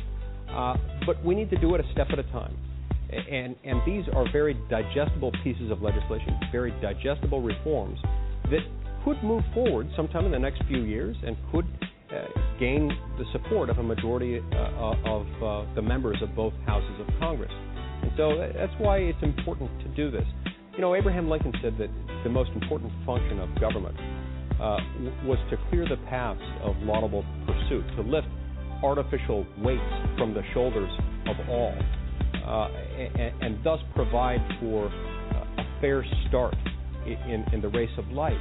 Uh, 0.49 0.76
but 1.05 1.24
we 1.24 1.34
need 1.34 1.49
to 1.49 1.57
do 1.57 1.74
it 1.76 1.82
a 1.82 1.91
step 1.91 2.07
at 2.11 2.20
a 2.20 2.24
time. 2.24 2.55
And, 3.09 3.55
and 3.63 3.82
these 3.86 4.03
are 4.13 4.30
very 4.32 4.55
digestible 4.70 5.32
pieces 5.43 5.72
of 5.72 5.82
legislation, 5.82 6.38
very 6.51 6.72
digestible 6.82 7.41
reforms 7.41 7.97
that 8.51 8.61
could 9.03 9.22
move 9.24 9.43
forward 9.53 9.89
sometime 9.95 10.26
in 10.26 10.32
the 10.32 10.39
next 10.39 10.61
few 10.68 10.84
years 10.84 11.15
and 11.24 11.38
could 11.51 11.65
gain 12.60 12.89
the 13.18 13.26
support 13.32 13.70
of 13.70 13.78
a 13.78 13.84
majority 13.84 14.39
uh, 14.39 14.95
of 15.05 15.28
uh, 15.43 15.76
the 15.76 15.82
members 15.82 16.18
of 16.22 16.36
both 16.36 16.53
houses 16.66 16.99
of 16.99 17.08
Congress. 17.20 17.51
And 18.01 18.12
so 18.16 18.51
that's 18.55 18.74
why 18.80 18.97
it's 18.97 19.22
important 19.22 19.70
to 19.82 19.88
do 19.95 20.12
this. 20.12 20.26
You 20.74 20.82
know, 20.82 20.95
Abraham 20.95 21.30
Lincoln 21.30 21.53
said 21.62 21.76
that 21.80 21.89
the 22.24 22.30
most 22.30 22.51
important 22.51 22.91
function 23.05 23.39
of 23.39 23.49
government 23.60 23.97
uh, 24.62 24.78
was 25.26 25.38
to 25.49 25.58
clear 25.70 25.88
the 25.88 25.97
paths 26.10 26.41
of 26.62 26.76
laudable 26.82 27.26
pursuit, 27.45 27.84
to 27.95 28.01
lift 28.01 28.28
artificial 28.84 29.45
weights 29.60 29.82
from 30.18 30.34
the 30.34 30.41
shoulders 30.53 30.89
of 31.28 31.49
all, 31.49 31.74
uh, 32.45 32.68
and, 32.70 33.34
and, 33.41 33.64
thus 33.64 33.80
provide 33.95 34.39
for 34.60 34.86
a 34.86 35.80
fair 35.82 36.05
start 36.28 36.55
in, 37.05 37.43
in 37.53 37.62
the 37.62 37.70
race 37.70 37.89
of 37.97 38.08
life. 38.10 38.38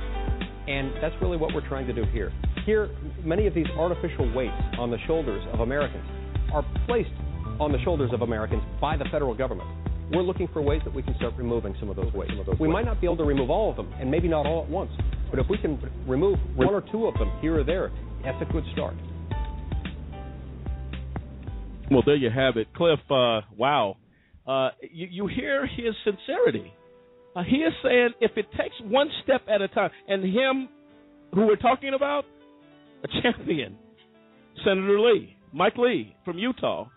And 0.69 0.93
that's 1.01 1.15
really 1.23 1.37
what 1.37 1.55
we're 1.55 1.67
trying 1.69 1.87
to 1.87 1.93
do 1.93 2.05
here. 2.13 2.33
Here, 2.65 2.91
many 3.27 3.47
of 3.47 3.55
these 3.55 3.67
artificial 3.77 4.33
weights 4.33 4.55
on 4.79 4.91
the 4.91 4.99
shoulders 5.07 5.43
of 5.53 5.61
Americans 5.61 6.05
are 6.53 6.65
placed 6.87 7.11
on 7.59 7.73
the 7.73 7.79
shoulders 7.83 8.11
of 8.13 8.23
Americans 8.23 8.63
by 8.81 8.97
the 8.97 9.05
federal 9.11 9.35
government. 9.35 9.69
We're 10.13 10.23
looking 10.23 10.49
for 10.53 10.63
ways 10.63 10.81
that 10.85 10.95
we 10.95 11.03
can 11.03 11.17
start 11.17 11.35
removing 11.37 11.75
some 11.81 11.91
of 11.91 11.97
those 11.97 12.13
weights. 12.13 12.33
Of 12.39 12.47
those 12.47 12.55
we 12.61 12.69
weights. 12.69 12.73
might 12.73 12.85
not 12.85 13.01
be 13.01 13.09
able 13.09 13.17
to 13.17 13.25
remove 13.25 13.51
all 13.51 13.71
of 13.71 13.77
them, 13.77 13.93
and 13.99 14.09
maybe 14.09 14.29
not 14.29 14.47
all 14.47 14.63
at 14.63 14.71
once, 14.71 14.93
but 15.31 15.41
if 15.41 15.47
we 15.51 15.59
can 15.59 15.81
remove 16.07 16.39
one 16.55 16.73
or 16.73 16.85
two 16.93 17.07
of 17.07 17.15
them 17.15 17.33
here 17.41 17.59
or 17.59 17.65
there, 17.65 17.91
that's 18.23 18.41
a 18.41 18.53
good 18.53 18.63
start. 18.73 18.95
Well, 21.91 22.03
there 22.07 22.17
you 22.17 22.31
have 22.31 22.57
it, 22.57 22.73
Cliff. 22.75 23.01
Uh, 23.11 23.41
wow, 23.57 23.97
uh, 24.47 24.71
you, 24.93 25.09
you 25.11 25.27
hear 25.27 25.67
his 25.67 25.95
sincerity. 26.05 26.73
Uh, 27.35 27.43
he 27.43 27.57
is 27.57 27.73
saying 27.83 28.11
if 28.21 28.33
it 28.37 28.47
takes 28.53 28.75
one 28.85 29.09
step 29.25 29.43
at 29.53 29.61
a 29.61 29.69
time, 29.69 29.91
and 30.07 30.23
him, 30.23 30.69
who 31.35 31.47
we're 31.47 31.57
talking 31.57 31.93
about, 31.95 32.25
a 33.07 33.23
champion, 33.23 33.77
Senator 34.65 35.01
Lee, 35.01 35.37
Mike 35.53 35.77
Lee 35.77 36.15
from 36.25 36.39
Utah, 36.39 36.89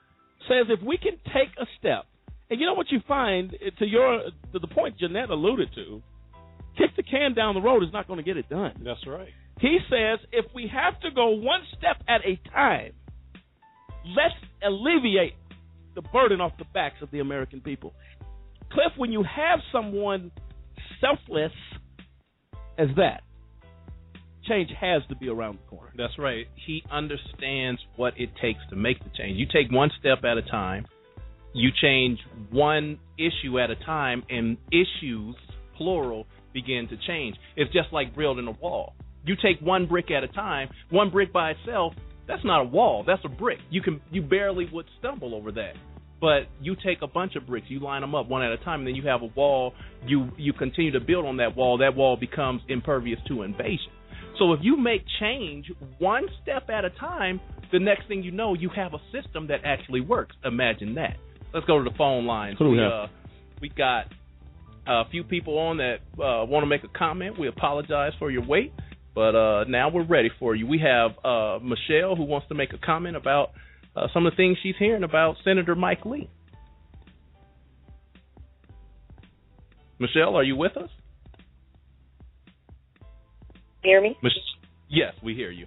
says 0.47 0.67
if 0.69 0.81
we 0.81 0.97
can 0.97 1.13
take 1.33 1.49
a 1.59 1.65
step, 1.77 2.05
and 2.49 2.59
you 2.59 2.65
know 2.65 2.73
what 2.73 2.91
you 2.91 2.99
find 3.07 3.53
eh, 3.53 3.69
to 3.77 3.85
your 3.85 4.21
to 4.53 4.59
the 4.59 4.67
point 4.67 4.97
Jeanette 4.97 5.29
alluded 5.29 5.69
to, 5.75 6.01
kick 6.77 6.95
the 6.95 7.03
can 7.03 7.33
down 7.33 7.55
the 7.55 7.61
road 7.61 7.83
is 7.83 7.93
not 7.93 8.07
going 8.07 8.17
to 8.17 8.23
get 8.23 8.37
it 8.37 8.49
done. 8.49 8.81
That's 8.83 9.05
right. 9.05 9.29
He 9.59 9.77
says 9.89 10.19
if 10.31 10.45
we 10.55 10.71
have 10.73 10.99
to 11.01 11.11
go 11.11 11.29
one 11.29 11.61
step 11.77 11.97
at 12.07 12.21
a 12.25 12.39
time, 12.49 12.93
let's 14.05 14.35
alleviate 14.63 15.35
the 15.95 16.01
burden 16.01 16.41
off 16.41 16.53
the 16.57 16.65
backs 16.73 17.01
of 17.01 17.11
the 17.11 17.19
American 17.19 17.61
people. 17.61 17.93
Cliff, 18.71 18.93
when 18.97 19.11
you 19.11 19.23
have 19.23 19.59
someone 19.71 20.31
selfless 21.01 21.51
as 22.77 22.87
that, 22.95 23.21
change 24.47 24.69
has 24.79 25.01
to 25.09 25.15
be 25.15 25.29
around 25.29 25.59
the 25.59 25.75
corner. 25.75 25.91
That's 25.97 26.17
right. 26.17 26.45
He 26.65 26.83
understands 26.91 27.81
what 27.95 28.13
it 28.17 28.29
takes 28.41 28.59
to 28.69 28.75
make 28.75 28.99
the 28.99 29.09
change. 29.17 29.37
You 29.37 29.45
take 29.51 29.71
one 29.71 29.89
step 29.99 30.19
at 30.23 30.37
a 30.37 30.41
time, 30.41 30.85
you 31.53 31.69
change 31.81 32.19
one 32.51 32.99
issue 33.17 33.59
at 33.59 33.69
a 33.69 33.75
time, 33.75 34.23
and 34.29 34.57
issues, 34.71 35.35
plural, 35.77 36.25
begin 36.53 36.87
to 36.89 36.97
change. 37.07 37.35
It's 37.55 37.71
just 37.73 37.91
like 37.91 38.15
building 38.15 38.47
a 38.47 38.51
wall. 38.51 38.93
You 39.25 39.35
take 39.35 39.59
one 39.61 39.87
brick 39.87 40.11
at 40.11 40.23
a 40.23 40.27
time, 40.27 40.69
one 40.89 41.09
brick 41.09 41.33
by 41.33 41.51
itself, 41.51 41.93
that's 42.27 42.45
not 42.45 42.61
a 42.61 42.63
wall, 42.63 43.03
that's 43.05 43.21
a 43.25 43.29
brick. 43.29 43.57
You 43.69 43.81
can 43.81 43.99
you 44.11 44.21
barely 44.21 44.67
would 44.71 44.85
stumble 44.99 45.33
over 45.35 45.51
that. 45.53 45.73
But 46.21 46.43
you 46.61 46.75
take 46.75 47.01
a 47.01 47.07
bunch 47.07 47.35
of 47.35 47.47
bricks, 47.47 47.67
you 47.69 47.79
line 47.79 48.01
them 48.01 48.13
up 48.13 48.27
one 48.27 48.43
at 48.43 48.51
a 48.51 48.57
time, 48.57 48.81
and 48.81 48.87
then 48.87 48.95
you 48.95 49.07
have 49.07 49.21
a 49.21 49.31
wall. 49.35 49.73
You 50.05 50.29
you 50.37 50.53
continue 50.53 50.91
to 50.91 50.99
build 50.99 51.25
on 51.25 51.37
that 51.37 51.55
wall. 51.55 51.79
That 51.79 51.95
wall 51.95 52.17
becomes 52.17 52.61
impervious 52.67 53.19
to 53.29 53.41
invasion. 53.43 53.91
So 54.39 54.53
if 54.53 54.61
you 54.63 54.77
make 54.77 55.03
change 55.19 55.71
one 55.99 56.23
step 56.41 56.69
at 56.69 56.85
a 56.85 56.89
time, 56.89 57.41
the 57.71 57.79
next 57.79 58.07
thing 58.07 58.23
you 58.23 58.31
know, 58.31 58.53
you 58.53 58.69
have 58.75 58.93
a 58.93 58.99
system 59.11 59.47
that 59.47 59.59
actually 59.65 60.01
works. 60.01 60.35
Imagine 60.43 60.95
that. 60.95 61.17
Let's 61.53 61.65
go 61.65 61.83
to 61.83 61.87
the 61.87 61.95
phone 61.97 62.25
lines. 62.25 62.57
Who 62.57 62.71
we? 62.71 62.79
Uh, 62.79 63.07
we 63.61 63.69
got 63.69 64.05
a 64.87 65.03
few 65.11 65.23
people 65.23 65.57
on 65.57 65.77
that 65.77 65.97
uh, 66.13 66.45
want 66.45 66.63
to 66.63 66.67
make 66.67 66.83
a 66.83 66.97
comment. 66.97 67.37
We 67.37 67.47
apologize 67.47 68.13
for 68.17 68.31
your 68.31 68.45
wait, 68.45 68.71
but 69.13 69.35
uh, 69.35 69.65
now 69.65 69.89
we're 69.89 70.05
ready 70.05 70.29
for 70.39 70.55
you. 70.55 70.65
We 70.65 70.79
have 70.79 71.11
uh, 71.23 71.59
Michelle 71.61 72.15
who 72.15 72.23
wants 72.23 72.47
to 72.47 72.55
make 72.55 72.73
a 72.73 72.77
comment 72.77 73.17
about 73.17 73.51
uh, 73.95 74.07
some 74.13 74.25
of 74.25 74.33
the 74.33 74.37
things 74.37 74.57
she's 74.63 74.75
hearing 74.79 75.03
about 75.03 75.35
Senator 75.43 75.75
Mike 75.75 76.05
Lee. 76.05 76.29
Michelle, 79.99 80.35
are 80.35 80.43
you 80.43 80.55
with 80.55 80.77
us? 80.77 80.89
Hear 83.83 84.01
me? 84.01 84.17
Mich- 84.21 84.33
yes, 84.89 85.13
we 85.23 85.33
hear 85.35 85.51
you. 85.51 85.65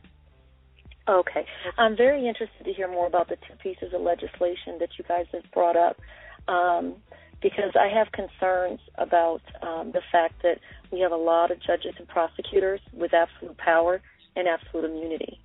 Okay. 1.08 1.44
I'm 1.78 1.96
very 1.96 2.28
interested 2.28 2.64
to 2.64 2.72
hear 2.72 2.88
more 2.88 3.06
about 3.06 3.28
the 3.28 3.36
two 3.36 3.56
pieces 3.62 3.92
of 3.92 4.02
legislation 4.02 4.78
that 4.78 4.90
you 4.98 5.04
guys 5.08 5.26
have 5.32 5.42
brought 5.52 5.76
up 5.76 5.96
um, 6.48 6.96
because 7.42 7.72
I 7.74 7.88
have 7.92 8.12
concerns 8.12 8.78
about 8.96 9.42
um, 9.62 9.90
the 9.92 10.02
fact 10.12 10.42
that 10.42 10.58
we 10.92 11.00
have 11.00 11.12
a 11.12 11.16
lot 11.16 11.50
of 11.50 11.58
judges 11.60 11.94
and 11.98 12.06
prosecutors 12.06 12.80
with 12.92 13.12
absolute 13.14 13.56
power 13.58 14.00
and 14.36 14.46
absolute 14.46 14.84
immunity. 14.84 15.40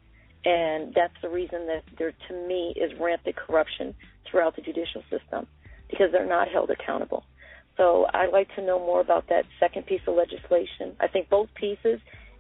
And 0.46 0.94
that's 0.94 1.14
the 1.22 1.30
reason 1.30 1.66
that 1.68 1.84
there, 1.98 2.14
to 2.28 2.48
me, 2.48 2.74
is 2.76 2.92
rampant 3.00 3.36
corruption 3.36 3.96
throughout 4.30 4.56
the 4.56 4.62
judicial 4.62 5.02
system 5.10 5.48
because 5.90 6.12
they're 6.12 6.28
not 6.28 6.50
held 6.50 6.70
accountable. 6.70 7.24
So 7.78 8.06
I'd 8.14 8.32
like 8.32 8.54
to 8.56 8.66
know 8.66 8.80
more 8.80 9.02
about 9.02 9.30
that 9.30 9.46
second 9.60 9.86
piece 9.86 10.02
of 10.08 10.16
legislation. 10.16 10.96
I 11.00 11.08
think 11.08 11.30
both 11.30 11.50
pieces, 11.56 12.00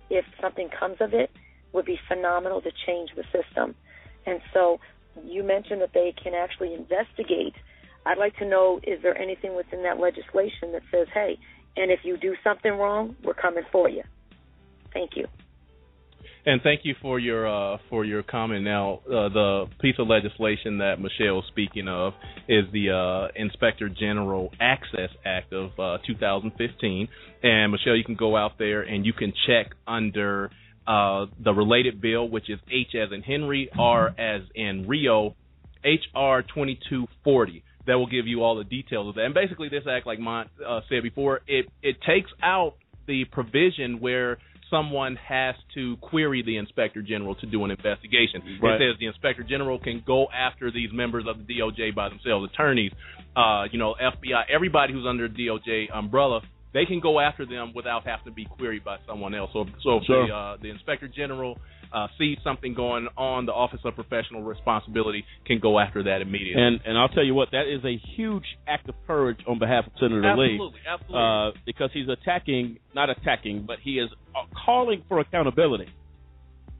if 0.09 0.25
something 0.41 0.69
comes 0.69 0.97
of 0.99 1.13
it, 1.13 1.31
would 1.73 1.85
be 1.85 1.99
phenomenal 2.07 2.61
to 2.61 2.71
change 2.85 3.11
the 3.15 3.23
system. 3.23 3.75
And 4.25 4.41
so 4.53 4.79
you 5.23 5.43
mentioned 5.43 5.81
that 5.81 5.93
they 5.93 6.13
can 6.21 6.33
actually 6.33 6.73
investigate. 6.73 7.55
I'd 8.05 8.17
like 8.17 8.37
to 8.37 8.45
know 8.45 8.79
is 8.83 9.01
there 9.01 9.17
anything 9.17 9.55
within 9.55 9.83
that 9.83 9.99
legislation 9.99 10.71
that 10.71 10.83
says, 10.91 11.07
hey, 11.13 11.37
and 11.75 11.91
if 11.91 11.99
you 12.03 12.17
do 12.17 12.35
something 12.43 12.71
wrong, 12.71 13.15
we're 13.23 13.33
coming 13.33 13.63
for 13.71 13.89
you. 13.89 14.03
Thank 14.93 15.11
you. 15.15 15.27
And 16.45 16.61
thank 16.61 16.81
you 16.85 16.95
for 17.01 17.19
your 17.19 17.45
uh, 17.47 17.77
for 17.89 18.05
your 18.05 18.23
comment. 18.23 18.63
Now, 18.63 19.01
uh, 19.05 19.27
the 19.29 19.65
piece 19.81 19.95
of 19.99 20.07
legislation 20.07 20.77
that 20.77 20.95
Michelle 20.99 21.39
is 21.39 21.45
speaking 21.49 21.89
of 21.89 22.13
is 22.47 22.63
the 22.71 22.91
uh, 22.91 23.27
Inspector 23.35 23.87
General 23.99 24.51
Access 24.59 25.09
Act 25.25 25.51
of 25.51 25.71
uh, 25.77 25.97
2015. 26.07 27.09
And 27.43 27.71
Michelle, 27.71 27.97
you 27.97 28.05
can 28.05 28.15
go 28.15 28.37
out 28.37 28.53
there 28.57 28.81
and 28.81 29.05
you 29.05 29.11
can 29.11 29.33
check 29.45 29.73
under 29.85 30.49
uh, 30.87 31.25
the 31.43 31.53
related 31.53 31.99
bill, 31.99 32.29
which 32.29 32.49
is 32.49 32.59
H 32.71 32.95
as 32.95 33.11
in 33.11 33.21
Henry, 33.21 33.69
R 33.77 34.07
as 34.17 34.43
in 34.55 34.87
Rio, 34.87 35.35
HR 35.83 36.41
2240. 36.47 37.63
That 37.87 37.95
will 37.95 38.07
give 38.07 38.25
you 38.25 38.43
all 38.43 38.57
the 38.57 38.63
details 38.63 39.09
of 39.09 39.15
that. 39.15 39.25
And 39.25 39.33
basically, 39.33 39.67
this 39.67 39.83
act, 39.89 40.07
like 40.07 40.19
Mont 40.19 40.49
uh, 40.65 40.79
said 40.89 41.03
before, 41.03 41.41
it 41.47 41.67
it 41.81 41.97
takes 42.07 42.31
out 42.41 42.75
the 43.07 43.25
provision 43.25 43.99
where 43.99 44.37
someone 44.69 45.15
has 45.15 45.55
to 45.73 45.97
query 45.97 46.43
the 46.43 46.57
inspector 46.57 47.01
general 47.01 47.35
to 47.35 47.45
do 47.45 47.63
an 47.63 47.71
investigation. 47.71 48.59
Right. 48.61 48.75
It 48.75 48.93
says 48.93 48.99
the 48.99 49.07
inspector 49.07 49.43
general 49.43 49.79
can 49.79 50.03
go 50.05 50.27
after 50.33 50.71
these 50.71 50.89
members 50.93 51.25
of 51.27 51.45
the 51.45 51.53
DOJ 51.53 51.95
by 51.95 52.09
themselves, 52.09 52.49
attorneys, 52.53 52.91
uh, 53.35 53.65
you 53.71 53.79
know, 53.79 53.95
FBI, 53.99 54.43
everybody 54.53 54.93
who's 54.93 55.05
under 55.07 55.27
DOJ 55.29 55.87
umbrella. 55.93 56.41
They 56.73 56.85
can 56.85 56.99
go 56.99 57.19
after 57.19 57.45
them 57.45 57.71
without 57.73 58.05
having 58.05 58.25
to 58.25 58.31
be 58.31 58.45
queried 58.45 58.83
by 58.83 58.97
someone 59.07 59.33
else. 59.33 59.49
So, 59.53 59.65
so 59.83 59.97
if 59.97 60.03
Sure. 60.05 60.27
the, 60.27 60.33
uh, 60.33 60.57
the 60.61 60.69
inspector 60.69 61.07
general 61.07 61.57
uh, 61.93 62.07
sees 62.17 62.37
something 62.43 62.73
going 62.73 63.07
on, 63.17 63.45
the 63.45 63.51
Office 63.51 63.79
of 63.85 63.95
Professional 63.95 64.43
Responsibility 64.43 65.25
can 65.45 65.59
go 65.59 65.79
after 65.79 66.03
that 66.03 66.21
immediately. 66.21 66.61
And 66.61 66.79
and 66.85 66.97
I'll 66.97 67.09
tell 67.09 67.23
you 67.23 67.33
what, 67.33 67.49
that 67.51 67.67
is 67.67 67.83
a 67.85 67.99
huge 68.15 68.45
act 68.67 68.89
of 68.89 68.95
courage 69.05 69.39
on 69.47 69.59
behalf 69.59 69.85
of 69.87 69.93
Senator 69.99 70.35
Lee. 70.35 70.53
Absolutely, 70.53 70.79
absolutely. 70.87 71.17
Uh, 71.17 71.59
because 71.65 71.89
he's 71.93 72.07
attacking, 72.09 72.79
not 72.93 73.09
attacking, 73.09 73.65
but 73.65 73.77
he 73.83 73.99
is 73.99 74.09
uh, 74.35 74.45
calling 74.65 75.03
for 75.07 75.19
accountability 75.19 75.87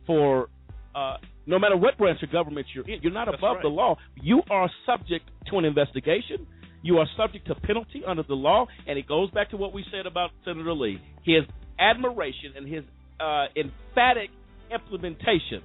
for 0.05 0.49
uh, 0.95 1.17
no 1.45 1.59
matter 1.59 1.77
what 1.77 1.97
branch 1.97 2.21
of 2.23 2.31
government 2.31 2.67
you're 2.73 2.87
in. 2.87 2.99
You're 3.01 3.13
not 3.13 3.27
That's 3.27 3.37
above 3.37 3.57
right. 3.57 3.63
the 3.63 3.69
law. 3.69 3.97
You 4.21 4.41
are 4.49 4.69
subject 4.85 5.29
to 5.49 5.57
an 5.57 5.65
investigation. 5.65 6.47
You 6.83 6.97
are 6.97 7.07
subject 7.17 7.47
to 7.47 7.55
penalty 7.55 8.03
under 8.05 8.23
the 8.23 8.35
law, 8.35 8.67
and 8.87 8.97
it 8.97 9.07
goes 9.07 9.31
back 9.31 9.49
to 9.51 9.57
what 9.57 9.73
we 9.73 9.83
said 9.91 10.05
about 10.05 10.31
Senator 10.45 10.73
Lee. 10.73 11.01
His 11.23 11.43
admiration 11.79 12.53
and 12.55 12.67
his 12.67 12.83
uh, 13.19 13.45
emphatic 13.55 14.29
implementation 14.71 15.61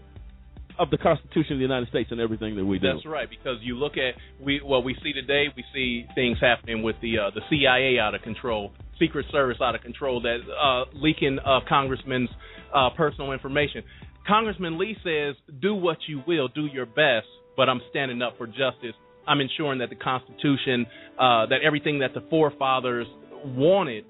of 0.78 0.90
the 0.90 0.98
Constitution 0.98 1.54
of 1.54 1.58
the 1.58 1.62
United 1.62 1.88
States 1.88 2.10
and 2.10 2.20
everything 2.20 2.56
that 2.56 2.64
we 2.64 2.78
do. 2.78 2.92
That's 2.92 3.06
right, 3.06 3.28
because 3.28 3.58
you 3.62 3.76
look 3.76 3.92
at 3.96 4.14
we 4.42 4.60
what 4.62 4.84
we 4.84 4.96
see 5.02 5.12
today. 5.12 5.46
We 5.54 5.64
see 5.74 6.06
things 6.14 6.38
happening 6.40 6.82
with 6.82 6.96
the 7.02 7.18
uh, 7.18 7.30
the 7.34 7.42
CIA 7.50 7.98
out 7.98 8.14
of 8.14 8.22
control, 8.22 8.72
Secret 8.98 9.26
Service 9.30 9.58
out 9.60 9.74
of 9.74 9.82
control, 9.82 10.22
that 10.22 10.38
uh, 10.50 10.84
leaking 10.94 11.38
of 11.44 11.62
congressmen's 11.68 12.30
uh, 12.74 12.90
personal 12.96 13.32
information. 13.32 13.82
Congressman 14.26 14.78
Lee 14.78 14.96
says, 15.04 15.34
"Do 15.60 15.74
what 15.74 15.98
you 16.08 16.22
will, 16.26 16.48
do 16.48 16.66
your 16.66 16.86
best, 16.86 17.26
but 17.56 17.68
I'm 17.68 17.80
standing 17.90 18.22
up 18.22 18.38
for 18.38 18.46
justice. 18.46 18.94
I'm 19.26 19.40
ensuring 19.40 19.78
that 19.80 19.90
the 19.90 19.96
Constitution, 19.96 20.86
uh, 21.18 21.46
that 21.46 21.58
everything 21.64 21.98
that 22.00 22.14
the 22.14 22.22
forefathers 22.30 23.06
wanted." 23.44 24.04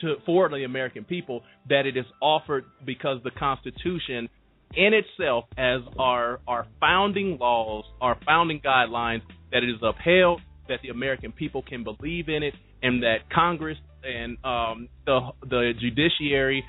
To, 0.00 0.16
for 0.24 0.48
the 0.48 0.64
American 0.64 1.04
people, 1.04 1.42
that 1.68 1.86
it 1.86 1.96
is 1.96 2.06
offered 2.20 2.64
because 2.84 3.18
the 3.24 3.30
Constitution 3.30 4.28
in 4.76 4.92
itself 4.94 5.44
as 5.56 5.80
our 5.98 6.40
our 6.46 6.66
founding 6.80 7.38
laws, 7.38 7.84
our 8.00 8.18
founding 8.26 8.60
guidelines, 8.60 9.22
that 9.52 9.62
it 9.62 9.70
is 9.70 9.80
upheld, 9.82 10.40
that 10.68 10.80
the 10.82 10.90
American 10.90 11.32
people 11.32 11.62
can 11.62 11.84
believe 11.84 12.28
in 12.28 12.42
it, 12.42 12.54
and 12.82 13.02
that 13.02 13.30
Congress 13.32 13.78
and 14.04 14.36
um, 14.44 14.88
the 15.06 15.30
the 15.42 15.72
judiciary 15.80 16.64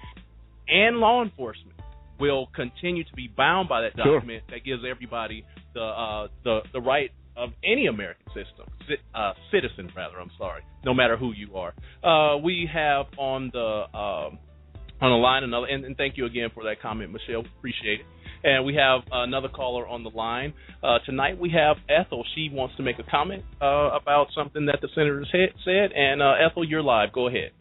and 0.67 0.97
law 0.97 1.23
enforcement 1.23 1.75
will 2.19 2.47
continue 2.55 3.03
to 3.03 3.13
be 3.15 3.27
bound 3.27 3.69
by 3.69 3.81
that 3.81 3.91
Sure. 3.95 4.15
document 4.15 4.43
that 4.49 4.63
gives 4.63 4.83
everybody 4.89 5.45
the 5.73 5.81
uh, 5.81 6.27
the 6.43 6.59
the 6.73 6.81
right 6.81 7.11
of 7.39 7.51
any 7.63 7.87
American 7.87 8.25
system, 8.27 8.67
uh, 9.15 9.33
citizen 9.51 9.89
rather. 9.95 10.19
I'm 10.19 10.31
sorry, 10.37 10.63
no 10.83 10.93
matter 10.93 11.17
who 11.17 11.31
you 11.31 11.55
are. 11.55 11.73
Uh, 12.03 12.37
we 12.37 12.69
have 12.71 13.05
on 13.17 13.49
the 13.53 13.97
um, 13.97 14.39
on 15.01 15.11
the 15.11 15.17
line 15.17 15.43
another, 15.43 15.67
and, 15.67 15.85
and 15.85 15.95
thank 15.95 16.17
you 16.17 16.25
again 16.25 16.49
for 16.53 16.63
that 16.65 16.81
comment, 16.81 17.11
Michelle. 17.11 17.43
Appreciate 17.57 18.01
it. 18.01 18.05
And 18.43 18.65
we 18.65 18.75
have 18.75 19.01
another 19.11 19.49
caller 19.49 19.85
on 19.87 20.03
the 20.03 20.09
line 20.09 20.53
uh, 20.81 20.99
tonight. 21.05 21.37
We 21.37 21.51
have 21.51 21.77
Ethel. 21.89 22.23
She 22.35 22.49
wants 22.51 22.75
to 22.77 22.83
make 22.83 22.97
a 22.99 23.03
comment 23.03 23.43
uh, 23.61 23.89
about 24.01 24.27
something 24.33 24.65
that 24.67 24.79
the 24.81 24.87
senator 24.95 25.25
said. 25.31 25.91
And 25.93 26.21
uh, 26.21 26.35
Ethel, 26.45 26.63
you're 26.63 26.83
live. 26.83 27.11
Go 27.11 27.27
ahead. 27.27 27.51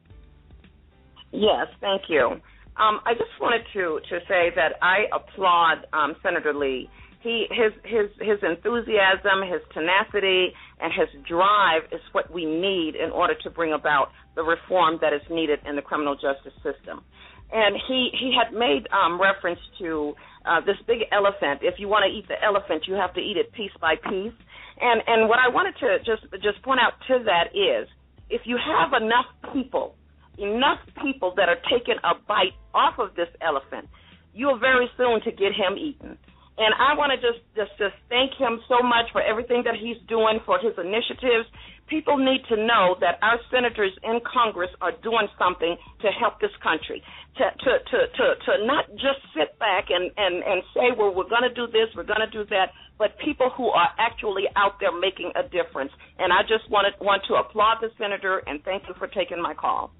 Yes, 1.33 1.67
thank 1.81 2.03
you. 2.09 2.41
Um, 2.77 3.01
I 3.05 3.15
just 3.15 3.31
wanted 3.41 3.63
to 3.73 3.99
to 4.09 4.21
say 4.29 4.51
that 4.55 4.75
I 4.81 5.07
applaud 5.13 5.87
um, 5.93 6.15
Senator 6.23 6.55
Lee. 6.55 6.89
He 7.21 7.47
his 7.51 7.73
his 7.85 8.11
his 8.21 8.39
enthusiasm, 8.43 9.43
his 9.43 9.63
tenacity, 9.75 10.55
and 10.81 10.93
his 10.93 11.09
drive 11.27 11.83
is 11.91 12.01
what 12.13 12.33
we 12.33 12.45
need 12.45 12.95
in 12.95 13.11
order 13.11 13.35
to 13.43 13.51
bring 13.51 13.73
about 13.73 14.13
the 14.37 14.43
reform 14.43 14.99
that 15.01 15.13
is 15.13 15.23
needed 15.29 15.59
in 15.67 15.75
the 15.75 15.83
criminal 15.83 16.15
justice 16.15 16.55
system. 16.63 17.03
And 17.51 17.75
he 17.89 18.11
he 18.13 18.33
had 18.39 18.55
made 18.55 18.87
um, 18.93 19.21
reference 19.21 19.61
to 19.81 20.15
uh, 20.47 20.61
this 20.61 20.77
big 20.87 21.11
elephant. 21.11 21.61
If 21.63 21.81
you 21.81 21.89
want 21.89 22.05
to 22.07 22.11
eat 22.17 22.29
the 22.29 22.43
elephant, 22.43 22.85
you 22.87 22.95
have 22.95 23.13
to 23.15 23.21
eat 23.21 23.37
it 23.37 23.53
piece 23.53 23.75
by 23.81 23.97
piece. 23.97 24.39
And 24.81 25.03
and 25.07 25.29
what 25.29 25.41
I 25.41 25.49
wanted 25.49 25.75
to 25.81 25.99
just 26.07 26.23
just 26.41 26.63
point 26.63 26.79
out 26.79 26.95
to 27.09 27.25
that 27.25 27.51
is, 27.51 27.89
if 28.31 28.43
you 28.45 28.59
have 28.63 29.01
enough 29.01 29.27
people 29.53 29.97
enough 30.39 30.79
people 31.03 31.35
that 31.37 31.49
are 31.49 31.59
taking 31.71 31.97
a 32.05 32.15
bite 32.27 32.55
off 32.73 32.99
of 32.99 33.15
this 33.17 33.29
elephant, 33.41 33.89
you're 34.35 34.59
very 34.59 34.89
soon 34.97 35.21
to 35.23 35.33
get 35.33 35.53
him 35.53 35.77
eaten. 35.77 36.17
And 36.59 36.75
I 36.75 36.99
want 36.99 37.15
to 37.15 37.19
just, 37.23 37.39
just 37.55 37.71
just 37.79 37.95
thank 38.11 38.35
him 38.35 38.59
so 38.67 38.83
much 38.83 39.07
for 39.15 39.23
everything 39.23 39.63
that 39.63 39.79
he's 39.79 39.97
doing 40.11 40.43
for 40.43 40.59
his 40.59 40.75
initiatives. 40.75 41.47
People 41.87 42.19
need 42.19 42.43
to 42.51 42.59
know 42.59 42.99
that 42.99 43.23
our 43.23 43.39
senators 43.49 43.95
in 44.03 44.19
Congress 44.27 44.69
are 44.83 44.91
doing 45.07 45.31
something 45.39 45.79
to 46.03 46.09
help 46.11 46.43
this 46.43 46.51
country. 46.59 46.99
To 47.39 47.47
to 47.47 47.73
to 47.79 47.99
to, 48.11 48.27
to 48.43 48.53
not 48.67 48.91
just 48.99 49.23
sit 49.39 49.55
back 49.63 49.95
and 49.95 50.11
and 50.19 50.43
and 50.43 50.67
say, 50.75 50.91
well, 50.99 51.15
we're 51.15 51.31
going 51.31 51.47
to 51.47 51.55
do 51.55 51.71
this, 51.71 51.95
we're 51.95 52.11
going 52.11 52.27
to 52.27 52.35
do 52.35 52.43
that, 52.51 52.75
but 52.99 53.15
people 53.23 53.55
who 53.55 53.71
are 53.71 53.95
actually 53.97 54.51
out 54.59 54.83
there 54.83 54.91
making 54.91 55.31
a 55.39 55.47
difference. 55.47 55.95
And 56.19 56.35
I 56.35 56.43
just 56.43 56.67
wanted 56.75 56.99
want 56.99 57.23
to 57.31 57.39
applaud 57.39 57.79
the 57.81 57.95
senator 58.03 58.43
and 58.51 58.59
thank 58.67 58.83
you 58.91 58.99
for 58.99 59.07
taking 59.07 59.41
my 59.41 59.55
call. 59.55 59.95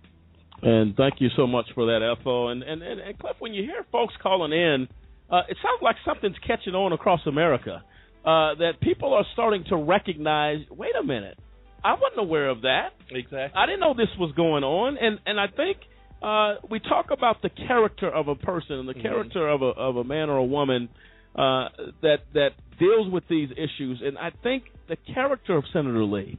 And 0.61 0.97
thank 0.97 1.23
you 1.23 1.31
so 1.37 1.47
much 1.47 1.67
for 1.73 1.87
that, 1.87 2.03
Ethel. 2.03 2.51
And 2.51 2.67
and 2.67 2.83
and, 2.83 2.99
and 2.99 3.15
Cliff, 3.17 3.39
when 3.39 3.55
you 3.55 3.63
hear 3.63 3.87
folks 3.93 4.15
calling 4.21 4.51
in, 4.51 4.89
uh, 5.31 5.43
it 5.49 5.57
sounds 5.63 5.81
like 5.83 5.97
something's 6.05 6.39
catching 6.47 6.75
on 6.75 6.93
across 6.93 7.21
America. 7.27 7.83
Uh, 8.25 8.55
that 8.57 8.73
people 8.83 9.15
are 9.15 9.25
starting 9.33 9.65
to 9.69 9.77
recognize. 9.77 10.59
Wait 10.71 10.91
a 11.01 11.05
minute, 11.05 11.39
I 11.85 11.95
wasn't 11.95 12.21
aware 12.21 12.49
of 12.51 12.63
that. 12.63 12.91
Exactly. 13.11 13.53
I 13.57 13.65
didn't 13.67 13.81
know 13.81 13.95
this 13.95 14.09
was 14.19 14.33
going 14.37 14.65
on. 14.65 14.99
And 14.99 15.19
and 15.25 15.39
I 15.41 15.47
think 15.47 15.79
uh, 16.21 16.57
we 16.69 16.81
talk 16.81 17.07
about 17.11 17.41
the 17.43 17.49
character 17.49 18.09
of 18.11 18.27
a 18.29 18.35
person 18.35 18.81
and 18.81 18.89
the 18.89 18.95
Mhm. 18.95 19.03
character 19.03 19.49
of 19.49 19.63
a 19.63 19.67
of 19.67 19.97
a 19.97 20.05
man 20.05 20.29
or 20.29 20.37
a 20.39 20.45
woman 20.45 20.89
uh, 21.37 21.69
that 22.03 22.19
that 22.35 22.51
deals 22.79 23.09
with 23.11 23.27
these 23.29 23.51
issues. 23.53 24.03
And 24.05 24.19
I 24.19 24.31
think 24.43 24.65
the 24.89 24.97
character 25.15 25.57
of 25.57 25.65
Senator 25.73 26.03
Lee 26.05 26.37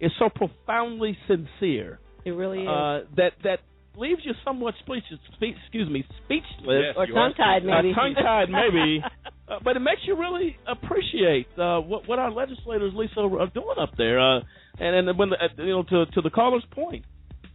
is 0.00 0.10
so 0.18 0.28
profoundly 0.28 1.16
sincere 1.28 2.00
It 2.24 2.32
really 2.32 2.62
is. 2.62 2.68
uh, 2.68 3.04
that 3.16 3.32
that 3.44 3.60
leaves 3.96 4.20
you 4.24 4.32
somewhat 4.44 4.74
speechless. 4.80 5.20
Spe- 5.34 5.56
excuse 5.62 5.88
me, 5.88 6.04
speechless 6.24 6.84
Yes, 6.86 6.94
Or 6.96 7.06
tongue-tied, 7.06 7.62
Uh, 7.62 7.82
maybe. 7.82 7.94
tongue-tied, 7.94 8.48
maybe. 8.50 9.02
Uh, 9.50 9.58
but 9.64 9.76
it 9.76 9.80
makes 9.80 10.00
you 10.06 10.14
really 10.16 10.56
appreciate 10.68 11.48
uh, 11.58 11.80
what 11.80 12.06
what 12.06 12.20
our 12.20 12.30
legislators, 12.30 12.92
Lisa, 12.94 13.18
are 13.18 13.48
doing 13.48 13.74
up 13.80 13.90
there. 13.98 14.20
Uh, 14.20 14.42
and 14.78 15.08
and 15.08 15.18
when 15.18 15.30
the, 15.30 15.36
uh, 15.42 15.48
you 15.64 15.70
know 15.72 15.82
to 15.82 16.06
to 16.06 16.20
the 16.20 16.30
caller's 16.30 16.62
point, 16.70 17.04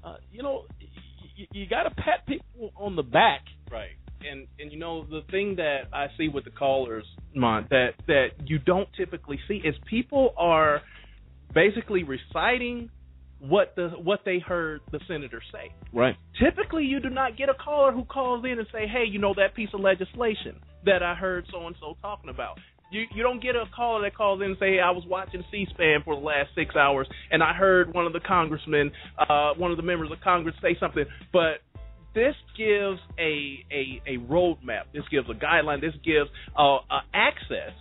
uh, 0.04 0.16
you 0.30 0.44
know, 0.44 0.66
you, 1.38 1.48
you 1.54 1.66
got 1.70 1.84
to 1.84 1.92
pat 1.92 2.26
people 2.28 2.72
on 2.76 2.98
the 2.98 3.02
back. 3.02 3.44
Right. 3.72 3.92
And 4.30 4.46
and 4.60 4.74
you 4.74 4.78
know 4.78 5.06
the 5.06 5.22
thing 5.32 5.56
that 5.56 5.84
I 5.94 6.08
see 6.18 6.28
with 6.28 6.44
the 6.44 6.50
callers, 6.52 7.06
Mont, 7.34 7.70
that 7.70 7.92
that 8.08 8.32
you 8.46 8.60
don't 8.60 8.90
typically 8.98 9.40
see 9.48 9.62
is 9.64 9.74
people 9.90 10.34
are 10.38 10.82
basically 11.54 12.04
reciting 12.04 12.90
what 13.50 13.76
the 13.76 13.90
what 13.90 14.22
they 14.26 14.40
heard 14.40 14.82
the 14.92 15.00
senator 15.08 15.42
say. 15.52 15.74
Right. 15.94 16.16
Typically, 16.40 16.84
you 16.84 17.00
do 17.00 17.10
not 17.10 17.38
get 17.38 17.50
a 17.50 17.54
caller 17.54 17.92
who 17.92 18.04
calls 18.06 18.44
in 18.46 18.60
and 18.60 18.68
say, 18.72 18.88
"Hey, 18.88 19.06
you 19.10 19.20
know 19.20 19.34
that 19.36 19.56
piece 19.56 19.70
of 19.74 19.80
legislation 19.80 20.60
that 20.86 21.04
I 21.04 21.16
heard 21.16 21.46
so 21.52 21.68
and 21.68 21.76
so 21.80 21.98
talking 22.02 22.30
about." 22.30 22.60
You 22.92 23.06
you 23.14 23.24
don't 23.24 23.42
get 23.42 23.56
a 23.56 23.66
caller 23.76 24.02
that 24.04 24.16
calls 24.16 24.42
in 24.42 24.48
and 24.48 24.58
say, 24.60 24.74
"Hey, 24.74 24.80
I 24.80 24.92
was 24.92 25.04
watching 25.08 25.44
C-SPAN 25.52 26.04
for 26.04 26.16
the 26.16 26.22
last 26.22 26.50
six 26.56 26.76
hours 26.76 27.08
and 27.32 27.42
I 27.44 27.54
heard 27.54 27.94
one 27.94 28.06
of 28.06 28.14
the 28.14 28.20
congressmen, 28.20 28.92
uh, 29.18 29.54
one 29.58 29.72
of 29.72 29.78
the 29.78 29.84
members 29.84 30.12
of 30.12 30.20
Congress 30.22 30.56
say 30.62 30.78
something." 30.80 31.06
But 31.34 31.62
this 32.16 32.36
gives 32.58 33.00
a 33.20 33.66
a 33.72 34.02
a 34.08 34.18
roadmap. 34.20 34.86
This 34.94 35.04
gives 35.12 35.30
a 35.30 35.34
guideline. 35.34 35.82
This 35.82 35.94
gives 36.04 36.30
uh, 36.58 36.78
uh, 36.78 37.02
access 37.14 37.74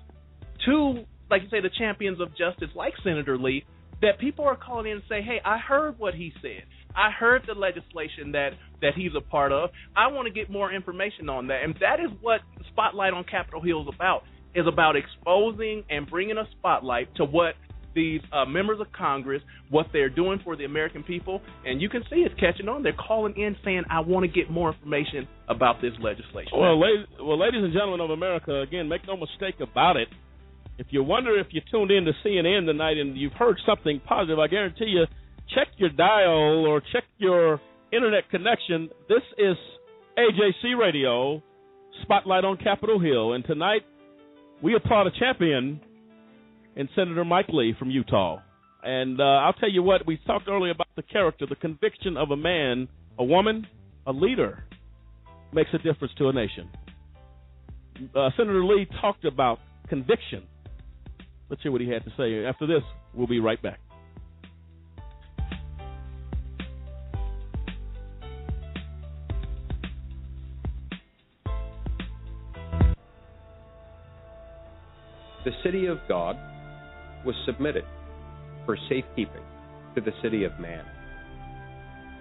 to, 0.66 1.04
like 1.30 1.42
you 1.42 1.48
say, 1.50 1.60
the 1.60 1.70
champions 1.78 2.20
of 2.20 2.30
justice, 2.30 2.70
like 2.74 2.94
Senator 3.02 3.38
Lee, 3.38 3.64
that 4.02 4.18
people 4.18 4.44
are 4.44 4.56
calling 4.56 4.86
in 4.86 4.96
and 4.98 5.02
say, 5.08 5.22
"Hey, 5.22 5.40
I 5.44 5.58
heard 5.58 5.98
what 5.98 6.14
he 6.14 6.32
said. 6.42 6.64
I 6.96 7.10
heard 7.10 7.42
the 7.46 7.54
legislation 7.54 8.32
that 8.32 8.50
that 8.80 8.94
he's 8.94 9.12
a 9.16 9.20
part 9.20 9.52
of. 9.52 9.70
I 9.96 10.08
want 10.08 10.26
to 10.26 10.32
get 10.32 10.50
more 10.50 10.72
information 10.72 11.28
on 11.28 11.48
that." 11.48 11.62
And 11.62 11.74
that 11.80 12.00
is 12.00 12.10
what 12.20 12.40
Spotlight 12.72 13.12
on 13.12 13.24
Capitol 13.24 13.60
Hill 13.60 13.82
is 13.82 13.88
about. 13.94 14.24
Is 14.54 14.66
about 14.66 14.94
exposing 14.96 15.82
and 15.90 16.08
bringing 16.08 16.38
a 16.38 16.46
spotlight 16.52 17.14
to 17.16 17.24
what 17.24 17.54
these 17.94 18.20
uh, 18.32 18.44
members 18.44 18.80
of 18.80 18.92
Congress, 18.92 19.42
what 19.70 19.86
they're 19.92 20.10
doing 20.10 20.40
for 20.44 20.56
the 20.56 20.64
American 20.64 21.02
people, 21.02 21.40
and 21.64 21.80
you 21.80 21.88
can 21.88 22.02
see 22.10 22.16
it's 22.16 22.34
catching 22.38 22.68
on. 22.68 22.82
They're 22.82 22.92
calling 22.92 23.34
in 23.36 23.56
saying, 23.64 23.84
"I 23.90 24.00
want 24.00 24.24
to 24.24 24.28
get 24.28 24.50
more 24.50 24.72
information 24.72 25.26
about 25.48 25.80
this 25.80 25.92
legislation." 26.00 26.58
Well, 26.58 26.78
well, 26.78 27.38
ladies 27.38 27.62
and 27.62 27.72
gentlemen 27.72 28.00
of 28.00 28.10
America, 28.10 28.60
again, 28.60 28.88
make 28.88 29.06
no 29.06 29.16
mistake 29.16 29.60
about 29.60 29.96
it. 29.96 30.08
If 30.76 30.88
you 30.90 31.04
wonder 31.04 31.38
if 31.38 31.48
you 31.50 31.60
tuned 31.70 31.92
in 31.92 32.04
to 32.04 32.12
CNN 32.24 32.66
tonight 32.66 32.98
and 32.98 33.16
you've 33.16 33.32
heard 33.34 33.58
something 33.64 34.00
positive, 34.06 34.40
I 34.40 34.48
guarantee 34.48 34.86
you, 34.86 35.04
check 35.54 35.68
your 35.76 35.90
dial 35.90 36.66
or 36.66 36.80
check 36.92 37.04
your 37.18 37.60
internet 37.92 38.28
connection. 38.30 38.88
This 39.08 39.22
is 39.38 39.56
AJC 40.18 40.76
Radio, 40.76 41.40
Spotlight 42.02 42.44
on 42.44 42.56
Capitol 42.56 42.98
Hill, 42.98 43.34
and 43.34 43.44
tonight 43.44 43.82
we 44.62 44.74
applaud 44.74 45.06
a 45.06 45.12
champion 45.16 45.80
in 46.74 46.88
Senator 46.96 47.24
Mike 47.24 47.48
Lee 47.50 47.74
from 47.78 47.90
Utah. 47.90 48.40
And 48.82 49.20
uh, 49.20 49.24
I'll 49.24 49.52
tell 49.52 49.70
you 49.70 49.82
what, 49.82 50.04
we 50.06 50.18
talked 50.26 50.48
earlier 50.48 50.72
about 50.72 50.88
the 50.96 51.02
character, 51.02 51.46
the 51.48 51.54
conviction 51.54 52.16
of 52.16 52.32
a 52.32 52.36
man, 52.36 52.88
a 53.16 53.24
woman, 53.24 53.66
a 54.08 54.12
leader 54.12 54.64
makes 55.52 55.70
a 55.72 55.78
difference 55.78 56.12
to 56.18 56.28
a 56.28 56.32
nation. 56.32 56.68
Uh, 58.14 58.30
Senator 58.36 58.64
Lee 58.64 58.88
talked 59.00 59.24
about 59.24 59.60
conviction. 59.88 60.42
Let's 61.54 61.62
hear 61.62 61.70
what 61.70 61.82
he 61.82 61.88
had 61.88 62.02
to 62.02 62.10
say. 62.16 62.44
After 62.44 62.66
this, 62.66 62.82
we'll 63.14 63.28
be 63.28 63.38
right 63.38 63.62
back. 63.62 63.78
The 75.44 75.52
city 75.62 75.86
of 75.86 75.98
God 76.08 76.34
was 77.24 77.36
submitted 77.46 77.84
for 78.66 78.76
safekeeping 78.88 79.44
to 79.94 80.00
the 80.00 80.10
city 80.24 80.42
of 80.42 80.58
man. 80.58 80.84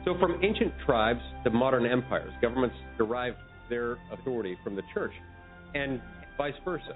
So, 0.06 0.16
from 0.20 0.44
ancient 0.44 0.74
tribes 0.86 1.22
to 1.44 1.50
modern 1.50 1.88
empires, 1.88 2.32
governments 2.40 2.76
derived 3.00 3.38
their 3.68 3.98
authority 4.12 4.58
from 4.64 4.76
the 4.76 4.84
church, 4.94 5.14
and 5.74 6.00
vice 6.38 6.54
versa. 6.64 6.96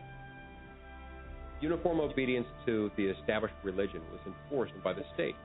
Uniform 1.62 2.00
obedience 2.00 2.48
to 2.66 2.92
the 2.98 3.06
established 3.06 3.56
religion 3.64 4.02
was 4.12 4.20
enforced 4.26 4.74
by 4.84 4.94
the 4.94 5.04
state, 5.14 5.36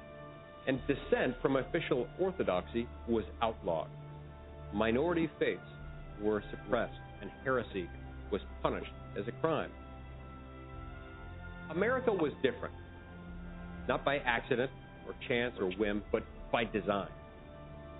and 0.66 0.80
dissent 0.86 1.34
from 1.40 1.56
official 1.56 2.06
orthodoxy 2.18 2.86
was 3.09 3.24
outlawed. 3.40 3.89
Minority 4.72 5.28
faiths 5.39 5.60
were 6.20 6.43
suppressed, 6.51 6.98
and 7.20 7.30
heresy 7.44 7.89
was 8.30 8.40
punished 8.62 8.93
as 9.18 9.26
a 9.28 9.32
crime. 9.40 9.70
America 11.70 12.12
was 12.12 12.32
different, 12.43 12.74
not 13.89 14.05
by 14.05 14.18
accident 14.18 14.70
or 15.06 15.14
chance 15.26 15.55
or 15.59 15.70
whim, 15.72 16.02
but 16.12 16.22
by 16.51 16.64
design. 16.64 17.09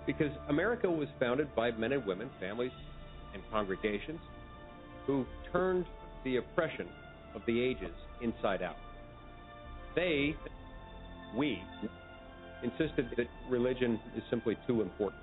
Because 0.05 0.31
America 0.49 0.89
was 0.89 1.07
founded 1.19 1.53
by 1.55 1.71
men 1.71 1.93
and 1.93 2.05
women, 2.05 2.29
families, 2.39 2.71
and 3.33 3.41
congregations 3.51 4.19
who 5.07 5.25
turned 5.51 5.85
the 6.23 6.37
oppression 6.37 6.87
of 7.35 7.41
the 7.45 7.59
ages 7.59 7.93
inside 8.21 8.61
out. 8.61 8.77
They, 9.95 10.35
we, 11.35 11.61
insisted 12.63 13.07
that 13.17 13.27
religion 13.49 13.99
is 14.15 14.23
simply 14.29 14.57
too 14.65 14.81
important, 14.81 15.21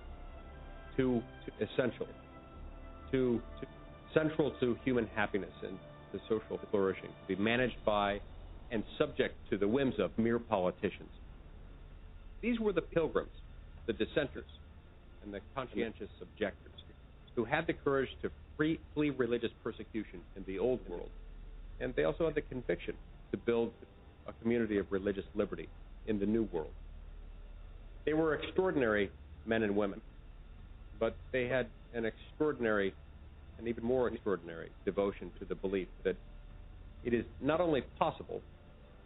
too, 0.96 1.22
too 1.44 1.52
essential, 1.64 2.06
too, 3.10 3.40
too 3.60 3.66
central 4.14 4.52
to 4.60 4.76
human 4.84 5.06
happiness 5.14 5.52
and 5.66 5.78
to 6.12 6.20
social 6.28 6.58
flourishing, 6.70 7.08
to 7.08 7.36
be 7.36 7.40
managed 7.40 7.76
by 7.84 8.20
and 8.70 8.84
subject 8.98 9.36
to 9.50 9.56
the 9.56 9.66
whims 9.66 9.94
of 9.98 10.10
mere 10.16 10.38
politicians. 10.38 11.10
These 12.42 12.58
were 12.60 12.72
the 12.72 12.82
pilgrims, 12.82 13.30
the 13.86 13.92
dissenters, 13.92 14.44
and 15.22 15.32
the 15.34 15.40
conscientious 15.54 16.08
objectors 16.22 16.72
who 17.36 17.44
had 17.44 17.66
the 17.66 17.72
courage 17.72 18.08
to 18.22 18.30
free, 18.56 18.78
flee 18.94 19.10
religious 19.10 19.50
persecution 19.62 20.20
in 20.36 20.44
the 20.46 20.58
old 20.58 20.80
world. 20.88 21.10
And 21.80 21.94
they 21.96 22.04
also 22.04 22.26
had 22.26 22.34
the 22.34 22.42
conviction 22.42 22.94
to 23.32 23.36
build 23.36 23.72
a 24.26 24.32
community 24.42 24.78
of 24.78 24.86
religious 24.90 25.24
liberty 25.34 25.68
in 26.06 26.18
the 26.18 26.26
new 26.26 26.44
world. 26.52 26.72
They 28.04 28.12
were 28.12 28.34
extraordinary 28.34 29.10
men 29.46 29.62
and 29.62 29.76
women, 29.76 30.00
but 30.98 31.16
they 31.32 31.48
had 31.48 31.66
an 31.94 32.04
extraordinary 32.04 32.94
and 33.58 33.68
even 33.68 33.84
more 33.84 34.08
extraordinary 34.08 34.70
devotion 34.84 35.30
to 35.38 35.44
the 35.44 35.54
belief 35.54 35.88
that 36.04 36.16
it 37.04 37.14
is 37.14 37.24
not 37.42 37.60
only 37.60 37.82
possible, 37.98 38.40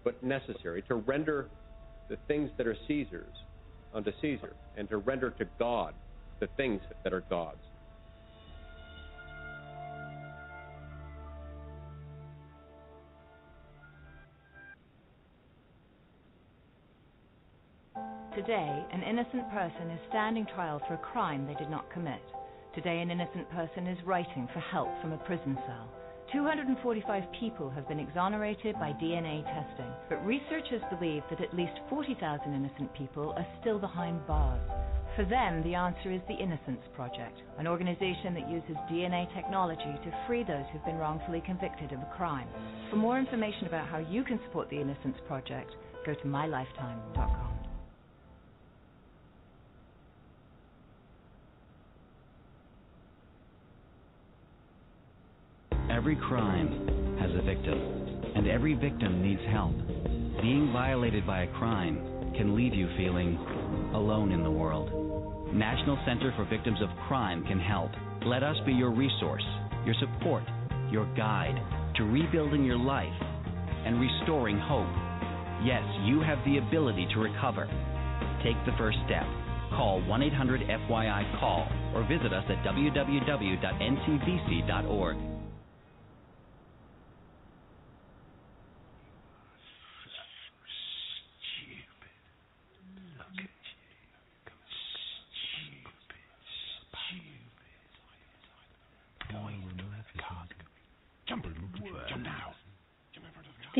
but 0.04 0.22
necessary 0.22 0.82
to 0.82 0.96
render 0.96 1.46
the 2.08 2.16
things 2.28 2.50
that 2.56 2.66
are 2.66 2.76
Caesar's 2.86 3.34
unto 3.94 4.10
Caesar, 4.20 4.52
and 4.76 4.88
to 4.88 4.96
render 4.98 5.30
to 5.30 5.46
God 5.58 5.94
the 6.40 6.48
things 6.56 6.80
that 7.04 7.12
are 7.12 7.22
God's. 7.30 7.62
Today, 18.44 18.84
an 18.92 19.02
innocent 19.02 19.48
person 19.52 19.90
is 19.90 20.00
standing 20.10 20.44
trial 20.54 20.78
for 20.86 20.92
a 20.92 20.98
crime 20.98 21.46
they 21.46 21.54
did 21.54 21.70
not 21.70 21.90
commit. 21.90 22.20
Today, 22.74 23.00
an 23.00 23.10
innocent 23.10 23.48
person 23.48 23.86
is 23.86 23.96
writing 24.04 24.46
for 24.52 24.60
help 24.60 24.90
from 25.00 25.12
a 25.12 25.24
prison 25.24 25.56
cell. 25.66 25.88
245 26.30 27.22
people 27.40 27.70
have 27.70 27.88
been 27.88 27.98
exonerated 27.98 28.74
by 28.74 28.92
DNA 29.00 29.40
testing, 29.48 29.88
but 30.10 30.26
researchers 30.26 30.82
believe 30.92 31.22
that 31.30 31.40
at 31.40 31.56
least 31.56 31.72
40,000 31.88 32.52
innocent 32.52 32.92
people 32.92 33.32
are 33.32 33.46
still 33.62 33.78
behind 33.78 34.20
bars. 34.26 34.60
For 35.16 35.24
them, 35.24 35.62
the 35.62 35.74
answer 35.74 36.12
is 36.12 36.20
the 36.28 36.36
Innocence 36.36 36.84
Project, 36.94 37.40
an 37.56 37.66
organization 37.66 38.34
that 38.34 38.50
uses 38.50 38.76
DNA 38.92 39.24
technology 39.34 39.96
to 40.04 40.24
free 40.26 40.44
those 40.44 40.66
who've 40.70 40.84
been 40.84 40.98
wrongfully 40.98 41.42
convicted 41.46 41.92
of 41.92 42.00
a 42.00 42.12
crime. 42.14 42.48
For 42.90 42.96
more 42.96 43.18
information 43.18 43.68
about 43.68 43.88
how 43.88 44.04
you 44.04 44.22
can 44.22 44.38
support 44.44 44.68
the 44.68 44.82
Innocence 44.82 45.16
Project, 45.26 45.70
go 46.04 46.12
to 46.12 46.24
mylifetime.com. 46.28 47.53
Every 56.04 56.16
crime 56.16 57.16
has 57.18 57.30
a 57.30 57.40
victim, 57.40 57.80
and 58.36 58.46
every 58.46 58.74
victim 58.74 59.22
needs 59.22 59.40
help. 59.48 59.72
Being 60.42 60.68
violated 60.70 61.26
by 61.26 61.44
a 61.44 61.52
crime 61.56 61.96
can 62.36 62.54
leave 62.54 62.74
you 62.74 62.90
feeling 62.98 63.38
alone 63.94 64.30
in 64.30 64.42
the 64.42 64.50
world. 64.50 64.90
National 65.54 65.98
Center 66.04 66.30
for 66.36 66.44
Victims 66.44 66.82
of 66.82 66.90
Crime 67.08 67.42
can 67.46 67.58
help. 67.58 67.90
Let 68.26 68.42
us 68.42 68.54
be 68.66 68.74
your 68.74 68.90
resource, 68.90 69.42
your 69.86 69.94
support, 69.98 70.42
your 70.90 71.06
guide 71.16 71.56
to 71.96 72.04
rebuilding 72.04 72.64
your 72.64 72.76
life 72.76 73.08
and 73.86 73.98
restoring 73.98 74.58
hope. 74.58 74.92
Yes, 75.64 75.82
you 76.04 76.20
have 76.20 76.36
the 76.44 76.58
ability 76.58 77.08
to 77.14 77.20
recover. 77.20 77.64
Take 78.44 78.62
the 78.66 78.76
first 78.76 78.98
step. 79.06 79.24
Call 79.70 80.02
1 80.06 80.22
800 80.22 80.68
FYI 80.68 81.40
CALL 81.40 81.66
or 81.94 82.06
visit 82.06 82.34
us 82.34 82.44
at 82.50 82.62
www.ncvc.org. 82.62 83.34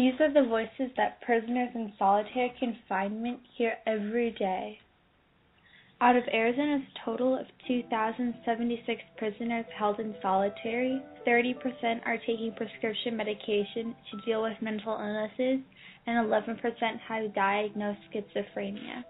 These 0.05 0.20
are 0.20 0.31
the 0.31 0.47
voices 0.47 0.94
that 0.98 1.22
prisoners 1.22 1.70
in 1.74 1.90
solitary 1.98 2.52
confinement 2.59 3.40
hear 3.56 3.78
every 3.86 4.32
day. 4.32 4.78
Out 6.02 6.14
of 6.14 6.24
Arizona's 6.28 6.86
total 7.02 7.35
of 7.35 7.47
2,076 7.66 9.02
prisoners 9.16 9.64
held 9.74 10.01
in 10.01 10.14
solitary, 10.20 11.01
30% 11.26 12.05
are 12.05 12.18
taking 12.18 12.52
prescription 12.55 13.16
medication 13.16 13.97
to 14.10 14.20
deal 14.26 14.43
with 14.43 14.60
mental 14.60 14.93
illnesses, 14.93 15.64
and 16.06 16.28
11% 16.28 17.01
have 17.09 17.35
diagnosed 17.35 18.01
schizophrenia. 18.12 19.05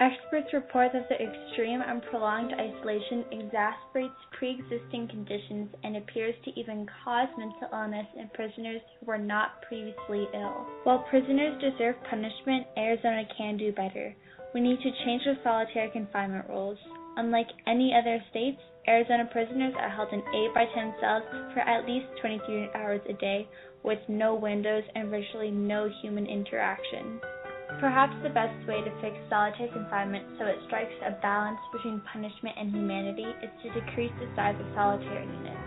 Experts 0.00 0.52
report 0.52 0.90
that 0.92 1.08
the 1.08 1.14
extreme 1.14 1.80
and 1.80 2.02
prolonged 2.10 2.52
isolation 2.52 3.24
exacerbates 3.30 4.18
pre 4.32 4.50
existing 4.50 5.06
conditions 5.06 5.68
and 5.84 5.96
appears 5.96 6.34
to 6.44 6.50
even 6.58 6.84
cause 7.04 7.28
mental 7.38 7.68
illness 7.72 8.06
in 8.18 8.28
prisoners 8.34 8.82
who 8.98 9.06
were 9.06 9.18
not 9.18 9.62
previously 9.62 10.26
ill. 10.34 10.66
While 10.82 11.06
prisoners 11.08 11.60
deserve 11.60 11.94
punishment, 12.10 12.66
Arizona 12.76 13.22
can 13.38 13.56
do 13.56 13.70
better. 13.70 14.16
We 14.52 14.60
need 14.60 14.80
to 14.80 15.04
change 15.04 15.22
the 15.24 15.38
solitary 15.44 15.90
confinement 15.90 16.48
rules. 16.48 16.78
Unlike 17.16 17.48
any 17.68 17.94
other 17.94 18.18
states, 18.30 18.58
Arizona 18.88 19.28
prisoners 19.30 19.74
are 19.78 19.88
held 19.88 20.12
in 20.12 20.20
8 20.20 20.54
by 20.54 20.64
10 20.74 20.94
cells 21.00 21.22
for 21.54 21.60
at 21.60 21.86
least 21.86 22.06
23 22.20 22.70
hours 22.74 23.00
a 23.08 23.12
day 23.14 23.48
with 23.84 24.00
no 24.08 24.34
windows 24.34 24.82
and 24.96 25.08
virtually 25.08 25.52
no 25.52 25.88
human 26.02 26.26
interaction. 26.26 27.20
Perhaps 27.80 28.14
the 28.22 28.30
best 28.30 28.54
way 28.68 28.82
to 28.82 28.92
fix 29.00 29.16
solitary 29.28 29.70
confinement 29.70 30.26
so 30.38 30.46
it 30.46 30.58
strikes 30.66 30.94
a 31.04 31.12
balance 31.22 31.60
between 31.72 32.00
punishment 32.12 32.56
and 32.58 32.70
humanity 32.70 33.26
is 33.42 33.50
to 33.62 33.74
decrease 33.74 34.12
the 34.20 34.30
size 34.36 34.56
of 34.60 34.66
solitary 34.74 35.26
units. 35.26 35.64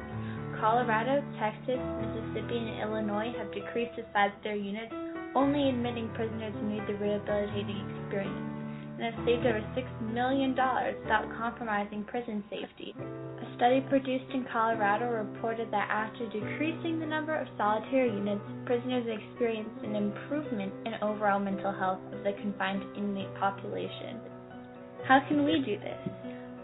Colorado, 0.60 1.22
Texas, 1.40 1.80
Mississippi, 2.02 2.58
and 2.58 2.82
Illinois 2.82 3.34
have 3.38 3.54
decreased 3.54 3.96
the 3.96 4.06
size 4.14 4.32
of 4.36 4.44
their 4.44 4.56
units, 4.56 4.94
only 5.36 5.70
admitting 5.70 6.10
prisoners 6.16 6.54
who 6.56 6.70
need 6.70 6.88
the 6.88 6.96
rehabilitating 6.96 7.86
experience, 8.02 8.48
and 8.98 9.04
have 9.14 9.26
saved 9.26 9.46
over 9.46 9.62
$6 9.76 10.14
million 10.14 10.52
without 10.52 11.30
compromising 11.38 12.04
prison 12.06 12.44
safety. 12.50 12.96
A 13.58 13.60
study 13.60 13.82
produced 13.90 14.32
in 14.36 14.46
Colorado 14.54 15.10
reported 15.10 15.72
that 15.72 15.90
after 15.90 16.30
decreasing 16.30 17.00
the 17.00 17.08
number 17.08 17.34
of 17.34 17.48
solitary 17.58 18.12
units, 18.12 18.46
prisoners 18.68 19.08
experienced 19.10 19.84
an 19.84 19.96
improvement 19.96 20.72
in 20.86 20.94
overall 21.02 21.40
mental 21.40 21.72
health 21.72 21.98
of 22.14 22.24
the 22.24 22.34
confined 22.34 22.84
inmate 22.96 23.34
population. 23.40 24.22
How 25.08 25.26
can 25.28 25.44
we 25.44 25.64
do 25.66 25.80
this? 25.80 25.98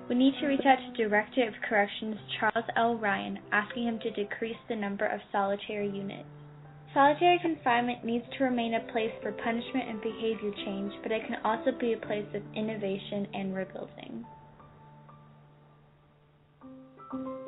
We 0.07 0.13
need 0.13 0.35
to 0.39 0.45
reach 0.45 0.67
out 0.67 0.77
to 0.77 1.03
Director 1.03 1.47
of 1.47 1.55
Corrections 1.67 2.15
Charles 2.39 2.69
L. 2.77 2.95
Ryan, 2.97 3.39
asking 3.51 3.87
him 3.87 3.97
to 3.97 4.11
decrease 4.11 4.61
the 4.69 4.75
number 4.75 5.07
of 5.07 5.19
solitary 5.31 5.89
units. 5.89 6.29
Solitary 6.93 7.39
confinement 7.41 8.05
needs 8.05 8.25
to 8.37 8.43
remain 8.43 8.75
a 8.75 8.91
place 8.91 9.13
for 9.23 9.31
punishment 9.31 9.89
and 9.89 9.99
behavior 9.99 10.51
change, 10.63 10.93
but 11.01 11.11
it 11.11 11.25
can 11.25 11.41
also 11.43 11.71
be 11.71 11.93
a 11.93 12.05
place 12.05 12.29
of 12.35 12.43
innovation 12.53 13.25
and 13.33 13.55
rebuilding. 13.55 14.23
Thank 17.13 17.27
you. 17.27 17.42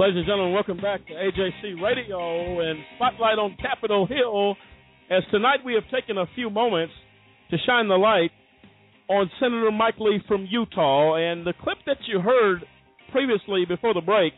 Ladies 0.00 0.16
and 0.16 0.24
gentlemen, 0.24 0.54
welcome 0.54 0.78
back 0.78 1.06
to 1.08 1.12
AJC 1.12 1.78
Radio 1.82 2.60
and 2.60 2.78
Spotlight 2.96 3.38
on 3.38 3.54
Capitol 3.60 4.06
Hill. 4.06 4.56
As 5.14 5.22
tonight 5.30 5.58
we 5.62 5.74
have 5.74 5.82
taken 5.92 6.16
a 6.16 6.24
few 6.34 6.48
moments 6.48 6.94
to 7.50 7.58
shine 7.66 7.86
the 7.86 7.96
light 7.96 8.30
on 9.10 9.30
Senator 9.38 9.70
Mike 9.70 9.96
Lee 9.98 10.22
from 10.26 10.46
Utah. 10.50 11.16
And 11.16 11.46
the 11.46 11.52
clip 11.52 11.76
that 11.84 11.98
you 12.08 12.18
heard 12.18 12.64
previously 13.12 13.66
before 13.68 13.92
the 13.92 14.00
break, 14.00 14.32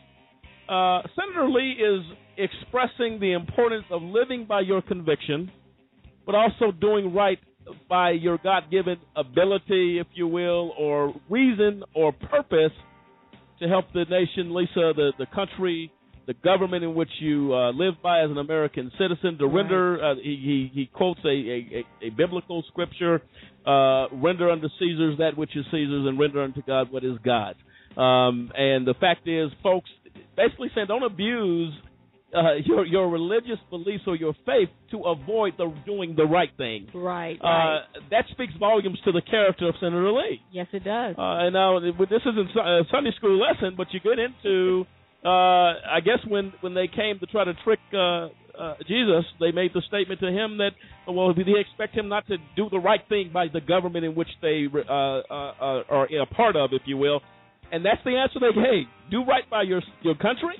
uh, 0.67 1.03
Senator 1.15 1.47
Lee 1.47 1.77
is 1.79 2.03
expressing 2.37 3.21
the 3.21 3.31
importance 3.31 3.85
of 3.89 4.01
living 4.01 4.45
by 4.45 4.59
your 4.59 4.81
conviction, 4.81 5.49
but 6.25 6.35
also 6.35 6.73
doing 6.73 7.13
right 7.13 7.39
by 7.87 8.11
your 8.11 8.37
God 8.37 8.63
given 8.69 8.97
ability, 9.15 9.99
if 9.99 10.07
you 10.13 10.27
will, 10.27 10.73
or 10.77 11.15
reason 11.29 11.83
or 11.95 12.11
purpose 12.11 12.73
to 13.59 13.67
help 13.67 13.85
the 13.93 14.05
nation, 14.09 14.53
Lisa, 14.53 14.93
the, 14.95 15.11
the 15.17 15.25
country, 15.33 15.91
the 16.27 16.33
government 16.35 16.83
in 16.83 16.95
which 16.95 17.09
you 17.19 17.53
uh, 17.53 17.71
live 17.71 17.95
by 18.01 18.21
as 18.21 18.31
an 18.31 18.37
American 18.37 18.91
citizen. 18.97 19.37
To 19.39 19.47
render, 19.47 20.03
uh, 20.03 20.15
he, 20.15 20.69
he, 20.71 20.71
he 20.73 20.85
quotes 20.93 21.19
a, 21.25 21.29
a, 21.29 21.85
a 22.01 22.09
biblical 22.09 22.63
scripture: 22.69 23.21
uh, 23.65 24.07
"Render 24.13 24.49
unto 24.49 24.67
Caesar's 24.79 25.17
that 25.19 25.37
which 25.37 25.55
is 25.55 25.65
Caesar's, 25.71 26.07
and 26.07 26.19
render 26.19 26.41
unto 26.41 26.61
God 26.61 26.91
what 26.91 27.03
is 27.03 27.17
God's." 27.23 27.59
Um, 27.97 28.51
and 28.55 28.87
the 28.87 28.95
fact 28.99 29.27
is, 29.27 29.49
folks, 29.61 29.89
basically 30.35 30.69
saying, 30.73 30.87
don't 30.87 31.03
abuse 31.03 31.73
uh, 32.33 32.55
your 32.65 32.85
your 32.85 33.09
religious 33.09 33.59
beliefs 33.69 34.03
or 34.07 34.15
your 34.15 34.33
faith 34.45 34.69
to 34.91 35.03
avoid 35.03 35.53
the 35.57 35.73
doing 35.85 36.15
the 36.15 36.25
right 36.25 36.49
thing. 36.57 36.87
Right. 36.93 37.37
Uh, 37.41 37.47
right. 37.47 37.81
that 38.11 38.25
speaks 38.31 38.53
volumes 38.59 38.99
to 39.05 39.11
the 39.11 39.21
character 39.21 39.67
of 39.67 39.75
Senator 39.79 40.11
Lee. 40.11 40.41
yes, 40.51 40.67
it 40.73 40.83
does. 40.83 41.15
Uh, 41.17 41.45
and 41.45 41.53
now 41.53 41.79
this 41.79 42.21
isn't 42.21 42.49
a 42.57 42.81
Sunday 42.91 43.11
school 43.17 43.39
lesson, 43.39 43.75
but 43.77 43.87
you 43.91 43.99
get 43.99 44.19
into, 44.19 44.85
uh, 45.25 45.29
I 45.29 45.99
guess 46.03 46.19
when 46.27 46.53
when 46.61 46.73
they 46.73 46.87
came 46.87 47.19
to 47.19 47.25
try 47.27 47.43
to 47.45 47.53
trick 47.63 47.79
uh, 47.93 48.29
uh, 48.57 48.75
Jesus, 48.87 49.25
they 49.39 49.51
made 49.51 49.71
the 49.73 49.81
statement 49.87 50.19
to 50.19 50.27
him 50.27 50.57
that, 50.57 50.71
well, 51.07 51.33
they 51.33 51.59
expect 51.59 51.95
him 51.95 52.07
not 52.09 52.27
to 52.27 52.37
do 52.55 52.69
the 52.69 52.79
right 52.79 53.01
thing 53.09 53.31
by 53.33 53.47
the 53.51 53.61
government 53.61 54.05
in 54.05 54.15
which 54.15 54.27
they 54.41 54.67
uh, 54.73 54.79
uh, 54.79 55.21
uh, 55.29 55.83
are 55.89 56.07
a 56.21 56.25
part 56.27 56.55
of, 56.55 56.71
if 56.73 56.83
you 56.85 56.97
will. 56.97 57.21
And 57.71 57.83
that's 57.83 58.03
the 58.05 58.11
answer 58.11 58.39
they 58.39 58.53
gave. 58.53 58.63
Hey, 58.63 58.83
do 59.09 59.23
right 59.25 59.49
by 59.49 59.63
your 59.63 59.81
your 60.03 60.13
country, 60.15 60.55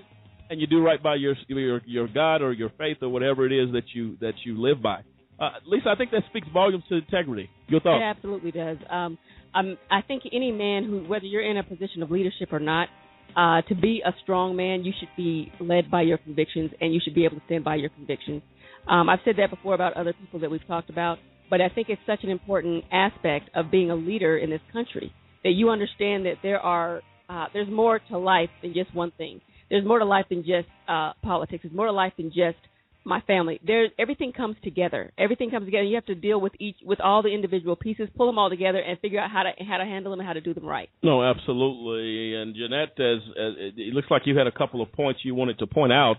and 0.53 0.61
you 0.61 0.67
do 0.67 0.81
right 0.81 1.01
by 1.01 1.15
your 1.15 1.35
your 1.47 1.81
your 1.85 2.07
God 2.07 2.41
or 2.41 2.53
your 2.53 2.69
faith 2.77 2.97
or 3.01 3.09
whatever 3.09 3.45
it 3.45 3.51
is 3.51 3.73
that 3.73 3.83
you 3.93 4.17
that 4.21 4.33
you 4.45 4.61
live 4.61 4.81
by. 4.81 4.99
Uh, 5.39 5.49
Lisa, 5.65 5.89
I 5.89 5.95
think 5.95 6.11
that 6.11 6.21
speaks 6.29 6.47
volumes 6.53 6.83
to 6.89 6.95
integrity. 6.95 7.49
Your 7.67 7.81
thoughts? 7.81 8.01
It 8.01 8.05
absolutely 8.05 8.51
does. 8.51 8.77
Um, 8.89 9.17
um, 9.55 9.77
I 9.89 10.01
think 10.01 10.23
any 10.31 10.51
man 10.51 10.83
who, 10.83 11.05
whether 11.07 11.25
you're 11.25 11.43
in 11.43 11.57
a 11.57 11.63
position 11.63 12.03
of 12.03 12.11
leadership 12.11 12.53
or 12.53 12.59
not, 12.59 12.87
uh, 13.35 13.63
to 13.67 13.75
be 13.75 14.03
a 14.05 14.13
strong 14.21 14.55
man, 14.55 14.83
you 14.83 14.93
should 14.99 15.09
be 15.17 15.51
led 15.59 15.89
by 15.89 16.03
your 16.03 16.19
convictions, 16.19 16.71
and 16.79 16.93
you 16.93 17.01
should 17.03 17.15
be 17.15 17.25
able 17.25 17.37
to 17.37 17.41
stand 17.47 17.63
by 17.63 17.75
your 17.75 17.89
convictions. 17.89 18.43
Um, 18.87 19.09
I've 19.09 19.19
said 19.25 19.35
that 19.37 19.49
before 19.49 19.73
about 19.73 19.93
other 19.93 20.13
people 20.13 20.39
that 20.41 20.51
we've 20.51 20.65
talked 20.67 20.91
about, 20.91 21.17
but 21.49 21.61
I 21.61 21.69
think 21.69 21.89
it's 21.89 22.01
such 22.05 22.23
an 22.23 22.29
important 22.29 22.83
aspect 22.91 23.49
of 23.55 23.71
being 23.71 23.89
a 23.89 23.95
leader 23.95 24.37
in 24.37 24.51
this 24.51 24.61
country 24.71 25.11
that 25.43 25.51
you 25.51 25.69
understand 25.69 26.25
that 26.25 26.35
there 26.43 26.59
are 26.59 27.01
uh, 27.27 27.45
there's 27.53 27.69
more 27.69 27.99
to 28.09 28.17
life 28.17 28.49
than 28.61 28.73
just 28.73 28.93
one 28.93 29.11
thing. 29.17 29.41
There's 29.73 29.87
more 29.87 29.97
to 29.97 30.05
life 30.05 30.25
than 30.29 30.43
just 30.43 30.67
uh, 30.87 31.13
politics. 31.23 31.63
There's 31.63 31.73
more 31.73 31.87
to 31.87 31.91
life 31.91 32.13
than 32.15 32.27
just 32.27 32.59
my 33.03 33.21
family. 33.21 33.59
There, 33.65 33.87
everything 33.97 34.31
comes 34.31 34.55
together. 34.63 35.11
Everything 35.17 35.49
comes 35.49 35.65
together. 35.65 35.85
You 35.85 35.95
have 35.95 36.05
to 36.05 36.13
deal 36.13 36.39
with 36.39 36.53
each, 36.59 36.75
with 36.85 37.01
all 37.01 37.23
the 37.23 37.29
individual 37.29 37.75
pieces, 37.75 38.07
pull 38.15 38.27
them 38.27 38.37
all 38.37 38.51
together, 38.51 38.77
and 38.77 38.99
figure 38.99 39.19
out 39.19 39.31
how 39.31 39.41
to 39.41 39.49
how 39.67 39.77
to 39.79 39.83
handle 39.83 40.11
them 40.11 40.19
and 40.19 40.27
how 40.27 40.33
to 40.33 40.41
do 40.41 40.53
them 40.53 40.67
right. 40.67 40.89
No, 41.01 41.23
absolutely. 41.23 42.35
And 42.35 42.53
Jeanette, 42.53 42.99
as, 42.99 43.23
as 43.29 43.73
it 43.75 43.95
looks 43.95 44.09
like 44.11 44.21
you 44.25 44.37
had 44.37 44.45
a 44.45 44.51
couple 44.51 44.83
of 44.83 44.91
points 44.91 45.21
you 45.23 45.33
wanted 45.33 45.57
to 45.57 45.65
point 45.65 45.91
out. 45.91 46.17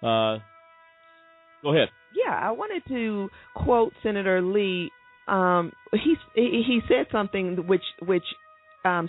Uh, 0.00 0.38
go 1.64 1.74
ahead. 1.74 1.88
Yeah, 2.14 2.32
I 2.32 2.52
wanted 2.52 2.84
to 2.90 3.28
quote 3.56 3.92
Senator 4.04 4.40
Lee. 4.40 4.92
Um, 5.26 5.72
he 5.92 6.14
he 6.36 6.78
said 6.86 7.06
something 7.10 7.66
which 7.66 7.82
which 8.06 8.22
um, 8.84 9.08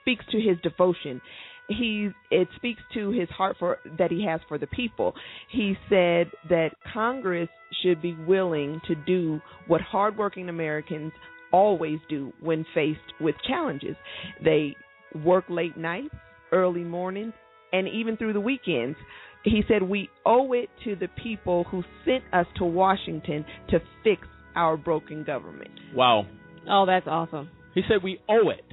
speaks 0.00 0.24
to 0.32 0.38
his 0.40 0.56
devotion. 0.64 1.20
He 1.68 2.10
it 2.30 2.48
speaks 2.56 2.82
to 2.94 3.10
his 3.10 3.28
heart 3.30 3.56
for 3.58 3.78
that 3.98 4.10
he 4.10 4.24
has 4.26 4.40
for 4.48 4.58
the 4.58 4.66
people. 4.66 5.14
He 5.50 5.74
said 5.88 6.30
that 6.48 6.70
Congress 6.92 7.48
should 7.82 8.02
be 8.02 8.14
willing 8.26 8.80
to 8.86 8.94
do 8.94 9.40
what 9.66 9.80
hardworking 9.80 10.48
Americans 10.48 11.12
always 11.52 11.98
do 12.08 12.32
when 12.40 12.66
faced 12.74 13.00
with 13.20 13.34
challenges. 13.46 13.96
They 14.44 14.76
work 15.24 15.44
late 15.48 15.76
nights, 15.76 16.14
early 16.52 16.84
mornings, 16.84 17.32
and 17.72 17.88
even 17.88 18.16
through 18.16 18.32
the 18.32 18.40
weekends. 18.40 18.98
He 19.44 19.62
said 19.68 19.82
we 19.82 20.08
owe 20.24 20.52
it 20.52 20.68
to 20.84 20.96
the 20.96 21.08
people 21.22 21.64
who 21.64 21.82
sent 22.04 22.24
us 22.32 22.46
to 22.56 22.64
Washington 22.64 23.44
to 23.70 23.78
fix 24.02 24.22
our 24.56 24.76
broken 24.76 25.22
government. 25.24 25.70
Wow. 25.94 26.26
Oh, 26.68 26.86
that's 26.86 27.06
awesome. 27.06 27.50
He 27.74 27.82
said 27.88 28.02
we 28.02 28.20
owe 28.28 28.50
it. 28.50 28.64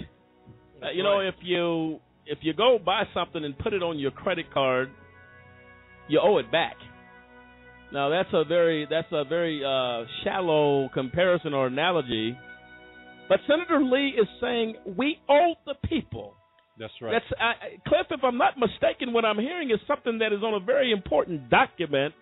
Uh, 0.82 0.92
you 0.92 1.04
know, 1.04 1.20
if 1.20 1.36
you 1.42 2.00
if 2.32 2.38
you 2.42 2.54
go 2.54 2.80
buy 2.84 3.04
something 3.14 3.44
and 3.44 3.58
put 3.60 3.74
it 3.74 3.84
on 3.84 4.00
your 4.00 4.12
credit 4.12 4.52
card, 4.54 4.90
you 6.08 6.20
owe 6.24 6.38
it 6.38 6.50
back. 6.50 6.76
Now 7.92 8.08
that's 8.08 8.30
a 8.32 8.46
very 8.46 8.88
that's 8.90 9.12
a 9.12 9.26
very 9.26 9.62
uh, 9.64 10.06
shallow 10.24 10.90
comparison 10.94 11.54
or 11.54 11.68
analogy, 11.68 12.38
but 13.28 13.40
Senator 13.48 13.84
Lee 13.84 14.16
is 14.18 14.28
saying 14.40 14.76
we 14.98 15.18
owe 15.30 15.56
the 15.66 15.76
people. 15.90 16.34
That's 16.80 16.94
right. 17.02 17.12
That's 17.12 17.32
uh, 17.34 17.90
Cliff. 17.90 18.08
If 18.12 18.24
I'm 18.24 18.38
not 18.38 18.54
mistaken, 18.58 19.12
what 19.12 19.26
I'm 19.26 19.38
hearing 19.38 19.70
is 19.70 19.80
something 19.86 20.20
that 20.20 20.32
is 20.32 20.42
on 20.42 20.54
a 20.54 20.66
very 20.66 20.94
important 20.94 21.50
document 21.50 22.14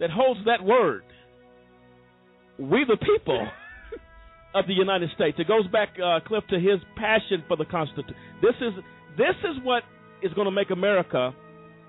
that 0.00 0.08
holds 0.10 0.40
that 0.46 0.64
word. 0.64 1.02
We 2.58 2.86
the 2.88 2.96
people 2.96 3.46
of 4.54 4.66
the 4.66 4.72
United 4.72 5.10
States. 5.14 5.36
It 5.38 5.46
goes 5.46 5.66
back, 5.68 5.90
uh, 6.02 6.20
Cliff, 6.26 6.44
to 6.48 6.58
his 6.58 6.80
passion 6.96 7.44
for 7.46 7.58
the 7.58 7.66
Constitution. 7.66 8.16
This 8.40 8.54
is 8.62 8.72
this 9.16 9.36
is 9.44 9.56
what 9.62 9.82
is 10.22 10.32
going 10.34 10.46
to 10.46 10.52
make 10.52 10.70
America 10.70 11.34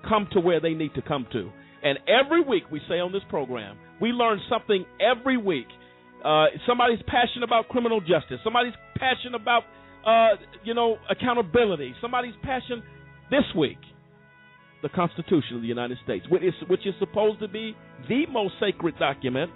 come 0.08 0.28
to 0.32 0.40
where 0.40 0.60
they 0.60 0.74
need 0.74 0.94
to 0.94 1.02
come 1.02 1.26
to. 1.32 1.50
And 1.82 1.98
every 2.08 2.42
week 2.42 2.64
we 2.70 2.80
say 2.88 3.00
on 3.00 3.12
this 3.12 3.22
program, 3.28 3.76
we 4.00 4.10
learn 4.10 4.40
something 4.48 4.84
every 5.00 5.36
week. 5.36 5.66
Uh, 6.24 6.46
somebody's 6.66 7.00
passionate 7.06 7.44
about 7.44 7.68
criminal 7.68 8.00
justice. 8.00 8.38
Somebody's 8.44 8.74
passionate 8.96 9.40
about, 9.40 9.62
uh, 10.06 10.36
you 10.64 10.74
know, 10.74 10.96
accountability. 11.10 11.94
Somebody's 12.00 12.34
passionate 12.42 12.84
this 13.30 13.44
week, 13.56 13.78
the 14.82 14.88
Constitution 14.90 15.56
of 15.56 15.62
the 15.62 15.68
United 15.68 15.98
States, 16.04 16.26
which 16.28 16.42
is, 16.42 16.54
which 16.68 16.86
is 16.86 16.94
supposed 16.98 17.40
to 17.40 17.48
be 17.48 17.74
the 18.08 18.26
most 18.30 18.54
sacred 18.60 18.98
document 18.98 19.50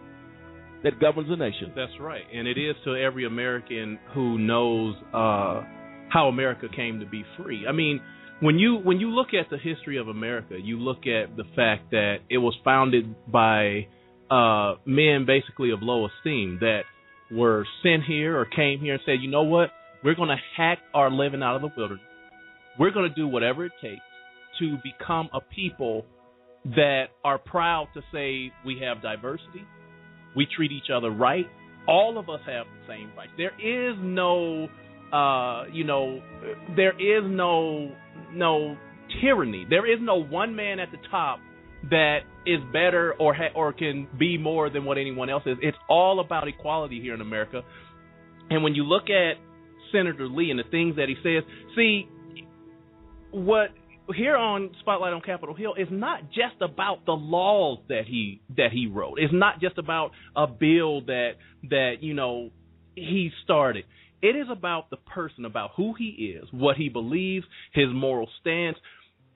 that 0.82 1.00
governs 1.00 1.30
a 1.30 1.36
nation. 1.36 1.72
That's 1.74 1.92
right, 2.00 2.22
and 2.32 2.46
it 2.46 2.58
is 2.58 2.76
to 2.84 2.94
every 2.94 3.26
American 3.26 3.98
who 4.14 4.38
knows 4.38 4.94
uh, 5.12 5.62
how 6.09 6.28
America 6.28 6.68
came 6.74 7.01
to 7.01 7.06
be 7.06 7.24
free. 7.36 7.66
I 7.68 7.72
mean, 7.72 8.01
when 8.40 8.59
you 8.59 8.76
when 8.76 9.01
you 9.01 9.10
look 9.10 9.28
at 9.32 9.51
the 9.51 9.59
history 9.59 9.98
of 9.98 10.09
America, 10.09 10.56
you 10.60 10.78
look 10.78 11.06
at 11.06 11.36
the 11.36 11.44
fact 11.56 11.90
that 11.90 12.16
it 12.28 12.39
was 12.39 12.55
founded 12.64 13.14
by 13.31 13.86
uh, 14.31 14.74
men 14.85 15.24
basically 15.26 15.70
of 15.70 15.82
low 15.82 16.06
esteem 16.06 16.59
that 16.60 16.82
were 17.31 17.66
sent 17.82 18.05
here 18.05 18.39
or 18.39 18.44
came 18.44 18.81
here 18.81 18.94
and 18.94 19.02
said, 19.05 19.16
you 19.20 19.31
know 19.31 19.43
what, 19.43 19.70
we're 20.02 20.14
going 20.14 20.28
to 20.28 20.36
hack 20.56 20.78
our 20.93 21.10
living 21.10 21.43
out 21.43 21.56
of 21.56 21.62
the 21.62 21.70
wilderness. 21.76 22.05
We're 22.78 22.90
going 22.90 23.09
to 23.09 23.14
do 23.14 23.26
whatever 23.26 23.64
it 23.64 23.72
takes 23.81 24.02
to 24.59 24.76
become 24.82 25.28
a 25.32 25.40
people 25.40 26.05
that 26.64 27.06
are 27.24 27.39
proud 27.39 27.89
to 27.94 28.01
say 28.12 28.52
we 28.64 28.81
have 28.81 29.02
diversity, 29.02 29.64
we 30.35 30.47
treat 30.56 30.72
each 30.72 30.90
other 30.94 31.10
right. 31.10 31.47
All 31.86 32.18
of 32.18 32.31
us 32.31 32.40
have 32.47 32.66
the 32.66 32.93
same 32.93 33.10
rights. 33.16 33.32
There 33.36 33.52
is 33.60 33.97
no, 34.01 34.68
uh, 35.14 35.64
you 35.72 35.84
know, 35.84 36.20
there 36.76 36.92
is 36.92 37.22
no 37.24 37.92
no 38.32 38.76
tyranny. 39.20 39.66
There 39.68 39.90
is 39.90 40.00
no 40.00 40.16
one 40.16 40.56
man 40.56 40.80
at 40.80 40.90
the 40.90 40.98
top 41.10 41.38
that 41.90 42.20
is 42.46 42.58
better 42.72 43.14
or 43.18 43.34
ha- 43.34 43.52
or 43.54 43.72
can 43.72 44.08
be 44.18 44.38
more 44.38 44.70
than 44.70 44.84
what 44.84 44.98
anyone 44.98 45.30
else 45.30 45.44
is. 45.46 45.56
It's 45.62 45.76
all 45.88 46.20
about 46.20 46.48
equality 46.48 47.00
here 47.00 47.14
in 47.14 47.20
America. 47.20 47.62
And 48.50 48.64
when 48.64 48.74
you 48.74 48.84
look 48.84 49.04
at 49.04 49.34
Senator 49.92 50.26
Lee 50.26 50.50
and 50.50 50.58
the 50.58 50.68
things 50.70 50.96
that 50.96 51.08
he 51.08 51.14
says, 51.22 51.44
see 51.76 52.08
what 53.30 53.70
here 54.14 54.36
on 54.36 54.70
Spotlight 54.80 55.12
on 55.12 55.20
Capitol 55.20 55.54
Hill 55.54 55.74
is 55.78 55.88
not 55.90 56.28
just 56.28 56.60
about 56.60 57.06
the 57.06 57.12
laws 57.12 57.78
that 57.88 58.02
he 58.06 58.40
that 58.56 58.70
he 58.72 58.86
wrote. 58.86 59.18
It's 59.18 59.32
not 59.32 59.60
just 59.60 59.78
about 59.78 60.10
a 60.34 60.46
bill 60.46 61.02
that 61.02 61.32
that 61.70 61.94
you 62.00 62.14
know 62.14 62.50
he 62.94 63.30
started. 63.44 63.84
It 64.22 64.36
is 64.36 64.46
about 64.50 64.90
the 64.90 64.96
person, 64.96 65.44
about 65.44 65.70
who 65.76 65.94
he 65.98 66.36
is, 66.38 66.44
what 66.50 66.76
he 66.76 66.88
believes, 66.88 67.46
his 67.72 67.88
moral 67.92 68.28
stance, 68.40 68.76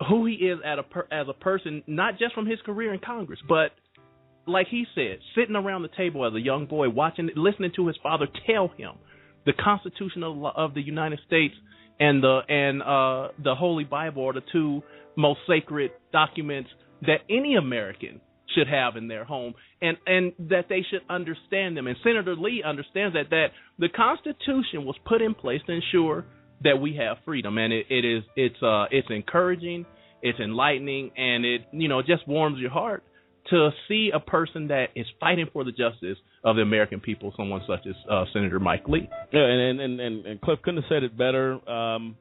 who 0.09 0.27
he 0.27 0.35
is 0.35 0.59
a 0.65 0.83
per, 0.83 1.07
as 1.11 1.27
a 1.29 1.33
person, 1.33 1.83
not 1.87 2.19
just 2.19 2.35
from 2.35 2.47
his 2.47 2.61
career 2.65 2.95
in 2.95 3.01
Congress, 3.01 3.41
but 3.49 3.73
like 4.47 4.69
he 4.71 4.87
said, 4.95 5.19
sitting 5.35 5.57
around 5.57 5.83
the 5.83 5.91
table 5.97 6.27
as 6.27 6.35
a 6.35 6.41
young 6.41 6.67
boy, 6.67 6.89
watching, 6.89 7.29
listening 7.37 7.73
to 7.77 7.87
his 7.87 7.97
father 8.03 8.27
tell 8.47 8.69
him 8.77 8.93
the 9.45 9.53
Constitution 9.53 10.23
of, 10.23 10.45
of 10.45 10.75
the 10.75 10.81
United 10.81 11.21
States 11.27 11.55
and 12.01 12.23
the 12.23 12.41
and 12.49 12.83
uh, 12.83 13.29
the 13.43 13.55
Holy 13.55 13.85
Bible 13.85 14.29
are 14.29 14.33
the 14.33 14.43
two 14.53 14.83
most 15.17 15.41
sacred 15.49 15.91
documents 16.13 16.71
that 17.03 17.21
any 17.29 17.57
American 17.57 18.21
should 18.55 18.69
have 18.69 18.97
in 18.97 19.09
their 19.09 19.25
home 19.25 19.55
and 19.81 19.97
and 20.07 20.33
that 20.51 20.67
they 20.69 20.85
should 20.89 21.03
understand 21.09 21.77
them. 21.77 21.87
And 21.87 21.97
Senator 22.03 22.35
Lee 22.35 22.63
understands 22.65 23.15
that 23.15 23.31
that 23.31 23.49
the 23.79 23.89
Constitution 23.89 24.85
was 24.85 24.97
put 25.07 25.23
in 25.23 25.35
place 25.35 25.61
to 25.67 25.73
ensure 25.73 26.25
that 26.65 26.81
we 26.81 26.97
have 26.97 27.19
freedom. 27.25 27.59
And 27.59 27.73
it, 27.73 27.87
it 27.89 28.05
is 28.05 28.23
it's 28.37 28.63
uh 28.63 28.87
it's 28.91 29.09
encouraging 29.11 29.87
it's 30.23 30.39
enlightening 30.41 31.13
and 31.17 31.45
it 31.45 31.63
you 31.73 31.89
know 31.89 32.03
just 32.03 32.27
warms 32.27 32.59
your 32.59 32.71
heart 32.71 33.05
to 33.51 33.71
see 33.87 34.11
a 34.13 34.21
person 34.21 34.69
that 34.69 34.87
is 34.95 35.07
fighting 35.21 35.47
for 35.53 35.65
the 35.65 35.71
justice 35.71 36.19
of 36.45 36.57
the 36.57 36.63
American 36.63 37.01
people 37.01 37.33
someone 37.37 37.63
such 37.67 37.87
as 37.87 37.95
uh, 38.11 38.25
Senator 38.33 38.59
Mike 38.59 38.89
Lee. 38.89 39.09
Yeah 39.33 39.41
and 39.41 39.81
and 39.81 40.01
and, 40.01 40.27
and 40.27 40.41
Cliff 40.41 40.59
couldn't 40.63 40.83
have 40.83 40.89
said 40.89 41.03
it 41.03 41.17
better. 41.17 41.59
Um 41.69 42.17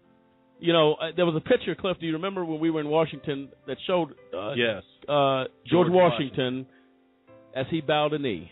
you 0.59 0.73
know, 0.73 0.93
uh, 0.93 1.07
there 1.15 1.25
was 1.25 1.35
a 1.35 1.49
picture, 1.49 1.75
Cliff. 1.75 1.97
Do 1.99 2.05
you 2.05 2.13
remember 2.13 2.43
when 2.45 2.59
we 2.59 2.69
were 2.69 2.81
in 2.81 2.87
Washington 2.87 3.49
that 3.67 3.77
showed 3.85 4.11
uh, 4.35 4.53
yes 4.53 4.83
uh, 5.07 5.45
George, 5.65 5.87
George 5.87 5.87
Washington, 5.91 6.65
Washington, 6.65 6.65
as 7.55 7.65
he 7.69 7.81
bowed 7.81 8.13
a 8.13 8.19
knee? 8.19 8.51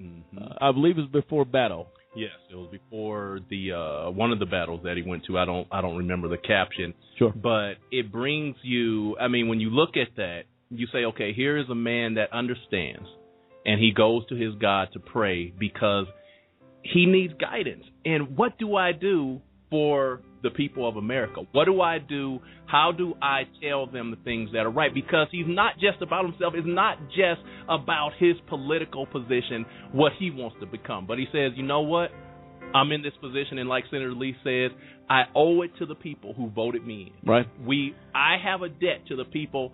Mm-hmm. 0.00 0.38
Uh, 0.38 0.54
I 0.60 0.72
believe 0.72 0.98
it 0.98 1.02
was 1.02 1.10
before 1.10 1.44
battle. 1.44 1.88
Yes, 2.16 2.30
it 2.50 2.54
was 2.54 2.68
before 2.70 3.40
the 3.50 3.72
uh, 3.72 4.10
one 4.10 4.32
of 4.32 4.38
the 4.38 4.46
battles 4.46 4.80
that 4.84 4.96
he 4.96 5.08
went 5.08 5.24
to. 5.26 5.38
I 5.38 5.44
don't 5.44 5.68
I 5.70 5.80
don't 5.80 5.96
remember 5.96 6.28
the 6.28 6.38
caption. 6.38 6.94
Sure, 7.18 7.32
but 7.32 7.74
it 7.92 8.10
brings 8.10 8.56
you. 8.62 9.16
I 9.18 9.28
mean, 9.28 9.48
when 9.48 9.60
you 9.60 9.70
look 9.70 9.90
at 9.96 10.16
that, 10.16 10.42
you 10.70 10.86
say, 10.92 11.04
okay, 11.06 11.32
here 11.32 11.58
is 11.58 11.68
a 11.70 11.74
man 11.74 12.14
that 12.14 12.32
understands, 12.32 13.06
and 13.66 13.80
he 13.80 13.92
goes 13.92 14.26
to 14.28 14.34
his 14.34 14.54
God 14.54 14.88
to 14.94 15.00
pray 15.00 15.52
because 15.58 16.06
he 16.82 17.06
needs 17.06 17.34
guidance. 17.34 17.84
And 18.04 18.36
what 18.36 18.58
do 18.58 18.74
I 18.76 18.92
do 18.92 19.40
for 19.70 20.22
the 20.42 20.50
people 20.50 20.88
of 20.88 20.96
America? 20.96 21.42
What 21.52 21.64
do 21.64 21.80
I 21.80 21.98
do? 21.98 22.40
How 22.66 22.92
do 22.96 23.14
I 23.22 23.42
tell 23.62 23.86
them 23.86 24.10
the 24.10 24.16
things 24.24 24.50
that 24.52 24.60
are 24.60 24.70
right? 24.70 24.92
Because 24.92 25.28
he's 25.30 25.46
not 25.46 25.74
just 25.74 26.02
about 26.02 26.24
himself. 26.24 26.54
It's 26.56 26.66
not 26.66 26.98
just 27.08 27.40
about 27.68 28.10
his 28.18 28.34
political 28.48 29.06
position, 29.06 29.66
what 29.92 30.12
he 30.18 30.30
wants 30.30 30.56
to 30.60 30.66
become. 30.66 31.06
But 31.06 31.18
he 31.18 31.26
says, 31.32 31.52
you 31.56 31.62
know 31.62 31.80
what? 31.80 32.10
I'm 32.74 32.92
in 32.92 33.02
this 33.02 33.14
position, 33.20 33.58
and 33.58 33.68
like 33.68 33.84
Senator 33.90 34.12
Lee 34.12 34.36
says, 34.44 34.76
I 35.08 35.22
owe 35.34 35.62
it 35.62 35.70
to 35.78 35.86
the 35.86 35.94
people 35.94 36.34
who 36.34 36.50
voted 36.50 36.86
me 36.86 37.14
in. 37.22 37.28
Right. 37.28 37.46
We, 37.64 37.94
I 38.14 38.36
have 38.44 38.62
a 38.62 38.68
debt 38.68 39.06
to 39.08 39.16
the 39.16 39.24
people. 39.24 39.72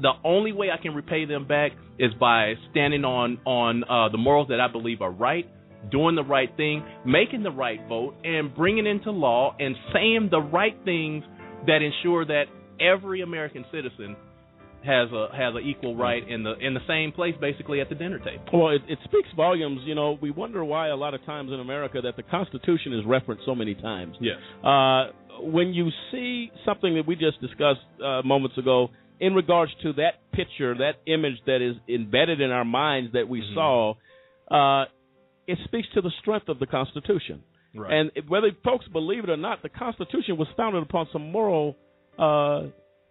The 0.00 0.12
only 0.24 0.52
way 0.52 0.68
I 0.70 0.80
can 0.80 0.94
repay 0.94 1.26
them 1.26 1.46
back 1.46 1.72
is 1.98 2.12
by 2.18 2.54
standing 2.70 3.04
on 3.04 3.38
on 3.44 3.84
uh, 3.84 4.08
the 4.10 4.16
morals 4.16 4.48
that 4.48 4.60
I 4.60 4.72
believe 4.72 5.02
are 5.02 5.10
right 5.10 5.46
doing 5.90 6.14
the 6.14 6.24
right 6.24 6.54
thing, 6.56 6.84
making 7.04 7.42
the 7.42 7.50
right 7.50 7.80
vote, 7.88 8.14
and 8.24 8.54
bringing 8.54 8.86
into 8.86 9.10
law 9.10 9.54
and 9.58 9.74
saying 9.92 10.28
the 10.30 10.40
right 10.40 10.76
things 10.84 11.24
that 11.66 11.80
ensure 11.82 12.24
that 12.24 12.44
every 12.80 13.22
American 13.22 13.64
citizen 13.72 14.16
has 14.84 15.12
a 15.12 15.28
has 15.32 15.54
an 15.54 15.62
equal 15.64 15.94
right 15.96 16.28
in 16.28 16.42
the 16.42 16.54
in 16.58 16.74
the 16.74 16.80
same 16.88 17.12
place 17.12 17.34
basically 17.40 17.80
at 17.80 17.88
the 17.88 17.94
dinner 17.94 18.18
table. 18.18 18.42
Well, 18.52 18.68
it, 18.70 18.82
it 18.88 18.98
speaks 19.04 19.28
volumes. 19.36 19.80
You 19.84 19.94
know, 19.94 20.18
we 20.20 20.30
wonder 20.30 20.64
why 20.64 20.88
a 20.88 20.96
lot 20.96 21.14
of 21.14 21.24
times 21.24 21.52
in 21.52 21.60
America 21.60 22.00
that 22.02 22.16
the 22.16 22.24
Constitution 22.24 22.92
is 22.92 23.04
referenced 23.06 23.44
so 23.46 23.54
many 23.54 23.74
times. 23.74 24.16
Yes. 24.20 24.36
Uh, 24.64 25.12
when 25.40 25.72
you 25.72 25.88
see 26.10 26.50
something 26.64 26.94
that 26.96 27.06
we 27.06 27.14
just 27.14 27.40
discussed 27.40 27.80
uh, 28.04 28.22
moments 28.22 28.58
ago 28.58 28.88
in 29.20 29.34
regards 29.34 29.72
to 29.82 29.92
that 29.94 30.14
picture, 30.32 30.74
that 30.74 30.94
image 31.06 31.38
that 31.46 31.62
is 31.62 31.76
embedded 31.88 32.40
in 32.40 32.50
our 32.50 32.64
minds 32.64 33.12
that 33.12 33.28
we 33.28 33.40
mm-hmm. 33.40 33.54
saw, 33.54 33.94
uh, 34.50 34.86
it 35.52 35.58
speaks 35.64 35.88
to 35.94 36.00
the 36.00 36.12
strength 36.20 36.48
of 36.48 36.58
the 36.58 36.66
Constitution. 36.66 37.42
Right. 37.74 37.92
And 37.92 38.28
whether 38.28 38.50
folks 38.64 38.86
believe 38.88 39.24
it 39.24 39.30
or 39.30 39.36
not, 39.48 39.62
the 39.62 39.68
Constitution 39.68 40.36
was 40.36 40.48
founded 40.56 40.82
upon 40.82 41.08
some 41.12 41.32
moral 41.32 41.76
uh, 42.18 42.62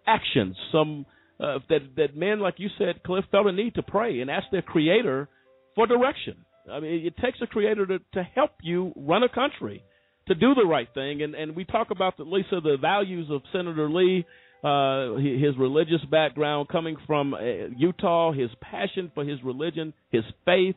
actions, 0.06 0.56
some 0.70 1.04
uh, 1.40 1.58
that 1.68 1.82
that 1.96 2.16
men, 2.16 2.38
like 2.40 2.54
you 2.58 2.68
said, 2.78 3.02
Cliff, 3.04 3.24
felt 3.32 3.46
a 3.46 3.52
need 3.52 3.74
to 3.74 3.82
pray 3.82 4.20
and 4.20 4.30
ask 4.30 4.46
their 4.52 4.62
Creator 4.62 5.28
for 5.74 5.86
direction. 5.86 6.36
I 6.70 6.78
mean, 6.78 7.06
it 7.06 7.16
takes 7.16 7.38
a 7.42 7.46
Creator 7.46 7.86
to 7.86 7.98
to 8.14 8.22
help 8.22 8.52
you 8.62 8.92
run 8.96 9.22
a 9.24 9.28
country, 9.28 9.82
to 10.28 10.34
do 10.34 10.54
the 10.54 10.66
right 10.66 10.88
thing. 10.94 11.22
And 11.22 11.34
and 11.34 11.56
we 11.56 11.64
talk 11.64 11.88
about 11.90 12.16
the 12.16 12.24
Lisa 12.24 12.60
the 12.62 12.76
values 12.80 13.28
of 13.30 13.42
Senator 13.52 13.88
Lee. 13.90 14.24
Uh, 14.62 15.16
his 15.16 15.58
religious 15.58 16.04
background 16.08 16.68
coming 16.68 16.96
from 17.04 17.34
uh, 17.34 17.38
Utah, 17.76 18.30
his 18.30 18.50
passion 18.60 19.10
for 19.12 19.24
his 19.24 19.42
religion, 19.42 19.92
his 20.12 20.22
faith, 20.44 20.76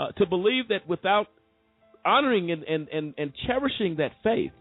uh, 0.00 0.12
to 0.12 0.26
believe 0.26 0.68
that 0.68 0.88
without 0.88 1.26
honoring 2.04 2.50
and, 2.50 2.64
and, 2.64 2.88
and, 2.88 3.14
and 3.18 3.32
cherishing 3.46 3.96
that 3.96 4.12
faith, 4.22 4.52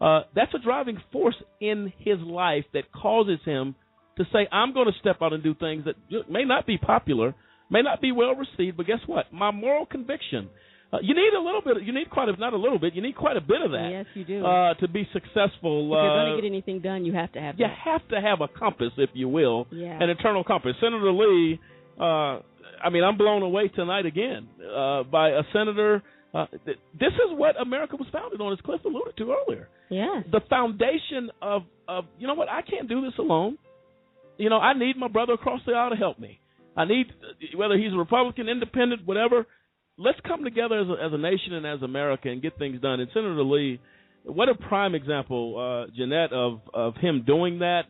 uh, 0.00 0.20
that's 0.34 0.54
a 0.54 0.58
driving 0.58 0.98
force 1.12 1.34
in 1.60 1.92
his 1.98 2.18
life 2.20 2.64
that 2.72 2.90
causes 2.92 3.38
him 3.44 3.74
to 4.16 4.24
say, 4.32 4.48
I'm 4.52 4.72
going 4.72 4.86
to 4.86 4.98
step 5.00 5.16
out 5.22 5.32
and 5.32 5.42
do 5.42 5.54
things 5.54 5.84
that 5.84 5.94
may 6.30 6.44
not 6.44 6.66
be 6.66 6.78
popular, 6.78 7.34
may 7.70 7.82
not 7.82 8.00
be 8.00 8.12
well 8.12 8.34
received, 8.34 8.76
but 8.76 8.86
guess 8.86 9.00
what? 9.06 9.32
My 9.32 9.50
moral 9.50 9.86
conviction. 9.86 10.48
Uh, 10.92 10.98
you 11.02 11.14
need 11.14 11.32
a 11.36 11.40
little 11.40 11.60
bit. 11.64 11.84
You 11.84 11.92
need 11.92 12.10
quite 12.10 12.28
a 12.28 12.32
not 12.32 12.52
a 12.52 12.56
little 12.56 12.78
bit. 12.78 12.94
You 12.94 13.02
need 13.02 13.14
quite 13.14 13.36
a 13.36 13.40
bit 13.40 13.62
of 13.64 13.70
that. 13.70 13.88
Yes, 13.92 14.06
you 14.14 14.24
do. 14.24 14.44
Uh, 14.44 14.74
to 14.74 14.88
be 14.88 15.06
successful. 15.12 15.86
If 15.86 15.90
you're 15.90 16.10
uh, 16.10 16.24
going 16.24 16.36
to 16.36 16.42
get 16.42 16.48
anything 16.48 16.80
done, 16.80 17.04
you 17.04 17.12
have 17.12 17.30
to 17.32 17.40
have. 17.40 17.54
You 17.60 17.66
that. 17.68 17.78
have 17.84 18.08
to 18.08 18.20
have 18.20 18.40
a 18.40 18.48
compass, 18.48 18.90
if 18.98 19.10
you 19.14 19.28
will, 19.28 19.68
yeah. 19.70 20.02
an 20.02 20.10
eternal 20.10 20.42
compass. 20.42 20.72
Senator 20.80 21.12
Lee 21.12 21.60
uh, 22.00 22.40
I 22.82 22.90
mean, 22.90 23.04
I'm 23.04 23.16
blown 23.16 23.42
away 23.42 23.68
tonight 23.68 24.06
again 24.06 24.48
uh, 24.64 25.02
by 25.04 25.30
a 25.30 25.42
senator. 25.52 26.02
Uh, 26.32 26.46
th- 26.64 26.78
this 26.98 27.12
is 27.12 27.30
what 27.30 27.60
America 27.60 27.96
was 27.96 28.06
founded 28.12 28.40
on, 28.40 28.52
as 28.52 28.58
Cliff 28.64 28.80
alluded 28.84 29.16
to 29.18 29.34
earlier. 29.34 29.68
Yeah. 29.90 30.22
The 30.30 30.40
foundation 30.48 31.30
of, 31.42 31.62
of, 31.88 32.04
you 32.18 32.26
know 32.26 32.34
what, 32.34 32.48
I 32.48 32.62
can't 32.62 32.88
do 32.88 33.02
this 33.02 33.14
alone. 33.18 33.58
You 34.38 34.48
know, 34.48 34.58
I 34.58 34.78
need 34.78 34.96
my 34.96 35.08
brother 35.08 35.34
across 35.34 35.60
the 35.66 35.72
aisle 35.72 35.90
to 35.90 35.96
help 35.96 36.18
me. 36.18 36.40
I 36.76 36.84
need, 36.84 37.06
whether 37.56 37.76
he's 37.76 37.92
a 37.92 37.96
Republican, 37.96 38.48
independent, 38.48 39.06
whatever, 39.06 39.46
let's 39.98 40.18
come 40.26 40.44
together 40.44 40.80
as 40.80 40.88
a, 40.88 41.04
as 41.04 41.12
a 41.12 41.18
nation 41.18 41.52
and 41.54 41.66
as 41.66 41.82
America 41.82 42.28
and 42.28 42.40
get 42.40 42.56
things 42.58 42.80
done. 42.80 43.00
And 43.00 43.10
Senator 43.12 43.42
Lee, 43.42 43.80
what 44.24 44.48
a 44.48 44.54
prime 44.54 44.94
example, 44.94 45.86
uh, 45.88 45.90
Jeanette, 45.94 46.32
of, 46.32 46.60
of 46.72 46.94
him 46.96 47.24
doing 47.26 47.58
that. 47.58 47.82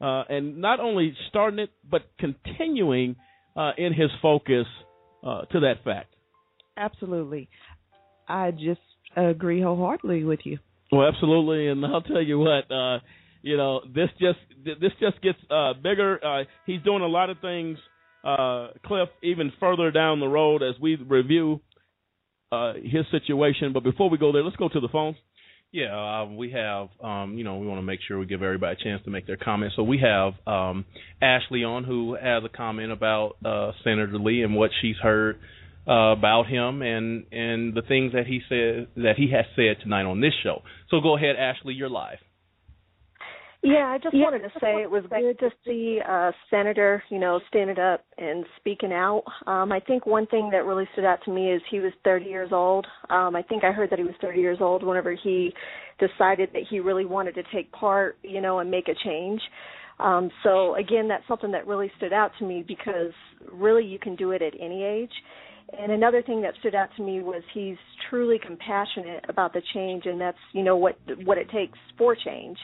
Uh, 0.00 0.22
and 0.28 0.58
not 0.58 0.78
only 0.78 1.14
starting 1.28 1.58
it, 1.58 1.70
but 1.90 2.02
continuing– 2.18 3.16
uh, 3.58 3.72
in 3.76 3.92
his 3.92 4.10
focus 4.22 4.66
uh, 5.26 5.42
to 5.46 5.60
that 5.60 5.84
fact. 5.84 6.14
Absolutely. 6.76 7.48
I 8.28 8.52
just 8.52 8.80
agree 9.16 9.60
wholeheartedly 9.60 10.24
with 10.24 10.40
you. 10.44 10.58
Well, 10.92 11.06
absolutely, 11.06 11.66
and 11.68 11.84
I'll 11.84 12.02
tell 12.02 12.22
you 12.22 12.38
what, 12.38 12.70
uh, 12.70 13.00
you 13.42 13.56
know, 13.56 13.80
this 13.94 14.08
just 14.20 14.38
this 14.64 14.92
just 15.00 15.20
gets 15.22 15.38
uh, 15.50 15.74
bigger. 15.74 16.24
Uh, 16.24 16.44
he's 16.66 16.82
doing 16.82 17.02
a 17.02 17.06
lot 17.06 17.30
of 17.30 17.38
things, 17.40 17.78
uh, 18.24 18.68
Cliff, 18.86 19.08
even 19.22 19.52
further 19.60 19.90
down 19.90 20.20
the 20.20 20.28
road 20.28 20.62
as 20.62 20.80
we 20.80 20.96
review 20.96 21.60
uh, 22.52 22.74
his 22.74 23.04
situation. 23.10 23.72
But 23.72 23.84
before 23.84 24.08
we 24.08 24.18
go 24.18 24.32
there, 24.32 24.42
let's 24.42 24.56
go 24.56 24.68
to 24.68 24.80
the 24.80 24.88
phone. 24.88 25.16
Yeah, 25.70 26.22
uh, 26.22 26.24
we 26.24 26.52
have, 26.52 26.88
um, 27.02 27.36
you 27.36 27.44
know, 27.44 27.58
we 27.58 27.66
want 27.66 27.78
to 27.78 27.82
make 27.82 28.00
sure 28.06 28.18
we 28.18 28.24
give 28.24 28.42
everybody 28.42 28.76
a 28.80 28.82
chance 28.82 29.02
to 29.04 29.10
make 29.10 29.26
their 29.26 29.36
comments. 29.36 29.76
So 29.76 29.82
we 29.82 29.98
have 29.98 30.32
um, 30.46 30.86
Ashley 31.20 31.62
on 31.62 31.84
who 31.84 32.14
has 32.14 32.42
a 32.42 32.48
comment 32.48 32.90
about 32.90 33.36
uh, 33.44 33.72
Senator 33.84 34.18
Lee 34.18 34.42
and 34.42 34.54
what 34.54 34.70
she's 34.80 34.96
heard 34.96 35.38
uh, 35.86 36.12
about 36.12 36.46
him 36.46 36.82
and 36.82 37.24
and 37.32 37.74
the 37.74 37.82
things 37.82 38.12
that 38.12 38.26
he 38.26 38.40
said 38.48 38.88
that 38.96 39.14
he 39.16 39.30
has 39.32 39.44
said 39.56 39.82
tonight 39.82 40.04
on 40.04 40.20
this 40.20 40.34
show. 40.42 40.62
So 40.90 41.00
go 41.00 41.16
ahead, 41.16 41.36
Ashley, 41.36 41.74
you're 41.74 41.90
live. 41.90 42.18
Yeah, 43.62 43.88
I 43.88 43.98
just 43.98 44.14
yeah, 44.14 44.22
wanted 44.22 44.42
to 44.42 44.50
say 44.60 44.82
it 44.82 44.90
was 44.90 45.02
good 45.10 45.38
to 45.40 45.50
see 45.66 45.98
a 45.98 46.30
senator, 46.48 47.02
you 47.10 47.18
know, 47.18 47.40
standing 47.48 47.78
up 47.78 48.04
and 48.16 48.44
speaking 48.56 48.92
out. 48.92 49.24
Um, 49.48 49.72
I 49.72 49.80
think 49.80 50.06
one 50.06 50.26
thing 50.26 50.50
that 50.52 50.64
really 50.64 50.88
stood 50.92 51.04
out 51.04 51.18
to 51.24 51.32
me 51.32 51.52
is 51.52 51.60
he 51.68 51.80
was 51.80 51.92
30 52.04 52.26
years 52.26 52.50
old. 52.52 52.86
Um, 53.10 53.34
I 53.34 53.42
think 53.42 53.64
I 53.64 53.72
heard 53.72 53.90
that 53.90 53.98
he 53.98 54.04
was 54.04 54.14
30 54.20 54.40
years 54.40 54.58
old 54.60 54.84
whenever 54.84 55.12
he 55.12 55.52
decided 55.98 56.50
that 56.52 56.62
he 56.70 56.78
really 56.78 57.04
wanted 57.04 57.34
to 57.34 57.42
take 57.52 57.72
part, 57.72 58.16
you 58.22 58.40
know, 58.40 58.60
and 58.60 58.70
make 58.70 58.86
a 58.86 58.94
change. 59.04 59.40
Um, 59.98 60.30
so 60.44 60.76
again, 60.76 61.08
that's 61.08 61.26
something 61.26 61.50
that 61.50 61.66
really 61.66 61.90
stood 61.96 62.12
out 62.12 62.30
to 62.38 62.44
me 62.46 62.64
because 62.66 63.12
really 63.52 63.84
you 63.84 63.98
can 63.98 64.14
do 64.14 64.30
it 64.30 64.40
at 64.40 64.54
any 64.60 64.84
age. 64.84 65.12
And 65.76 65.90
another 65.90 66.22
thing 66.22 66.40
that 66.42 66.54
stood 66.60 66.76
out 66.76 66.90
to 66.96 67.02
me 67.02 67.22
was 67.22 67.42
he's 67.52 67.76
truly 68.08 68.38
compassionate 68.38 69.24
about 69.28 69.52
the 69.52 69.60
change, 69.74 70.06
and 70.06 70.18
that's 70.18 70.38
you 70.54 70.62
know 70.62 70.76
what 70.76 70.96
what 71.24 71.36
it 71.36 71.50
takes 71.50 71.78
for 71.98 72.14
change. 72.14 72.56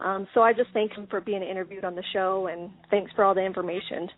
Um, 0.00 0.28
so 0.34 0.42
I 0.42 0.52
just 0.52 0.70
thank 0.72 0.92
him 0.92 1.06
for 1.10 1.20
being 1.20 1.42
interviewed 1.42 1.84
on 1.84 1.94
the 1.94 2.04
show, 2.12 2.48
and 2.50 2.70
thanks 2.90 3.10
for 3.16 3.24
all 3.24 3.34
the 3.34 3.44
information. 3.44 4.08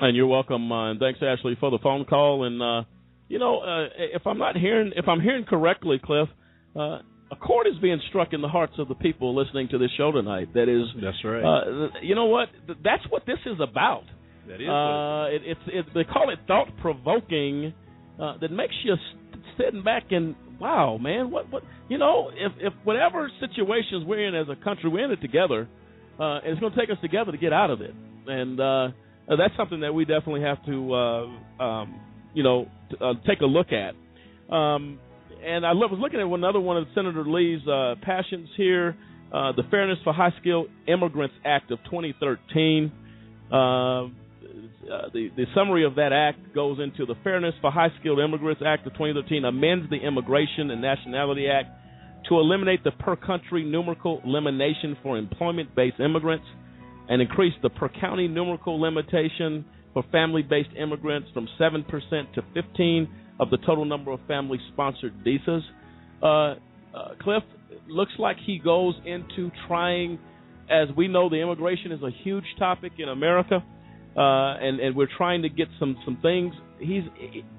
And 0.00 0.16
you're 0.16 0.26
welcome. 0.26 0.70
Uh, 0.70 0.90
and 0.90 1.00
thanks, 1.00 1.20
Ashley, 1.22 1.56
for 1.58 1.70
the 1.70 1.78
phone 1.82 2.04
call. 2.04 2.44
And 2.44 2.62
uh, 2.62 2.88
you 3.28 3.38
know, 3.38 3.60
uh, 3.60 3.88
if 3.98 4.26
I'm 4.26 4.38
not 4.38 4.56
hearing, 4.56 4.92
if 4.96 5.08
I'm 5.08 5.20
hearing 5.20 5.44
correctly, 5.44 6.00
Cliff, 6.02 6.28
uh, 6.76 6.98
a 7.30 7.36
chord 7.36 7.66
is 7.66 7.78
being 7.80 8.00
struck 8.10 8.32
in 8.32 8.42
the 8.42 8.48
hearts 8.48 8.74
of 8.78 8.88
the 8.88 8.94
people 8.94 9.34
listening 9.34 9.68
to 9.68 9.78
this 9.78 9.90
show 9.96 10.12
tonight. 10.12 10.52
That 10.52 10.68
is, 10.68 10.86
that's 11.02 11.16
right. 11.24 11.42
Uh, 11.42 11.88
you 12.02 12.14
know 12.14 12.26
what? 12.26 12.48
That's 12.84 13.02
what 13.08 13.24
this 13.26 13.38
is 13.46 13.58
about. 13.60 14.04
That 14.48 14.60
is. 14.60 14.68
Uh, 14.68 15.34
it, 15.34 15.42
it's 15.46 15.60
it, 15.66 15.94
they 15.94 16.04
call 16.04 16.30
it 16.30 16.40
thought 16.46 16.68
provoking. 16.80 17.72
Uh, 18.20 18.36
that 18.38 18.52
makes 18.52 18.74
you 18.84 18.94
sitting 19.58 19.82
back 19.82 20.04
and 20.10 20.36
wow, 20.60 20.98
man, 21.00 21.30
what 21.30 21.50
what 21.50 21.62
you 21.88 21.98
know, 21.98 22.30
if 22.34 22.52
if 22.60 22.72
whatever 22.84 23.30
situations 23.40 24.04
we're 24.06 24.26
in 24.26 24.34
as 24.34 24.48
a 24.48 24.62
country, 24.62 24.88
we're 24.90 25.04
in 25.04 25.10
it 25.10 25.20
together. 25.20 25.68
uh, 26.18 26.40
it's 26.44 26.60
going 26.60 26.72
to 26.72 26.78
take 26.78 26.90
us 26.90 26.98
together 27.00 27.32
to 27.32 27.38
get 27.38 27.52
out 27.52 27.70
of 27.70 27.80
it. 27.80 27.94
And 28.26 28.60
uh, 28.60 28.88
that's 29.28 29.56
something 29.56 29.80
that 29.80 29.92
we 29.92 30.04
definitely 30.04 30.42
have 30.42 30.64
to, 30.66 30.94
uh, 30.94 31.62
um, 31.62 32.00
you 32.34 32.42
know, 32.42 32.66
t- 32.90 32.96
uh, 33.00 33.14
take 33.26 33.40
a 33.40 33.46
look 33.46 33.68
at. 33.72 33.94
Um, 34.54 34.98
and 35.44 35.66
I 35.66 35.72
was 35.72 35.98
looking 36.00 36.20
at 36.20 36.26
another 36.26 36.60
one 36.60 36.76
of 36.76 36.86
Senator 36.94 37.24
Lee's 37.24 37.66
uh, 37.66 37.94
passions 38.02 38.48
here, 38.56 38.96
uh, 39.32 39.52
the 39.52 39.64
Fairness 39.70 39.98
for 40.04 40.12
High 40.12 40.32
Skilled 40.40 40.68
Immigrants 40.86 41.34
Act 41.44 41.70
of 41.72 41.78
2013. 41.90 42.92
Uh, 44.82 45.08
the, 45.12 45.28
the 45.36 45.44
summary 45.54 45.84
of 45.84 45.94
that 45.94 46.12
act 46.12 46.54
goes 46.54 46.78
into 46.80 47.06
the 47.06 47.14
Fairness 47.22 47.54
for 47.60 47.70
High 47.70 47.90
Skilled 48.00 48.18
Immigrants 48.18 48.62
Act 48.66 48.86
of 48.86 48.92
2013 48.94 49.44
amends 49.44 49.88
the 49.90 49.96
Immigration 49.96 50.70
and 50.70 50.82
Nationality 50.82 51.46
Act 51.48 51.68
to 52.28 52.34
eliminate 52.34 52.82
the 52.82 52.90
per 52.92 53.16
country 53.16 53.64
numerical 53.64 54.20
limitation 54.24 54.96
for 55.02 55.18
employment 55.18 55.74
based 55.74 56.00
immigrants 56.00 56.46
and 57.08 57.22
increase 57.22 57.54
the 57.62 57.70
per 57.70 57.88
county 57.88 58.26
numerical 58.26 58.80
limitation 58.80 59.64
for 59.92 60.02
family 60.10 60.42
based 60.42 60.70
immigrants 60.76 61.28
from 61.32 61.48
7% 61.60 61.84
to 62.34 62.42
15 62.54 63.08
of 63.40 63.50
the 63.50 63.58
total 63.58 63.84
number 63.84 64.10
of 64.10 64.20
family 64.26 64.58
sponsored 64.72 65.14
visas. 65.24 65.62
Uh, 66.22 66.26
uh, 66.26 66.54
Cliff 67.20 67.42
looks 67.88 68.12
like 68.18 68.36
he 68.44 68.58
goes 68.58 68.94
into 69.04 69.50
trying, 69.66 70.18
as 70.70 70.88
we 70.96 71.08
know, 71.08 71.28
the 71.28 71.36
immigration 71.36 71.92
is 71.92 72.02
a 72.02 72.10
huge 72.22 72.44
topic 72.58 72.92
in 72.98 73.08
America, 73.08 73.64
uh, 74.16 74.20
and 74.60 74.80
and 74.80 74.96
we're 74.96 75.08
trying 75.16 75.42
to 75.42 75.48
get 75.48 75.68
some 75.78 75.96
some 76.04 76.18
things. 76.20 76.54
He's 76.78 77.04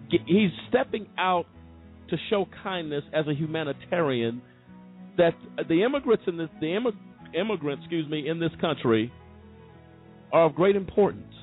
he's 0.10 0.52
stepping 0.70 1.08
out 1.18 1.46
to 2.10 2.18
show 2.30 2.48
kindness 2.64 3.04
as 3.14 3.28
a 3.28 3.34
humanitarian. 3.34 4.42
That 5.18 5.34
the 5.68 5.84
immigrants 5.84 6.24
in 6.28 6.38
this 6.38 6.50
the 6.60 6.68
immig- 6.68 7.36
immigrants, 7.40 7.84
excuse 7.84 8.10
me, 8.10 8.28
in 8.28 8.40
this 8.40 8.52
country 8.62 9.12
are 10.32 10.46
of 10.46 10.56
great 10.56 10.76
importance, 10.76 11.34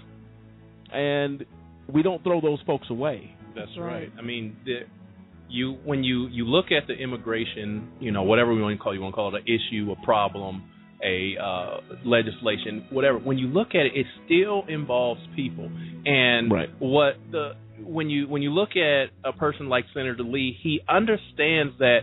and 0.93 1.45
we 1.93 2.03
don't 2.03 2.23
throw 2.23 2.41
those 2.41 2.61
folks 2.67 2.89
away. 2.91 3.35
That's 3.55 3.71
right. 3.79 3.93
right. 3.93 4.13
I 4.19 4.23
mean, 4.23 4.57
the, 4.65 4.81
you 5.49 5.77
when 5.85 6.05
you 6.05 6.29
you 6.29 6.45
look 6.45 6.67
at 6.67 6.87
the 6.87 6.95
immigration, 6.95 7.89
you 8.01 8.13
know, 8.13 8.23
whatever 8.23 8.55
we 8.55 8.63
want 8.63 8.79
to 8.79 8.83
call 8.83 8.93
it, 8.93 8.97
you 8.97 9.03
want 9.03 9.13
to 9.13 9.17
call 9.17 9.35
it 9.35 9.43
an 9.43 9.47
issue, 9.47 9.93
a 9.93 10.05
problem, 10.05 10.70
a 11.05 11.37
uh, 11.43 11.81
legislation, 12.05 12.87
whatever. 12.91 13.19
When 13.19 13.39
you 13.39 13.49
look 13.49 13.69
at 13.71 13.87
it, 13.87 13.93
it 13.95 14.07
still 14.25 14.65
involves 14.69 15.21
people. 15.35 15.71
And 16.05 16.51
right. 16.51 16.69
what 16.79 17.15
the 17.31 17.53
when 17.83 18.11
you 18.11 18.29
when 18.29 18.43
you 18.43 18.51
look 18.51 18.71
at 18.77 19.07
a 19.25 19.33
person 19.33 19.69
like 19.69 19.85
Senator 19.95 20.23
Lee, 20.23 20.57
he 20.63 20.81
understands 20.89 21.75
that 21.79 22.01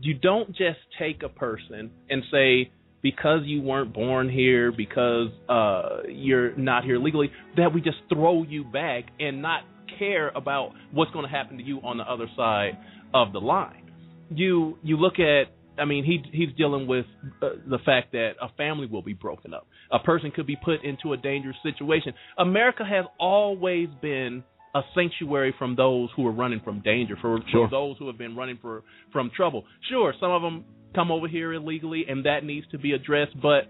you 0.00 0.14
don't 0.14 0.48
just 0.48 0.78
take 0.98 1.22
a 1.22 1.28
person 1.28 1.90
and 2.10 2.22
say 2.30 2.70
because 3.02 3.40
you 3.44 3.62
weren't 3.62 3.92
born 3.92 4.28
here, 4.28 4.70
because 4.70 5.28
uh, 5.48 6.08
you're 6.08 6.56
not 6.56 6.84
here 6.84 6.98
legally, 6.98 7.30
that 7.56 7.74
we 7.74 7.80
just 7.80 7.96
throw 8.12 8.44
you 8.44 8.64
back 8.64 9.04
and 9.18 9.42
not 9.42 9.62
care 9.98 10.30
about 10.30 10.70
what's 10.92 11.10
going 11.10 11.24
to 11.24 11.30
happen 11.30 11.58
to 11.58 11.62
you 11.62 11.78
on 11.80 11.98
the 11.98 12.04
other 12.04 12.26
side 12.36 12.78
of 13.12 13.32
the 13.32 13.40
line. 13.40 13.90
You 14.30 14.78
you 14.82 14.96
look 14.96 15.14
at 15.18 15.52
I 15.78 15.84
mean 15.84 16.04
he 16.04 16.22
he's 16.32 16.54
dealing 16.56 16.86
with 16.86 17.06
uh, 17.40 17.50
the 17.66 17.78
fact 17.84 18.12
that 18.12 18.32
a 18.40 18.48
family 18.56 18.86
will 18.86 19.02
be 19.02 19.14
broken 19.14 19.54
up. 19.54 19.66
A 19.90 19.98
person 19.98 20.30
could 20.30 20.46
be 20.46 20.56
put 20.56 20.84
into 20.84 21.12
a 21.12 21.16
dangerous 21.16 21.56
situation. 21.62 22.12
America 22.38 22.84
has 22.84 23.04
always 23.18 23.88
been 24.00 24.44
a 24.74 24.80
sanctuary 24.94 25.54
from 25.58 25.76
those 25.76 26.08
who 26.16 26.26
are 26.26 26.32
running 26.32 26.60
from 26.64 26.80
danger, 26.80 27.14
for, 27.20 27.38
sure. 27.50 27.66
for 27.66 27.70
those 27.70 27.96
who 27.98 28.06
have 28.06 28.16
been 28.16 28.34
running 28.34 28.58
for 28.60 28.82
from 29.12 29.30
trouble. 29.36 29.64
Sure, 29.88 30.14
some 30.18 30.30
of 30.30 30.42
them 30.42 30.64
come 30.94 31.10
over 31.10 31.28
here 31.28 31.52
illegally, 31.52 32.04
and 32.08 32.24
that 32.26 32.44
needs 32.44 32.66
to 32.70 32.78
be 32.78 32.92
addressed. 32.92 33.32
But 33.40 33.68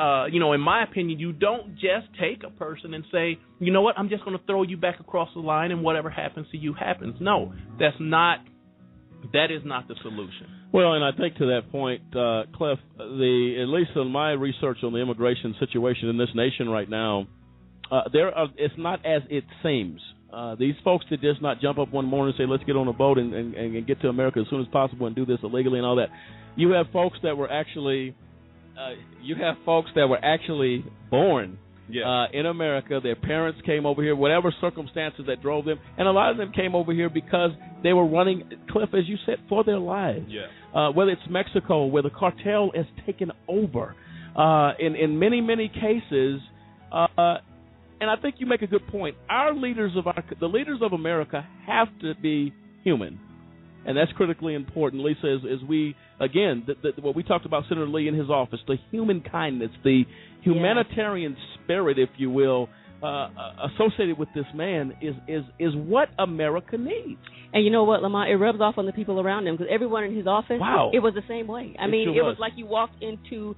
uh, 0.00 0.26
you 0.26 0.40
know, 0.40 0.52
in 0.52 0.60
my 0.60 0.82
opinion, 0.82 1.18
you 1.18 1.32
don't 1.32 1.74
just 1.74 2.08
take 2.20 2.42
a 2.44 2.50
person 2.50 2.94
and 2.94 3.04
say, 3.12 3.38
you 3.60 3.72
know 3.72 3.82
what, 3.82 3.96
I'm 3.98 4.08
just 4.08 4.24
going 4.24 4.36
to 4.36 4.44
throw 4.44 4.62
you 4.62 4.76
back 4.76 4.98
across 5.00 5.28
the 5.34 5.40
line, 5.40 5.70
and 5.70 5.82
whatever 5.82 6.10
happens 6.10 6.46
to 6.52 6.58
you 6.58 6.74
happens. 6.74 7.16
No, 7.20 7.52
that's 7.78 7.96
not. 8.00 8.38
That 9.32 9.50
is 9.50 9.62
not 9.64 9.88
the 9.88 9.94
solution. 10.02 10.46
Well, 10.74 10.94
and 10.94 11.04
I 11.04 11.12
think 11.16 11.36
to 11.36 11.46
that 11.46 11.70
point, 11.70 12.02
uh, 12.16 12.50
Cliff, 12.52 12.80
the 12.98 13.62
at 13.62 13.68
least 13.68 13.92
in 13.94 14.08
my 14.08 14.32
research 14.32 14.78
on 14.82 14.92
the 14.92 14.98
immigration 14.98 15.54
situation 15.60 16.08
in 16.08 16.18
this 16.18 16.30
nation 16.34 16.68
right 16.68 16.90
now, 16.90 17.28
uh, 17.92 18.00
there 18.12 18.36
are, 18.36 18.48
it's 18.56 18.74
not 18.76 19.06
as 19.06 19.22
it 19.30 19.44
seems. 19.62 20.00
Uh, 20.32 20.56
these 20.56 20.74
folks 20.82 21.04
that 21.10 21.20
just 21.20 21.40
not 21.40 21.60
jump 21.60 21.78
up 21.78 21.92
one 21.92 22.06
morning 22.06 22.34
and 22.36 22.44
say, 22.44 22.50
"Let's 22.50 22.64
get 22.64 22.74
on 22.74 22.88
a 22.88 22.92
boat 22.92 23.18
and, 23.18 23.32
and, 23.32 23.54
and 23.54 23.86
get 23.86 24.00
to 24.00 24.08
America 24.08 24.40
as 24.40 24.46
soon 24.50 24.62
as 24.62 24.66
possible 24.72 25.06
and 25.06 25.14
do 25.14 25.24
this 25.24 25.38
illegally 25.44 25.78
and 25.78 25.86
all 25.86 25.94
that." 25.94 26.08
You 26.56 26.72
have 26.72 26.86
folks 26.92 27.18
that 27.22 27.36
were 27.36 27.48
actually, 27.48 28.16
uh, 28.76 28.94
you 29.22 29.36
have 29.36 29.54
folks 29.64 29.90
that 29.94 30.08
were 30.08 30.18
actually 30.24 30.84
born 31.08 31.56
yeah. 31.88 32.04
uh, 32.04 32.26
in 32.32 32.46
America. 32.46 33.00
Their 33.02 33.16
parents 33.16 33.60
came 33.64 33.86
over 33.86 34.02
here, 34.02 34.16
whatever 34.16 34.54
circumstances 34.60 35.24
that 35.26 35.42
drove 35.42 35.64
them, 35.64 35.78
and 35.98 36.08
a 36.08 36.10
lot 36.10 36.30
of 36.30 36.36
them 36.36 36.52
came 36.52 36.74
over 36.74 36.92
here 36.92 37.10
because 37.10 37.50
they 37.82 37.92
were 37.92 38.06
running, 38.06 38.42
Cliff, 38.70 38.90
as 38.94 39.06
you 39.06 39.16
said, 39.26 39.36
for 39.48 39.64
their 39.64 39.78
lives. 39.78 40.26
Yeah. 40.28 40.46
Uh, 40.74 40.90
whether 40.90 41.10
it's 41.10 41.22
Mexico, 41.30 41.86
where 41.86 42.02
the 42.02 42.10
cartel 42.10 42.72
has 42.74 42.86
taken 43.06 43.30
over, 43.48 43.94
uh, 44.36 44.72
in 44.78 44.96
in 44.96 45.18
many 45.18 45.40
many 45.40 45.68
cases. 45.68 46.40
Uh, 46.92 47.38
and 48.00 48.10
I 48.10 48.16
think 48.20 48.36
you 48.38 48.46
make 48.46 48.62
a 48.62 48.66
good 48.66 48.86
point. 48.88 49.16
Our 49.30 49.54
leaders 49.54 49.92
of 49.96 50.06
our 50.06 50.24
the 50.40 50.46
leaders 50.46 50.80
of 50.82 50.92
America 50.92 51.46
have 51.66 51.88
to 52.00 52.14
be 52.14 52.52
human, 52.82 53.18
and 53.86 53.96
that's 53.96 54.12
critically 54.12 54.54
important. 54.54 55.04
Lisa, 55.04 55.38
as, 55.38 55.60
as 55.60 55.68
we 55.68 55.94
again, 56.20 56.64
the, 56.66 56.74
the, 56.82 57.02
what 57.02 57.14
we 57.14 57.22
talked 57.22 57.46
about 57.46 57.64
Senator 57.68 57.88
Lee 57.88 58.08
in 58.08 58.14
his 58.14 58.30
office, 58.30 58.60
the 58.66 58.76
human 58.90 59.20
kindness, 59.20 59.70
the 59.82 60.04
humanitarian 60.42 61.36
spirit, 61.54 61.98
if 61.98 62.10
you 62.16 62.30
will, 62.30 62.68
uh, 63.02 63.28
associated 63.74 64.18
with 64.18 64.28
this 64.34 64.46
man 64.54 64.94
is 65.02 65.14
is 65.28 65.42
is 65.58 65.74
what 65.74 66.08
America 66.18 66.78
needs. 66.78 67.20
And 67.52 67.64
you 67.64 67.70
know 67.70 67.84
what, 67.84 68.02
Lamont, 68.02 68.30
it 68.30 68.36
rubs 68.36 68.60
off 68.60 68.78
on 68.78 68.86
the 68.86 68.92
people 68.92 69.20
around 69.20 69.46
him 69.46 69.54
because 69.54 69.70
everyone 69.70 70.02
in 70.04 70.16
his 70.16 70.26
office, 70.26 70.58
wow. 70.58 70.90
it 70.92 70.98
was 70.98 71.14
the 71.14 71.22
same 71.28 71.46
way. 71.46 71.76
I 71.78 71.84
it 71.84 71.88
mean, 71.88 72.08
sure 72.08 72.16
it 72.16 72.22
was. 72.24 72.32
was 72.32 72.38
like 72.40 72.54
you 72.56 72.66
walked 72.66 73.00
into 73.00 73.54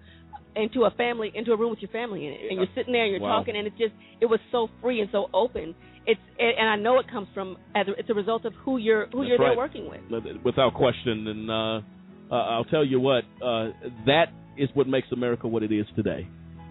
into 0.57 0.85
a 0.85 0.91
family 0.93 1.31
into 1.35 1.53
a 1.53 1.57
room 1.57 1.71
with 1.71 1.81
your 1.81 1.91
family 1.91 2.27
in 2.27 2.33
it 2.33 2.41
and 2.51 2.59
you're 2.59 2.75
sitting 2.75 2.93
there 2.93 3.05
and 3.05 3.13
you're 3.13 3.21
Wow. 3.21 3.39
talking 3.39 3.57
and 3.57 3.67
it's 3.67 3.79
just 3.79 3.93
it 4.21 4.27
was 4.27 4.41
so 4.51 4.69
free 4.81 5.01
and 5.01 5.09
so 5.13 5.29
open 5.35 5.75
it's 6.07 6.21
and 6.39 6.69
i 6.69 6.77
know 6.77 6.99
it 6.99 7.07
comes 7.11 7.29
from 7.35 7.57
as 7.75 7.87
a, 7.89 7.93
it's 7.99 8.09
a 8.11 8.15
result 8.15 8.45
of 8.45 8.53
who 8.65 8.79
you're 8.79 9.07
who 9.13 9.19
That's 9.19 9.29
you're 9.29 9.39
right. 9.39 9.51
there 9.51 9.57
working 9.57 9.89
with 9.91 10.01
without 10.45 10.75
question. 10.75 11.27
And 11.27 11.51
uh, 11.51 11.55
uh, 12.35 12.35
I'll 12.35 12.65
tell 12.65 12.85
you 12.85 13.01
what, 13.01 13.25
uh, 13.45 13.69
that 14.07 14.27
is 14.57 14.69
what 14.75 14.87
makes 14.87 15.09
America 15.13 15.47
what 15.47 15.63
it 15.63 15.73
is 15.73 15.87
today. 15.95 16.27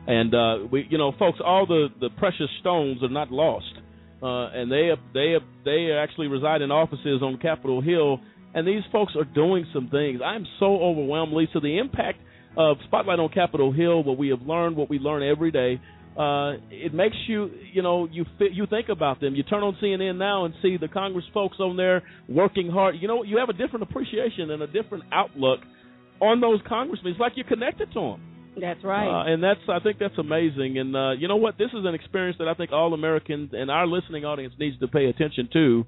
And 0.07 0.33
uh, 0.33 0.67
we, 0.71 0.85
you 0.89 0.97
know, 0.97 1.11
folks, 1.17 1.39
all 1.43 1.65
the 1.65 1.87
the 1.99 2.09
precious 2.17 2.49
stones 2.61 3.01
are 3.01 3.09
not 3.09 3.31
lost, 3.31 3.73
uh, 4.21 4.47
and 4.53 4.71
they 4.71 4.91
they 5.13 5.35
they 5.63 5.91
actually 5.91 6.27
reside 6.27 6.61
in 6.61 6.71
offices 6.71 7.21
on 7.21 7.37
Capitol 7.41 7.81
Hill. 7.81 8.19
And 8.53 8.65
these 8.65 8.83
folks 8.89 9.13
are 9.17 9.25
doing 9.25 9.65
some 9.73 9.89
things. 9.89 10.21
I'm 10.23 10.45
so 10.59 10.77
overwhelmed, 10.81 11.33
Lisa. 11.33 11.59
The 11.59 11.77
impact 11.77 12.19
of 12.57 12.77
Spotlight 12.87 13.19
on 13.19 13.29
Capitol 13.29 13.71
Hill, 13.71 14.03
what 14.03 14.17
we 14.17 14.29
have 14.29 14.41
learned, 14.41 14.75
what 14.75 14.89
we 14.89 14.99
learn 14.99 15.23
every 15.23 15.51
day, 15.51 15.79
uh, 16.17 16.53
it 16.71 16.93
makes 16.93 17.15
you, 17.27 17.49
you 17.73 17.81
know, 17.81 18.07
you 18.09 18.25
fi- 18.39 18.51
you 18.53 18.65
think 18.67 18.87
about 18.87 19.19
them. 19.19 19.35
You 19.35 19.43
turn 19.43 19.63
on 19.63 19.77
CNN 19.83 20.17
now 20.17 20.45
and 20.45 20.53
see 20.61 20.77
the 20.77 20.87
Congress 20.87 21.25
folks 21.33 21.57
on 21.59 21.75
there 21.75 22.03
working 22.29 22.69
hard. 22.69 22.95
You 22.99 23.09
know, 23.09 23.23
you 23.23 23.37
have 23.37 23.49
a 23.49 23.53
different 23.53 23.83
appreciation 23.83 24.49
and 24.51 24.61
a 24.63 24.67
different 24.67 25.03
outlook 25.11 25.59
on 26.21 26.39
those 26.39 26.61
congressmen. 26.67 27.11
It's 27.11 27.19
like 27.19 27.33
you're 27.35 27.45
connected 27.47 27.91
to 27.93 27.99
them. 27.99 28.21
that's 28.61 28.81
right 28.85 29.07
Uh, 29.07 29.33
and 29.33 29.43
that's 29.43 29.59
I 29.67 29.79
think 29.79 29.99
that's 29.99 30.17
amazing. 30.17 30.77
And 30.77 30.95
uh, 30.95 31.11
you 31.11 31.27
know 31.27 31.35
what? 31.35 31.57
This 31.57 31.71
is 31.73 31.83
an 31.83 31.93
experience 31.93 32.37
that 32.39 32.47
I 32.47 32.53
think 32.53 32.71
all 32.71 32.93
Americans 32.93 33.49
and 33.51 33.69
our 33.69 33.85
listening 33.85 34.23
audience 34.23 34.53
needs 34.57 34.79
to 34.79 34.87
pay 34.87 35.07
attention 35.07 35.49
to. 35.51 35.85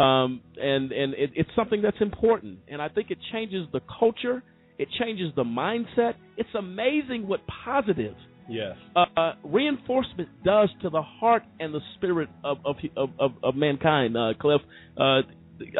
Um, 0.00 0.40
and 0.60 0.92
and 0.92 1.14
it, 1.14 1.30
it's 1.34 1.50
something 1.56 1.80
that's 1.80 2.00
important. 2.00 2.58
And 2.68 2.82
I 2.82 2.88
think 2.88 3.10
it 3.10 3.18
changes 3.32 3.66
the 3.72 3.80
culture. 3.98 4.42
It 4.78 4.88
changes 5.00 5.32
the 5.36 5.44
mindset. 5.44 6.14
It's 6.36 6.54
amazing 6.58 7.26
what 7.28 7.40
positive 7.64 8.14
Yes. 8.48 8.76
uh, 8.96 9.04
uh, 9.16 9.32
reinforcement 9.44 10.28
does 10.44 10.68
to 10.82 10.90
the 10.90 11.02
heart 11.02 11.44
and 11.60 11.72
the 11.72 11.80
spirit 11.96 12.28
of 12.44 12.58
of 12.64 12.76
of, 12.96 13.10
of, 13.18 13.32
of 13.42 13.54
mankind. 13.54 14.16
Uh, 14.16 14.32
Cliff, 14.40 14.60
uh, 14.98 15.22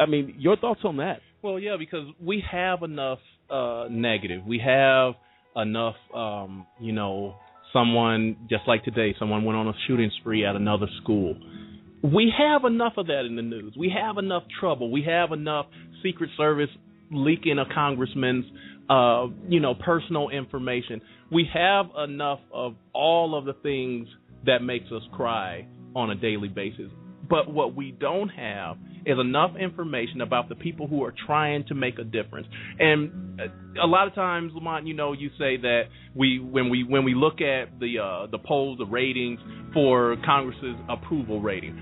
I 0.01 0.05
mean, 0.07 0.35
your 0.37 0.55
thoughts 0.57 0.81
on 0.83 0.97
that? 0.97 1.19
Well, 1.41 1.59
yeah, 1.59 1.75
because 1.77 2.07
we 2.21 2.41
have 2.49 2.83
enough 2.83 3.19
uh, 3.49 3.87
negative. 3.89 4.45
We 4.47 4.59
have 4.65 5.13
enough, 5.55 5.95
um, 6.15 6.65
you 6.79 6.93
know, 6.93 7.35
someone 7.73 8.37
just 8.49 8.63
like 8.67 8.83
today, 8.85 9.13
someone 9.19 9.43
went 9.43 9.57
on 9.57 9.67
a 9.67 9.73
shooting 9.87 10.09
spree 10.21 10.45
at 10.45 10.55
another 10.55 10.87
school. 11.01 11.35
We 12.01 12.33
have 12.37 12.63
enough 12.65 12.93
of 12.97 13.07
that 13.07 13.25
in 13.25 13.35
the 13.35 13.41
news. 13.41 13.75
We 13.77 13.93
have 13.97 14.17
enough 14.17 14.43
trouble. 14.59 14.91
We 14.91 15.03
have 15.03 15.31
enough 15.31 15.67
Secret 16.01 16.29
Service 16.37 16.69
leaking 17.11 17.59
a 17.59 17.73
congressman's, 17.73 18.45
you 18.89 19.59
know, 19.59 19.75
personal 19.75 20.29
information. 20.29 21.01
We 21.31 21.47
have 21.53 21.87
enough 21.97 22.39
of 22.51 22.75
all 22.93 23.35
of 23.37 23.45
the 23.45 23.53
things 23.53 24.07
that 24.45 24.61
makes 24.61 24.91
us 24.91 25.03
cry 25.13 25.65
on 25.95 26.11
a 26.11 26.15
daily 26.15 26.49
basis. 26.49 26.91
But 27.29 27.51
what 27.51 27.75
we 27.75 27.91
don't 27.91 28.29
have 28.29 28.77
is 29.05 29.17
enough 29.19 29.51
information 29.59 30.21
about 30.21 30.49
the 30.49 30.55
people 30.55 30.87
who 30.87 31.03
are 31.03 31.13
trying 31.25 31.65
to 31.67 31.75
make 31.75 31.97
a 31.99 32.03
difference. 32.03 32.47
And 32.79 33.39
uh, 33.39 33.83
a 33.83 33.87
lot 33.87 34.07
of 34.07 34.15
times, 34.15 34.51
Lamont, 34.53 34.87
you 34.87 34.93
know, 34.93 35.13
you 35.13 35.29
say 35.37 35.57
that 35.57 35.83
we 36.15 36.39
when 36.39 36.69
we 36.69 36.83
when 36.83 37.03
we 37.03 37.13
look 37.13 37.41
at 37.41 37.79
the 37.79 37.99
uh, 37.99 38.27
the 38.27 38.39
polls, 38.39 38.77
the 38.77 38.85
ratings 38.85 39.39
for 39.73 40.15
Congress's 40.25 40.75
approval 40.89 41.41
rating, 41.41 41.79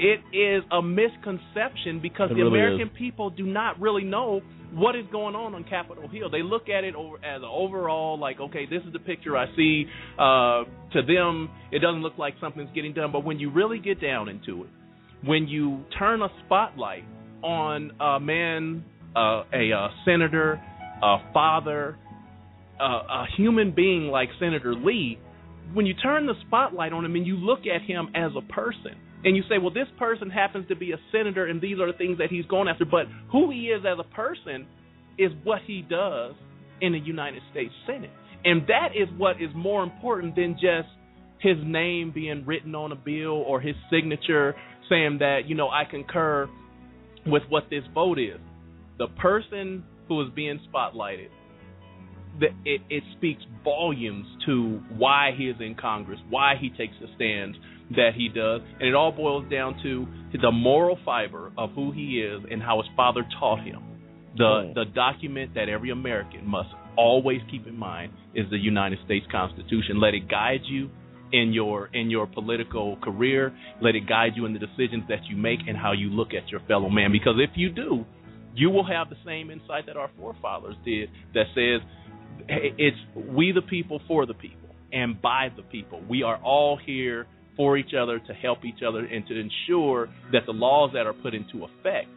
it 0.00 0.20
is 0.34 0.64
a 0.72 0.80
misconception 0.80 2.00
because 2.00 2.30
It 2.30 2.34
the 2.34 2.42
really 2.44 2.58
American 2.58 2.88
is. 2.88 2.98
people 2.98 3.28
do 3.28 3.44
not 3.44 3.78
really 3.78 4.02
know 4.02 4.40
what 4.72 4.96
is 4.96 5.04
going 5.12 5.34
on 5.34 5.54
on 5.54 5.64
Capitol 5.64 6.08
Hill. 6.08 6.30
They 6.30 6.42
look 6.42 6.68
at 6.68 6.84
it 6.84 6.94
over, 6.94 7.16
as 7.16 7.42
an 7.42 7.48
overall, 7.50 8.18
like, 8.18 8.40
okay, 8.40 8.66
this 8.66 8.82
is 8.86 8.92
the 8.92 8.98
picture 8.98 9.36
I 9.36 9.46
see. 9.56 9.84
Uh, 10.18 10.64
to 10.92 11.02
them, 11.02 11.50
it 11.70 11.80
doesn't 11.80 12.02
look 12.02 12.16
like 12.16 12.34
something's 12.40 12.70
getting 12.74 12.94
done. 12.94 13.12
But 13.12 13.24
when 13.24 13.38
you 13.38 13.50
really 13.50 13.78
get 13.78 14.00
down 14.00 14.28
into 14.28 14.64
it, 14.64 14.70
when 15.24 15.48
you 15.48 15.84
turn 15.98 16.22
a 16.22 16.28
spotlight 16.46 17.04
on 17.42 17.90
a 18.00 18.18
man, 18.20 18.84
uh, 19.14 19.42
a 19.52 19.72
uh, 19.72 19.88
senator, 20.06 20.62
a 21.02 21.16
father, 21.34 21.98
uh, 22.80 22.84
a 22.84 23.24
human 23.36 23.74
being 23.74 24.04
like 24.04 24.30
Senator 24.38 24.74
Lee, 24.74 25.18
when 25.74 25.84
you 25.84 25.94
turn 25.94 26.26
the 26.26 26.34
spotlight 26.46 26.92
on 26.92 27.04
him 27.04 27.16
and 27.16 27.26
you 27.26 27.36
look 27.36 27.60
at 27.60 27.82
him 27.82 28.08
as 28.14 28.30
a 28.36 28.52
person, 28.52 28.96
and 29.24 29.36
you 29.36 29.42
say, 29.48 29.58
well, 29.58 29.72
this 29.72 29.88
person 29.98 30.30
happens 30.30 30.66
to 30.68 30.76
be 30.76 30.92
a 30.92 30.98
senator 31.12 31.46
and 31.46 31.60
these 31.60 31.78
are 31.78 31.90
the 31.90 31.98
things 31.98 32.18
that 32.18 32.30
he's 32.30 32.46
going 32.46 32.68
after, 32.68 32.84
but 32.84 33.06
who 33.30 33.50
he 33.50 33.66
is 33.66 33.84
as 33.86 33.98
a 33.98 34.14
person 34.14 34.66
is 35.18 35.30
what 35.44 35.60
he 35.66 35.82
does 35.82 36.34
in 36.80 36.92
the 36.92 36.98
United 36.98 37.42
States 37.50 37.72
Senate. 37.86 38.10
And 38.44 38.62
that 38.68 38.90
is 38.94 39.08
what 39.18 39.36
is 39.40 39.50
more 39.54 39.82
important 39.82 40.34
than 40.36 40.54
just 40.54 40.88
his 41.40 41.56
name 41.62 42.12
being 42.14 42.44
written 42.46 42.74
on 42.74 42.92
a 42.92 42.96
bill 42.96 43.42
or 43.46 43.60
his 43.60 43.74
signature 43.90 44.54
saying 44.88 45.18
that, 45.18 45.40
you 45.46 45.54
know, 45.54 45.68
I 45.68 45.84
concur 45.84 46.48
with 47.26 47.42
what 47.48 47.64
this 47.70 47.84
vote 47.94 48.18
is. 48.18 48.40
The 48.98 49.08
person 49.08 49.84
who 50.08 50.22
is 50.22 50.28
being 50.34 50.60
spotlighted, 50.72 51.28
it, 52.64 52.80
it 52.88 53.02
speaks 53.16 53.42
volumes 53.62 54.26
to 54.46 54.80
why 54.96 55.30
he 55.36 55.44
is 55.44 55.56
in 55.60 55.74
Congress, 55.74 56.18
why 56.30 56.54
he 56.58 56.70
takes 56.70 56.94
the 57.00 57.08
stands 57.16 57.56
that 57.96 58.10
he 58.16 58.28
does, 58.28 58.60
and 58.78 58.88
it 58.88 58.94
all 58.94 59.12
boils 59.12 59.50
down 59.50 59.80
to 59.82 60.06
the 60.40 60.50
moral 60.50 60.98
fiber 61.04 61.52
of 61.58 61.70
who 61.72 61.92
he 61.92 62.20
is 62.20 62.42
and 62.50 62.62
how 62.62 62.80
his 62.82 62.90
father 62.96 63.24
taught 63.38 63.62
him. 63.62 63.82
The 64.36 64.72
the 64.74 64.84
document 64.84 65.54
that 65.54 65.68
every 65.68 65.90
American 65.90 66.46
must 66.46 66.68
always 66.96 67.40
keep 67.50 67.66
in 67.66 67.76
mind 67.76 68.12
is 68.34 68.48
the 68.50 68.58
United 68.58 68.98
States 69.04 69.26
Constitution. 69.30 70.00
Let 70.00 70.14
it 70.14 70.28
guide 70.28 70.60
you 70.64 70.90
in 71.32 71.52
your 71.52 71.88
in 71.92 72.10
your 72.10 72.26
political 72.26 72.96
career. 72.98 73.52
Let 73.82 73.96
it 73.96 74.08
guide 74.08 74.32
you 74.36 74.46
in 74.46 74.52
the 74.52 74.60
decisions 74.60 75.04
that 75.08 75.24
you 75.28 75.36
make 75.36 75.60
and 75.66 75.76
how 75.76 75.92
you 75.92 76.10
look 76.10 76.28
at 76.34 76.48
your 76.48 76.60
fellow 76.68 76.88
man. 76.88 77.10
Because 77.10 77.36
if 77.38 77.50
you 77.56 77.70
do, 77.70 78.04
you 78.54 78.70
will 78.70 78.86
have 78.86 79.10
the 79.10 79.16
same 79.24 79.50
insight 79.50 79.86
that 79.86 79.96
our 79.96 80.10
forefathers 80.18 80.76
did 80.84 81.08
that 81.34 81.46
says 81.54 81.80
hey, 82.48 82.74
it's 82.78 82.96
we 83.16 83.52
the 83.52 83.62
people 83.62 84.00
for 84.06 84.26
the 84.26 84.34
people 84.34 84.68
and 84.92 85.20
by 85.20 85.48
the 85.56 85.62
people. 85.62 86.02
We 86.08 86.22
are 86.22 86.36
all 86.36 86.78
here 86.84 87.26
for 87.60 87.76
each 87.76 87.92
other 87.92 88.18
to 88.18 88.32
help 88.32 88.64
each 88.64 88.82
other 88.88 89.00
and 89.04 89.26
to 89.26 89.38
ensure 89.38 90.08
that 90.32 90.46
the 90.46 90.52
laws 90.52 90.92
that 90.94 91.06
are 91.06 91.12
put 91.12 91.34
into 91.34 91.62
effect 91.62 92.08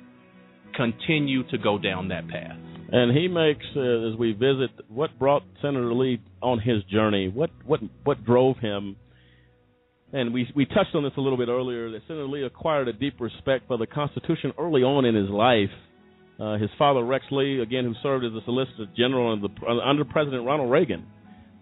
continue 0.74 1.44
to 1.50 1.58
go 1.58 1.78
down 1.78 2.08
that 2.08 2.26
path. 2.30 2.56
And 2.94 3.12
he 3.12 3.28
makes, 3.28 3.66
uh, 3.76 4.08
as 4.08 4.18
we 4.18 4.32
visit, 4.32 4.70
what 4.88 5.20
brought 5.20 5.44
Senator 5.62 5.94
Lee 5.94 6.22
on 6.42 6.60
his 6.60 6.82
journey. 6.86 7.28
What 7.28 7.50
what 7.66 7.82
what 8.06 8.24
drove 8.24 8.58
him? 8.60 8.96
And 10.14 10.34
we 10.34 10.48
we 10.56 10.66
touched 10.66 10.96
on 10.96 11.04
this 11.04 11.12
a 11.18 11.20
little 11.20 11.38
bit 11.38 11.50
earlier. 11.50 11.92
That 11.92 12.04
Senator 12.08 12.28
Lee 12.28 12.44
acquired 12.44 12.88
a 12.88 12.94
deep 12.94 13.20
respect 13.20 13.68
for 13.68 13.78
the 13.78 13.88
Constitution 13.88 14.54
early 14.58 14.82
on 14.82 15.04
in 15.04 15.14
his 15.14 15.30
life. 15.30 15.76
Uh, 16.40 16.58
his 16.58 16.70
father, 16.80 17.04
Rex 17.04 17.26
Lee, 17.32 17.60
again, 17.62 17.84
who 17.84 17.94
served 18.02 18.24
as 18.24 18.32
the 18.32 18.42
Solicitor 18.46 18.86
General 18.96 19.38
under, 19.86 20.06
President 20.06 20.46
Ronald 20.46 20.72
Reagan, 20.72 21.06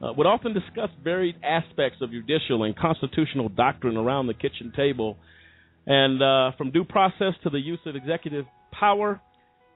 uh, 0.02 0.14
would 0.14 0.28
often 0.28 0.54
discuss 0.54 0.90
varied 1.04 1.36
aspects 1.44 2.00
of 2.02 2.12
judicial 2.12 2.64
and 2.64 2.76
constitutional 2.76 3.50
doctrine 3.50 3.98
around 3.98 4.28
the 4.28 4.34
kitchen 4.34 4.74
table. 4.76 5.18
And 5.86 6.22
uh, 6.22 6.52
from 6.58 6.72
due 6.72 6.84
process 6.84 7.34
to 7.44 7.50
the 7.50 7.60
use 7.60 7.80
of 7.86 7.96
executive 7.96 8.46
power, 8.72 9.22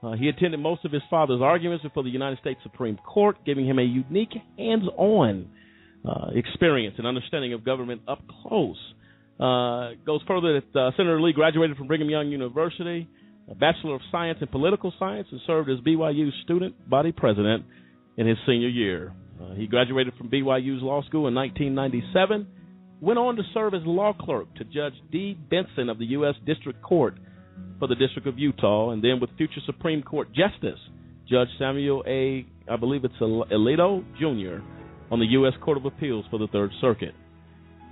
uh, 0.02 0.12
he 0.12 0.28
attended 0.28 0.60
most 0.60 0.84
of 0.84 0.92
his 0.92 1.02
father's 1.08 1.40
arguments 1.42 1.82
before 1.82 2.02
the 2.02 2.10
United 2.10 2.38
States 2.40 2.60
Supreme 2.62 2.96
Court, 2.96 3.36
giving 3.44 3.66
him 3.66 3.78
a 3.78 3.82
unique 3.82 4.34
hands 4.58 4.84
on 4.96 5.48
uh, 6.06 6.28
experience 6.34 6.96
and 6.98 7.06
understanding 7.06 7.52
of 7.52 7.64
government 7.64 8.02
up 8.06 8.22
close. 8.42 8.76
Uh, 9.40 9.90
goes 10.04 10.20
further 10.26 10.60
that 10.60 10.78
uh, 10.78 10.90
Senator 10.96 11.20
Lee 11.20 11.32
graduated 11.32 11.76
from 11.76 11.88
Brigham 11.88 12.08
Young 12.08 12.28
University, 12.28 13.08
a 13.50 13.54
Bachelor 13.54 13.94
of 13.94 14.00
Science 14.10 14.38
in 14.40 14.48
Political 14.48 14.92
Science, 14.98 15.28
and 15.30 15.40
served 15.46 15.68
as 15.70 15.78
BYU's 15.80 16.32
student 16.44 16.88
body 16.88 17.12
president 17.12 17.64
in 18.16 18.26
his 18.26 18.38
senior 18.46 18.68
year. 18.68 19.12
Uh, 19.40 19.54
he 19.54 19.66
graduated 19.66 20.14
from 20.16 20.28
BYU's 20.28 20.82
law 20.82 21.02
school 21.02 21.28
in 21.28 21.34
1997, 21.34 22.46
went 23.00 23.18
on 23.18 23.36
to 23.36 23.42
serve 23.52 23.74
as 23.74 23.82
law 23.84 24.12
clerk 24.18 24.54
to 24.56 24.64
Judge 24.64 24.94
Dee 25.12 25.34
Benson 25.50 25.88
of 25.88 25.98
the 25.98 26.06
U.S. 26.06 26.34
District 26.46 26.80
Court 26.82 27.14
for 27.78 27.88
the 27.88 27.94
District 27.94 28.26
of 28.26 28.38
Utah, 28.38 28.90
and 28.90 29.02
then 29.02 29.20
with 29.20 29.30
future 29.36 29.60
Supreme 29.66 30.02
Court 30.02 30.28
Justice 30.28 30.78
Judge 31.28 31.48
Samuel 31.58 32.02
A. 32.06 32.46
I 32.70 32.76
believe 32.76 33.04
it's 33.04 33.14
Alito 33.20 34.04
Jr. 34.18 34.62
on 35.10 35.18
the 35.18 35.26
U.S. 35.30 35.54
Court 35.60 35.76
of 35.76 35.84
Appeals 35.84 36.24
for 36.30 36.38
the 36.38 36.46
Third 36.48 36.70
Circuit. 36.80 37.14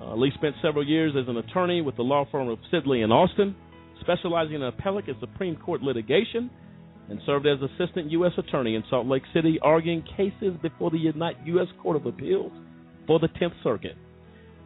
Uh, 0.01 0.15
Lee 0.15 0.33
spent 0.35 0.55
several 0.63 0.87
years 0.87 1.13
as 1.21 1.29
an 1.29 1.37
attorney 1.37 1.81
with 1.81 1.97
the 1.97 2.03
law 2.03 2.27
firm 2.31 2.49
of 2.49 2.59
Sidley 2.73 3.03
and 3.03 3.13
Austin, 3.13 3.55
specializing 4.01 4.57
in 4.57 4.63
appellate 4.63 5.09
and 5.09 5.17
Supreme 5.21 5.57
Court 5.57 5.83
litigation, 5.83 6.51
and 7.09 7.21
served 7.27 7.47
as 7.47 7.59
assistant 7.61 8.11
U.S. 8.13 8.33
attorney 8.39 8.75
in 8.75 8.85
Salt 8.89 9.07
Lake 9.07 9.23
City, 9.35 9.59
arguing 9.63 10.03
cases 10.17 10.57
before 10.63 10.91
the 10.91 10.99
United 10.99 11.47
U.S. 11.47 11.69
Court 11.83 11.97
of 11.97 12.07
Appeals 12.07 12.53
for 13.07 13.19
the 13.19 13.29
Tenth 13.29 13.53
Circuit. 13.63 13.97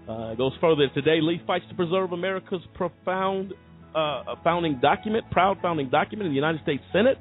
Uh, 0.09 0.35
goes 0.35 0.53
further. 0.61 0.89
Today, 0.95 1.19
Lee 1.21 1.41
fights 1.47 1.67
to 1.69 1.75
preserve 1.75 2.13
America's 2.13 2.63
profound 2.75 3.53
uh, 3.95 4.37
founding 4.45 4.79
document, 4.81 5.25
proud 5.31 5.59
founding 5.61 5.91
document 5.91 6.27
in 6.27 6.33
the 6.33 6.37
United 6.37 6.63
States 6.63 6.83
Senate. 6.93 7.19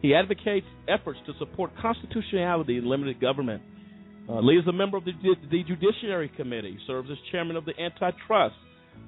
He 0.00 0.14
advocates 0.14 0.66
efforts 0.88 1.18
to 1.26 1.32
support 1.38 1.70
constitutionality 1.80 2.78
and 2.78 2.86
limited 2.86 3.20
government. 3.20 3.62
Uh, 4.28 4.40
Lee 4.40 4.56
is 4.56 4.66
a 4.66 4.72
member 4.72 4.96
of 4.96 5.04
the, 5.04 5.12
the 5.50 5.62
Judiciary 5.64 6.30
Committee, 6.36 6.78
serves 6.86 7.10
as 7.10 7.16
chairman 7.30 7.56
of 7.56 7.64
the 7.64 7.72
Antitrust, 7.78 8.54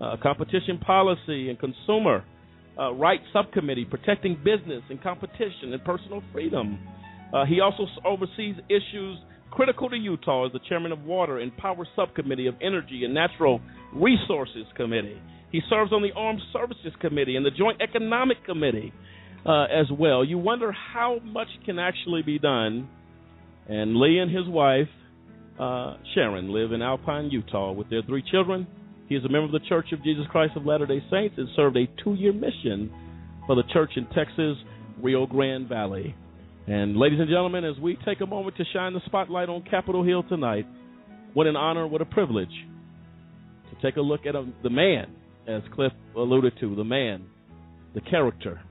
uh, 0.01 0.17
Competition 0.23 0.79
Policy, 0.79 1.51
and 1.51 1.59
Consumer 1.59 2.25
uh, 2.79 2.93
Rights 2.93 3.25
Subcommittee, 3.33 3.85
protecting 3.85 4.37
business 4.45 4.83
and 4.91 5.03
competition 5.03 5.73
and 5.73 5.85
personal 5.85 6.23
freedom. 6.33 6.79
Uh, 7.33 7.45
he 7.45 7.61
also 7.61 7.87
oversees 8.05 8.57
issues 8.69 9.19
critical 9.51 9.89
to 9.89 9.97
Utah 9.97 10.47
as 10.47 10.53
the 10.53 10.61
chairman 10.69 10.93
of 10.93 11.05
Water 11.05 11.39
and 11.39 11.57
Power 11.57 11.87
Subcommittee 11.95 12.47
of 12.47 12.55
Energy 12.61 13.05
and 13.05 13.15
Natural 13.15 13.61
Resources 13.95 14.67
Committee. 14.77 15.21
He 15.53 15.61
serves 15.71 15.93
on 15.93 16.03
the 16.03 16.11
Armed 16.17 16.41
Services 16.53 16.93
Committee 17.01 17.37
and 17.37 17.47
the 17.47 17.51
Joint 17.53 17.81
Economic 17.81 18.45
Committee 18.45 18.93
uh, 19.47 19.65
as 19.65 19.87
well. 19.97 20.25
You 20.25 20.39
wonder 20.39 20.73
how 20.73 21.21
much 21.23 21.47
can 21.65 21.79
actually 21.79 22.23
be 22.23 22.39
done. 22.39 22.89
And 23.69 23.97
Lee 23.97 24.19
and 24.19 24.31
his 24.31 24.49
wife, 24.49 24.89
uh, 25.59 25.97
Sharon, 26.15 26.53
live 26.53 26.73
in 26.73 26.83
Alpine, 26.83 27.31
Utah 27.31 27.73
with 27.73 27.89
their 27.89 28.03
three 28.03 28.25
children. 28.31 28.67
He 29.09 29.17
is 29.17 29.25
a 29.25 29.29
member 29.29 29.47
of 29.47 29.53
the 29.53 29.69
Church 29.69 29.93
of 29.93 30.03
Jesus 30.03 30.25
Christ 30.31 30.57
of 30.57 30.65
Latter 30.65 30.87
day 30.87 31.03
Saints 31.11 31.35
and 31.37 31.49
served 31.55 31.77
a 31.77 31.87
two 32.03 32.15
year 32.15 32.33
mission 32.33 32.91
for 33.47 33.55
the 33.55 33.63
church 33.73 33.93
in 33.97 34.07
Texas, 34.07 34.57
Rio 35.03 35.27
Grande 35.27 35.69
Valley. 35.69 36.15
And, 36.67 36.97
ladies 36.97 37.21
and 37.21 37.29
gentlemen, 37.29 37.65
as 37.65 37.79
we 37.79 37.99
take 38.07 38.23
a 38.23 38.27
moment 38.27 38.57
to 38.57 38.65
shine 38.73 38.95
the 38.95 39.01
spotlight 39.05 39.51
on 39.51 39.63
Capitol 39.71 40.03
Hill 40.03 40.23
tonight, 40.23 40.67
what 41.35 41.47
an 41.47 41.57
honor, 41.57 41.87
what 41.87 42.01
a 42.01 42.07
privilege 42.07 42.49
to 43.71 43.83
take 43.83 43.97
a 43.97 44.01
look 44.01 44.25
at 44.25 44.35
a, 44.35 44.51
the 44.63 44.71
man, 44.71 45.15
as 45.47 45.61
Cliff 45.75 45.93
alluded 46.17 46.55
to, 46.61 46.75
the 46.75 46.85
man, 46.85 47.27
the 47.95 48.01
character, 48.01 48.63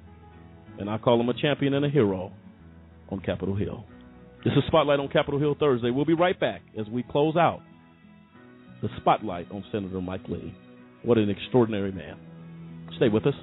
and 0.79 0.89
I 0.89 0.97
call 0.97 1.21
him 1.21 1.29
a 1.29 1.39
champion 1.39 1.75
and 1.75 1.85
a 1.85 1.89
hero 1.89 2.31
on 3.09 3.19
Capitol 3.19 3.55
Hill. 3.55 3.85
This 4.43 4.53
is 4.57 4.63
Spotlight 4.67 4.99
on 4.99 5.07
Capitol 5.09 5.39
Hill 5.39 5.55
Thursday. 5.59 5.91
We'll 5.91 6.05
be 6.05 6.15
right 6.15 6.39
back 6.39 6.61
as 6.79 6.87
we 6.87 7.03
close 7.03 7.35
out 7.35 7.61
the 8.83 8.89
spotlight 8.97 9.49
on 9.49 9.63
Senator 9.71 10.01
Mike 10.01 10.27
Lee. 10.27 10.53
What 11.03 11.17
an 11.17 11.29
extraordinary 11.29 11.93
man. 11.93 12.19
Stay 12.97 13.07
with 13.07 13.25
us. 13.25 13.33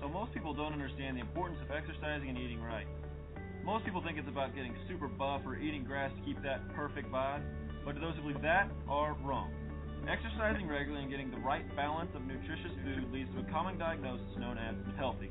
So 0.00 0.08
most 0.08 0.32
people 0.32 0.54
don't 0.54 0.72
understand 0.72 1.18
the 1.18 1.20
importance 1.20 1.58
of 1.62 1.70
exercising 1.70 2.30
and 2.30 2.38
eating 2.38 2.62
right. 2.62 2.86
Most 3.66 3.84
people 3.84 4.02
think 4.02 4.16
it's 4.16 4.28
about 4.28 4.54
getting 4.54 4.74
super 4.88 5.08
buff 5.08 5.42
or 5.44 5.56
eating 5.58 5.84
grass 5.84 6.10
to 6.18 6.24
keep 6.24 6.42
that 6.42 6.66
perfect 6.74 7.12
bod, 7.12 7.42
but 7.84 7.94
those 7.96 8.16
who 8.16 8.22
believe 8.22 8.40
that 8.40 8.70
are 8.88 9.14
wrong. 9.22 9.52
Exercising 10.06 10.68
regularly 10.68 11.02
and 11.02 11.10
getting 11.10 11.30
the 11.30 11.42
right 11.42 11.64
balance 11.76 12.10
of 12.14 12.22
nutritious 12.22 12.72
food 12.84 13.10
leads 13.12 13.28
to 13.34 13.40
a 13.40 13.50
common 13.50 13.78
diagnosis 13.78 14.26
known 14.38 14.56
as 14.56 14.74
healthy. 14.96 15.30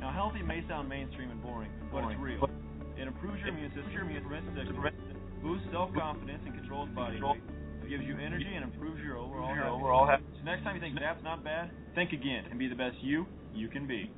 Now, 0.00 0.12
healthy 0.12 0.42
may 0.42 0.64
sound 0.66 0.88
mainstream 0.88 1.30
and 1.30 1.42
boring, 1.42 1.70
but 1.92 2.04
it's 2.04 2.20
real. 2.20 2.48
It 2.96 3.06
improves 3.06 3.38
your 3.40 3.48
immune 3.48 3.72
system, 3.72 4.08
prevents 4.24 4.48
sickness, 4.56 4.94
boosts 5.42 5.66
self-confidence, 5.72 6.42
and 6.44 6.54
controls 6.54 6.88
body 6.90 7.20
weight. 7.20 7.40
It 7.84 7.88
gives 7.88 8.04
you 8.04 8.16
energy 8.18 8.48
and 8.54 8.64
improves 8.64 9.00
your 9.02 9.16
overall 9.16 9.54
health. 9.54 9.80
overall 9.80 10.06
health. 10.06 10.20
So 10.38 10.44
next 10.44 10.64
time 10.64 10.74
you 10.74 10.80
think 10.80 10.96
that's 10.98 11.22
not 11.24 11.44
bad, 11.44 11.70
think 11.94 12.12
again 12.12 12.44
and 12.50 12.58
be 12.58 12.68
the 12.68 12.74
best 12.74 12.96
you 13.00 13.26
you 13.54 13.68
can 13.68 13.86
be. 13.86 14.10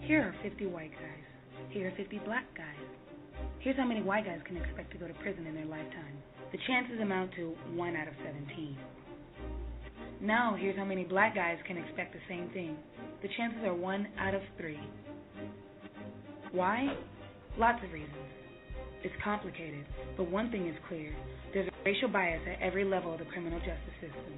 Here 0.00 0.20
are 0.20 0.34
50 0.42 0.66
white 0.66 0.92
guys. 0.92 1.70
Here 1.70 1.88
are 1.88 1.96
50 1.96 2.18
black 2.26 2.44
guys. 2.54 2.86
Here's 3.60 3.76
how 3.76 3.86
many 3.86 4.02
white 4.02 4.24
guys 4.26 4.40
can 4.46 4.56
expect 4.56 4.92
to 4.92 4.98
go 4.98 5.08
to 5.08 5.14
prison 5.14 5.46
in 5.46 5.54
their 5.54 5.64
lifetime. 5.64 6.16
The 6.52 6.58
chances 6.66 7.00
amount 7.00 7.32
to 7.36 7.54
1 7.74 7.96
out 7.96 8.08
of 8.08 8.14
17. 8.24 8.76
Now, 10.20 10.56
here's 10.58 10.76
how 10.76 10.84
many 10.84 11.04
black 11.04 11.34
guys 11.34 11.58
can 11.66 11.76
expect 11.76 12.12
the 12.12 12.20
same 12.28 12.48
thing. 12.50 12.76
The 13.22 13.28
chances 13.36 13.64
are 13.64 13.74
1 13.74 14.08
out 14.18 14.34
of 14.34 14.42
3. 14.58 14.78
Why? 16.52 16.94
Lots 17.58 17.82
of 17.84 17.92
reasons. 17.92 18.14
It's 19.02 19.14
complicated, 19.22 19.84
but 20.16 20.30
one 20.30 20.50
thing 20.50 20.68
is 20.68 20.74
clear 20.88 21.14
there's 21.52 21.68
a 21.68 21.84
racial 21.84 22.08
bias 22.08 22.40
at 22.50 22.60
every 22.60 22.84
level 22.84 23.12
of 23.12 23.18
the 23.18 23.26
criminal 23.26 23.58
justice 23.58 23.96
system. 24.00 24.34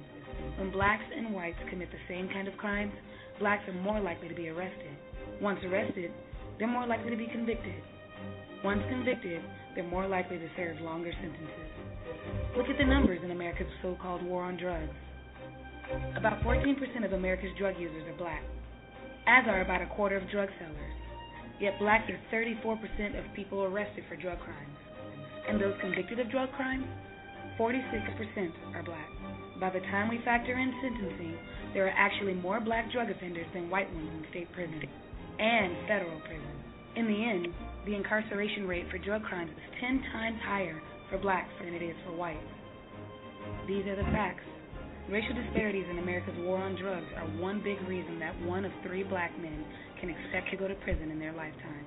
When 0.57 0.71
blacks 0.71 1.05
and 1.15 1.33
whites 1.33 1.57
commit 1.69 1.89
the 1.91 2.03
same 2.07 2.27
kind 2.29 2.47
of 2.47 2.57
crimes, 2.57 2.93
blacks 3.39 3.67
are 3.67 3.73
more 3.73 3.99
likely 3.99 4.29
to 4.29 4.35
be 4.35 4.49
arrested. 4.49 4.91
Once 5.41 5.59
arrested, 5.63 6.11
they're 6.59 6.67
more 6.67 6.85
likely 6.85 7.11
to 7.11 7.17
be 7.17 7.27
convicted. 7.27 7.75
Once 8.63 8.81
convicted, 8.89 9.41
they're 9.75 9.83
more 9.83 10.07
likely 10.07 10.37
to 10.37 10.49
serve 10.55 10.79
longer 10.81 11.11
sentences. 11.21 11.71
Look 12.57 12.67
at 12.67 12.77
the 12.77 12.85
numbers 12.85 13.19
in 13.23 13.31
America's 13.31 13.67
so 13.81 13.97
called 14.01 14.23
war 14.23 14.43
on 14.43 14.57
drugs. 14.57 14.93
About 16.17 16.41
14% 16.41 17.05
of 17.05 17.13
America's 17.13 17.55
drug 17.57 17.75
users 17.79 18.03
are 18.07 18.17
black, 18.17 18.43
as 19.27 19.45
are 19.47 19.61
about 19.61 19.81
a 19.81 19.87
quarter 19.87 20.17
of 20.17 20.29
drug 20.31 20.49
sellers. 20.59 20.93
Yet 21.59 21.79
black 21.79 22.09
is 22.09 22.17
34% 22.33 23.17
of 23.17 23.33
people 23.35 23.63
arrested 23.63 24.03
for 24.09 24.15
drug 24.15 24.39
crimes. 24.39 24.77
And 25.47 25.61
those 25.61 25.75
convicted 25.79 26.19
of 26.19 26.29
drug 26.29 26.51
crimes, 26.53 26.85
46% 27.59 28.51
are 28.75 28.83
black. 28.83 29.09
By 29.59 29.69
the 29.69 29.79
time 29.91 30.09
we 30.09 30.19
factor 30.25 30.57
in 30.57 30.73
sentencing, 30.81 31.37
there 31.73 31.87
are 31.87 31.95
actually 31.97 32.33
more 32.33 32.59
black 32.59 32.91
drug 32.91 33.09
offenders 33.09 33.47
than 33.53 33.69
white 33.69 33.91
ones 33.93 34.09
in 34.17 34.29
state 34.29 34.51
prison 34.51 34.81
and 35.39 35.87
federal 35.87 36.19
prison. 36.21 36.56
In 36.97 37.05
the 37.05 37.23
end, 37.23 37.47
the 37.85 37.93
incarceration 37.93 38.67
rate 38.67 38.89
for 38.89 38.97
drug 38.97 39.21
crimes 39.23 39.51
is 39.51 39.79
10 39.79 40.01
times 40.11 40.39
higher 40.43 40.81
for 41.11 41.19
blacks 41.19 41.51
than 41.63 41.75
it 41.75 41.83
is 41.83 41.95
for 42.03 42.11
whites. 42.13 42.41
These 43.67 43.85
are 43.85 43.95
the 43.95 44.09
facts. 44.09 44.41
Racial 45.07 45.35
disparities 45.35 45.85
in 45.91 45.99
America's 45.99 46.33
war 46.39 46.57
on 46.57 46.75
drugs 46.75 47.05
are 47.15 47.27
one 47.39 47.61
big 47.63 47.79
reason 47.87 48.17
that 48.19 48.33
one 48.41 48.65
of 48.65 48.71
three 48.81 49.03
black 49.03 49.31
men 49.39 49.63
can 50.01 50.09
expect 50.09 50.49
to 50.49 50.57
go 50.57 50.67
to 50.67 50.73
prison 50.75 51.11
in 51.11 51.19
their 51.19 51.33
lifetime. 51.33 51.85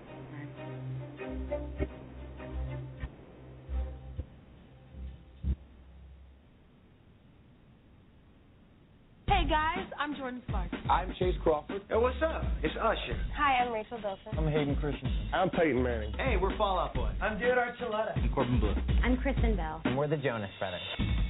Hey 9.41 9.49
guys, 9.49 9.87
I'm 9.99 10.13
Jordin 10.17 10.43
Sparks. 10.49 10.77
I'm 10.91 11.15
Chace 11.19 11.35
Crawford. 11.43 11.81
Hey, 11.89 11.97
what's 11.97 12.21
up? 12.23 12.45
It's 12.63 12.75
Usher. 12.77 13.17
Hi, 13.39 13.65
I'm 13.65 13.73
Rachel 13.73 13.97
Bilson. 13.97 14.37
I'm 14.37 14.47
Hayden 14.53 14.77
Christensen. 14.77 15.31
I'm 15.33 15.49
Peyton 15.49 15.83
Manning. 15.83 16.13
Hey, 16.19 16.37
we're 16.37 16.55
Fall 16.59 16.79
Out 16.79 16.93
Boy. 16.93 17.11
I'm 17.23 17.39
Jared 17.39 17.57
Archuleta. 17.57 18.19
I'm 18.19 18.29
Corbin 18.35 18.61
Bleu. 18.61 18.75
I'm 19.03 19.17
Kristen 19.17 19.57
Bell. 19.57 19.81
And 19.87 19.97
we're 19.97 20.09
the 20.09 20.19
Jonas 20.19 20.51
Brothers. 20.59 20.83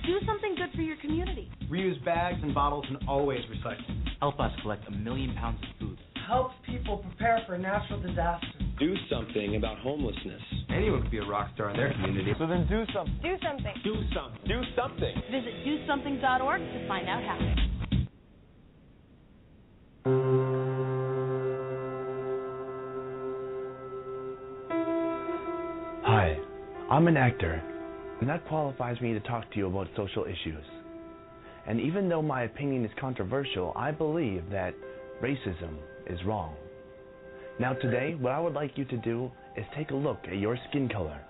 Do 0.05 0.19
something 0.27 0.57
good 0.57 0.74
for 0.74 0.82
your 0.82 0.97
community. 0.97 1.53
Reuse 1.70 2.05
bags 2.05 2.39
and 2.43 2.53
bottles 2.53 2.85
and 2.89 2.99
always 3.09 3.43
recycle. 3.47 3.87
Help 4.19 4.41
us 4.41 4.51
collect 4.62 4.89
a 4.89 4.91
million 4.91 5.32
pounds 5.37 5.61
of 5.62 5.69
food. 5.78 5.99
Helps 6.27 6.57
people 6.66 6.99
prepare 6.99 7.45
for 7.47 7.59
natural 7.59 8.03
disasters. 8.03 8.51
Do 8.81 8.93
something 9.09 9.55
about 9.55 9.78
homelessness. 9.78 10.43
Anyone 10.69 11.03
could 11.03 11.12
be 11.12 11.19
a 11.19 11.27
rock 11.27 11.51
star 11.55 11.70
in 11.70 11.77
their 11.77 11.93
community. 11.93 12.32
So 12.41 12.49
then 12.49 12.66
do 12.69 12.82
something. 12.93 13.20
Do 13.23 13.37
something. 13.39 13.74
Do 13.85 13.95
something. 14.12 14.49
Do 14.49 14.62
something. 14.74 15.15
Visit 15.31 15.55
dosomething.org 15.62 16.61
to 16.61 16.89
find 16.89 17.09
out 17.09 17.23
how. 17.23 17.39
Hi, 26.05 26.39
I'm 26.90 27.06
an 27.06 27.18
actor, 27.18 27.62
and 28.20 28.28
that 28.28 28.47
qualifies 28.48 28.98
me 29.02 29.12
to 29.12 29.20
talk 29.20 29.51
to 29.52 29.59
you 29.59 29.66
about 29.66 29.89
social 29.97 30.24
issues. 30.24 30.64
And 31.66 31.78
even 31.81 32.09
though 32.09 32.22
my 32.22 32.44
opinion 32.44 32.85
is 32.85 32.90
controversial, 32.98 33.74
I 33.77 33.90
believe 33.90 34.48
that 34.51 34.74
racism 35.22 35.77
is 36.06 36.18
wrong. 36.24 36.55
Now, 37.59 37.74
today, 37.74 38.16
what 38.18 38.32
I 38.32 38.40
would 38.40 38.55
like 38.55 38.78
you 38.78 38.86
to 38.86 38.97
do 38.97 39.31
is 39.56 39.66
take 39.77 39.90
a 39.90 39.97
look 39.97 40.20
at 40.28 40.39
your 40.39 40.59
skin 40.70 40.89
color 40.89 41.20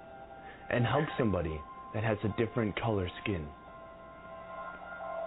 and 0.71 0.87
hug 0.87 1.05
somebody 1.19 1.61
that 1.93 2.05
has 2.05 2.19
a 2.23 2.29
different 2.39 2.81
color 2.81 3.11
skin. 3.25 3.45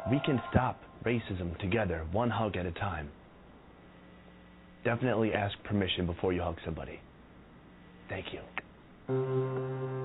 We 0.09 0.21
can 0.25 0.41
stop 0.49 0.79
racism 1.03 1.57
together, 1.59 2.05
one 2.13 2.29
hug 2.29 2.55
at 2.55 2.65
a 2.65 2.71
time. 2.71 3.09
Definitely 4.83 5.33
ask 5.33 5.55
permission 5.63 6.05
before 6.05 6.33
you 6.33 6.41
hug 6.41 6.57
somebody. 6.65 6.99
Thank 8.09 8.27
you. 8.33 10.02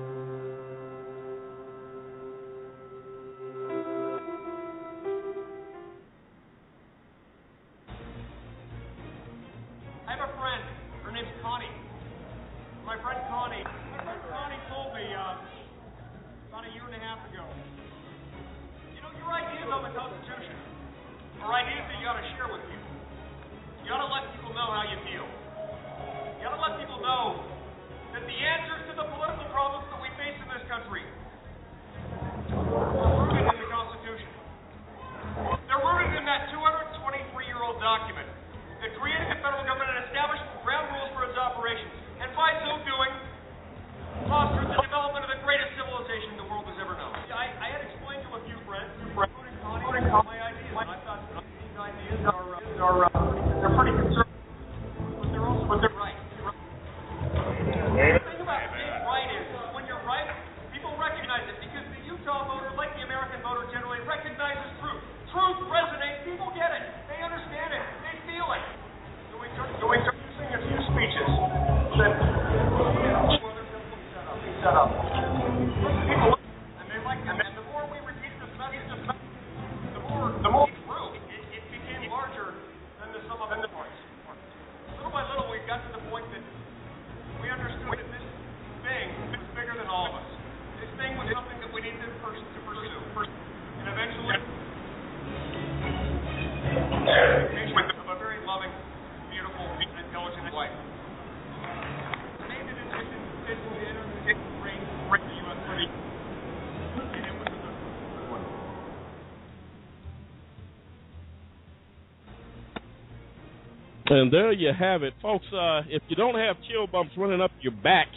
And 114.09 114.33
there 114.33 114.51
you 114.53 114.71
have 114.77 115.03
it, 115.03 115.13
folks. 115.21 115.45
Uh, 115.53 115.81
if 115.89 116.03
you 116.09 116.15
don't 116.15 116.35
have 116.35 116.57
chill 116.69 116.87
bumps 116.87 117.11
running 117.17 117.41
up 117.41 117.51
your 117.61 117.73
back, 117.73 118.07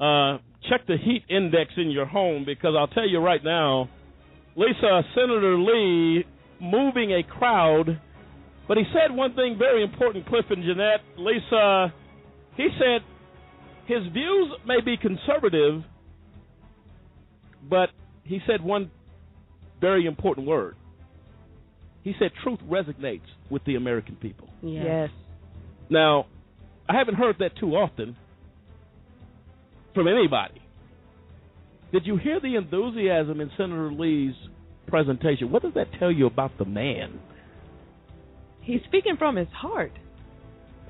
uh, 0.00 0.38
check 0.68 0.86
the 0.86 0.96
heat 0.96 1.24
index 1.30 1.72
in 1.76 1.90
your 1.90 2.06
home 2.06 2.44
because 2.46 2.74
I'll 2.78 2.88
tell 2.88 3.08
you 3.08 3.20
right 3.20 3.42
now, 3.44 3.90
Lisa, 4.56 5.02
Senator 5.14 5.58
Lee 5.58 6.24
moving 6.60 7.12
a 7.12 7.22
crowd 7.22 8.00
But 8.68 8.78
he 8.78 8.84
said 8.92 9.14
one 9.14 9.34
thing 9.34 9.56
very 9.58 9.82
important, 9.82 10.26
Cliff 10.26 10.46
and 10.50 10.62
Jeanette, 10.64 11.02
Lisa. 11.18 11.92
He 12.56 12.68
said 12.78 13.02
his 13.86 14.12
views 14.12 14.52
may 14.66 14.80
be 14.80 14.96
conservative, 14.96 15.82
but 17.68 17.90
he 18.24 18.40
said 18.46 18.62
one 18.62 18.90
very 19.80 20.06
important 20.06 20.46
word. 20.46 20.76
He 22.02 22.14
said 22.18 22.30
truth 22.42 22.60
resonates 22.68 23.28
with 23.50 23.64
the 23.64 23.76
American 23.76 24.16
people. 24.16 24.53
Yes. 24.64 24.84
yes. 24.86 25.10
Now, 25.90 26.26
I 26.88 26.96
haven't 26.96 27.14
heard 27.14 27.36
that 27.40 27.56
too 27.58 27.72
often 27.72 28.16
from 29.94 30.08
anybody. 30.08 30.60
Did 31.92 32.06
you 32.06 32.16
hear 32.16 32.40
the 32.40 32.56
enthusiasm 32.56 33.40
in 33.40 33.50
Senator 33.56 33.92
Lee's 33.92 34.34
presentation? 34.88 35.50
What 35.50 35.62
does 35.62 35.74
that 35.74 35.86
tell 35.98 36.10
you 36.10 36.26
about 36.26 36.58
the 36.58 36.64
man? 36.64 37.20
He's 38.62 38.80
speaking 38.86 39.16
from 39.18 39.36
his 39.36 39.48
heart. 39.48 39.92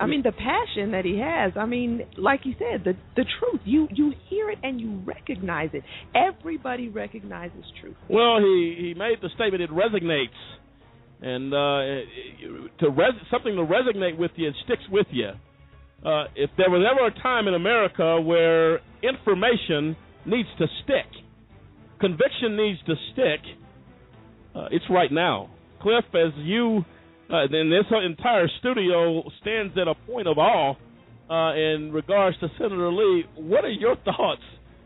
I 0.01 0.07
mean 0.07 0.23
the 0.23 0.33
passion 0.33 0.91
that 0.93 1.05
he 1.05 1.19
has. 1.19 1.53
I 1.57 1.67
mean, 1.67 2.03
like 2.17 2.41
he 2.43 2.57
said, 2.59 2.83
the 2.85 2.95
the 3.15 3.25
truth. 3.39 3.61
You 3.65 3.87
you 3.93 4.13
hear 4.29 4.51
it 4.51 4.59
and 4.63 4.81
you 4.81 5.01
recognize 5.05 5.71
it. 5.73 5.85
Everybody 6.15 6.89
recognizes 6.89 7.65
truth. 7.81 7.95
Well, 8.09 8.39
he 8.41 8.75
he 8.79 8.95
made 8.95 9.19
the 9.23 9.29
statement 9.35 9.63
it 9.63 9.71
resonates, 9.71 10.29
and 11.25 11.55
uh, 11.55 12.79
to 12.81 12.91
res- 12.91 13.27
something 13.31 13.57
to 13.57 13.63
resonate 13.63 14.19
with 14.19 14.33
you, 14.37 14.49
it 14.49 14.55
sticks 14.65 14.83
with 14.91 15.07
you. 15.11 15.31
Uh, 16.05 16.25
if 16.37 16.51
there 16.59 16.69
was 16.69 16.85
ever 16.85 17.07
a 17.07 17.23
time 17.23 17.49
in 17.49 17.55
America 17.55 18.21
where 18.21 18.81
information 19.03 19.97
needs 20.27 20.49
to 20.59 20.67
stick, 20.83 21.07
conviction 21.99 22.57
needs 22.57 22.79
to 22.87 22.95
stick, 23.13 23.41
uh, 24.55 24.67
it's 24.71 24.85
right 24.91 25.11
now. 25.11 25.51
Cliff, 25.81 26.05
as 26.15 26.33
you 26.37 26.85
uh, 27.31 27.47
then 27.51 27.71
this 27.71 27.87
entire 28.05 28.49
studio 28.61 29.23
stands 29.41 29.75
at 29.79 29.89
a 29.89 29.95
point 30.07 30.29
of 30.29 30.37
awe 30.37 30.75
uh, 31.31 31.55
in 31.55 31.91
regards 31.91 32.39
to 32.41 32.49
Senator 32.59 32.93
Lee. 32.93 33.25
What 33.37 33.65
are 33.65 33.71
your 33.71 33.97
thoughts 34.05 34.43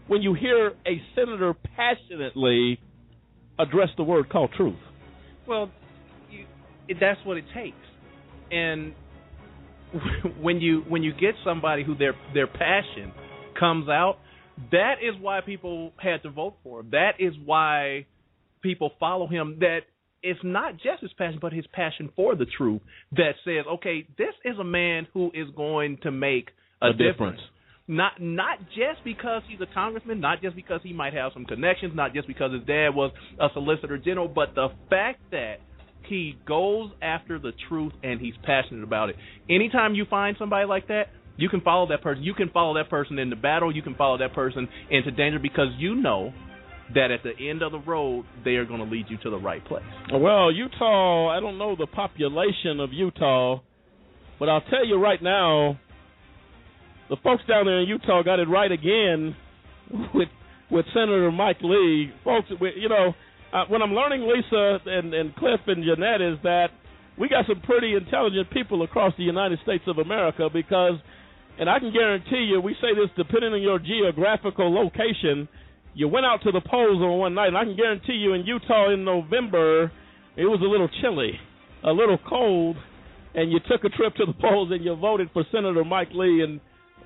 when 0.07 0.23
you 0.23 0.35
hear 0.35 0.69
a 0.87 1.03
senator 1.17 1.55
passionately 1.77 2.79
address 3.59 3.89
the 3.97 4.05
word 4.05 4.31
called 4.31 4.53
truth? 4.57 4.79
Well, 5.49 5.71
that's 7.01 7.21
what 7.25 7.37
it 7.37 7.45
takes, 7.55 7.77
and 8.51 8.95
when 10.41 10.61
you 10.61 10.83
when 10.89 11.03
you 11.03 11.13
get 11.13 11.35
somebody 11.45 11.85
who 11.85 11.95
their 11.95 12.15
their 12.35 12.47
passion 12.47 13.13
comes 13.59 13.89
out, 13.89 14.19
that 14.73 14.95
is 15.03 15.15
why 15.21 15.41
people 15.45 15.93
had 15.97 16.23
to 16.23 16.31
vote 16.31 16.57
for 16.63 16.81
him. 16.81 16.91
That 16.91 17.13
is 17.19 17.35
why 17.45 18.07
people 18.63 18.93
follow 18.99 19.27
him. 19.27 19.59
That 19.61 19.81
it's 20.23 20.41
not 20.43 20.75
just 20.75 21.03
his 21.03 21.13
passion, 21.17 21.39
but 21.41 21.53
his 21.53 21.67
passion 21.73 22.11
for 22.17 22.35
the 22.35 22.47
truth 22.57 22.83
that 23.13 23.33
says, 23.45 23.65
okay, 23.75 24.07
this 24.17 24.35
is 24.45 24.59
a 24.59 24.65
man 24.65 25.07
who 25.13 25.31
is 25.33 25.49
going 25.57 25.99
to 26.03 26.11
make 26.11 26.49
a, 26.83 26.89
a 26.89 26.93
difference. 26.93 27.13
difference. 27.13 27.41
Not 27.91 28.21
not 28.21 28.59
just 28.69 29.03
because 29.03 29.43
he's 29.49 29.61
a 29.63 29.73
congressman, 29.73 30.21
not 30.21 30.43
just 30.43 30.55
because 30.55 30.81
he 30.83 30.93
might 30.93 31.15
have 31.15 31.33
some 31.33 31.47
connections, 31.47 31.93
not 31.95 32.13
just 32.13 32.29
because 32.29 32.53
his 32.53 32.63
dad 32.67 32.91
was 32.95 33.13
a 33.41 33.49
solicitor 33.55 33.97
general, 33.97 34.29
but 34.29 34.55
the 34.55 34.69
fact 34.91 35.21
that 35.31 35.61
he 36.07 36.37
goes 36.47 36.91
after 37.03 37.39
the 37.39 37.53
truth 37.69 37.93
and 38.03 38.21
he's 38.21 38.35
passionate 38.45 38.83
about 38.83 39.11
it. 39.11 39.17
Anytime 39.51 39.95
you 39.95 40.05
find 40.09 40.37
somebody 40.39 40.67
like 40.67 40.89
that, 40.89 41.09
you 41.37 41.49
can 41.49 41.61
follow 41.61 41.89
that 41.89 42.03
person. 42.03 42.23
You 42.23 42.35
can 42.35 42.51
follow 42.51 42.75
that 42.75 42.91
person 42.91 43.19
into 43.19 43.37
battle. 43.37 43.75
You 43.75 43.83
can 43.83 43.95
follow 43.95 44.19
that 44.19 44.35
person 44.35 44.69
into 44.91 45.11
danger 45.13 45.39
because 45.39 45.69
you 45.79 45.95
know 45.95 46.33
that 46.95 47.11
at 47.11 47.21
the 47.23 47.49
end 47.49 47.63
of 47.63 47.73
the 47.73 47.79
road 47.79 48.25
they 48.45 48.53
are 48.53 48.65
going 48.65 48.81
to 48.81 48.87
lead 48.87 49.07
you 49.09 49.19
to 49.19 49.31
the 49.31 49.39
right 49.39 49.65
place. 49.65 49.85
Well, 50.13 50.51
Utah, 50.53 51.29
I 51.29 51.41
don't 51.41 51.59
know 51.59 51.77
the 51.77 51.87
population 51.87 52.81
of 52.81 52.93
Utah, 52.93 53.61
but 54.39 54.49
I'll 54.49 54.63
tell 54.63 54.87
you 54.87 54.99
right 54.99 55.23
now, 55.23 55.79
the 57.09 57.17
folks 57.23 57.43
down 57.49 57.67
there 57.67 57.81
in 57.81 57.89
Utah 57.89 58.23
got 58.23 58.39
it 58.39 58.49
right 58.49 58.71
again 58.71 59.37
with 60.15 60.29
with 60.71 60.85
Senator 60.93 61.31
Mike 61.33 61.59
Lee. 61.63 62.13
Folks, 62.25 62.49
you 62.77 62.89
know, 62.89 63.15
uh, 63.53 63.65
when 63.69 63.83
I'm 63.83 63.93
learning 63.93 64.23
Lisa 64.23 64.79
and, 64.87 65.15
and 65.15 65.35
Cliff 65.37 65.61
and 65.67 65.85
Jeanette 65.85 66.21
is 66.21 66.39
that 66.43 66.69
we 67.19 67.29
got 67.29 67.47
some 67.47 67.61
pretty 67.63 67.95
intelligent 67.95 68.51
people 68.51 68.83
across 68.83 69.13
the 69.17 69.25
United 69.25 69.59
States 69.63 69.85
of 69.87 69.99
America 69.99 70.49
because, 70.53 70.95
and 71.59 71.69
I 71.69 71.79
can 71.79 71.93
guarantee 71.93 72.49
you, 72.51 72.61
we 72.61 72.75
say 72.81 72.95
this 72.95 73.11
depending 73.17 73.53
on 73.55 73.63
your 73.63 73.79
geographical 73.79 74.73
location 74.73 75.49
you 75.99 76.07
went 76.07 76.25
out 76.25 76.43
to 76.45 76.53
the 76.53 76.61
polls 76.61 77.03
on 77.03 77.19
one 77.19 77.35
night, 77.35 77.49
and 77.49 77.59
I 77.59 77.65
can 77.65 77.77
guarantee 77.77 78.13
you 78.13 78.35
in 78.35 78.47
Utah 78.47 78.93
in 78.93 79.05
November, 79.05 79.91
it 80.37 80.45
was 80.45 80.61
a 80.63 80.65
little 80.65 80.89
chilly, 81.03 81.33
a 81.83 81.91
little 81.91 82.19
cold, 82.29 82.77
and 83.35 83.51
you 83.51 83.59
took 83.69 83.83
a 83.83 83.89
trip 83.89 84.15
to 84.15 84.25
the 84.25 84.33
polls 84.41 84.71
and 84.71 84.85
you 84.85 84.95
voted 84.95 85.29
for 85.33 85.45
Senator 85.51 85.85
Mike 85.85 86.11
Lee. 86.15 86.43
And 86.43 86.61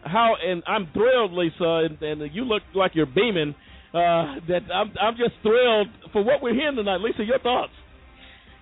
how? 0.04 0.34
And 0.44 0.62
I'm 0.66 0.88
thrilled, 0.92 1.32
Lisa, 1.32 1.88
and, 1.88 2.02
and 2.02 2.34
you 2.34 2.44
look 2.44 2.62
like 2.74 2.92
you're 2.94 3.06
beaming. 3.06 3.54
Uh, 3.92 4.40
that 4.48 4.60
I'm 4.72 4.90
I'm 5.00 5.16
just 5.18 5.34
thrilled 5.42 5.88
for 6.12 6.24
what 6.24 6.42
we're 6.42 6.54
hearing 6.54 6.76
tonight. 6.76 7.00
Lisa, 7.00 7.24
your 7.24 7.38
thoughts? 7.38 7.72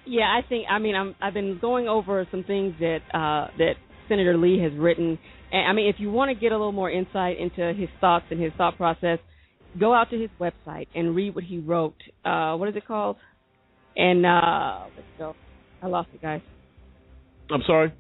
Yeah, 0.05 0.25
I 0.25 0.47
think 0.47 0.67
I 0.69 0.81
mean 0.81 0.97
I'm 0.97 1.15
I've 1.23 1.35
been 1.35 1.59
going 1.61 1.87
over 1.87 2.27
some 2.33 2.43
things 2.43 2.75
that 2.81 2.99
uh, 3.15 3.47
that 3.59 3.75
Senator 4.09 4.37
Lee 4.37 4.61
has 4.61 4.73
written. 4.77 5.19
And 5.53 5.69
I 5.69 5.73
mean, 5.73 5.89
if 5.89 5.97
you 5.99 6.11
want 6.11 6.31
to 6.31 6.35
get 6.35 6.51
a 6.51 6.57
little 6.57 6.73
more 6.73 6.91
insight 6.91 7.39
into 7.39 7.73
his 7.73 7.89
thoughts 8.01 8.25
and 8.31 8.41
his 8.41 8.53
thought 8.59 8.77
process, 8.77 9.19
go 9.79 9.95
out 9.95 10.11
to 10.11 10.21
his 10.21 10.31
website 10.41 10.89
and 10.95 11.15
read 11.15 11.35
what 11.35 11.45
he 11.45 11.59
wrote. 11.59 11.95
Uh, 12.25 12.57
what 12.57 12.69
is 12.69 12.75
it 12.77 12.87
called? 12.87 13.17
And 13.97 14.27
uh, 14.27 14.87
let's 14.97 15.09
go. 15.17 15.35
I 15.83 15.87
lost 15.87 16.09
it, 16.13 16.23
guys. 16.23 16.41
I'm 17.51 17.63
sorry. 17.67 17.93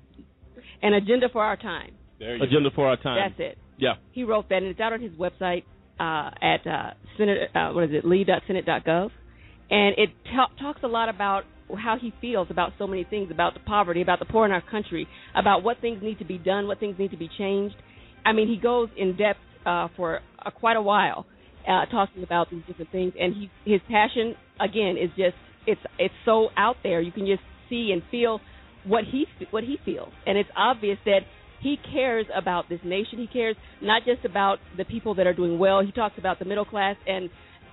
An 0.82 0.94
agenda 0.94 1.28
for 1.32 1.44
our 1.44 1.56
time. 1.56 1.92
agenda 2.20 2.70
go. 2.70 2.74
for 2.74 2.88
our 2.88 2.96
time. 2.96 3.30
That's 3.30 3.52
it. 3.52 3.58
Yeah. 3.78 3.94
He 4.12 4.24
wrote 4.24 4.48
that, 4.48 4.56
and 4.56 4.66
it's 4.66 4.80
out 4.80 4.92
on 4.92 5.00
his 5.00 5.12
website 5.12 5.64
uh, 6.00 6.30
at 6.42 6.66
uh, 6.66 6.90
Senate. 7.18 7.50
Uh, 7.54 7.70
what 7.72 7.84
is 7.84 7.90
it? 7.92 8.04
Lee.senate.gov, 8.04 9.10
and 9.70 9.94
it 9.98 10.08
t- 10.24 10.62
talks 10.62 10.80
a 10.82 10.88
lot 10.88 11.08
about 11.08 11.44
how 11.78 11.96
he 12.00 12.12
feels 12.20 12.48
about 12.50 12.72
so 12.78 12.86
many 12.86 13.04
things 13.04 13.30
about 13.30 13.54
the 13.54 13.60
poverty, 13.60 14.02
about 14.02 14.18
the 14.18 14.24
poor 14.24 14.44
in 14.46 14.52
our 14.52 14.62
country, 14.62 15.06
about 15.36 15.62
what 15.62 15.80
things 15.80 16.02
need 16.02 16.18
to 16.18 16.24
be 16.24 16.38
done, 16.38 16.66
what 16.66 16.80
things 16.80 16.96
need 16.98 17.10
to 17.10 17.16
be 17.16 17.28
changed. 17.38 17.76
I 18.24 18.32
mean, 18.32 18.48
he 18.48 18.56
goes 18.56 18.88
in 18.96 19.16
depth 19.16 19.38
uh, 19.66 19.88
for 19.96 20.20
uh, 20.44 20.50
quite 20.50 20.76
a 20.76 20.82
while 20.82 21.26
uh, 21.68 21.86
talking 21.86 22.22
about 22.22 22.48
these 22.50 22.62
different 22.66 22.90
things, 22.90 23.12
and 23.20 23.34
he 23.34 23.50
his 23.70 23.80
passion 23.90 24.34
again 24.58 24.96
is 24.96 25.10
just 25.10 25.36
it's 25.66 25.80
it's 25.98 26.14
so 26.24 26.48
out 26.56 26.76
there. 26.82 27.00
You 27.00 27.12
can 27.12 27.26
just 27.26 27.42
see 27.68 27.90
and 27.92 28.02
feel 28.10 28.40
what 28.86 29.04
he 29.04 29.26
what 29.50 29.64
he 29.64 29.76
feels, 29.84 30.12
and 30.26 30.38
it's 30.38 30.50
obvious 30.56 30.98
that 31.04 31.20
he 31.60 31.76
cares 31.92 32.26
about 32.34 32.68
this 32.68 32.80
nation. 32.84 33.18
He 33.18 33.26
cares 33.26 33.56
not 33.82 34.02
just 34.04 34.24
about 34.24 34.58
the 34.76 34.84
people 34.84 35.14
that 35.16 35.26
are 35.26 35.34
doing 35.34 35.58
well. 35.58 35.84
He 35.84 35.92
talks 35.92 36.16
about 36.18 36.38
the 36.38 36.44
middle 36.44 36.64
class 36.64 36.96
and 37.06 37.30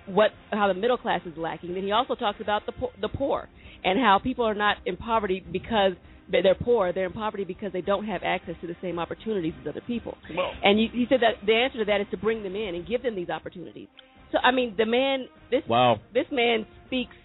what 0.07 0.31
how 0.51 0.67
the 0.67 0.73
middle 0.73 0.97
class 0.97 1.21
is 1.25 1.37
lacking. 1.37 1.73
Then 1.73 1.83
he 1.83 1.91
also 1.91 2.15
talks 2.15 2.39
about 2.41 2.65
the 2.65 2.71
po- 2.73 2.91
the 3.01 3.09
poor 3.09 3.49
and 3.83 3.99
how 3.99 4.19
people 4.21 4.45
are 4.45 4.55
not 4.55 4.77
in 4.85 4.97
poverty 4.97 5.43
because 5.51 5.93
they're 6.29 6.55
poor. 6.55 6.91
They're 6.91 7.05
in 7.05 7.13
poverty 7.13 7.45
because 7.45 7.71
they 7.71 7.81
don't 7.81 8.05
have 8.05 8.21
access 8.23 8.55
to 8.61 8.67
the 8.67 8.75
same 8.81 8.99
opportunities 8.99 9.53
as 9.61 9.67
other 9.67 9.81
people. 9.85 10.17
Well, 10.35 10.51
and 10.61 10.79
you, 10.79 10.89
he 10.91 11.05
said 11.09 11.19
that 11.21 11.45
the 11.45 11.53
answer 11.53 11.79
to 11.79 11.85
that 11.85 12.01
is 12.01 12.07
to 12.11 12.17
bring 12.17 12.43
them 12.43 12.55
in 12.55 12.75
and 12.75 12.87
give 12.87 13.03
them 13.03 13.15
these 13.15 13.29
opportunities. 13.29 13.87
So 14.31 14.39
I 14.39 14.51
mean, 14.51 14.75
the 14.77 14.85
man, 14.85 15.27
this 15.51 15.63
wow. 15.67 15.99
this 16.13 16.25
man 16.31 16.65
speaks 16.87 17.15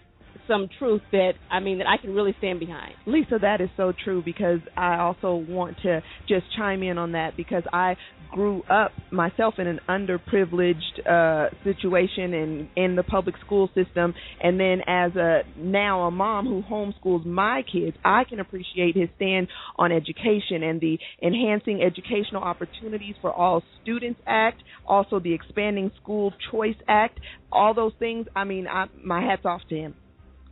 some 0.46 0.68
truth 0.78 1.02
that 1.12 1.32
I 1.50 1.60
mean 1.60 1.78
that 1.78 1.86
I 1.86 1.96
can 1.96 2.14
really 2.14 2.34
stand 2.38 2.60
behind. 2.60 2.94
Lisa, 3.06 3.38
that 3.40 3.60
is 3.60 3.68
so 3.76 3.92
true 4.04 4.22
because 4.24 4.60
I 4.76 4.98
also 4.98 5.34
want 5.34 5.78
to 5.82 6.02
just 6.28 6.44
chime 6.56 6.82
in 6.82 6.98
on 6.98 7.12
that 7.12 7.36
because 7.36 7.62
I 7.72 7.96
grew 8.30 8.62
up 8.70 8.92
myself 9.10 9.54
in 9.58 9.66
an 9.66 9.78
underprivileged 9.88 11.06
uh 11.06 11.50
situation 11.64 12.34
in 12.34 12.68
in 12.76 12.96
the 12.96 13.02
public 13.02 13.36
school 13.44 13.68
system. 13.74 14.14
And 14.42 14.58
then 14.58 14.80
as 14.86 15.14
a 15.16 15.42
now 15.56 16.02
a 16.02 16.10
mom 16.10 16.46
who 16.46 16.62
homeschools 16.62 17.24
my 17.26 17.62
kids 17.70 17.96
I 18.04 18.24
can 18.24 18.40
appreciate 18.40 18.96
his 18.96 19.08
stand 19.16 19.48
on 19.76 19.92
education 19.92 20.62
and 20.62 20.80
the 20.80 20.98
enhancing 21.22 21.82
educational 21.82 22.42
opportunities 22.42 23.14
for 23.20 23.32
all 23.32 23.62
students 23.82 24.20
act 24.26 24.62
also 24.86 25.20
the 25.20 25.34
expanding 25.34 25.90
school 26.02 26.32
choice 26.50 26.76
act 26.88 27.20
all 27.50 27.74
those 27.74 27.92
things. 27.98 28.26
I 28.34 28.44
mean 28.44 28.66
I 28.66 28.86
my 29.04 29.20
hats 29.22 29.42
off 29.44 29.60
to 29.68 29.76
him 29.76 29.94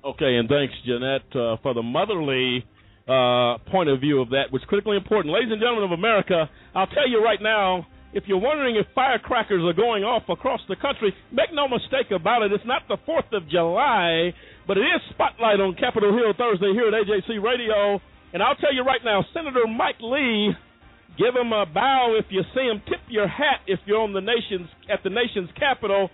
Okay, 0.01 0.37
and 0.37 0.49
thanks, 0.49 0.73
Jeanette, 0.87 1.29
uh, 1.37 1.61
for 1.61 1.75
the 1.77 1.85
motherly 1.85 2.65
uh, 3.05 3.61
point 3.69 3.93
of 3.93 4.01
view 4.01 4.23
of 4.23 4.31
that, 4.31 4.49
which 4.49 4.63
is 4.63 4.69
critically 4.69 4.97
important. 4.97 5.29
Ladies 5.29 5.53
and 5.53 5.61
gentlemen 5.61 5.85
of 5.85 5.93
America, 5.93 6.49
I'll 6.75 6.89
tell 6.89 7.05
you 7.05 7.23
right 7.23 7.41
now, 7.43 7.87
if 8.15 8.25
you're 8.27 8.41
wondering 8.41 8.77
if 8.77 8.87
firecrackers 8.95 9.61
are 9.61 9.77
going 9.77 10.03
off 10.03 10.25
across 10.33 10.61
the 10.73 10.77
country, 10.77 11.13
make 11.31 11.53
no 11.53 11.69
mistake 11.69 12.09
about 12.17 12.41
it. 12.41 12.51
It's 12.51 12.65
not 12.65 12.89
the 12.89 12.97
4th 13.05 13.29
of 13.37 13.45
July, 13.51 14.33
but 14.67 14.79
it 14.79 14.89
is 14.89 15.05
Spotlight 15.13 15.61
on 15.61 15.77
Capitol 15.77 16.17
Hill 16.17 16.33
Thursday 16.33 16.73
here 16.73 16.89
at 16.89 16.97
AJC 16.97 17.37
Radio. 17.45 18.01
And 18.33 18.43
I'll 18.43 18.57
tell 18.57 18.73
you 18.73 18.83
right 18.83 19.05
now, 19.05 19.21
Senator 19.37 19.69
Mike 19.69 20.01
Lee, 20.01 20.57
give 21.19 21.37
him 21.37 21.53
a 21.53 21.67
bow 21.69 22.17
if 22.19 22.25
you 22.31 22.41
see 22.57 22.65
him. 22.65 22.81
Tip 22.89 23.05
your 23.13 23.29
hat 23.29 23.61
if 23.67 23.81
you're 23.85 24.01
on 24.01 24.15
the 24.15 24.25
nation's 24.25 24.73
at 24.89 25.05
the 25.05 25.11
nation's 25.11 25.51
capital 25.61 26.09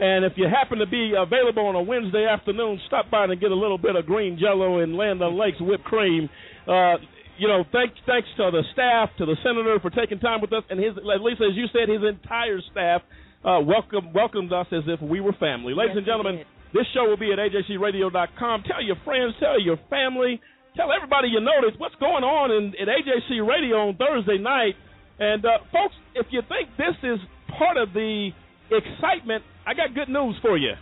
And 0.00 0.24
if 0.24 0.32
you 0.36 0.48
happen 0.48 0.78
to 0.78 0.88
be 0.88 1.12
available 1.12 1.68
on 1.68 1.76
a 1.76 1.82
Wednesday 1.82 2.24
afternoon, 2.24 2.80
stop 2.88 3.10
by 3.10 3.24
and 3.24 3.38
get 3.38 3.52
a 3.52 3.54
little 3.54 3.76
bit 3.76 3.96
of 3.96 4.06
green 4.06 4.38
jello 4.40 4.80
and 4.80 4.96
Land 4.96 5.20
O'Lakes 5.20 5.60
whipped 5.60 5.84
cream. 5.84 6.30
Uh, 6.66 6.96
you 7.36 7.46
know, 7.46 7.64
thanks 7.68 8.00
thanks 8.08 8.28
to 8.40 8.48
the 8.48 8.64
staff, 8.72 9.10
to 9.20 9.28
the 9.28 9.36
senator 9.44 9.76
for 9.80 9.92
taking 9.92 10.18
time 10.18 10.40
with 10.40 10.52
us, 10.52 10.64
and 10.72 10.80
his 10.80 10.96
at 10.96 11.20
least 11.20 11.44
as 11.44 11.52
you 11.52 11.68
said, 11.68 11.92
his 11.92 12.00
entire 12.00 12.64
staff 12.72 13.04
uh, 13.44 13.60
welcome 13.60 14.12
welcomed 14.12 14.52
us 14.52 14.66
as 14.72 14.84
if 14.88 15.00
we 15.04 15.20
were 15.20 15.36
family. 15.36 15.76
Ladies 15.76 15.96
Yes, 15.96 16.04
and 16.04 16.06
gentlemen, 16.08 16.44
this 16.72 16.88
show 16.96 17.04
will 17.04 17.20
be 17.20 17.32
at 17.32 17.38
ajcradio.com. 17.38 18.64
Tell 18.64 18.80
your 18.80 18.96
friends, 19.04 19.36
tell 19.40 19.60
your 19.60 19.76
family, 19.88 20.40
tell 20.76 20.92
everybody 20.92 21.28
you 21.28 21.40
notice 21.40 21.76
what's 21.76 21.96
going 22.00 22.24
on 22.24 22.48
in, 22.52 22.72
at 22.80 22.88
AJC 22.88 23.44
Radio 23.44 23.88
on 23.88 23.96
Thursday 23.96 24.38
night. 24.40 24.76
And 25.20 25.44
uh, 25.44 25.60
folks, 25.72 25.94
if 26.14 26.26
you 26.30 26.40
think 26.48 26.72
this 26.80 26.96
is 27.04 27.20
part 27.58 27.76
of 27.76 27.92
the 27.92 28.30
excitement, 28.76 29.44
I 29.66 29.74
got 29.74 29.94
good 29.94 30.08
news 30.08 30.36
for 30.42 30.56
you. 30.56 30.72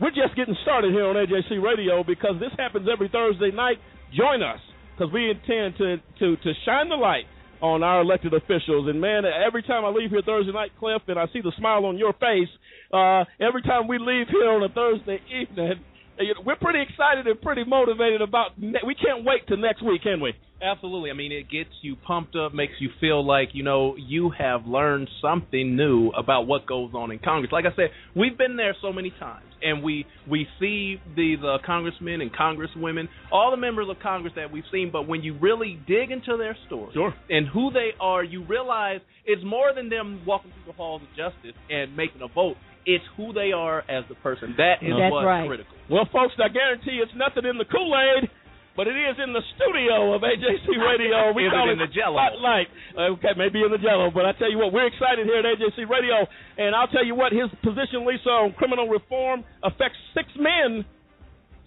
We're 0.00 0.10
just 0.10 0.34
getting 0.34 0.56
started 0.62 0.92
here 0.92 1.06
on 1.06 1.14
AJC 1.14 1.62
Radio 1.62 2.02
because 2.02 2.34
this 2.40 2.50
happens 2.58 2.88
every 2.90 3.08
Thursday 3.08 3.50
night. 3.54 3.78
Join 4.16 4.42
us 4.42 4.58
because 4.92 5.12
we 5.12 5.30
intend 5.30 5.76
to, 5.78 5.96
to, 6.18 6.36
to 6.36 6.52
shine 6.66 6.88
the 6.88 6.96
light 6.96 7.26
on 7.62 7.82
our 7.82 8.02
elected 8.02 8.34
officials. 8.34 8.88
And 8.88 9.00
man, 9.00 9.22
every 9.24 9.62
time 9.62 9.84
I 9.84 9.88
leave 9.88 10.10
here 10.10 10.22
Thursday 10.24 10.52
night, 10.52 10.70
Cliff, 10.78 11.02
and 11.06 11.18
I 11.18 11.26
see 11.32 11.40
the 11.40 11.52
smile 11.58 11.86
on 11.86 11.96
your 11.96 12.12
face, 12.14 12.50
uh, 12.92 13.24
every 13.40 13.62
time 13.62 13.86
we 13.86 13.98
leave 13.98 14.26
here 14.28 14.50
on 14.50 14.62
a 14.62 14.68
Thursday 14.68 15.20
evening, 15.30 15.80
we're 16.44 16.56
pretty 16.56 16.82
excited 16.82 17.26
and 17.26 17.40
pretty 17.40 17.64
motivated 17.64 18.22
about. 18.22 18.58
Ne- 18.58 18.82
we 18.86 18.94
can't 18.94 19.24
wait 19.24 19.46
till 19.48 19.56
next 19.56 19.82
week, 19.82 20.02
can 20.02 20.20
we? 20.20 20.32
Absolutely. 20.64 21.10
I 21.10 21.12
mean, 21.14 21.30
it 21.30 21.50
gets 21.50 21.68
you 21.82 21.94
pumped 21.94 22.34
up, 22.36 22.54
makes 22.54 22.72
you 22.80 22.88
feel 23.00 23.24
like, 23.24 23.50
you 23.52 23.62
know, 23.62 23.96
you 23.98 24.30
have 24.38 24.64
learned 24.66 25.08
something 25.20 25.76
new 25.76 26.08
about 26.10 26.46
what 26.46 26.66
goes 26.66 26.92
on 26.94 27.10
in 27.12 27.18
Congress. 27.18 27.52
Like 27.52 27.66
I 27.66 27.76
said, 27.76 27.90
we've 28.16 28.36
been 28.38 28.56
there 28.56 28.74
so 28.80 28.92
many 28.92 29.10
times 29.20 29.44
and 29.62 29.82
we 29.82 30.06
we 30.28 30.46
see 30.58 31.00
the 31.16 31.36
the 31.40 31.58
congressmen 31.66 32.20
and 32.22 32.32
congresswomen, 32.34 33.08
all 33.30 33.50
the 33.50 33.56
members 33.58 33.88
of 33.90 33.96
Congress 34.02 34.32
that 34.36 34.50
we've 34.50 34.64
seen, 34.72 34.90
but 34.90 35.06
when 35.06 35.22
you 35.22 35.36
really 35.38 35.78
dig 35.86 36.10
into 36.10 36.36
their 36.38 36.56
story 36.66 36.90
Sure. 36.94 37.12
and 37.28 37.46
who 37.48 37.70
they 37.70 37.90
are, 38.00 38.24
you 38.24 38.44
realize 38.46 39.00
it's 39.26 39.42
more 39.44 39.72
than 39.74 39.88
them 39.90 40.22
walking 40.26 40.50
through 40.52 40.72
the 40.72 40.76
halls 40.76 41.02
of 41.02 41.08
justice 41.16 41.56
and 41.70 41.94
making 41.96 42.22
a 42.22 42.28
vote. 42.28 42.56
It's 42.86 43.04
who 43.16 43.32
they 43.32 43.52
are 43.52 43.80
as 43.88 44.04
the 44.10 44.14
person. 44.16 44.54
That 44.58 44.82
is 44.82 44.92
That's 44.92 45.12
what's 45.12 45.24
right. 45.24 45.46
critical. 45.48 45.72
Well, 45.90 46.04
folks, 46.12 46.34
I 46.36 46.48
guarantee 46.52 47.00
it's 47.02 47.12
nothing 47.16 47.48
in 47.48 47.56
the 47.56 47.64
Kool 47.64 47.92
Aid, 47.96 48.28
but 48.76 48.86
it 48.90 48.96
is 48.98 49.16
in 49.22 49.32
the 49.32 49.42
studio 49.54 50.14
of 50.14 50.22
AJC 50.22 50.66
Radio. 50.90 51.32
We 51.32 51.46
Is 51.46 51.52
it 51.52 51.54
call 51.54 51.70
in 51.70 51.78
the 51.78 51.86
Jell-O? 51.90 52.16
Spotlight. 52.18 52.68
Okay, 53.18 53.32
maybe 53.38 53.62
in 53.62 53.70
the 53.70 53.78
Jello, 53.78 54.10
but 54.10 54.26
I 54.26 54.32
tell 54.38 54.50
you 54.50 54.58
what, 54.58 54.72
we're 54.72 54.86
excited 54.90 55.26
here 55.26 55.38
at 55.38 55.46
AJC 55.46 55.88
Radio, 55.88 56.26
and 56.58 56.74
I'll 56.74 56.88
tell 56.90 57.04
you 57.04 57.14
what, 57.14 57.32
his 57.32 57.46
position, 57.62 58.02
Lisa, 58.06 58.30
on 58.30 58.52
criminal 58.58 58.88
reform 58.88 59.44
affects 59.62 59.98
six 60.14 60.28
men. 60.38 60.84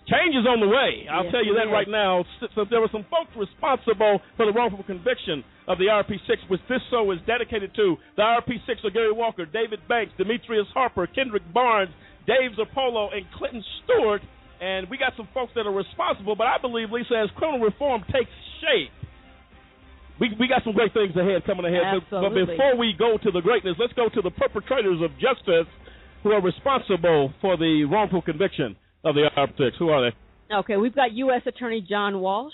Change 0.08 0.40
is 0.40 0.48
on 0.48 0.64
the 0.64 0.72
way. 0.72 1.04
I'll 1.12 1.28
Yes, 1.28 1.32
tell 1.36 1.44
you 1.44 1.52
it 1.52 1.60
that 1.60 1.68
is. 1.68 1.74
right 1.76 1.90
now. 1.92 2.24
So 2.40 2.48
so 2.56 2.60
there 2.70 2.80
were 2.80 2.88
some 2.96 3.04
folks 3.12 3.28
responsible 3.36 4.24
for 4.40 4.46
the 4.48 4.54
wrongful 4.56 4.84
conviction 4.88 5.44
of 5.68 5.78
the 5.80 5.92
IRP6, 5.92 6.48
which 6.48 6.62
this 6.72 6.80
show 6.90 7.12
is 7.12 7.20
dedicated 7.28 7.76
to. 7.76 7.98
The 8.16 8.24
IRP6 8.24 8.86
are 8.88 8.90
Gary 8.90 9.12
Walker, 9.12 9.44
David 9.46 9.84
Banks, 9.90 10.14
Demetrius 10.18 10.68
Harper, 10.74 11.08
Kendrick 11.08 11.44
Barnes, 11.54 11.92
Dave 12.26 12.56
Zirpolo, 12.56 13.12
and 13.14 13.26
Clinton 13.36 13.62
Stewart. 13.84 14.22
And 14.60 14.90
we 14.90 14.98
got 14.98 15.14
some 15.16 15.28
folks 15.34 15.52
that 15.56 15.68
are 15.68 15.74
responsible, 15.74 16.36
but 16.36 16.48
I 16.48 16.58
believe, 16.60 16.92
Lisa, 16.92 17.14
as 17.24 17.30
criminal 17.38 17.60
reform 17.66 18.02
takes 18.12 18.32
shape, 18.62 18.92
we, 20.20 20.34
we 20.40 20.48
got 20.48 20.64
some 20.64 20.74
great 20.74 20.94
things 20.94 21.16
ahead 21.16 21.46
coming 21.46 21.66
ahead. 21.66 21.84
But- 22.10 22.22
But, 22.22 22.34
before 22.58 22.76
we 22.76 22.94
go 22.98 23.18
to 23.22 23.32
the 23.32 23.42
greatness, 23.42 23.76
let's 23.80 23.94
go 23.94 24.10
to 24.10 24.22
the 24.22 24.32
perpetrators 24.32 25.00
of 25.02 25.12
justice 25.20 25.68
who 26.24 26.32
are 26.32 26.42
responsible 26.42 27.34
for 27.40 27.56
the 27.58 27.86
wrongful 27.86 28.22
conviction 28.24 28.76
of 29.04 29.14
the 29.16 29.30
IRP6. 29.38 29.74
Who 29.78 29.90
are 29.90 30.10
they? 30.10 30.56
Okay, 30.56 30.78
we've 30.78 30.96
got 30.96 31.12
U.S. 31.14 31.42
Attorney 31.46 31.82
John 31.88 32.20
Walsh, 32.20 32.54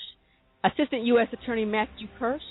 Assistant 0.65 1.03
U.S. 1.05 1.27
Attorney 1.31 1.63
Matthew 1.63 2.07
Kirsch, 2.19 2.41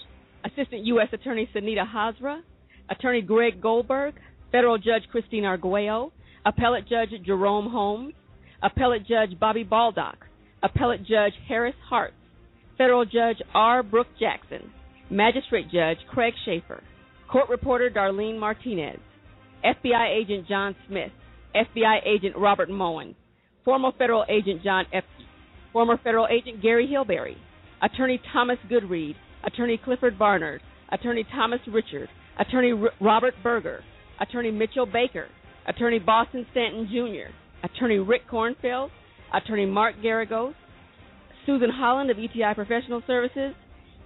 Assistant 0.44 0.84
U.S. 0.86 1.08
Attorney 1.12 1.48
Sunita 1.54 1.84
Hazra, 1.86 2.40
Attorney 2.88 3.20
Greg 3.20 3.60
Goldberg, 3.60 4.14
Federal 4.50 4.78
Judge 4.78 5.02
Christine 5.10 5.44
Arguello, 5.44 6.12
Appellate 6.46 6.88
Judge 6.88 7.10
Jerome 7.26 7.70
Holmes, 7.70 8.14
Appellate 8.62 9.06
Judge 9.06 9.38
Bobby 9.38 9.64
Baldock, 9.64 10.16
Appellate 10.62 11.04
Judge 11.04 11.32
Harris 11.48 11.74
Hartz, 11.88 12.14
Federal 12.78 13.04
Judge 13.04 13.38
R. 13.54 13.82
Brooke 13.82 14.08
Jackson, 14.18 14.70
Magistrate 15.10 15.70
Judge 15.70 15.98
Craig 16.08 16.34
Shaffer, 16.44 16.82
Court 17.30 17.48
Reporter 17.48 17.90
Darlene 17.90 18.38
Martinez, 18.38 18.98
FBI 19.64 20.16
Agent 20.16 20.48
John 20.48 20.74
Smith, 20.86 21.12
FBI 21.54 22.06
Agent 22.06 22.36
Robert 22.36 22.70
Moen, 22.70 23.14
former 23.64 23.90
Federal 23.98 24.24
Agent 24.28 24.62
John 24.62 24.84
Epke, 24.94 25.02
former 25.72 25.98
Federal 26.02 26.28
Agent 26.28 26.62
Gary 26.62 26.86
Hillberry, 26.86 27.36
Attorney 27.82 28.20
Thomas 28.32 28.58
Goodread, 28.70 29.14
Attorney 29.44 29.78
Clifford 29.82 30.18
Barnard, 30.18 30.62
Attorney 30.90 31.24
Thomas 31.34 31.60
Richard, 31.66 32.08
Attorney 32.38 32.72
R- 32.72 32.90
Robert 33.00 33.34
Berger, 33.42 33.82
Attorney 34.20 34.50
Mitchell 34.50 34.86
Baker, 34.86 35.26
Attorney 35.66 35.98
Boston 35.98 36.46
Stanton 36.52 36.88
Jr., 36.90 37.32
Attorney 37.62 37.98
Rick 37.98 38.22
Kornfeld, 38.30 38.90
Attorney 39.32 39.66
Mark 39.66 39.94
Geragos, 40.02 40.54
Susan 41.46 41.70
Holland 41.70 42.10
of 42.10 42.18
ETI 42.18 42.54
Professional 42.54 43.02
Services, 43.06 43.54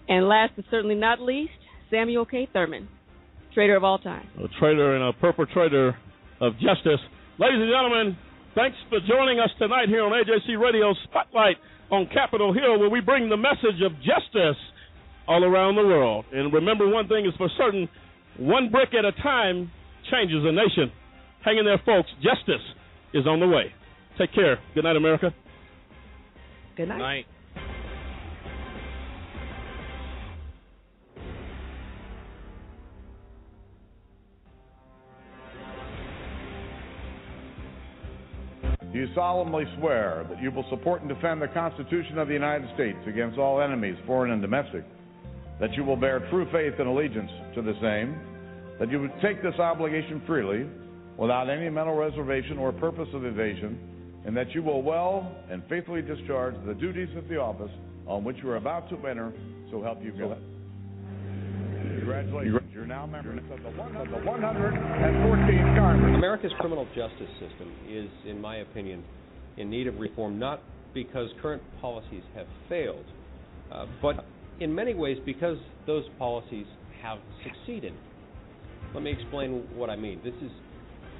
and 0.08 0.28
last 0.28 0.52
but 0.56 0.64
certainly 0.70 0.94
not 0.94 1.20
least, 1.20 1.52
Samuel 1.90 2.24
K. 2.24 2.48
Thurman, 2.52 2.88
trader 3.54 3.76
of 3.76 3.84
all 3.84 3.98
time. 3.98 4.28
a 4.38 4.48
traitor 4.58 4.94
and 4.94 5.04
a 5.04 5.12
perpetrator 5.18 5.96
of 6.40 6.52
justice. 6.54 7.00
Ladies 7.38 7.60
and 7.60 7.70
gentlemen, 7.70 8.16
thanks 8.54 8.76
for 8.88 8.98
joining 9.06 9.40
us 9.40 9.50
tonight 9.58 9.88
here 9.88 10.02
on 10.02 10.12
AJC 10.12 10.60
Radio 10.60 10.94
Spotlight 11.04 11.56
on 11.90 12.08
Capitol 12.12 12.52
Hill, 12.52 12.78
where 12.80 12.90
we 12.90 13.00
bring 13.00 13.28
the 13.28 13.36
message 13.36 13.80
of 13.84 13.92
justice 13.98 14.58
all 15.28 15.44
around 15.44 15.76
the 15.76 15.82
world. 15.82 16.24
And 16.32 16.52
remember, 16.52 16.88
one 16.88 17.08
thing 17.08 17.26
is 17.26 17.32
for 17.36 17.48
certain 17.58 17.88
one 18.38 18.70
brick 18.70 18.90
at 18.98 19.04
a 19.04 19.12
time 19.22 19.70
changes 20.10 20.44
a 20.44 20.52
nation. 20.52 20.92
Hang 21.44 21.58
in 21.58 21.64
there, 21.64 21.80
folks. 21.84 22.08
Justice 22.22 22.62
is 23.16 23.26
on 23.26 23.40
the 23.40 23.48
way. 23.48 23.72
Take 24.18 24.32
care. 24.34 24.59
Good 24.74 24.84
night, 24.84 24.97
America. 24.97 25.34
Good 26.76 26.88
night. 26.88 26.98
Night. 26.98 27.26
Do 38.93 39.02
you 39.02 39.09
solemnly 39.14 39.64
swear 39.78 40.26
that 40.30 40.40
you 40.40 40.51
will 40.51 40.64
support 40.70 41.02
and 41.02 41.09
defend 41.09 41.43
the 41.43 41.48
Constitution 41.48 42.18
of 42.18 42.28
the 42.28 42.34
United 42.34 42.68
States 42.74 42.97
against 43.06 43.38
all 43.38 43.60
enemies, 43.60 43.97
foreign 44.06 44.30
and 44.32 44.40
domestic, 44.40 44.84
that 45.60 45.72
you 45.74 45.84
will 45.84 45.97
bear 45.97 46.26
true 46.30 46.47
faith 46.51 46.74
and 46.78 46.88
allegiance 46.88 47.30
to 47.55 47.62
the 47.62 47.74
same, 47.82 48.16
that 48.78 48.90
you 48.90 49.01
would 49.01 49.12
take 49.20 49.43
this 49.43 49.55
obligation 49.59 50.22
freely, 50.26 50.66
without 51.18 51.48
any 51.48 51.70
mental 51.70 51.94
reservation 51.94 52.59
or 52.59 52.72
purpose 52.72 53.09
of 53.14 53.24
evasion, 53.24 53.78
and 54.26 54.36
that 54.36 54.55
you 54.55 54.62
will 54.62 54.82
well 54.82 55.34
and 55.51 55.62
faithfully 55.68 56.02
discharge 56.02 56.55
the 56.66 56.74
duties 56.74 57.09
of 57.16 57.26
the 57.28 57.36
office 57.36 57.70
on 58.06 58.24
which 58.24 58.36
you 58.43 58.51
are 58.51 58.56
about 58.56 58.88
to 58.90 58.97
enter, 59.06 59.32
so 59.70 59.82
help 59.82 60.02
you 60.02 60.12
God. 60.12 60.38
Congratulations. 61.98 62.60
You're 62.72 62.86
now 62.86 63.06
members 63.06 63.43
of 63.51 63.62
the 63.62 63.70
114th 63.70 65.76
Congress. 65.76 66.16
America's 66.16 66.52
criminal 66.60 66.86
justice 66.94 67.30
system 67.40 67.72
is, 67.88 68.09
in 68.28 68.40
my 68.40 68.59
opinion, 68.59 69.02
in 69.56 69.70
need 69.70 69.86
of 69.86 69.98
reform, 69.98 70.38
not 70.38 70.62
because 70.94 71.28
current 71.43 71.62
policies 71.80 72.22
have 72.34 72.47
failed, 72.68 73.05
uh, 73.72 73.86
but 74.01 74.24
in 74.60 74.74
many 74.74 74.94
ways 74.94 75.18
because 75.26 75.59
those 75.86 76.05
policies 76.18 76.66
have 77.02 77.18
succeeded. 77.43 77.93
Let 78.94 79.02
me 79.02 79.12
explain 79.12 79.64
what 79.74 79.90
I 79.90 79.97
mean. 79.97 80.20
This 80.24 80.34
is 80.43 80.51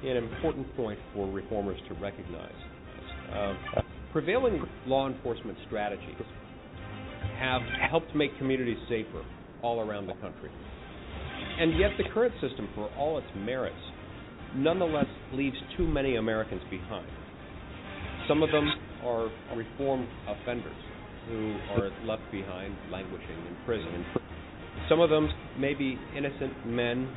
an 0.03 0.17
important 0.17 0.75
point 0.75 0.99
for 1.13 1.29
reformers 1.29 1.79
to 1.87 1.93
recognize. 1.95 2.51
Uh, 3.33 3.53
prevailing 4.11 4.63
law 4.85 5.07
enforcement 5.07 5.57
strategies 5.67 6.15
have 7.39 7.61
helped 7.89 8.15
make 8.15 8.35
communities 8.37 8.77
safer 8.89 9.23
all 9.61 9.79
around 9.79 10.07
the 10.07 10.13
country. 10.13 10.49
And 11.59 11.77
yet, 11.79 11.91
the 11.97 12.03
current 12.13 12.33
system, 12.41 12.69
for 12.75 12.89
all 12.97 13.17
its 13.17 13.27
merits, 13.35 13.75
nonetheless 14.55 15.07
leaves 15.33 15.57
too 15.75 15.87
many 15.87 16.15
Americans 16.15 16.61
behind. 16.69 17.07
Some 18.27 18.43
of 18.43 18.51
them 18.51 18.69
are 19.03 19.29
reformed 19.55 20.07
offenders 20.27 20.75
who 21.27 21.57
are 21.71 21.89
left 22.05 22.23
behind 22.31 22.75
languishing 22.91 23.37
in 23.47 23.57
prison. 23.65 24.05
Some 24.89 24.99
of 24.99 25.09
them 25.09 25.27
may 25.59 25.73
be 25.73 25.97
innocent 26.15 26.65
men, 26.65 27.09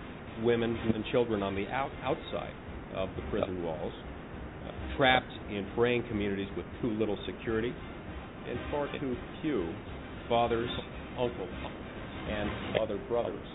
women, 0.43 0.77
and 0.95 1.05
children 1.13 1.43
on 1.43 1.55
the 1.55 1.67
out- 1.69 1.93
outside 2.03 2.55
of 2.95 3.09
the 3.17 3.23
prison 3.31 3.63
walls, 3.63 3.93
uh, 4.67 4.97
trapped 4.97 5.33
in 5.51 5.67
fraying 5.75 6.05
communities 6.09 6.49
with 6.57 6.67
too 6.81 6.91
little 6.91 7.19
security 7.27 7.73
and 8.49 8.59
far 8.71 8.89
too 8.99 9.17
few 9.43 9.73
fathers, 10.29 10.71
uncles, 11.19 11.49
and 12.29 12.51
other 12.81 12.99
brothers. 13.09 13.47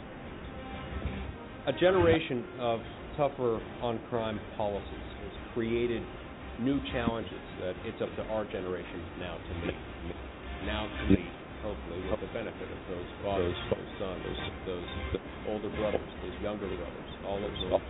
A 1.68 1.74
generation 1.74 2.44
of 2.60 2.80
tougher 3.18 3.60
on 3.82 4.00
crime 4.10 4.40
policies 4.58 5.08
has 5.24 5.54
created 5.54 6.04
new 6.60 6.80
challenges 6.92 7.42
that 7.60 7.74
it's 7.86 8.02
up 8.02 8.10
to 8.16 8.24
our 8.34 8.46
generation 8.46 9.02
now 9.20 9.38
to 9.38 9.66
meet. 9.66 9.76
Now 10.66 10.88
to 10.88 11.10
meet, 11.10 11.32
hopefully, 11.66 11.98
with 12.06 12.22
the 12.22 12.30
benefit 12.30 12.70
of 12.70 12.82
those 12.86 13.10
fathers, 13.26 13.58
those 13.74 13.92
sons, 13.98 14.22
those 14.70 14.90
older 15.50 15.70
brothers, 15.74 16.10
those 16.22 16.38
younger 16.46 16.70
brothers, 16.70 17.10
all 17.26 17.42
of 17.42 17.50
those 17.50 17.82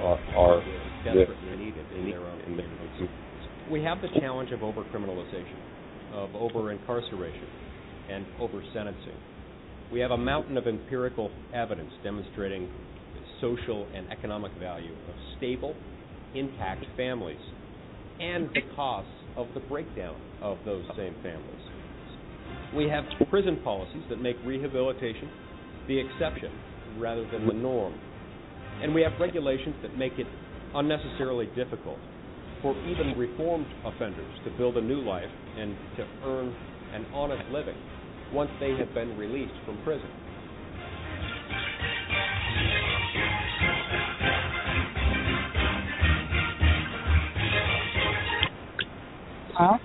are, 0.00 0.16
are, 0.34 0.56
are 0.56 0.60
desperately 1.04 1.52
needed 1.60 1.84
in 2.00 2.08
their 2.08 2.24
own 2.24 2.40
communities. 2.44 3.08
We 3.70 3.84
have 3.84 4.00
the 4.00 4.08
challenge 4.18 4.50
of 4.52 4.60
overcriminalization, 4.60 5.60
of 6.16 6.34
over-incarceration, 6.34 7.48
and 8.08 8.24
over-sentencing. 8.40 9.20
We 9.92 10.00
have 10.00 10.12
a 10.12 10.18
mountain 10.18 10.56
of 10.56 10.66
empirical 10.66 11.30
evidence 11.52 11.92
demonstrating 12.02 12.68
the 13.14 13.20
social 13.40 13.86
and 13.94 14.10
economic 14.10 14.52
value 14.58 14.92
of 14.92 15.14
stable, 15.36 15.74
intact 16.34 16.84
families 16.96 17.40
and 18.20 18.48
the 18.54 18.60
costs 18.76 19.10
of 19.36 19.48
the 19.54 19.60
breakdown 19.60 20.16
of 20.42 20.58
those 20.64 20.84
same 20.96 21.14
families. 21.22 21.59
We 22.74 22.88
have 22.88 23.04
prison 23.28 23.58
policies 23.64 24.02
that 24.08 24.20
make 24.20 24.36
rehabilitation 24.44 25.28
the 25.88 25.98
exception 25.98 26.52
rather 26.98 27.28
than 27.30 27.46
the 27.46 27.52
norm. 27.52 27.94
And 28.82 28.94
we 28.94 29.02
have 29.02 29.12
regulations 29.20 29.74
that 29.82 29.96
make 29.98 30.12
it 30.18 30.26
unnecessarily 30.74 31.46
difficult 31.56 31.98
for 32.62 32.76
even 32.86 33.18
reformed 33.18 33.66
offenders 33.84 34.32
to 34.44 34.50
build 34.56 34.76
a 34.76 34.82
new 34.82 35.00
life 35.00 35.30
and 35.56 35.74
to 35.96 36.06
earn 36.24 36.54
an 36.94 37.06
honest 37.12 37.42
living 37.50 37.76
once 38.32 38.50
they 38.60 38.70
have 38.76 38.92
been 38.94 39.16
released 39.18 39.54
from 39.66 39.82
prison. 39.82 40.08
Huh? 49.54 49.78